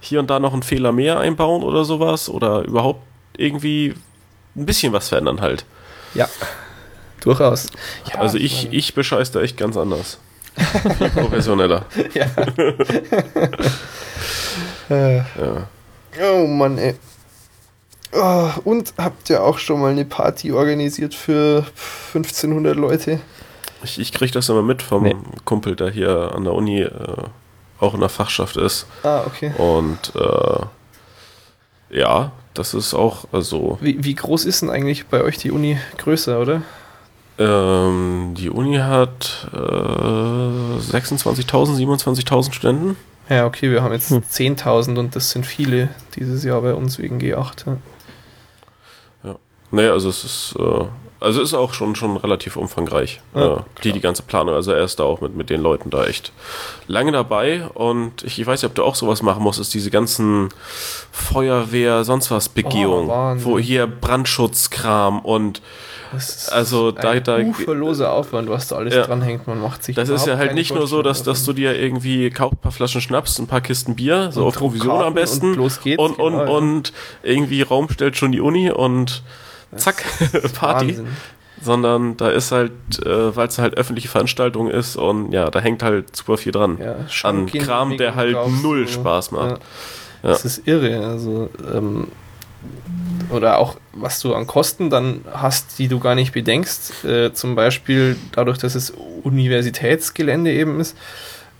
[0.00, 3.02] hier und da noch einen Fehler mehr einbauen oder sowas oder überhaupt
[3.36, 3.94] irgendwie
[4.54, 5.64] ein bisschen was verändern halt.
[6.14, 6.28] Ja,
[7.20, 7.68] durchaus.
[8.12, 10.18] Ja, also ich, ich bescheiß da echt ganz anders.
[11.14, 11.86] Professioneller.
[12.14, 12.26] ja.
[14.90, 15.16] äh.
[15.16, 15.68] ja.
[16.20, 16.94] Oh Mann, ey.
[18.12, 21.64] Oh, und habt ihr auch schon mal eine Party organisiert für
[22.08, 23.20] 1500 Leute?
[23.82, 25.16] Ich, ich krieg das immer mit vom nee.
[25.46, 26.90] Kumpel, der hier an der Uni äh,
[27.80, 28.86] auch in der Fachschaft ist.
[29.02, 29.52] Ah, okay.
[29.56, 30.66] Und äh,
[31.92, 33.78] ja, das ist auch, also.
[33.80, 36.62] Wie, wie groß ist denn eigentlich bei euch die Uni größer, oder?
[37.38, 42.96] Ähm, die Uni hat äh, 26.000, 27.000 Studenten.
[43.28, 44.18] Ja, okay, wir haben jetzt hm.
[44.18, 47.66] 10.000 und das sind viele dieses Jahr bei uns wegen G8.
[47.66, 47.76] Ja.
[49.24, 49.36] ja.
[49.70, 50.84] Naja, also es ist, äh,
[51.22, 54.54] also ist auch schon, schon relativ umfangreich, ja, äh, die, die ganze Planung.
[54.54, 56.32] Also er ist da auch mit, mit den Leuten da echt
[56.86, 59.90] lange dabei und ich, ich weiß nicht, ob du auch sowas machen musst, ist diese
[59.90, 60.48] ganzen
[61.10, 65.62] Feuerwehr, sonst was Begehungen, oh, wo hier Brandschutzkram und
[66.50, 69.06] also da, da uferloser Aufwand, was da alles ja.
[69.06, 69.46] dranhängt.
[69.46, 72.30] Man macht sich Das ist ja halt nicht nur so, dass, dass du dir irgendwie
[72.30, 75.52] kaufst ein paar Flaschen Schnaps, ein paar Kisten Bier, so auf Provision am besten.
[75.52, 76.02] Und los geht's.
[76.02, 76.92] Und, und, genau, und
[77.22, 79.22] irgendwie Raum stellt schon die Uni und
[79.76, 80.04] zack,
[80.54, 80.88] Party.
[80.88, 81.08] Wahnsinn.
[81.60, 82.72] Sondern da ist halt,
[83.04, 86.78] äh, weil es halt öffentliche Veranstaltung ist und ja, da hängt halt super viel dran.
[86.80, 88.88] Ja, an Kram, der halt null.
[88.88, 89.60] Spaß macht.
[90.22, 90.28] Ja.
[90.30, 91.06] Das ist irre.
[91.06, 92.08] Also, ähm,
[93.30, 97.04] oder auch was du an Kosten dann hast, die du gar nicht bedenkst.
[97.04, 98.92] Äh, zum Beispiel dadurch, dass es
[99.22, 100.96] Universitätsgelände eben ist,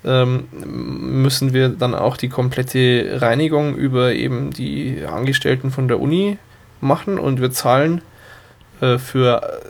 [0.04, 6.38] ähm, müssen wir dann auch die komplette Reinigung über eben die Angestellten von der Uni
[6.82, 8.02] machen und wir zahlen
[8.80, 9.60] äh, für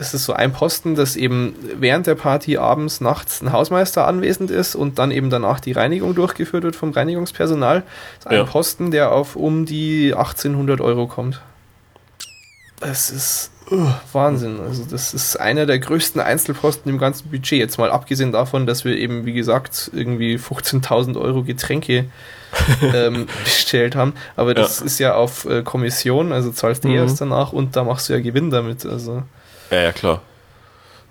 [0.00, 4.50] das ist so ein Posten, dass eben während der Party abends, nachts ein Hausmeister anwesend
[4.50, 7.82] ist und dann eben danach die Reinigung durchgeführt wird vom Reinigungspersonal.
[8.16, 8.44] Das ist ein ja.
[8.44, 11.42] Posten, der auf um die 1800 Euro kommt.
[12.78, 13.50] Das ist
[14.12, 14.60] Wahnsinn.
[14.60, 17.58] Also das ist einer der größten Einzelposten im ganzen Budget.
[17.58, 22.06] Jetzt mal abgesehen davon, dass wir eben, wie gesagt, irgendwie 15.000 Euro Getränke
[22.94, 24.14] ähm, bestellt haben.
[24.36, 24.86] Aber das ja.
[24.86, 26.94] ist ja auf äh, Kommission, also zahlst du mhm.
[26.94, 28.84] erst danach und da machst du ja Gewinn damit.
[28.84, 29.22] Also
[29.70, 30.22] ja, ja, klar.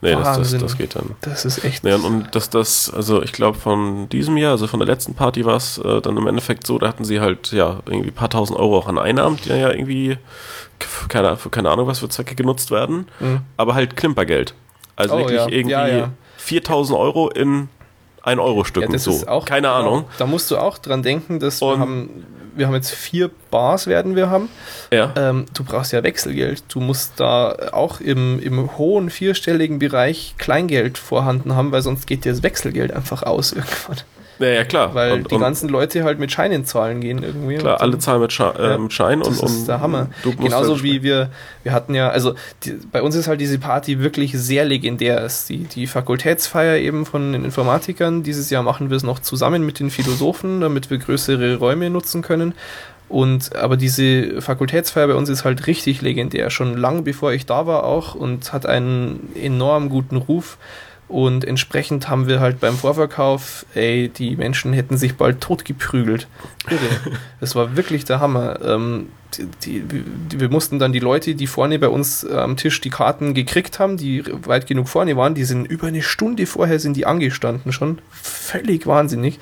[0.02, 1.16] Nee, das, das, das, geht dann.
[1.22, 1.84] Das ist echt.
[1.84, 5.14] Nee, und, und das, das, also ich glaube von diesem Jahr, also von der letzten
[5.14, 8.16] Party war es äh, dann im Endeffekt so, da hatten sie halt ja irgendwie ein
[8.16, 10.18] paar tausend Euro auch an Einnahmen, die ja irgendwie
[11.10, 13.42] keine, für keine Ahnung was für Zwecke genutzt werden, mhm.
[13.58, 14.54] aber halt Klimpergeld.
[14.96, 15.48] Also oh, wirklich ja.
[15.48, 16.10] irgendwie ja, ja.
[16.38, 17.68] 4000 Euro in
[18.22, 18.92] ein Euro Stücken.
[18.94, 19.28] Ja, so.
[19.28, 20.06] Auch, keine Ahnung.
[20.18, 22.26] Da musst du auch dran denken, dass und wir haben
[22.60, 24.50] wir haben jetzt vier Bars werden wir haben.
[24.92, 25.14] Ja.
[25.18, 26.64] Ähm, du brauchst ja Wechselgeld.
[26.70, 32.26] Du musst da auch im, im hohen vierstelligen Bereich Kleingeld vorhanden haben, weil sonst geht
[32.26, 33.98] dir das Wechselgeld einfach aus irgendwann.
[34.40, 34.96] Ja, ja, klar.
[34.96, 37.58] Weil und, die und ganzen Leute halt mit Scheinen zahlen gehen irgendwie.
[37.58, 40.10] Klar, alle zahlen mit, Sche äh, mit Schein das und, ist der Hammer.
[40.24, 41.30] Genauso halt wie wir,
[41.64, 45.28] wir hatten ja, also die, bei uns ist halt diese Party wirklich sehr legendär.
[45.50, 49.80] Die, die Fakultätsfeier eben von den Informatikern, dieses Jahr machen wir es noch zusammen mit
[49.80, 52.54] den Philosophen, damit wir größere Räume nutzen können.
[53.10, 57.66] Und aber diese Fakultätsfeier bei uns ist halt richtig legendär, schon lang bevor ich da
[57.66, 60.58] war auch und hat einen enorm guten Ruf.
[61.10, 66.28] Und entsprechend haben wir halt beim Vorverkauf, ey, die Menschen hätten sich bald totgeprügelt.
[66.72, 67.18] Irre.
[67.40, 68.60] Das war wirklich der Hammer.
[68.64, 69.08] Ähm,
[69.64, 70.04] die, die,
[70.40, 73.80] wir mussten dann die Leute, die vorne bei uns äh, am Tisch die Karten gekriegt
[73.80, 77.72] haben, die weit genug vorne waren, die sind über eine Stunde vorher sind die angestanden
[77.72, 78.00] schon.
[78.12, 79.40] Völlig wahnsinnig.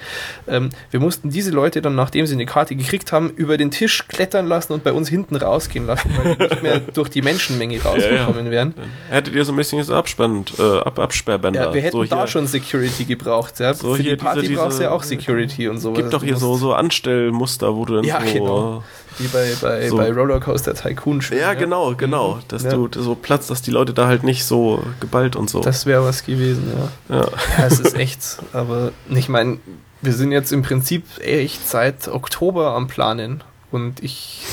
[0.47, 4.07] Ähm, wir mussten diese Leute dann, nachdem sie eine Karte gekriegt haben, über den Tisch
[4.07, 7.81] klettern lassen und bei uns hinten rausgehen lassen, weil die nicht mehr durch die Menschenmenge
[7.81, 8.51] rausgekommen ja, ja.
[8.51, 8.73] wären.
[9.09, 11.67] Hättet ihr so ein bisschen das äh, Ab Absperrbänder.
[11.67, 13.59] Ja, wir hätten so da schon Security gebraucht.
[13.59, 13.73] Ja.
[13.73, 15.93] So Für die Party diese, diese, brauchst du ja auch Security und so.
[15.93, 16.73] Gibt doch hier so, so
[17.17, 18.33] Anstellmuster, wo du dann ja, so...
[18.33, 18.83] Genau
[19.19, 19.97] wie bei, bei, so.
[19.97, 21.37] bei Rollercoaster Tycoon schon.
[21.37, 22.39] Ja, genau, genau.
[22.47, 22.71] Dass ja.
[22.71, 25.61] du so Platz, dass die Leute da halt nicht so geballt und so.
[25.61, 26.71] Das wäre was gewesen,
[27.09, 27.15] ja.
[27.17, 29.57] Ja, ja es ist echt, aber ich meine,
[30.01, 34.45] wir sind jetzt im Prinzip echt seit Oktober am Planen und ich,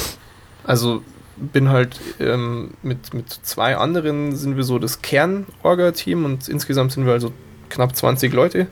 [0.64, 1.02] also
[1.36, 7.06] bin halt ähm, mit, mit zwei anderen sind wir so das Kern-Orga-Team und insgesamt sind
[7.06, 7.32] wir also
[7.68, 8.68] knapp 20 Leute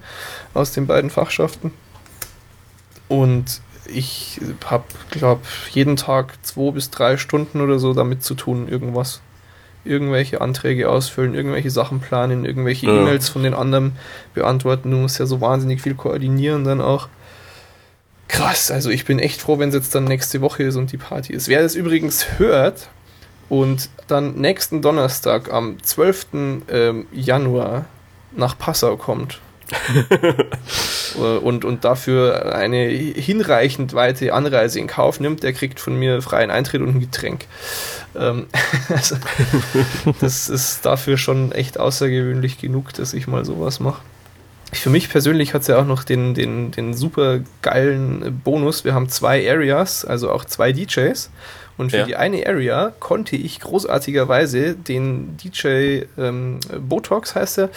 [0.54, 1.72] aus den beiden Fachschaften.
[3.08, 8.68] Und ich habe, glaube jeden Tag zwei bis drei Stunden oder so damit zu tun,
[8.68, 9.20] irgendwas.
[9.84, 13.00] Irgendwelche Anträge ausfüllen, irgendwelche Sachen planen, irgendwelche ja.
[13.00, 13.92] E-Mails von den anderen
[14.32, 14.90] beantworten.
[14.90, 17.08] Du musst ja so wahnsinnig viel koordinieren dann auch.
[18.28, 20.98] Krass, also ich bin echt froh, wenn es jetzt dann nächste Woche ist und die
[20.98, 21.48] Party ist.
[21.48, 22.88] Wer das übrigens hört
[23.48, 26.26] und dann nächsten Donnerstag am 12.
[26.70, 27.86] Ähm, Januar
[28.34, 29.40] nach Passau kommt
[31.42, 36.50] und, und dafür eine hinreichend weite Anreise in Kauf nimmt, der kriegt von mir freien
[36.50, 37.46] Eintritt und ein Getränk.
[38.14, 38.46] Ähm,
[38.88, 39.16] also,
[40.20, 44.02] das ist dafür schon echt außergewöhnlich genug, dass ich mal sowas mache.
[44.72, 48.84] Für mich persönlich hat es ja auch noch den, den, den super geilen Bonus.
[48.84, 51.30] Wir haben zwei Areas, also auch zwei DJs.
[51.78, 52.04] Und für ja.
[52.04, 57.70] die eine Area konnte ich großartigerweise den DJ ähm, Botox heißt er,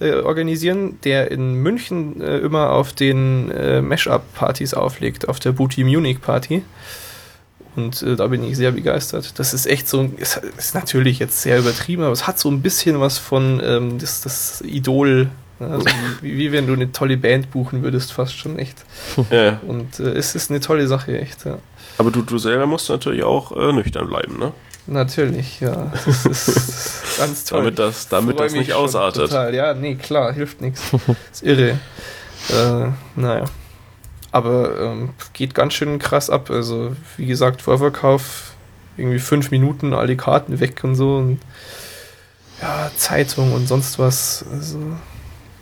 [0.00, 5.84] äh, organisieren, der in München äh, immer auf den äh, Mashup-Partys auflegt, auf der Booty
[5.84, 6.62] Munich Party.
[7.76, 9.38] Und äh, da bin ich sehr begeistert.
[9.38, 12.62] Das ist echt so, ist, ist natürlich jetzt sehr übertrieben, aber es hat so ein
[12.62, 15.84] bisschen was von ähm, das, das Idol Also
[16.22, 18.84] wie, wie, wenn du eine tolle Band buchen würdest, fast schon echt.
[19.30, 19.60] Ja.
[19.66, 21.44] Und äh, es ist eine tolle Sache, echt.
[21.44, 21.58] Ja.
[21.98, 24.52] Aber du, du selber musst natürlich auch äh, nüchtern bleiben, ne?
[24.86, 25.92] Natürlich, ja.
[26.04, 27.60] Das ist ganz toll.
[27.60, 29.30] damit das, damit das nicht ausartet.
[29.30, 29.54] Total.
[29.54, 30.82] Ja, nee, klar, hilft nichts.
[31.32, 31.78] Ist irre.
[32.48, 33.46] Äh, naja.
[34.30, 36.48] Aber ähm, geht ganz schön krass ab.
[36.48, 38.52] Also, wie gesagt, Vorverkauf,
[38.96, 41.16] irgendwie fünf Minuten, alle Karten weg und so.
[41.16, 41.40] Und
[42.62, 44.44] ja, Zeitung und sonst was.
[44.52, 44.78] Also,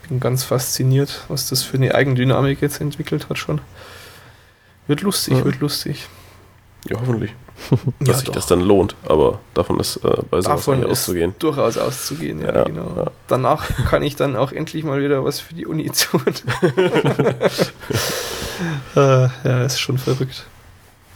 [0.08, 3.60] bin ganz fasziniert, was das für eine Eigendynamik jetzt entwickelt hat schon.
[4.86, 5.44] Wird lustig, ja.
[5.44, 6.06] wird lustig.
[6.84, 7.34] Ja, hoffentlich.
[8.00, 11.34] Dass sich das dann lohnt, aber davon ist äh, bei sowas davon auszugehen.
[11.38, 13.10] Durchaus auszugehen, ja, genau.
[13.28, 16.22] Danach kann ich dann auch endlich mal wieder was für die Uni tun.
[18.96, 20.46] äh, ja, ist schon verrückt.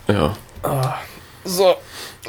[0.06, 0.36] Ja.
[0.62, 0.94] Ah,
[1.44, 1.74] so,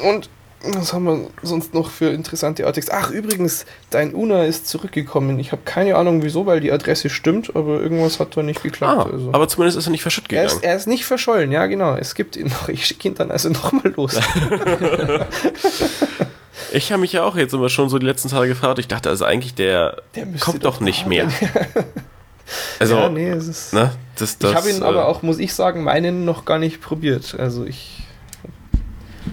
[0.02, 0.28] und
[0.62, 2.90] was haben wir sonst noch für interessante Artikel?
[2.92, 5.38] Ach, übrigens, dein Una ist zurückgekommen.
[5.38, 9.08] Ich habe keine Ahnung wieso, weil die Adresse stimmt, aber irgendwas hat da nicht geklappt.
[9.08, 9.30] Ah, also.
[9.32, 10.48] Aber zumindest ist er nicht verschütt gegangen.
[10.48, 11.96] Er ist, er ist nicht verschollen, ja genau.
[11.96, 12.68] Es gibt ihn noch.
[12.68, 14.14] Ich schicke ihn dann also nochmal los.
[16.72, 18.78] ich habe mich ja auch jetzt immer schon so die letzten Tage gefragt.
[18.78, 21.28] Ich dachte also eigentlich, der, der kommt doch nicht mehr.
[22.78, 25.38] also, ja, nee, es ist, ne, das, das, ich habe ihn äh, aber auch, muss
[25.38, 27.36] ich sagen, meinen noch gar nicht probiert.
[27.38, 28.02] Also ich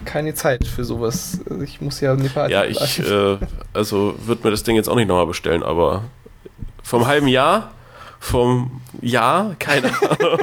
[0.07, 1.39] keine Zeit für sowas.
[1.63, 3.37] Ich muss ja Party Ja, ich, äh,
[3.73, 6.05] also würde mir das Ding jetzt auch nicht nochmal bestellen, aber
[6.81, 7.71] vom halben Jahr,
[8.19, 10.39] vom Jahr, keine Ahnung,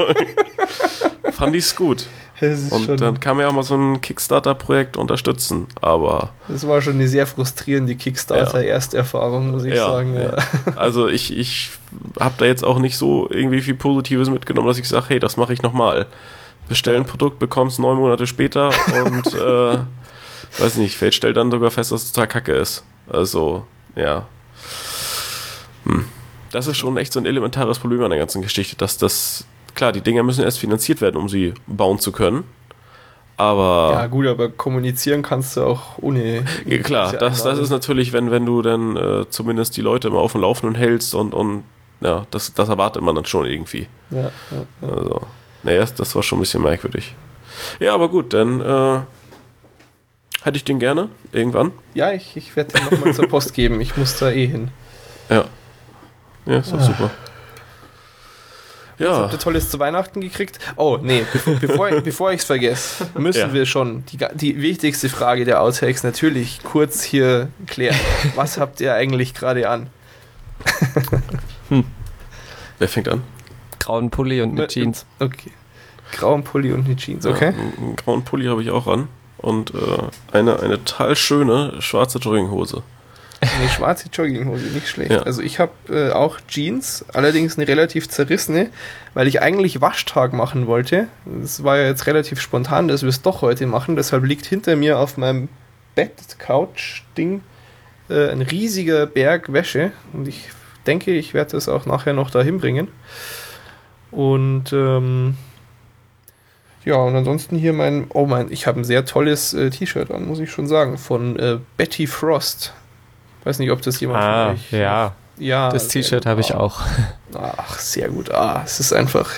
[1.33, 2.07] fand ich es gut.
[2.70, 6.31] Und dann kann man ja auch mal so ein Kickstarter-Projekt unterstützen, aber.
[6.49, 10.15] Das war schon eine sehr frustrierende Kickstarter-Ersterfahrung, muss ich ja, sagen.
[10.15, 10.36] Ja.
[10.76, 11.70] Also ich, ich
[12.20, 15.39] habe da jetzt auch nicht so irgendwie viel Positives mitgenommen, dass ich sage, hey, das
[15.39, 16.07] mache ich nochmal
[16.68, 18.70] bestell ein Produkt, bekommst neun Monate später
[19.05, 19.78] und äh,
[20.59, 22.84] weiß nicht, fällt stellt dann sogar fest, dass es total kacke ist.
[23.09, 24.26] Also, ja.
[25.84, 26.07] Hm.
[26.51, 29.44] Das ist schon echt so ein elementares Problem an der ganzen Geschichte, dass das,
[29.75, 32.44] klar, die Dinger müssen erst finanziert werden, um sie bauen zu können.
[33.36, 33.91] Aber.
[33.93, 36.44] Ja, gut, aber kommunizieren kannst du auch ohne.
[36.67, 40.20] Ja, klar, das, das ist natürlich, wenn, wenn du dann äh, zumindest die Leute immer
[40.20, 41.65] auf dem Laufenden hältst und, und
[42.01, 43.89] ja, das, das erwartet man dann schon irgendwie.
[44.10, 44.31] Ja, ja,
[44.83, 44.89] ja.
[44.89, 45.23] Also.
[45.65, 47.15] Naja, das war schon ein bisschen merkwürdig.
[47.81, 49.01] Ja, aber gut, dann äh,
[50.43, 51.73] hätte ich den gerne irgendwann.
[51.94, 53.81] Ja, ich, ich werde den nochmal zur Post geben.
[53.81, 54.68] Ich muss da eh hin.
[55.28, 55.47] Ja.
[56.47, 56.84] Ja, ist doch ah.
[56.84, 57.10] super.
[58.99, 59.09] Ja.
[59.09, 60.59] Was habt ihr Tolles zu Weihnachten gekriegt?
[60.76, 61.25] Oh, nee,
[61.60, 63.52] bevor, bevor, ich es vergesse, müssen ja.
[63.52, 67.99] wir schon die, die wichtigste Frage der Outtakes natürlich kurz hier klären.
[68.36, 69.89] Was habt ihr eigentlich gerade an?
[71.70, 71.84] hm.
[72.78, 73.23] Wer fängt an?
[73.84, 75.04] Grauen Pulli und eine ne, Jeans.
[75.18, 75.50] Okay.
[76.12, 77.52] Grauen Pulli und eine Jeans, okay.
[77.56, 79.08] Ja, einen grauen Pulli habe ich auch an.
[79.38, 79.76] Und äh,
[80.32, 82.82] eine, eine total schöne schwarze Jogginghose.
[83.40, 85.10] Eine schwarze Jogginghose, nicht schlecht.
[85.10, 85.22] Ja.
[85.22, 88.70] Also ich habe äh, auch Jeans, allerdings eine relativ zerrissene,
[89.12, 91.08] weil ich eigentlich Waschtag machen wollte.
[91.26, 93.96] Das war ja jetzt relativ spontan, dass wir es doch heute machen.
[93.96, 95.50] Deshalb liegt hinter mir auf meinem
[95.94, 97.42] Bett, Couch-Ding,
[98.08, 99.92] äh, ein riesiger Berg Wäsche.
[100.14, 100.48] Und ich
[100.86, 102.88] denke, ich werde das auch nachher noch dahin bringen.
[104.15, 105.36] Und ähm,
[106.84, 110.26] ja, und ansonsten hier mein, oh mein, ich habe ein sehr tolles äh, T-Shirt an,
[110.26, 112.73] muss ich schon sagen, von äh, Betty Frost.
[113.43, 114.73] Weiß nicht, ob das jemand ah, von euch.
[114.73, 115.15] Ja.
[115.36, 116.81] Ja, das T-Shirt habe ich auch.
[117.34, 118.31] Ach, sehr gut.
[118.31, 119.28] Ah, es ist einfach.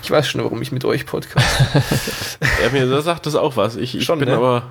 [0.00, 1.46] Ich weiß schon, warum ich mit euch podcast.
[2.62, 3.74] ja, mir sagt das auch was.
[3.74, 4.36] Ich, ich schon, bin ne?
[4.36, 4.62] aber,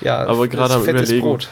[0.00, 1.22] ja, aber gerade am überlegen.
[1.22, 1.48] Brot.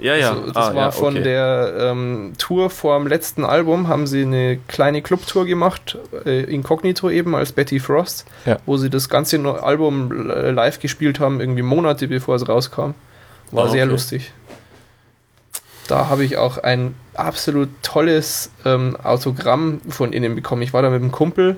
[0.00, 0.30] Ja, ja.
[0.30, 1.22] Also, das ah, war ja, von okay.
[1.22, 7.10] der ähm, Tour vor dem letzten Album, haben sie eine kleine Clubtour gemacht, äh, inkognito
[7.10, 8.58] eben als Betty Frost, ja.
[8.66, 12.94] wo sie das ganze Album äh, live gespielt haben, irgendwie Monate bevor es rauskam.
[13.50, 13.72] War ah, okay.
[13.72, 14.32] sehr lustig.
[15.86, 20.62] Da habe ich auch ein absolut tolles ähm, Autogramm von ihnen bekommen.
[20.62, 21.56] Ich war da mit einem Kumpel.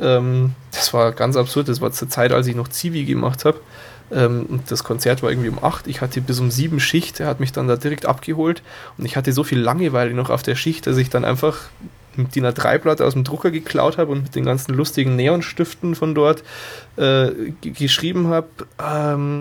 [0.00, 1.68] Ähm, das war ganz absurd.
[1.68, 3.60] Das war zur Zeit, als ich noch Zivi gemacht habe.
[4.12, 5.86] Ähm, das Konzert war irgendwie um 8.
[5.86, 7.20] Ich hatte bis um 7 Schicht.
[7.20, 8.62] Er hat mich dann da direkt abgeholt.
[8.96, 11.56] Und ich hatte so viel Langeweile noch auf der Schicht, dass ich dann einfach
[12.16, 16.14] mit DIN A3-Blatt aus dem Drucker geklaut habe und mit den ganzen lustigen Neonstiften von
[16.14, 16.42] dort
[16.96, 17.30] äh,
[17.62, 18.48] geschrieben habe.
[18.82, 19.40] Ähm,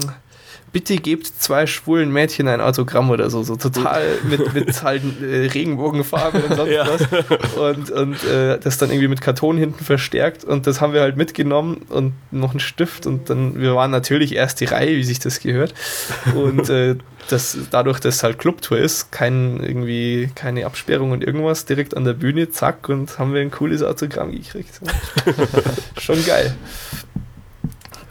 [0.78, 5.48] bitte gebt zwei schwulen Mädchen ein Autogramm oder so, so total mit, mit halt äh,
[5.48, 6.88] Regenbogenfarben und sonst ja.
[6.88, 7.56] was.
[7.58, 11.18] Und, und äh, das dann irgendwie mit Karton hinten verstärkt und das haben wir halt
[11.18, 15.40] mitgenommen und noch einen Stift und dann, wir waren natürlich erste Reihe, wie sich das
[15.40, 15.74] gehört.
[16.36, 16.98] Und äh,
[17.28, 22.06] das, dadurch, dass es halt Clubtour ist, kein, irgendwie keine Absperrung und irgendwas, direkt an
[22.06, 24.80] der Bühne, zack, und haben wir ein cooles Autogramm gekriegt.
[26.00, 26.56] Schon geil.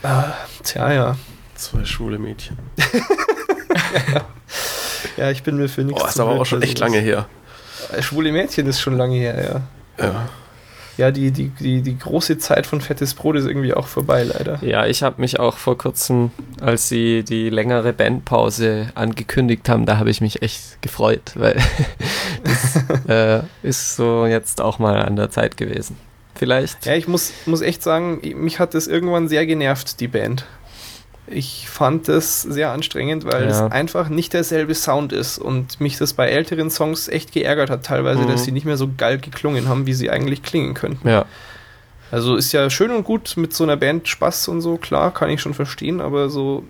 [0.02, 0.32] Ah,
[0.64, 1.16] tja, ja.
[1.56, 2.58] Zwei schwule Mädchen.
[4.12, 4.24] ja.
[5.16, 6.02] ja, ich bin mir für nichts.
[6.02, 7.26] Oh, ist aber auch schon echt lange her.
[7.92, 9.62] Äh, Schwule Mädchen ist schon lange her,
[9.98, 10.04] ja.
[10.04, 10.28] Ja.
[10.98, 14.58] Ja, die, die, die, die große Zeit von Fettes Brot ist irgendwie auch vorbei, leider.
[14.62, 19.98] Ja, ich habe mich auch vor kurzem, als sie die längere Bandpause angekündigt haben, da
[19.98, 21.60] habe ich mich echt gefreut, weil
[22.44, 25.96] das äh, ist so jetzt auch mal an der Zeit gewesen.
[26.34, 26.86] Vielleicht.
[26.86, 30.46] Ja, ich muss, muss echt sagen, mich hat das irgendwann sehr genervt, die Band.
[31.28, 33.48] Ich fand das sehr anstrengend, weil Ja.
[33.66, 37.84] es einfach nicht derselbe Sound ist und mich das bei älteren Songs echt geärgert hat,
[37.84, 38.28] teilweise, Mhm.
[38.28, 41.08] dass sie nicht mehr so geil geklungen haben, wie sie eigentlich klingen könnten.
[41.08, 41.24] Ja,
[42.12, 45.28] Also ist ja schön und gut mit so einer Band Spaß und so, klar, kann
[45.28, 46.62] ich schon verstehen, aber so,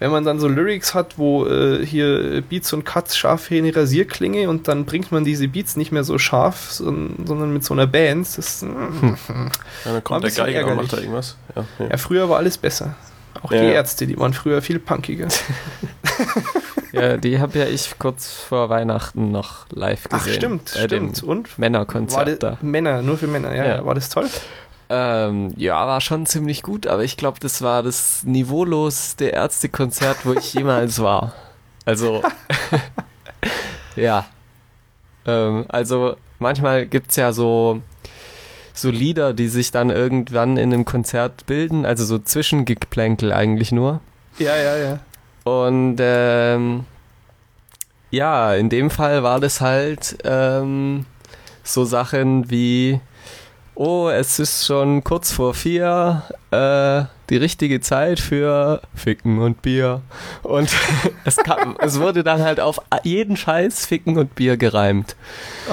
[0.00, 3.74] wenn man dann so Lyrics hat, wo äh, hier Beats und Cuts scharf wie eine
[3.74, 7.86] Rasierklinge und dann bringt man diese Beats nicht mehr so scharf, sondern, mit so einer
[7.86, 9.16] Band, das, ja dann
[9.84, 11.36] War ein kommt der Geiger und macht da irgendwas.
[11.56, 11.86] Ja, ja.
[11.92, 12.94] ja, früher war alles besser.
[13.44, 13.66] Auch Ja, die.
[13.68, 15.28] Ärzte, die waren früher viel punkiger.
[16.92, 20.20] ja die habe ja ich kurz vor Weihnachten noch live gesehen.
[20.32, 21.22] Ach, stimmt, stimmt.
[21.22, 21.58] Und?
[21.58, 22.58] Männerkonzert da.
[22.62, 23.84] Männer, nur für Männer, ja, Ja.
[23.86, 24.28] war das toll?
[24.88, 30.32] Ähm, ja, war schon ziemlich gut, aber ich glaube, das war das niveaulosste Ärztekonzert, wo
[30.34, 31.32] ich jemals war.
[31.86, 32.22] Also,
[33.96, 34.26] ja.
[35.26, 37.80] Ähm, also, manchmal gibt's ja so,
[38.74, 44.00] so Lieder, die sich dann irgendwann in einem Konzert bilden, also so Zwischengeplänkel eigentlich nur.
[44.38, 44.98] Ja, ja, ja.
[45.44, 46.84] Und ähm,
[48.10, 51.06] ja, in dem Fall war das halt ähm,
[51.62, 53.00] so Sachen wie,
[53.76, 60.02] oh, es ist schon kurz vor vier, äh, die richtige Zeit für Ficken und Bier.
[60.42, 60.70] Und
[61.24, 65.16] es, kam, es wurde dann halt auf jeden Scheiß Ficken und Bier gereimt.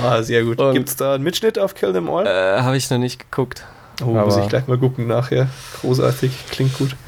[0.02, 0.60] Ah, sehr gut.
[0.60, 2.26] Und- Gibt's da einen Mitschnitt auf Kill Them All?
[2.26, 3.66] Äh, Habe ich noch nicht geguckt.
[4.04, 5.48] Oh, muss aber- ich gleich mal gucken nachher.
[5.82, 6.96] Großartig, klingt gut.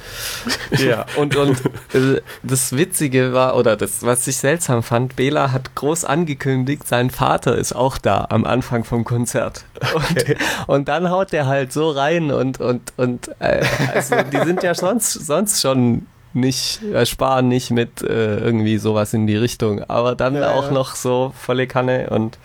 [0.78, 1.58] Ja, und, und
[1.94, 7.10] äh, das Witzige war, oder das, was ich seltsam fand, Bela hat groß angekündigt, sein
[7.10, 9.66] Vater ist auch da am Anfang vom Konzert.
[9.94, 10.36] Und, Okay.
[10.68, 13.64] und dann haut der halt so rein und, und, und äh,
[13.94, 19.14] also die sind ja sonst, sonst schon nicht, äh, sparen nicht mit äh, irgendwie sowas
[19.14, 20.72] in die Richtung, aber dann Ja, auch ja.
[20.72, 22.38] noch so volle Kanne und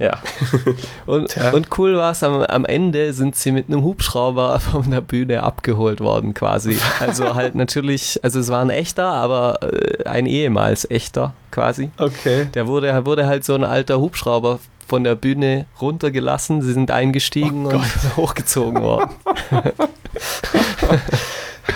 [0.00, 0.18] ja.
[1.06, 5.02] Und, und cool war es, am, am Ende sind sie mit einem Hubschrauber von der
[5.02, 6.78] Bühne abgeholt worden quasi.
[7.00, 11.90] Also halt natürlich, also es war ein echter, aber äh, ein ehemals echter quasi.
[11.98, 12.46] Okay.
[12.54, 17.66] Der wurde, wurde halt so ein alter Hubschrauber von der Bühne runtergelassen, sie sind eingestiegen
[17.66, 17.84] Oh und
[18.16, 19.10] hochgezogen worden.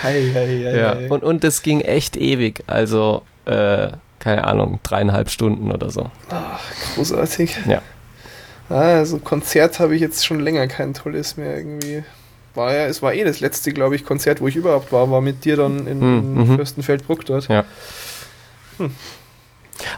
[0.03, 0.97] Hei, hei, hei, Ja.
[1.09, 3.89] Und, und das ging echt ewig, also äh,
[4.19, 6.09] keine Ahnung, dreieinhalb Stunden oder so.
[6.95, 7.55] Großartig.
[7.67, 7.81] Ja.
[8.69, 12.03] Ah, Also Konzert habe ich jetzt schon länger kein tolles mehr irgendwie.
[12.55, 15.21] War ja, es war eh das letzte, glaube ich, Konzert, wo ich überhaupt war, war
[15.21, 16.55] mit dir dann in, Hm, mhm.
[16.55, 17.47] Fürstenfeldbruck dort.
[17.49, 17.65] Ja.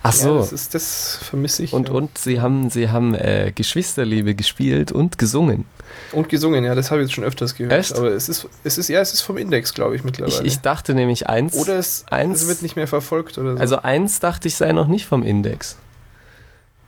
[0.04, 0.34] Ach so.
[0.36, 1.74] Ja, das, ist, das vermisse ich.
[1.74, 1.94] und, ja.
[1.94, 5.66] und sie haben, sie haben äh, Geschwisterliebe gespielt und gesungen.
[6.14, 7.74] und gesungen, ja, das habe ich jetzt schon öfters gehört.
[7.74, 7.96] Echt?
[7.96, 10.44] Aber es ist, es ist, ja, es ist vom Index, glaube ich, Ich, mittlerweile.
[10.46, 11.54] ich dachte nämlich eins.
[11.56, 13.60] oder es, eins- es wird nicht mehr verfolgt oder so.
[13.60, 15.78] also eins dachte ich sei noch nicht vom Index.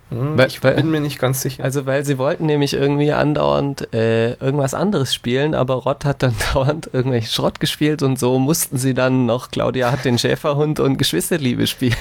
[0.10, 1.64] Hm, weil- ich weil- bin mir nicht ganz sicher.
[1.64, 6.34] Also weil sie wollten nämlich irgendwie andauernd äh, irgendwas anderes spielen, aber Rott hat dann
[6.54, 10.98] dauernd irgendwelchen Schrott gespielt und so mussten sie dann noch, Claudia hat den Schäferhund und
[10.98, 11.96] Geschwisterliebe spielen.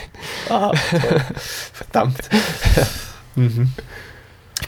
[0.48, 0.72] Ah.
[1.72, 2.18] Verdammt.
[3.36, 3.72] mhm.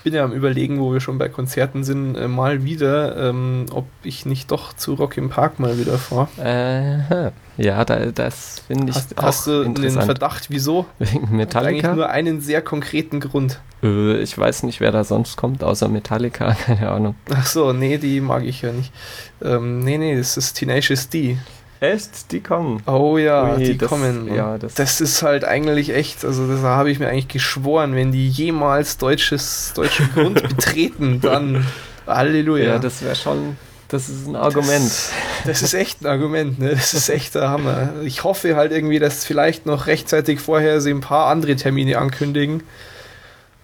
[0.00, 3.66] Ich bin ja am überlegen, wo wir schon bei Konzerten sind, äh, mal wieder, ähm,
[3.70, 6.28] ob ich nicht doch zu Rock im Park mal wieder fahre.
[6.42, 7.30] Äh,
[7.62, 9.90] ja, da, das finde ich Hast, auch hast du den.
[9.90, 10.86] Verdacht, wieso?
[10.98, 11.94] Wegen Hat eigentlich Metallica?
[11.94, 13.60] nur einen sehr konkreten Grund.
[13.82, 17.14] Äh, ich weiß nicht, wer da sonst kommt, außer Metallica, keine Ahnung.
[17.34, 18.94] Ach so, nee, die mag ich ja nicht.
[19.42, 21.36] Ähm, nee, nee, das ist Tenacious D.
[21.80, 22.30] Echt?
[22.32, 22.82] Die kommen.
[22.86, 24.32] Oh ja, Ui, die das- kommen.
[24.34, 28.12] ja, das- das ist halt eigentlich echt, also das habe ich mir eigentlich geschworen, wenn
[28.12, 31.66] die jemals deutsches, deutschen Grund betreten, dann
[32.06, 32.64] Halleluja.
[32.74, 33.56] Ja, das wäre schon,
[33.88, 34.82] das ist ein Argument.
[34.90, 35.10] Das,
[35.46, 36.70] das ist echt ein Argument, ne?
[36.70, 37.94] Das ist echt der Hammer.
[38.04, 42.62] Ich hoffe halt irgendwie, dass vielleicht noch rechtzeitig vorher sie ein paar andere Termine ankündigen.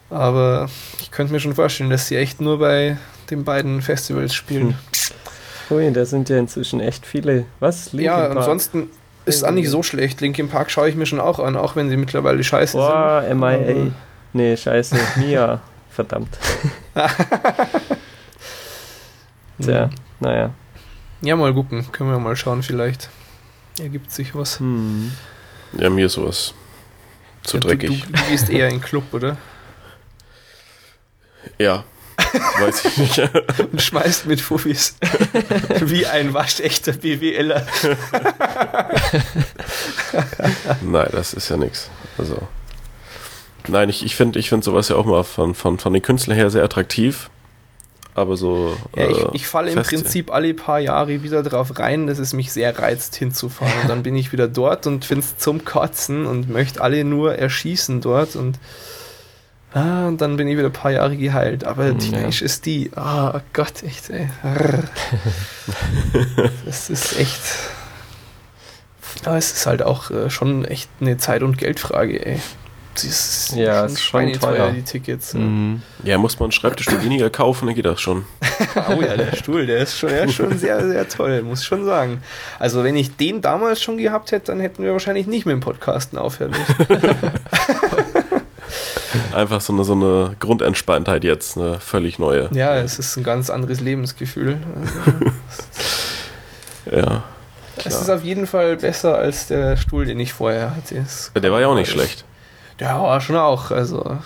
[0.08, 0.68] Aber
[1.00, 2.96] ich könnte mir schon vorstellen, dass sie echt nur bei
[3.30, 4.78] den beiden Festivals spielen.
[5.70, 7.44] Ui, da sind ja inzwischen echt viele.
[7.60, 7.92] Was?
[7.92, 8.36] Linkin ja, Park?
[8.36, 8.90] ansonsten
[9.24, 10.20] ist es auch nicht so schlecht.
[10.20, 13.38] Linkin Park schaue ich mir schon auch an, auch wenn sie mittlerweile scheiße Boah, sind.
[13.38, 13.48] MIA.
[13.48, 13.90] Aber-
[14.32, 14.96] Nee, scheiße.
[15.16, 15.60] Mia.
[15.90, 16.36] Verdammt.
[19.60, 20.50] Tja, naja.
[21.22, 21.90] Ja, mal gucken.
[21.92, 23.08] Können wir mal schauen, vielleicht
[23.80, 24.60] ergibt sich was.
[24.60, 25.10] Hm.
[25.78, 26.52] Ja, mir ist sowas
[27.42, 28.04] zu Ja, dreckig.
[28.04, 29.36] Du, du gehst eher in den Club, oder?
[31.58, 31.84] Ja,
[32.16, 33.18] weiß ich nicht.
[33.72, 34.96] Und schmeißt mit Fuffis.
[35.80, 37.66] Wie ein waschechter BWLer.
[40.82, 41.90] Nein, das ist ja nichts.
[42.18, 42.38] Also,
[43.68, 46.36] Nein, ich, ich finde ich find sowas ja auch mal von, von, von den Künstlern
[46.36, 47.30] her sehr attraktiv.
[48.14, 48.74] Aber so.
[48.96, 52.32] Ja, ich, äh, ich falle im Prinzip alle paar Jahre wieder drauf rein, dass es
[52.32, 53.74] mich sehr reizt, hinzufahren.
[53.82, 57.34] Und dann bin ich wieder dort und finde es zum Kotzen und möchte alle nur
[57.34, 58.58] erschießen dort und.
[59.78, 61.64] Ah, und dann bin ich wieder ein paar Jahre geheilt.
[61.64, 62.90] Aber Hm, Teenage ist die.
[62.96, 64.30] Ah Gott, echt, ey.
[66.64, 67.40] Das ist echt.
[69.24, 72.40] Aber es ist halt auch äh, schon echt eine Zeit- und Geldfrage, ey.
[72.94, 74.70] Das ist Ja, ist schon teuer.
[74.70, 75.34] die Tickets.
[75.34, 75.82] Mhm.
[76.04, 78.24] Ja, muss man einen Schreibtisch weniger kaufen, dann geht das schon.
[78.88, 81.66] Oh ja, der Stuhl, der ist schon, der ist schon sehr, sehr toll, muss ich
[81.66, 82.22] schon sagen.
[82.58, 85.60] Also wenn ich den damals schon gehabt hätte, dann hätten wir wahrscheinlich nicht mit dem
[85.60, 86.86] Podcasten aufhören müssen.
[89.32, 92.48] Einfach so eine, so eine Grundentspanntheit jetzt, eine völlig neue.
[92.52, 94.58] Ja, es ist ein ganz anderes Lebensgefühl.
[96.88, 97.24] Ja.
[97.76, 101.04] es ist auf jeden Fall besser als der Stuhl, den ich vorher hatte.
[101.34, 102.24] Der war ja auch nicht schlecht.
[102.80, 103.72] Ja, war schon auch.
[103.72, 104.18] Also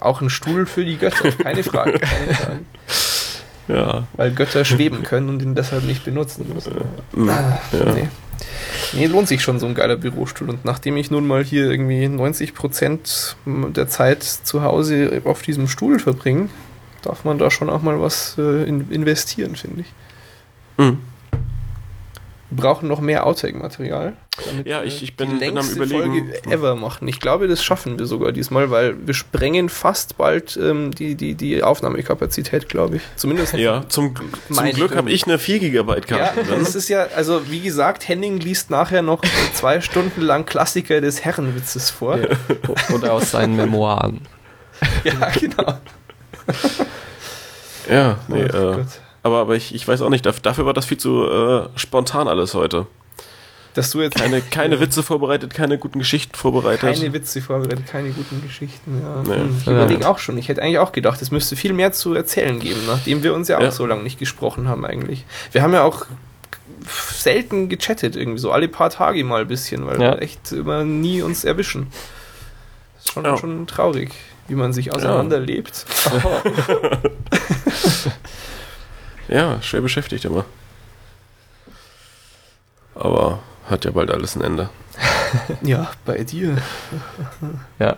[0.00, 1.98] auch ein Stuhl für die Götter, keine Frage.
[1.98, 2.60] Keine Frage.
[3.68, 4.04] Ja.
[4.14, 6.72] Weil Götter schweben können und ihn deshalb nicht benutzen müssen.
[7.28, 7.92] Ah, ja.
[7.92, 8.08] nee.
[8.92, 10.50] Nee, lohnt sich schon so ein geiler Bürostuhl.
[10.50, 13.34] Und nachdem ich nun mal hier irgendwie 90%
[13.72, 16.48] der Zeit zu Hause auf diesem Stuhl verbringe,
[17.02, 19.92] darf man da schon auch mal was äh, in, investieren, finde ich.
[20.78, 20.98] Mhm.
[22.54, 24.12] Brauchen noch mehr Outtake-Material.
[24.64, 26.28] Ja, ich- ich bin- die bin am längste Überlegen.
[26.32, 27.06] Folge ever machen.
[27.08, 31.34] Ich glaube, das schaffen wir sogar diesmal, weil wir sprengen fast bald ähm, die, die,
[31.34, 33.02] die Aufnahmekapazität, glaube ich.
[33.16, 34.14] Zumindest Ja, zum,
[34.50, 36.60] zum Glück habe ich eine 4 Gigabyte Ja, Karte drin.
[36.60, 39.22] das ist ja, also wie gesagt, Henning liest nachher noch
[39.54, 42.18] zwei Stunden lang Klassiker des Herrenwitzes vor.
[42.18, 42.28] Ja,
[42.94, 44.20] Oder aus seinen Memoiren.
[45.40, 45.78] genau.
[47.90, 48.86] Ja, nee, Ach äh, Gott.
[49.22, 52.28] Aber, aber ich, ich weiß auch nicht, daf- dafür war das viel zu äh, spontan
[52.28, 52.86] alles heute.
[53.74, 56.80] Dass du jetzt Keine, keine Witze vorbereitet, keine guten Geschichten vorbereitet.
[56.80, 59.00] keine Witze vorbereitet, keine guten Geschichten.
[59.02, 59.22] Ja.
[59.22, 59.40] Nee.
[59.42, 60.36] Hm, ich überlege auch schon.
[60.36, 63.48] Ich hätte eigentlich auch gedacht, es müsste viel mehr zu erzählen geben, nachdem wir uns
[63.48, 63.70] ja auch Ja.
[63.70, 65.24] so lange nicht gesprochen haben eigentlich.
[65.52, 66.04] Wir haben ja auch
[67.14, 70.12] selten gechattet irgendwie so alle paar Tage mal ein bisschen, weil Ja.
[70.16, 71.86] wir echt immer nie uns erwischen.
[72.96, 73.38] Das ist schon, Ja.
[73.38, 74.10] schon traurig,
[74.48, 75.86] wie man sich auseinanderlebt.
[76.12, 76.42] Ja,
[79.62, 80.44] schwer beschäftigt immer.
[82.94, 83.38] Aber
[83.68, 84.68] hat ja bald alles ein Ende.
[85.62, 86.58] Ja, bei dir.
[87.78, 87.96] Ja.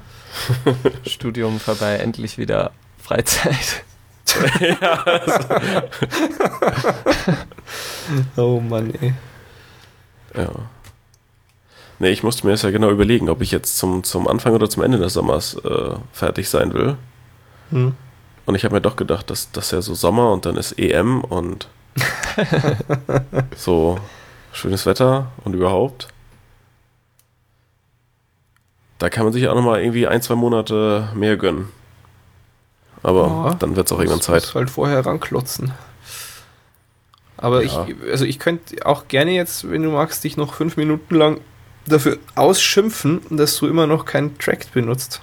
[1.04, 2.70] Studium vorbei, endlich wieder
[3.02, 3.82] Freizeit.
[8.36, 9.14] Oh Mann, ey.
[10.36, 10.50] Ja.
[11.98, 14.68] Nee, ich musste mir das ja genau überlegen, ob ich jetzt zum, zum Anfang oder
[14.68, 16.96] zum Ende des Sommers äh, fertig sein will.
[17.70, 17.94] Hm.
[18.46, 21.22] Und ich habe mir doch gedacht, dass das ja so Sommer und dann ist EM
[21.22, 21.68] und
[23.56, 23.98] so
[24.52, 26.08] schönes Wetter und überhaupt.
[28.98, 31.68] Da kann man sich auch nochmal irgendwie ein, zwei Monate mehr gönnen.
[33.02, 33.54] Aber Ja.
[33.54, 34.42] dann wird es auch irgendwann Zeit.
[34.42, 35.72] muss halt vorher ranklotzen.
[37.36, 37.86] Aber Ja.
[37.88, 41.40] ich, also ich könnte auch gerne jetzt, wenn du magst, dich noch fünf Minuten lang
[41.86, 45.20] dafür ausschimpfen, dass du immer noch keinen Tract benutzt.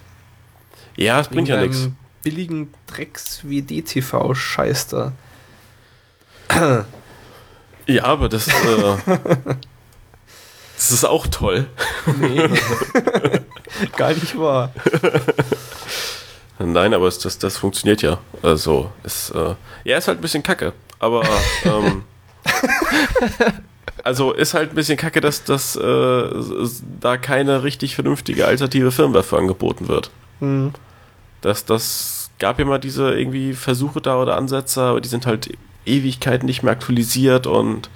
[0.96, 1.90] Ja, es bringt ja nichts.
[2.24, 5.14] Billigen Drecks-WD-TV-Scheiß da.
[7.88, 8.98] Ja, aber das, äh,
[10.76, 11.68] das ist auch toll.
[12.20, 12.44] Nee.
[13.98, 14.72] Gar nicht wahr.
[16.60, 18.20] Nein, aber es, das, das funktioniert ja.
[18.42, 20.74] Also, es, äh, ja, ist halt ein bisschen kacke.
[21.00, 21.24] Aber,
[21.66, 22.04] ähm,
[24.04, 26.30] also ist halt ein bisschen kacke, dass, dass äh,
[27.00, 30.12] da keine richtig vernünftige alternative Firmware für angeboten wird.
[30.40, 30.74] Hm.
[31.42, 35.52] Das, das gab ja mal diese irgendwie Versuche da oder Ansätze, aber die sind halt
[35.86, 37.90] Ewigkeiten nicht mehr aktualisiert und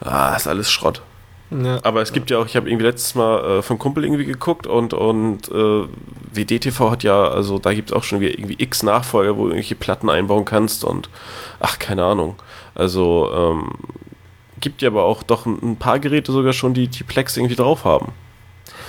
[0.00, 1.02] ah, ist alles Schrott.
[1.50, 1.78] Ja.
[1.82, 4.66] Aber es gibt ja auch, ich habe irgendwie letztes Mal äh, vom Kumpel irgendwie geguckt
[4.66, 5.84] und, und äh,
[6.32, 9.48] WDTV hat ja, also da gibt es auch schon wieder irgendwie x Nachfolger, wo du
[9.50, 11.08] irgendwelche Platten einbauen kannst und
[11.60, 12.34] ach, keine Ahnung.
[12.74, 13.70] Also ähm,
[14.60, 17.56] gibt ja aber auch doch ein, ein paar Geräte sogar schon, die die Plex irgendwie
[17.56, 18.12] drauf haben.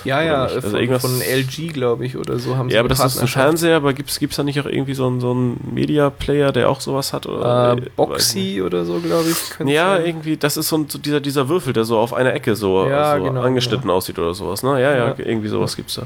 [0.07, 0.55] Ja, ja, nicht?
[0.55, 3.27] Also von, irgendwas- von LG, glaube ich, oder so haben Ja, aber das ist ein.
[3.27, 6.81] Fernseher, aber gibt es da nicht auch irgendwie so einen so einen Media-Player, der auch
[6.81, 7.25] sowas hat?
[7.27, 7.95] Oder, Äh, nicht.
[7.95, 9.67] Boxy oder so, glaube ich.
[9.71, 12.55] Ja, irgendwie, das ist so, ein, so dieser, dieser Würfel, der so auf einer Ecke
[12.55, 14.63] so, Ja, so genau, angeschnitten aussieht oder sowas.
[14.63, 14.81] Ne?
[14.81, 15.15] Ja, ja, Ja.
[15.17, 16.03] irgendwie sowas gibt's da.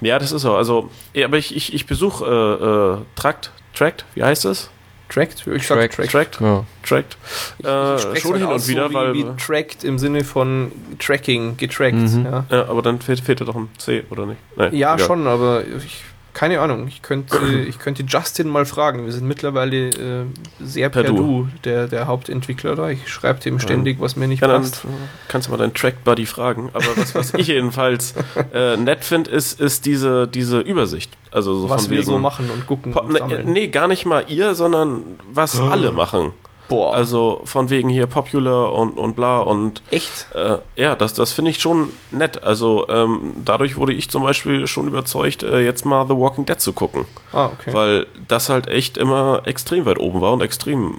[0.00, 0.54] Ja, das ist so.
[0.54, 2.64] Also, ja, aber ich, ich, ich besuche äh,
[3.00, 4.70] äh, Trakt, Tract, wie heißt das?
[5.08, 5.46] Tracked?
[5.46, 6.10] Ich sag Tracked.
[6.10, 6.40] Tracked.
[6.40, 6.64] Ja.
[6.82, 7.16] Tract.
[7.58, 11.56] Ich- Äh, schon hin und wieder, so weil- Wie, wie tracked im Sinne von Tracking,
[11.56, 11.94] getrackt.
[11.94, 12.24] Mhm.
[12.24, 14.40] Ja, Ja, aber dann fehlt, fehlt ja doch ein C, oder nicht?
[14.56, 15.06] Nein, ja egal.
[15.06, 16.02] schon, aber ich
[16.34, 16.86] keine Ahnung.
[16.88, 17.38] Ich könnte,
[17.68, 19.06] ich könnte Justin mal fragen.
[19.06, 20.24] Wir sind mittlerweile äh,
[20.60, 21.48] sehr per, Per du.
[21.64, 22.90] Der, der Hauptentwickler da.
[22.90, 24.82] Ich schreibe dem ständig, was mir nicht Ja, dann passt.
[25.28, 26.68] kannst du mal deinen Track Buddy fragen.
[26.74, 28.14] Aber was, was ich jedenfalls
[28.52, 31.16] äh, nett finde, ist, ist diese, diese Übersicht.
[31.30, 33.52] Also so Was von wir so machen und gucken Po- und ne, sammeln.
[33.52, 36.32] nee, gar nicht mal ihr, sondern was alle machen.
[36.68, 40.28] Boah, Also von wegen hier Popular und, und bla und echt?
[40.34, 42.42] äh, ja, das, das finde ich schon nett.
[42.42, 46.60] Also ähm, dadurch wurde ich zum Beispiel schon überzeugt, äh, jetzt mal The Walking Dead
[46.60, 47.04] zu gucken.
[47.32, 47.72] Ah, okay.
[47.72, 50.94] Weil das halt echt immer extrem weit oben war und extrem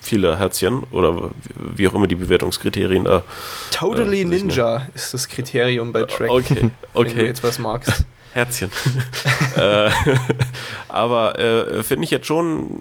[0.00, 3.22] viele Herzchen oder wie auch immer die Bewertungskriterien da.
[3.70, 6.30] Totally äh, Ninja ist das Kriterium bei Track.
[6.30, 7.26] Okay, Wenn du okay.
[7.26, 8.04] jetzt was magst.
[8.32, 8.70] Herzchen.
[9.56, 9.90] äh,
[10.88, 12.80] aber äh, finde ich jetzt schon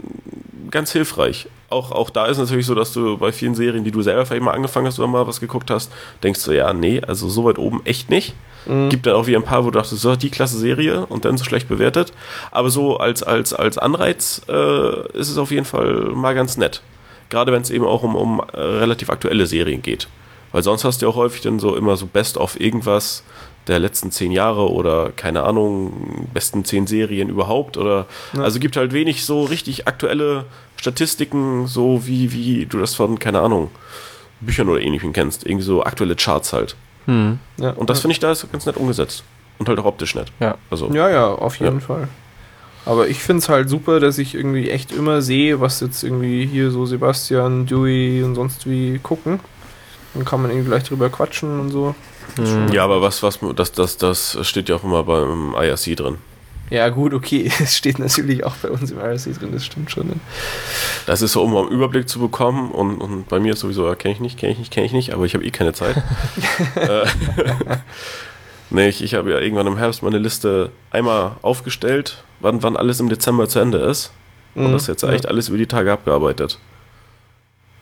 [0.71, 1.47] ganz hilfreich.
[1.73, 4.43] Auch, auch da ist natürlich so, dass du bei vielen Serien, die du selber vielleicht
[4.43, 7.57] mal angefangen hast oder mal was geguckt hast, denkst du, ja, nee, also so weit
[7.57, 8.35] oben echt nicht.
[8.65, 8.89] Mhm.
[8.89, 11.37] Gibt dann auch wieder ein paar, wo du dachtest, so, die klasse Serie und dann
[11.37, 12.13] so schlecht bewertet.
[12.51, 16.81] Aber so als, als, als Anreiz äh, ist es auf jeden Fall mal ganz nett.
[17.29, 20.07] Gerade wenn es eben auch um, um äh, relativ aktuelle Serien geht.
[20.51, 23.23] Weil sonst hast du ja auch häufig dann so immer so Best of irgendwas
[23.67, 27.77] der letzten zehn Jahre oder keine Ahnung, besten zehn Serien überhaupt.
[27.77, 28.41] Oder Ja.
[28.43, 33.39] also gibt halt wenig so richtig aktuelle Statistiken, so wie, wie du das von, keine
[33.39, 33.71] Ahnung,
[34.41, 35.45] Büchern oder ähnlichem kennst.
[35.45, 36.75] Irgendwie so aktuelle Charts halt.
[37.05, 37.39] Hm.
[37.57, 37.71] Ja.
[37.71, 39.23] Und das finde ich da ist ganz nett umgesetzt.
[39.59, 40.31] Und halt auch optisch nett.
[40.39, 40.55] Ja.
[40.69, 41.85] Also, Ja, ja, auf jeden Ja.
[41.85, 42.07] Fall.
[42.85, 46.45] Aber ich finde es halt super, dass ich irgendwie echt immer sehe, was jetzt irgendwie
[46.45, 49.39] hier so Sebastian, Dewey und sonst wie gucken.
[50.13, 51.95] Dann kann man irgendwie gleich drüber quatschen und so.
[52.35, 52.71] Hm.
[52.71, 56.17] ja, aber was, was, das, das, das steht ja auch immer beim IRC drin.
[56.69, 57.51] Ja, gut, okay.
[57.59, 60.07] Es steht natürlich auch bei uns im RSC drin, das stimmt schon.
[60.07, 60.15] Ne?
[61.05, 62.71] Das ist so, um einen Überblick zu bekommen.
[62.71, 64.93] Und, und bei mir ist sowieso, ja, kenne ich nicht, kenne ich nicht, kenne ich
[64.93, 65.97] nicht, aber ich habe eh keine Zeit.
[66.75, 67.05] äh,
[68.71, 72.99] nee, ich, ich habe ja irgendwann im Herbst meine Liste einmal aufgestellt, wann, wann alles
[72.99, 74.11] im Dezember zu Ende ist.
[74.55, 76.59] Und das ist jetzt echt alles über die Tage abgearbeitet.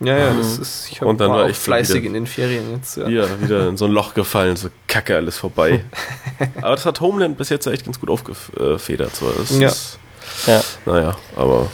[0.04, 0.90] Ja, ja, das ist.
[0.92, 2.98] Ich hab- Und dann war war auch ich fleißig wieder- in den Ferien jetzt.
[2.98, 3.08] Ja.
[3.08, 5.84] Wieder, wieder in so ein Loch gefallen, so kacke, alles vorbei.
[6.62, 9.16] aber das hat Homeland bis jetzt echt ganz gut aufgefedert.
[9.16, 9.32] So.
[9.32, 9.68] Das Ja.
[9.70, 10.00] Ist,
[10.48, 10.62] Ja.
[10.86, 11.68] naja, aber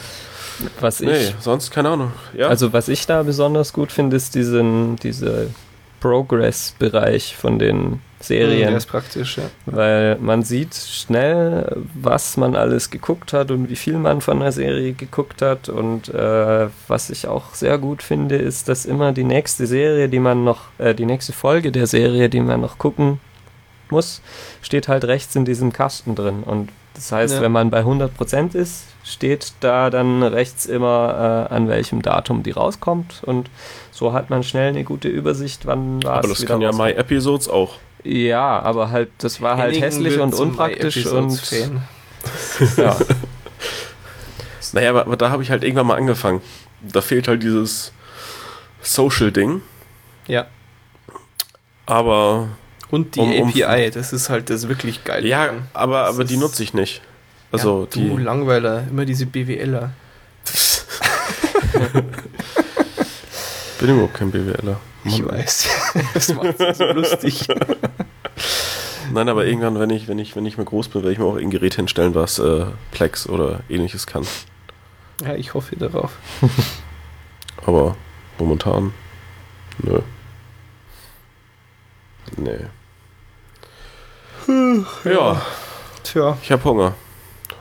[0.81, 2.11] Was ich, nee, sonst keine Ahnung.
[2.35, 2.47] Ja?
[2.47, 5.49] also was ich da besonders gut finde, ist diesen, diese
[6.01, 8.69] Progress-Bereich von den Serien.
[8.69, 9.43] Der ist praktisch, ja.
[9.65, 14.51] Weil man sieht schnell, was man alles geguckt hat und wie viel man von der
[14.51, 15.69] Serie geguckt hat.
[15.69, 20.19] Und äh, was ich auch sehr gut finde, ist, dass immer die nächste Serie, die
[20.19, 23.19] man noch, äh, die nächste Folge der Serie, die man noch gucken
[23.89, 24.21] muss,
[24.61, 26.43] steht halt rechts in diesem Kasten drin.
[26.43, 27.41] Und das heißt, Ja.
[27.41, 32.51] wenn man bei 100% ist, steht da dann rechts immer, äh, an welchem Datum die
[32.51, 33.21] rauskommt.
[33.23, 33.49] Und
[33.91, 36.71] so hat man schnell eine gute Übersicht, wann war aber es das wieder kann ja.
[36.71, 37.75] My Episodes auch.
[38.03, 41.41] Ja, aber halt, das war halt Henning hässlich und unpraktisch und
[42.77, 42.97] ja.
[44.73, 46.41] Naja, aber, aber da habe ich halt irgendwann mal angefangen.
[46.81, 47.93] Da fehlt halt dieses
[48.81, 49.61] Social-Ding.
[50.27, 50.45] Ja.
[51.85, 52.49] Aber
[52.91, 55.25] Und die Um- um- API, das ist halt das wirklich geile.
[55.27, 57.01] ja, aber, Das aber die nutze ich nicht.
[57.51, 58.23] Also ja, du die.
[58.23, 59.91] Langweiler, immer diese BWLer.
[63.79, 64.79] Bin überhaupt kein BWLer.
[65.05, 65.37] Ich Mann.
[65.37, 65.67] weiß.
[66.13, 67.47] Das macht so lustig.
[69.13, 71.25] Nein, aber irgendwann, wenn ich, wenn ich, wenn ich mal groß bin, werde ich mir
[71.25, 74.27] auch ein Gerät hinstellen, was äh, Plex oder ähnliches kann.
[75.23, 76.11] Ja, ich hoffe darauf.
[77.65, 77.95] Aber
[78.37, 78.93] momentan.
[79.79, 79.99] Nö.
[82.35, 82.65] Nee.
[85.05, 85.41] Ja,
[86.03, 86.93] Tja, ich habe Hunger.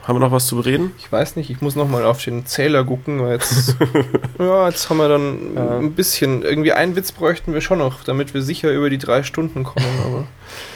[0.07, 0.93] Haben wir noch was zu bereden?
[0.97, 3.75] ich weiß nicht, ich muss nochmal auf den Zähler gucken, weil jetzt,
[4.39, 5.77] ja, jetzt haben wir dann Ja.
[5.79, 9.23] ein bisschen, irgendwie einen Witz bräuchten wir schon noch, damit wir sicher über die drei
[9.23, 10.25] Stunden kommen, aber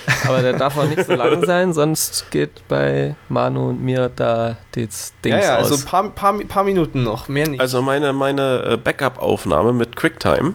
[0.27, 4.57] Aber der darf auch nicht so lang sein, sonst geht bei Manu und mir da
[4.73, 5.81] das Dings ja, ja, also aus.
[5.81, 7.61] ein paar, paar, paar Minuten noch, mehr nicht.
[7.61, 10.53] Also meine, meine äh, Backup-Aufnahme mit QuickTime,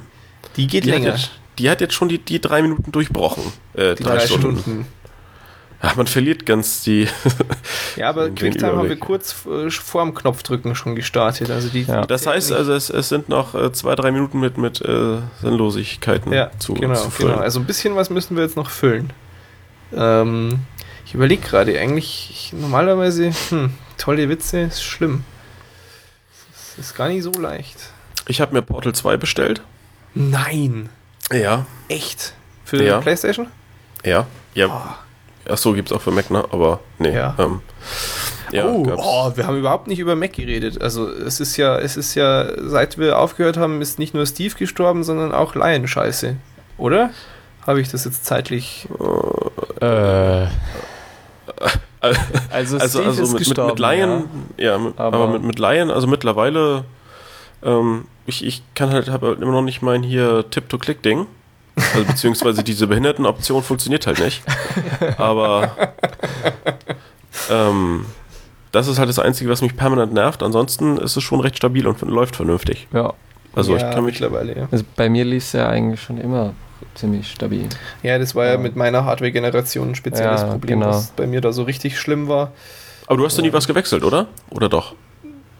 [0.56, 3.44] die geht die hat, länger, jetzt, die hat jetzt schon die, die drei Minuten durchbrochen.
[3.74, 4.86] Äh, die drei, Stunden.
[5.88, 7.08] Ach, man verliert ganz die.
[7.96, 11.50] Ja, aber QuickTime haben wir kurz äh, vor dem Knopfdrücken schon gestartet.
[11.50, 12.04] Also die, Ja.
[12.04, 16.32] Das heißt also, es, es sind noch äh, zwei, drei Minuten mit, mit äh, Sinnlosigkeiten
[16.32, 17.30] ja, zu, genau, zu füllen.
[17.32, 17.42] genau.
[17.42, 19.12] Also ein bisschen was müssen wir jetzt noch füllen.
[19.94, 20.58] Ähm,
[21.06, 25.24] ich überlege gerade, eigentlich ich, normalerweise, hm, tolle Witze ist schlimm.
[26.76, 27.78] Das ist gar nicht so leicht.
[28.28, 29.62] Ich habe mir Portal 2 bestellt.
[30.14, 30.88] Nein,
[31.32, 31.64] Ja.
[31.88, 32.34] echt?
[32.64, 33.00] Für Ja.
[33.00, 33.46] PlayStation?
[34.04, 34.26] Ja.
[34.54, 34.66] Ja.
[34.66, 35.05] Oh.
[35.48, 36.44] Ach so, gibt's auch für Mac, ne?
[36.50, 37.14] Aber nee.
[37.14, 37.34] Ja.
[37.38, 37.60] Ähm,
[38.52, 40.80] ja, oh, oh, wir haben überhaupt nicht über Mac geredet.
[40.80, 44.54] Also es ist ja, es ist ja, seit wir aufgehört haben, ist nicht nur Steve
[44.54, 46.36] gestorben, sondern auch Lion Scheiße.
[46.78, 47.10] Oder?
[47.66, 48.86] Habe ich das jetzt zeitlich?
[49.80, 50.46] Äh,
[52.00, 52.18] Also
[52.50, 54.24] Also, Also, Steve also ist mit, mit, gestorben, mit Laien,
[54.58, 56.84] ja, mit, aber, Aber- mit, mit Laien, also mittlerweile,
[57.64, 61.26] ähm, ich, ich kann halt, habe halt immer noch nicht mein hier Tip-to-Click-Ding.
[61.76, 64.42] Also beziehungsweise diese Behindertenoption funktioniert halt nicht.
[65.18, 65.70] Aber
[67.50, 68.06] ähm,
[68.72, 70.42] das ist halt das Einzige, was mich permanent nervt.
[70.42, 72.88] Ansonsten ist es schon recht stabil und läuft vernünftig.
[72.92, 73.12] Ja.
[73.54, 74.20] Also ja, ich kann mich.
[74.20, 74.68] mittlerweile, ja.
[74.70, 76.52] Also bei mir lief es ja eigentlich schon immer
[76.94, 77.68] ziemlich stabil.
[78.02, 78.58] Ja, das war ja, Ja.
[78.58, 80.92] mit meiner Hardware-Generation ein spezielles Ja, Problem, genau.
[80.92, 82.52] was bei mir da so richtig schlimm war.
[83.06, 84.26] Aber du hast ja nie was gewechselt, oder?
[84.50, 84.94] Oder doch?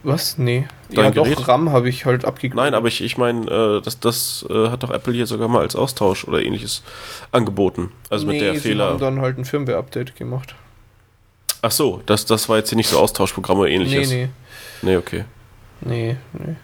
[0.06, 0.38] Was?
[0.38, 0.68] Nee.
[0.88, 1.36] Dein ja, Gerät?
[1.36, 2.58] doch, RAM habe ich halt abgegeben.
[2.58, 5.62] Nein, aber ich, ich meine, äh, das, das äh, hat doch Apple hier sogar mal
[5.62, 6.84] als Austausch oder ähnliches
[7.32, 7.90] angeboten.
[8.08, 8.90] Also mit der sie Fehler.
[8.90, 10.54] haben dann halt ein Firmware-Update gemacht.
[11.60, 14.08] Ach so, das, das war jetzt hier nicht so Austauschprogramm oder ähnliches.
[14.08, 14.28] Nee,
[14.82, 14.90] nee.
[14.90, 15.24] Nee, okay.
[15.80, 16.54] Nee, nee.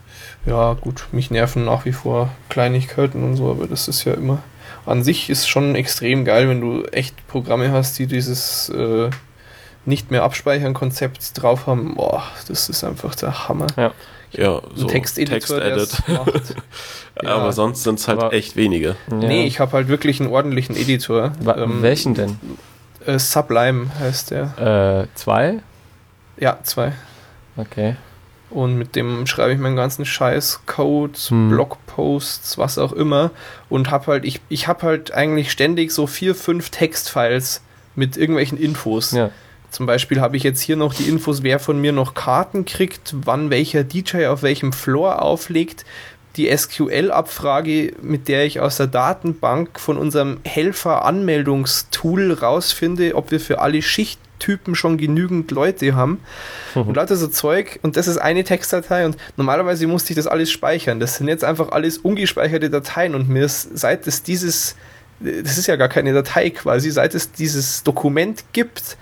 [0.46, 4.40] Ja, gut, mich nerven nach wie vor Kleinigkeiten und so, aber das ist ja immer.
[4.86, 9.10] An sich ist schon extrem geil, wenn du echt Programme hast, die dieses äh,
[9.84, 11.94] nicht mehr abspeichern Konzept drauf haben.
[11.96, 13.66] Boah, das ist einfach der Hammer.
[14.32, 16.04] Ja, so Texteditor, der Text-Edit.
[16.06, 16.54] es macht.
[17.22, 17.34] Ja.
[17.36, 18.96] Aber sonst sind es halt Aber- echt wenige.
[19.10, 19.16] Ja.
[19.16, 21.32] Nee, ich habe halt wirklich einen ordentlichen Editor.
[21.40, 22.38] Wa Ähm, welchen denn?
[23.04, 25.06] Äh, Sublime heißt der.
[25.12, 25.58] Äh, zwei?
[26.38, 26.92] Ja, zwei.
[27.58, 27.96] Okay.
[28.48, 31.50] Und mit dem schreibe ich meinen ganzen Scheiß, Code, Hm.
[31.50, 33.30] Blogposts, was auch immer.
[33.68, 37.60] Und habe halt, ich, ich habe halt eigentlich ständig so vier, fünf Textfiles
[37.94, 39.12] mit irgendwelchen Infos.
[39.12, 39.30] Ja.
[39.72, 43.14] Zum Beispiel habe ich jetzt hier noch die Infos, wer von mir noch Karten kriegt,
[43.24, 45.86] wann welcher DJ auf welchem Floor auflegt.
[46.36, 53.60] Die SQL-Abfrage, mit der ich aus der Datenbank von unserem Helfer-Anmeldungstool rausfinde, ob wir für
[53.60, 56.20] alle Schichttypen schon genügend Leute haben.
[56.74, 57.78] Und lauter so Zeug.
[57.80, 59.06] Und das ist eine Textdatei.
[59.06, 61.00] Und normalerweise musste ich das alles speichern.
[61.00, 63.14] Das sind jetzt einfach alles ungespeicherte Dateien.
[63.14, 64.76] Und mir ist, seit es dieses,
[65.20, 68.98] das ist ja gar keine Datei quasi, seit es dieses Dokument gibt,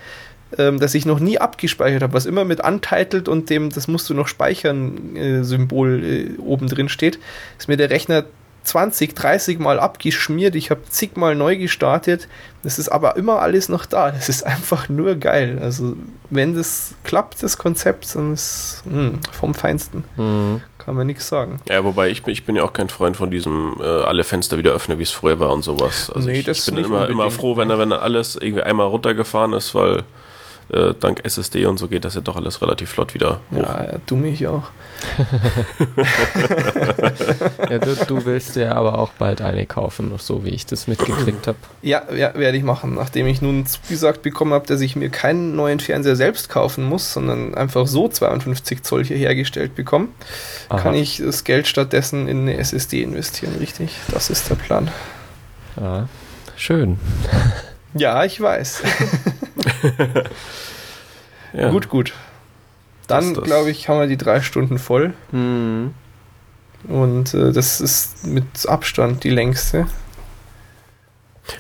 [0.59, 4.09] ähm, das ich noch nie abgespeichert habe, was immer mit Untitled und dem, das musst
[4.11, 7.19] du noch speichern, äh, Symbol äh, oben drin steht,
[7.59, 8.25] ist mir der Rechner
[8.63, 10.55] 20, 30 Mal abgeschmiert.
[10.55, 12.29] Ich habe zigmal neu gestartet.
[12.63, 14.11] Das ist aber immer alles noch da.
[14.11, 15.59] Das ist einfach nur geil.
[15.61, 15.97] Also,
[16.29, 20.05] wenn das klappt, das Konzept, dann ist mh, vom Feinsten.
[20.17, 20.61] Mhm.
[20.79, 21.61] Kann man nichts sagen.
[21.69, 24.57] Ja, wobei ich bin, ich bin ja auch kein Freund von diesem äh, alle Fenster
[24.57, 26.11] wieder öffnen, wie es früher war und sowas.
[26.11, 28.87] Also Nee, ich, das ich bin nicht immer, immer froh, wenn, wenn alles irgendwie einmal
[28.87, 30.05] runtergefahren ist, weil
[30.73, 33.63] äh, dank SSD und so geht das ja doch alles relativ flott wieder hoch.
[33.63, 34.65] Ja, du mich auch.
[37.71, 41.47] Ja, du, du willst ja aber auch bald eine kaufen, so wie ich das mitgekriegt
[41.47, 41.59] habe.
[41.83, 42.95] Ja, ja werde ich machen.
[42.95, 47.13] Nachdem ich nun zugesagt bekommen habe, dass ich mir keinen neuen Fernseher selbst kaufen muss,
[47.13, 50.09] sondern einfach so 52 Zoll hier hergestellt bekomme,
[50.69, 53.95] kann ich das Geld stattdessen in eine SSD investieren, richtig?
[54.13, 54.91] Das ist der Plan.
[55.81, 56.09] Ja,
[56.57, 56.99] schön.
[57.95, 58.83] Ja, ich weiß.
[61.53, 61.71] Ja.
[61.71, 62.13] Gut, gut.
[63.07, 65.15] Dann, glaube ich, haben wir die drei Stunden voll.
[65.33, 65.95] Mhm.
[66.85, 69.87] Und äh, das ist mit Abstand die längste.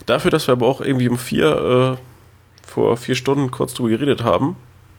[0.06, 4.22] Dafür, dass wir aber auch irgendwie um vier, äh, vor vier Stunden kurz drüber geredet
[4.22, 4.56] haben,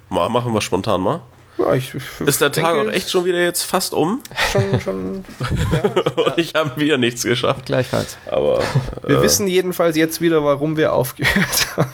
[0.10, 1.22] mal, machen wir spontan mal.
[1.58, 1.94] Ja, ich,
[2.26, 4.22] Ist der Tag auch echt schon wieder jetzt fast um
[4.52, 5.26] schon, schon
[5.74, 6.24] ja.
[6.24, 7.66] und ich habe wieder nichts geschafft.
[7.66, 8.18] Gleichfalls.
[8.30, 8.62] Aber
[9.06, 11.90] Wir äh, wissen jedenfalls jetzt wieder, warum wir aufgehört haben.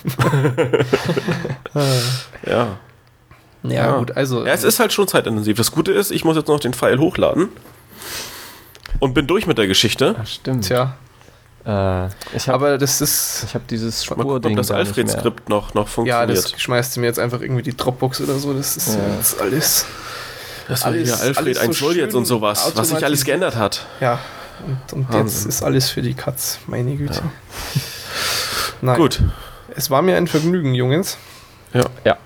[2.46, 2.78] ja.
[3.64, 3.98] ja, Ja.
[3.98, 4.46] gut, also.
[4.46, 5.58] Ja, es ist halt schon zeitintensiv.
[5.58, 7.50] Das Gute ist, ich muss jetzt noch den File hochladen
[9.00, 10.16] und bin durch mit der Geschichte.
[10.22, 10.66] Ach, stimmt.
[10.68, 10.98] Tja,
[11.68, 13.44] Äh, ich habe aber das ist.
[13.46, 14.72] ich hab dieses Spurding ob das.
[14.72, 16.30] Alfred-Skript noch, noch Ja, funktioniert.
[16.54, 18.54] das schmeißt du mir jetzt einfach irgendwie die Dropbox oder so.
[18.54, 19.16] Das ist Ja.
[19.18, 19.86] jetzt alles.
[20.70, 23.58] das war alles- hier Alfred alles so 1.0 jetzt und sowas, was sich alles geändert
[23.58, 23.86] hat.
[24.00, 24.20] Ja,
[24.66, 26.60] und, und jetzt ist alles für die Katz.
[26.68, 27.22] Meine Güte.
[28.82, 29.22] Nein, Gut.
[29.76, 31.18] Es war mir ein Vergnügen, Jungs.
[31.74, 31.84] Ja.
[32.06, 32.18] Ja.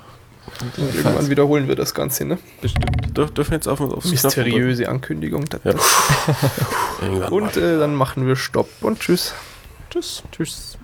[0.61, 2.37] Und irgendwann wiederholen wir das Ganze, ne?
[2.61, 3.17] Bestimmt.
[3.17, 4.49] Dürf, dürfen wir jetzt auf, aufs Knopf drücken?
[4.49, 5.45] Mysteriöse Ankündigung.
[5.63, 5.73] Ja.
[7.29, 9.33] Und äh, dann machen wir Stopp und Tschüss.
[9.89, 10.23] Tschüss.
[10.31, 10.77] Tschüss.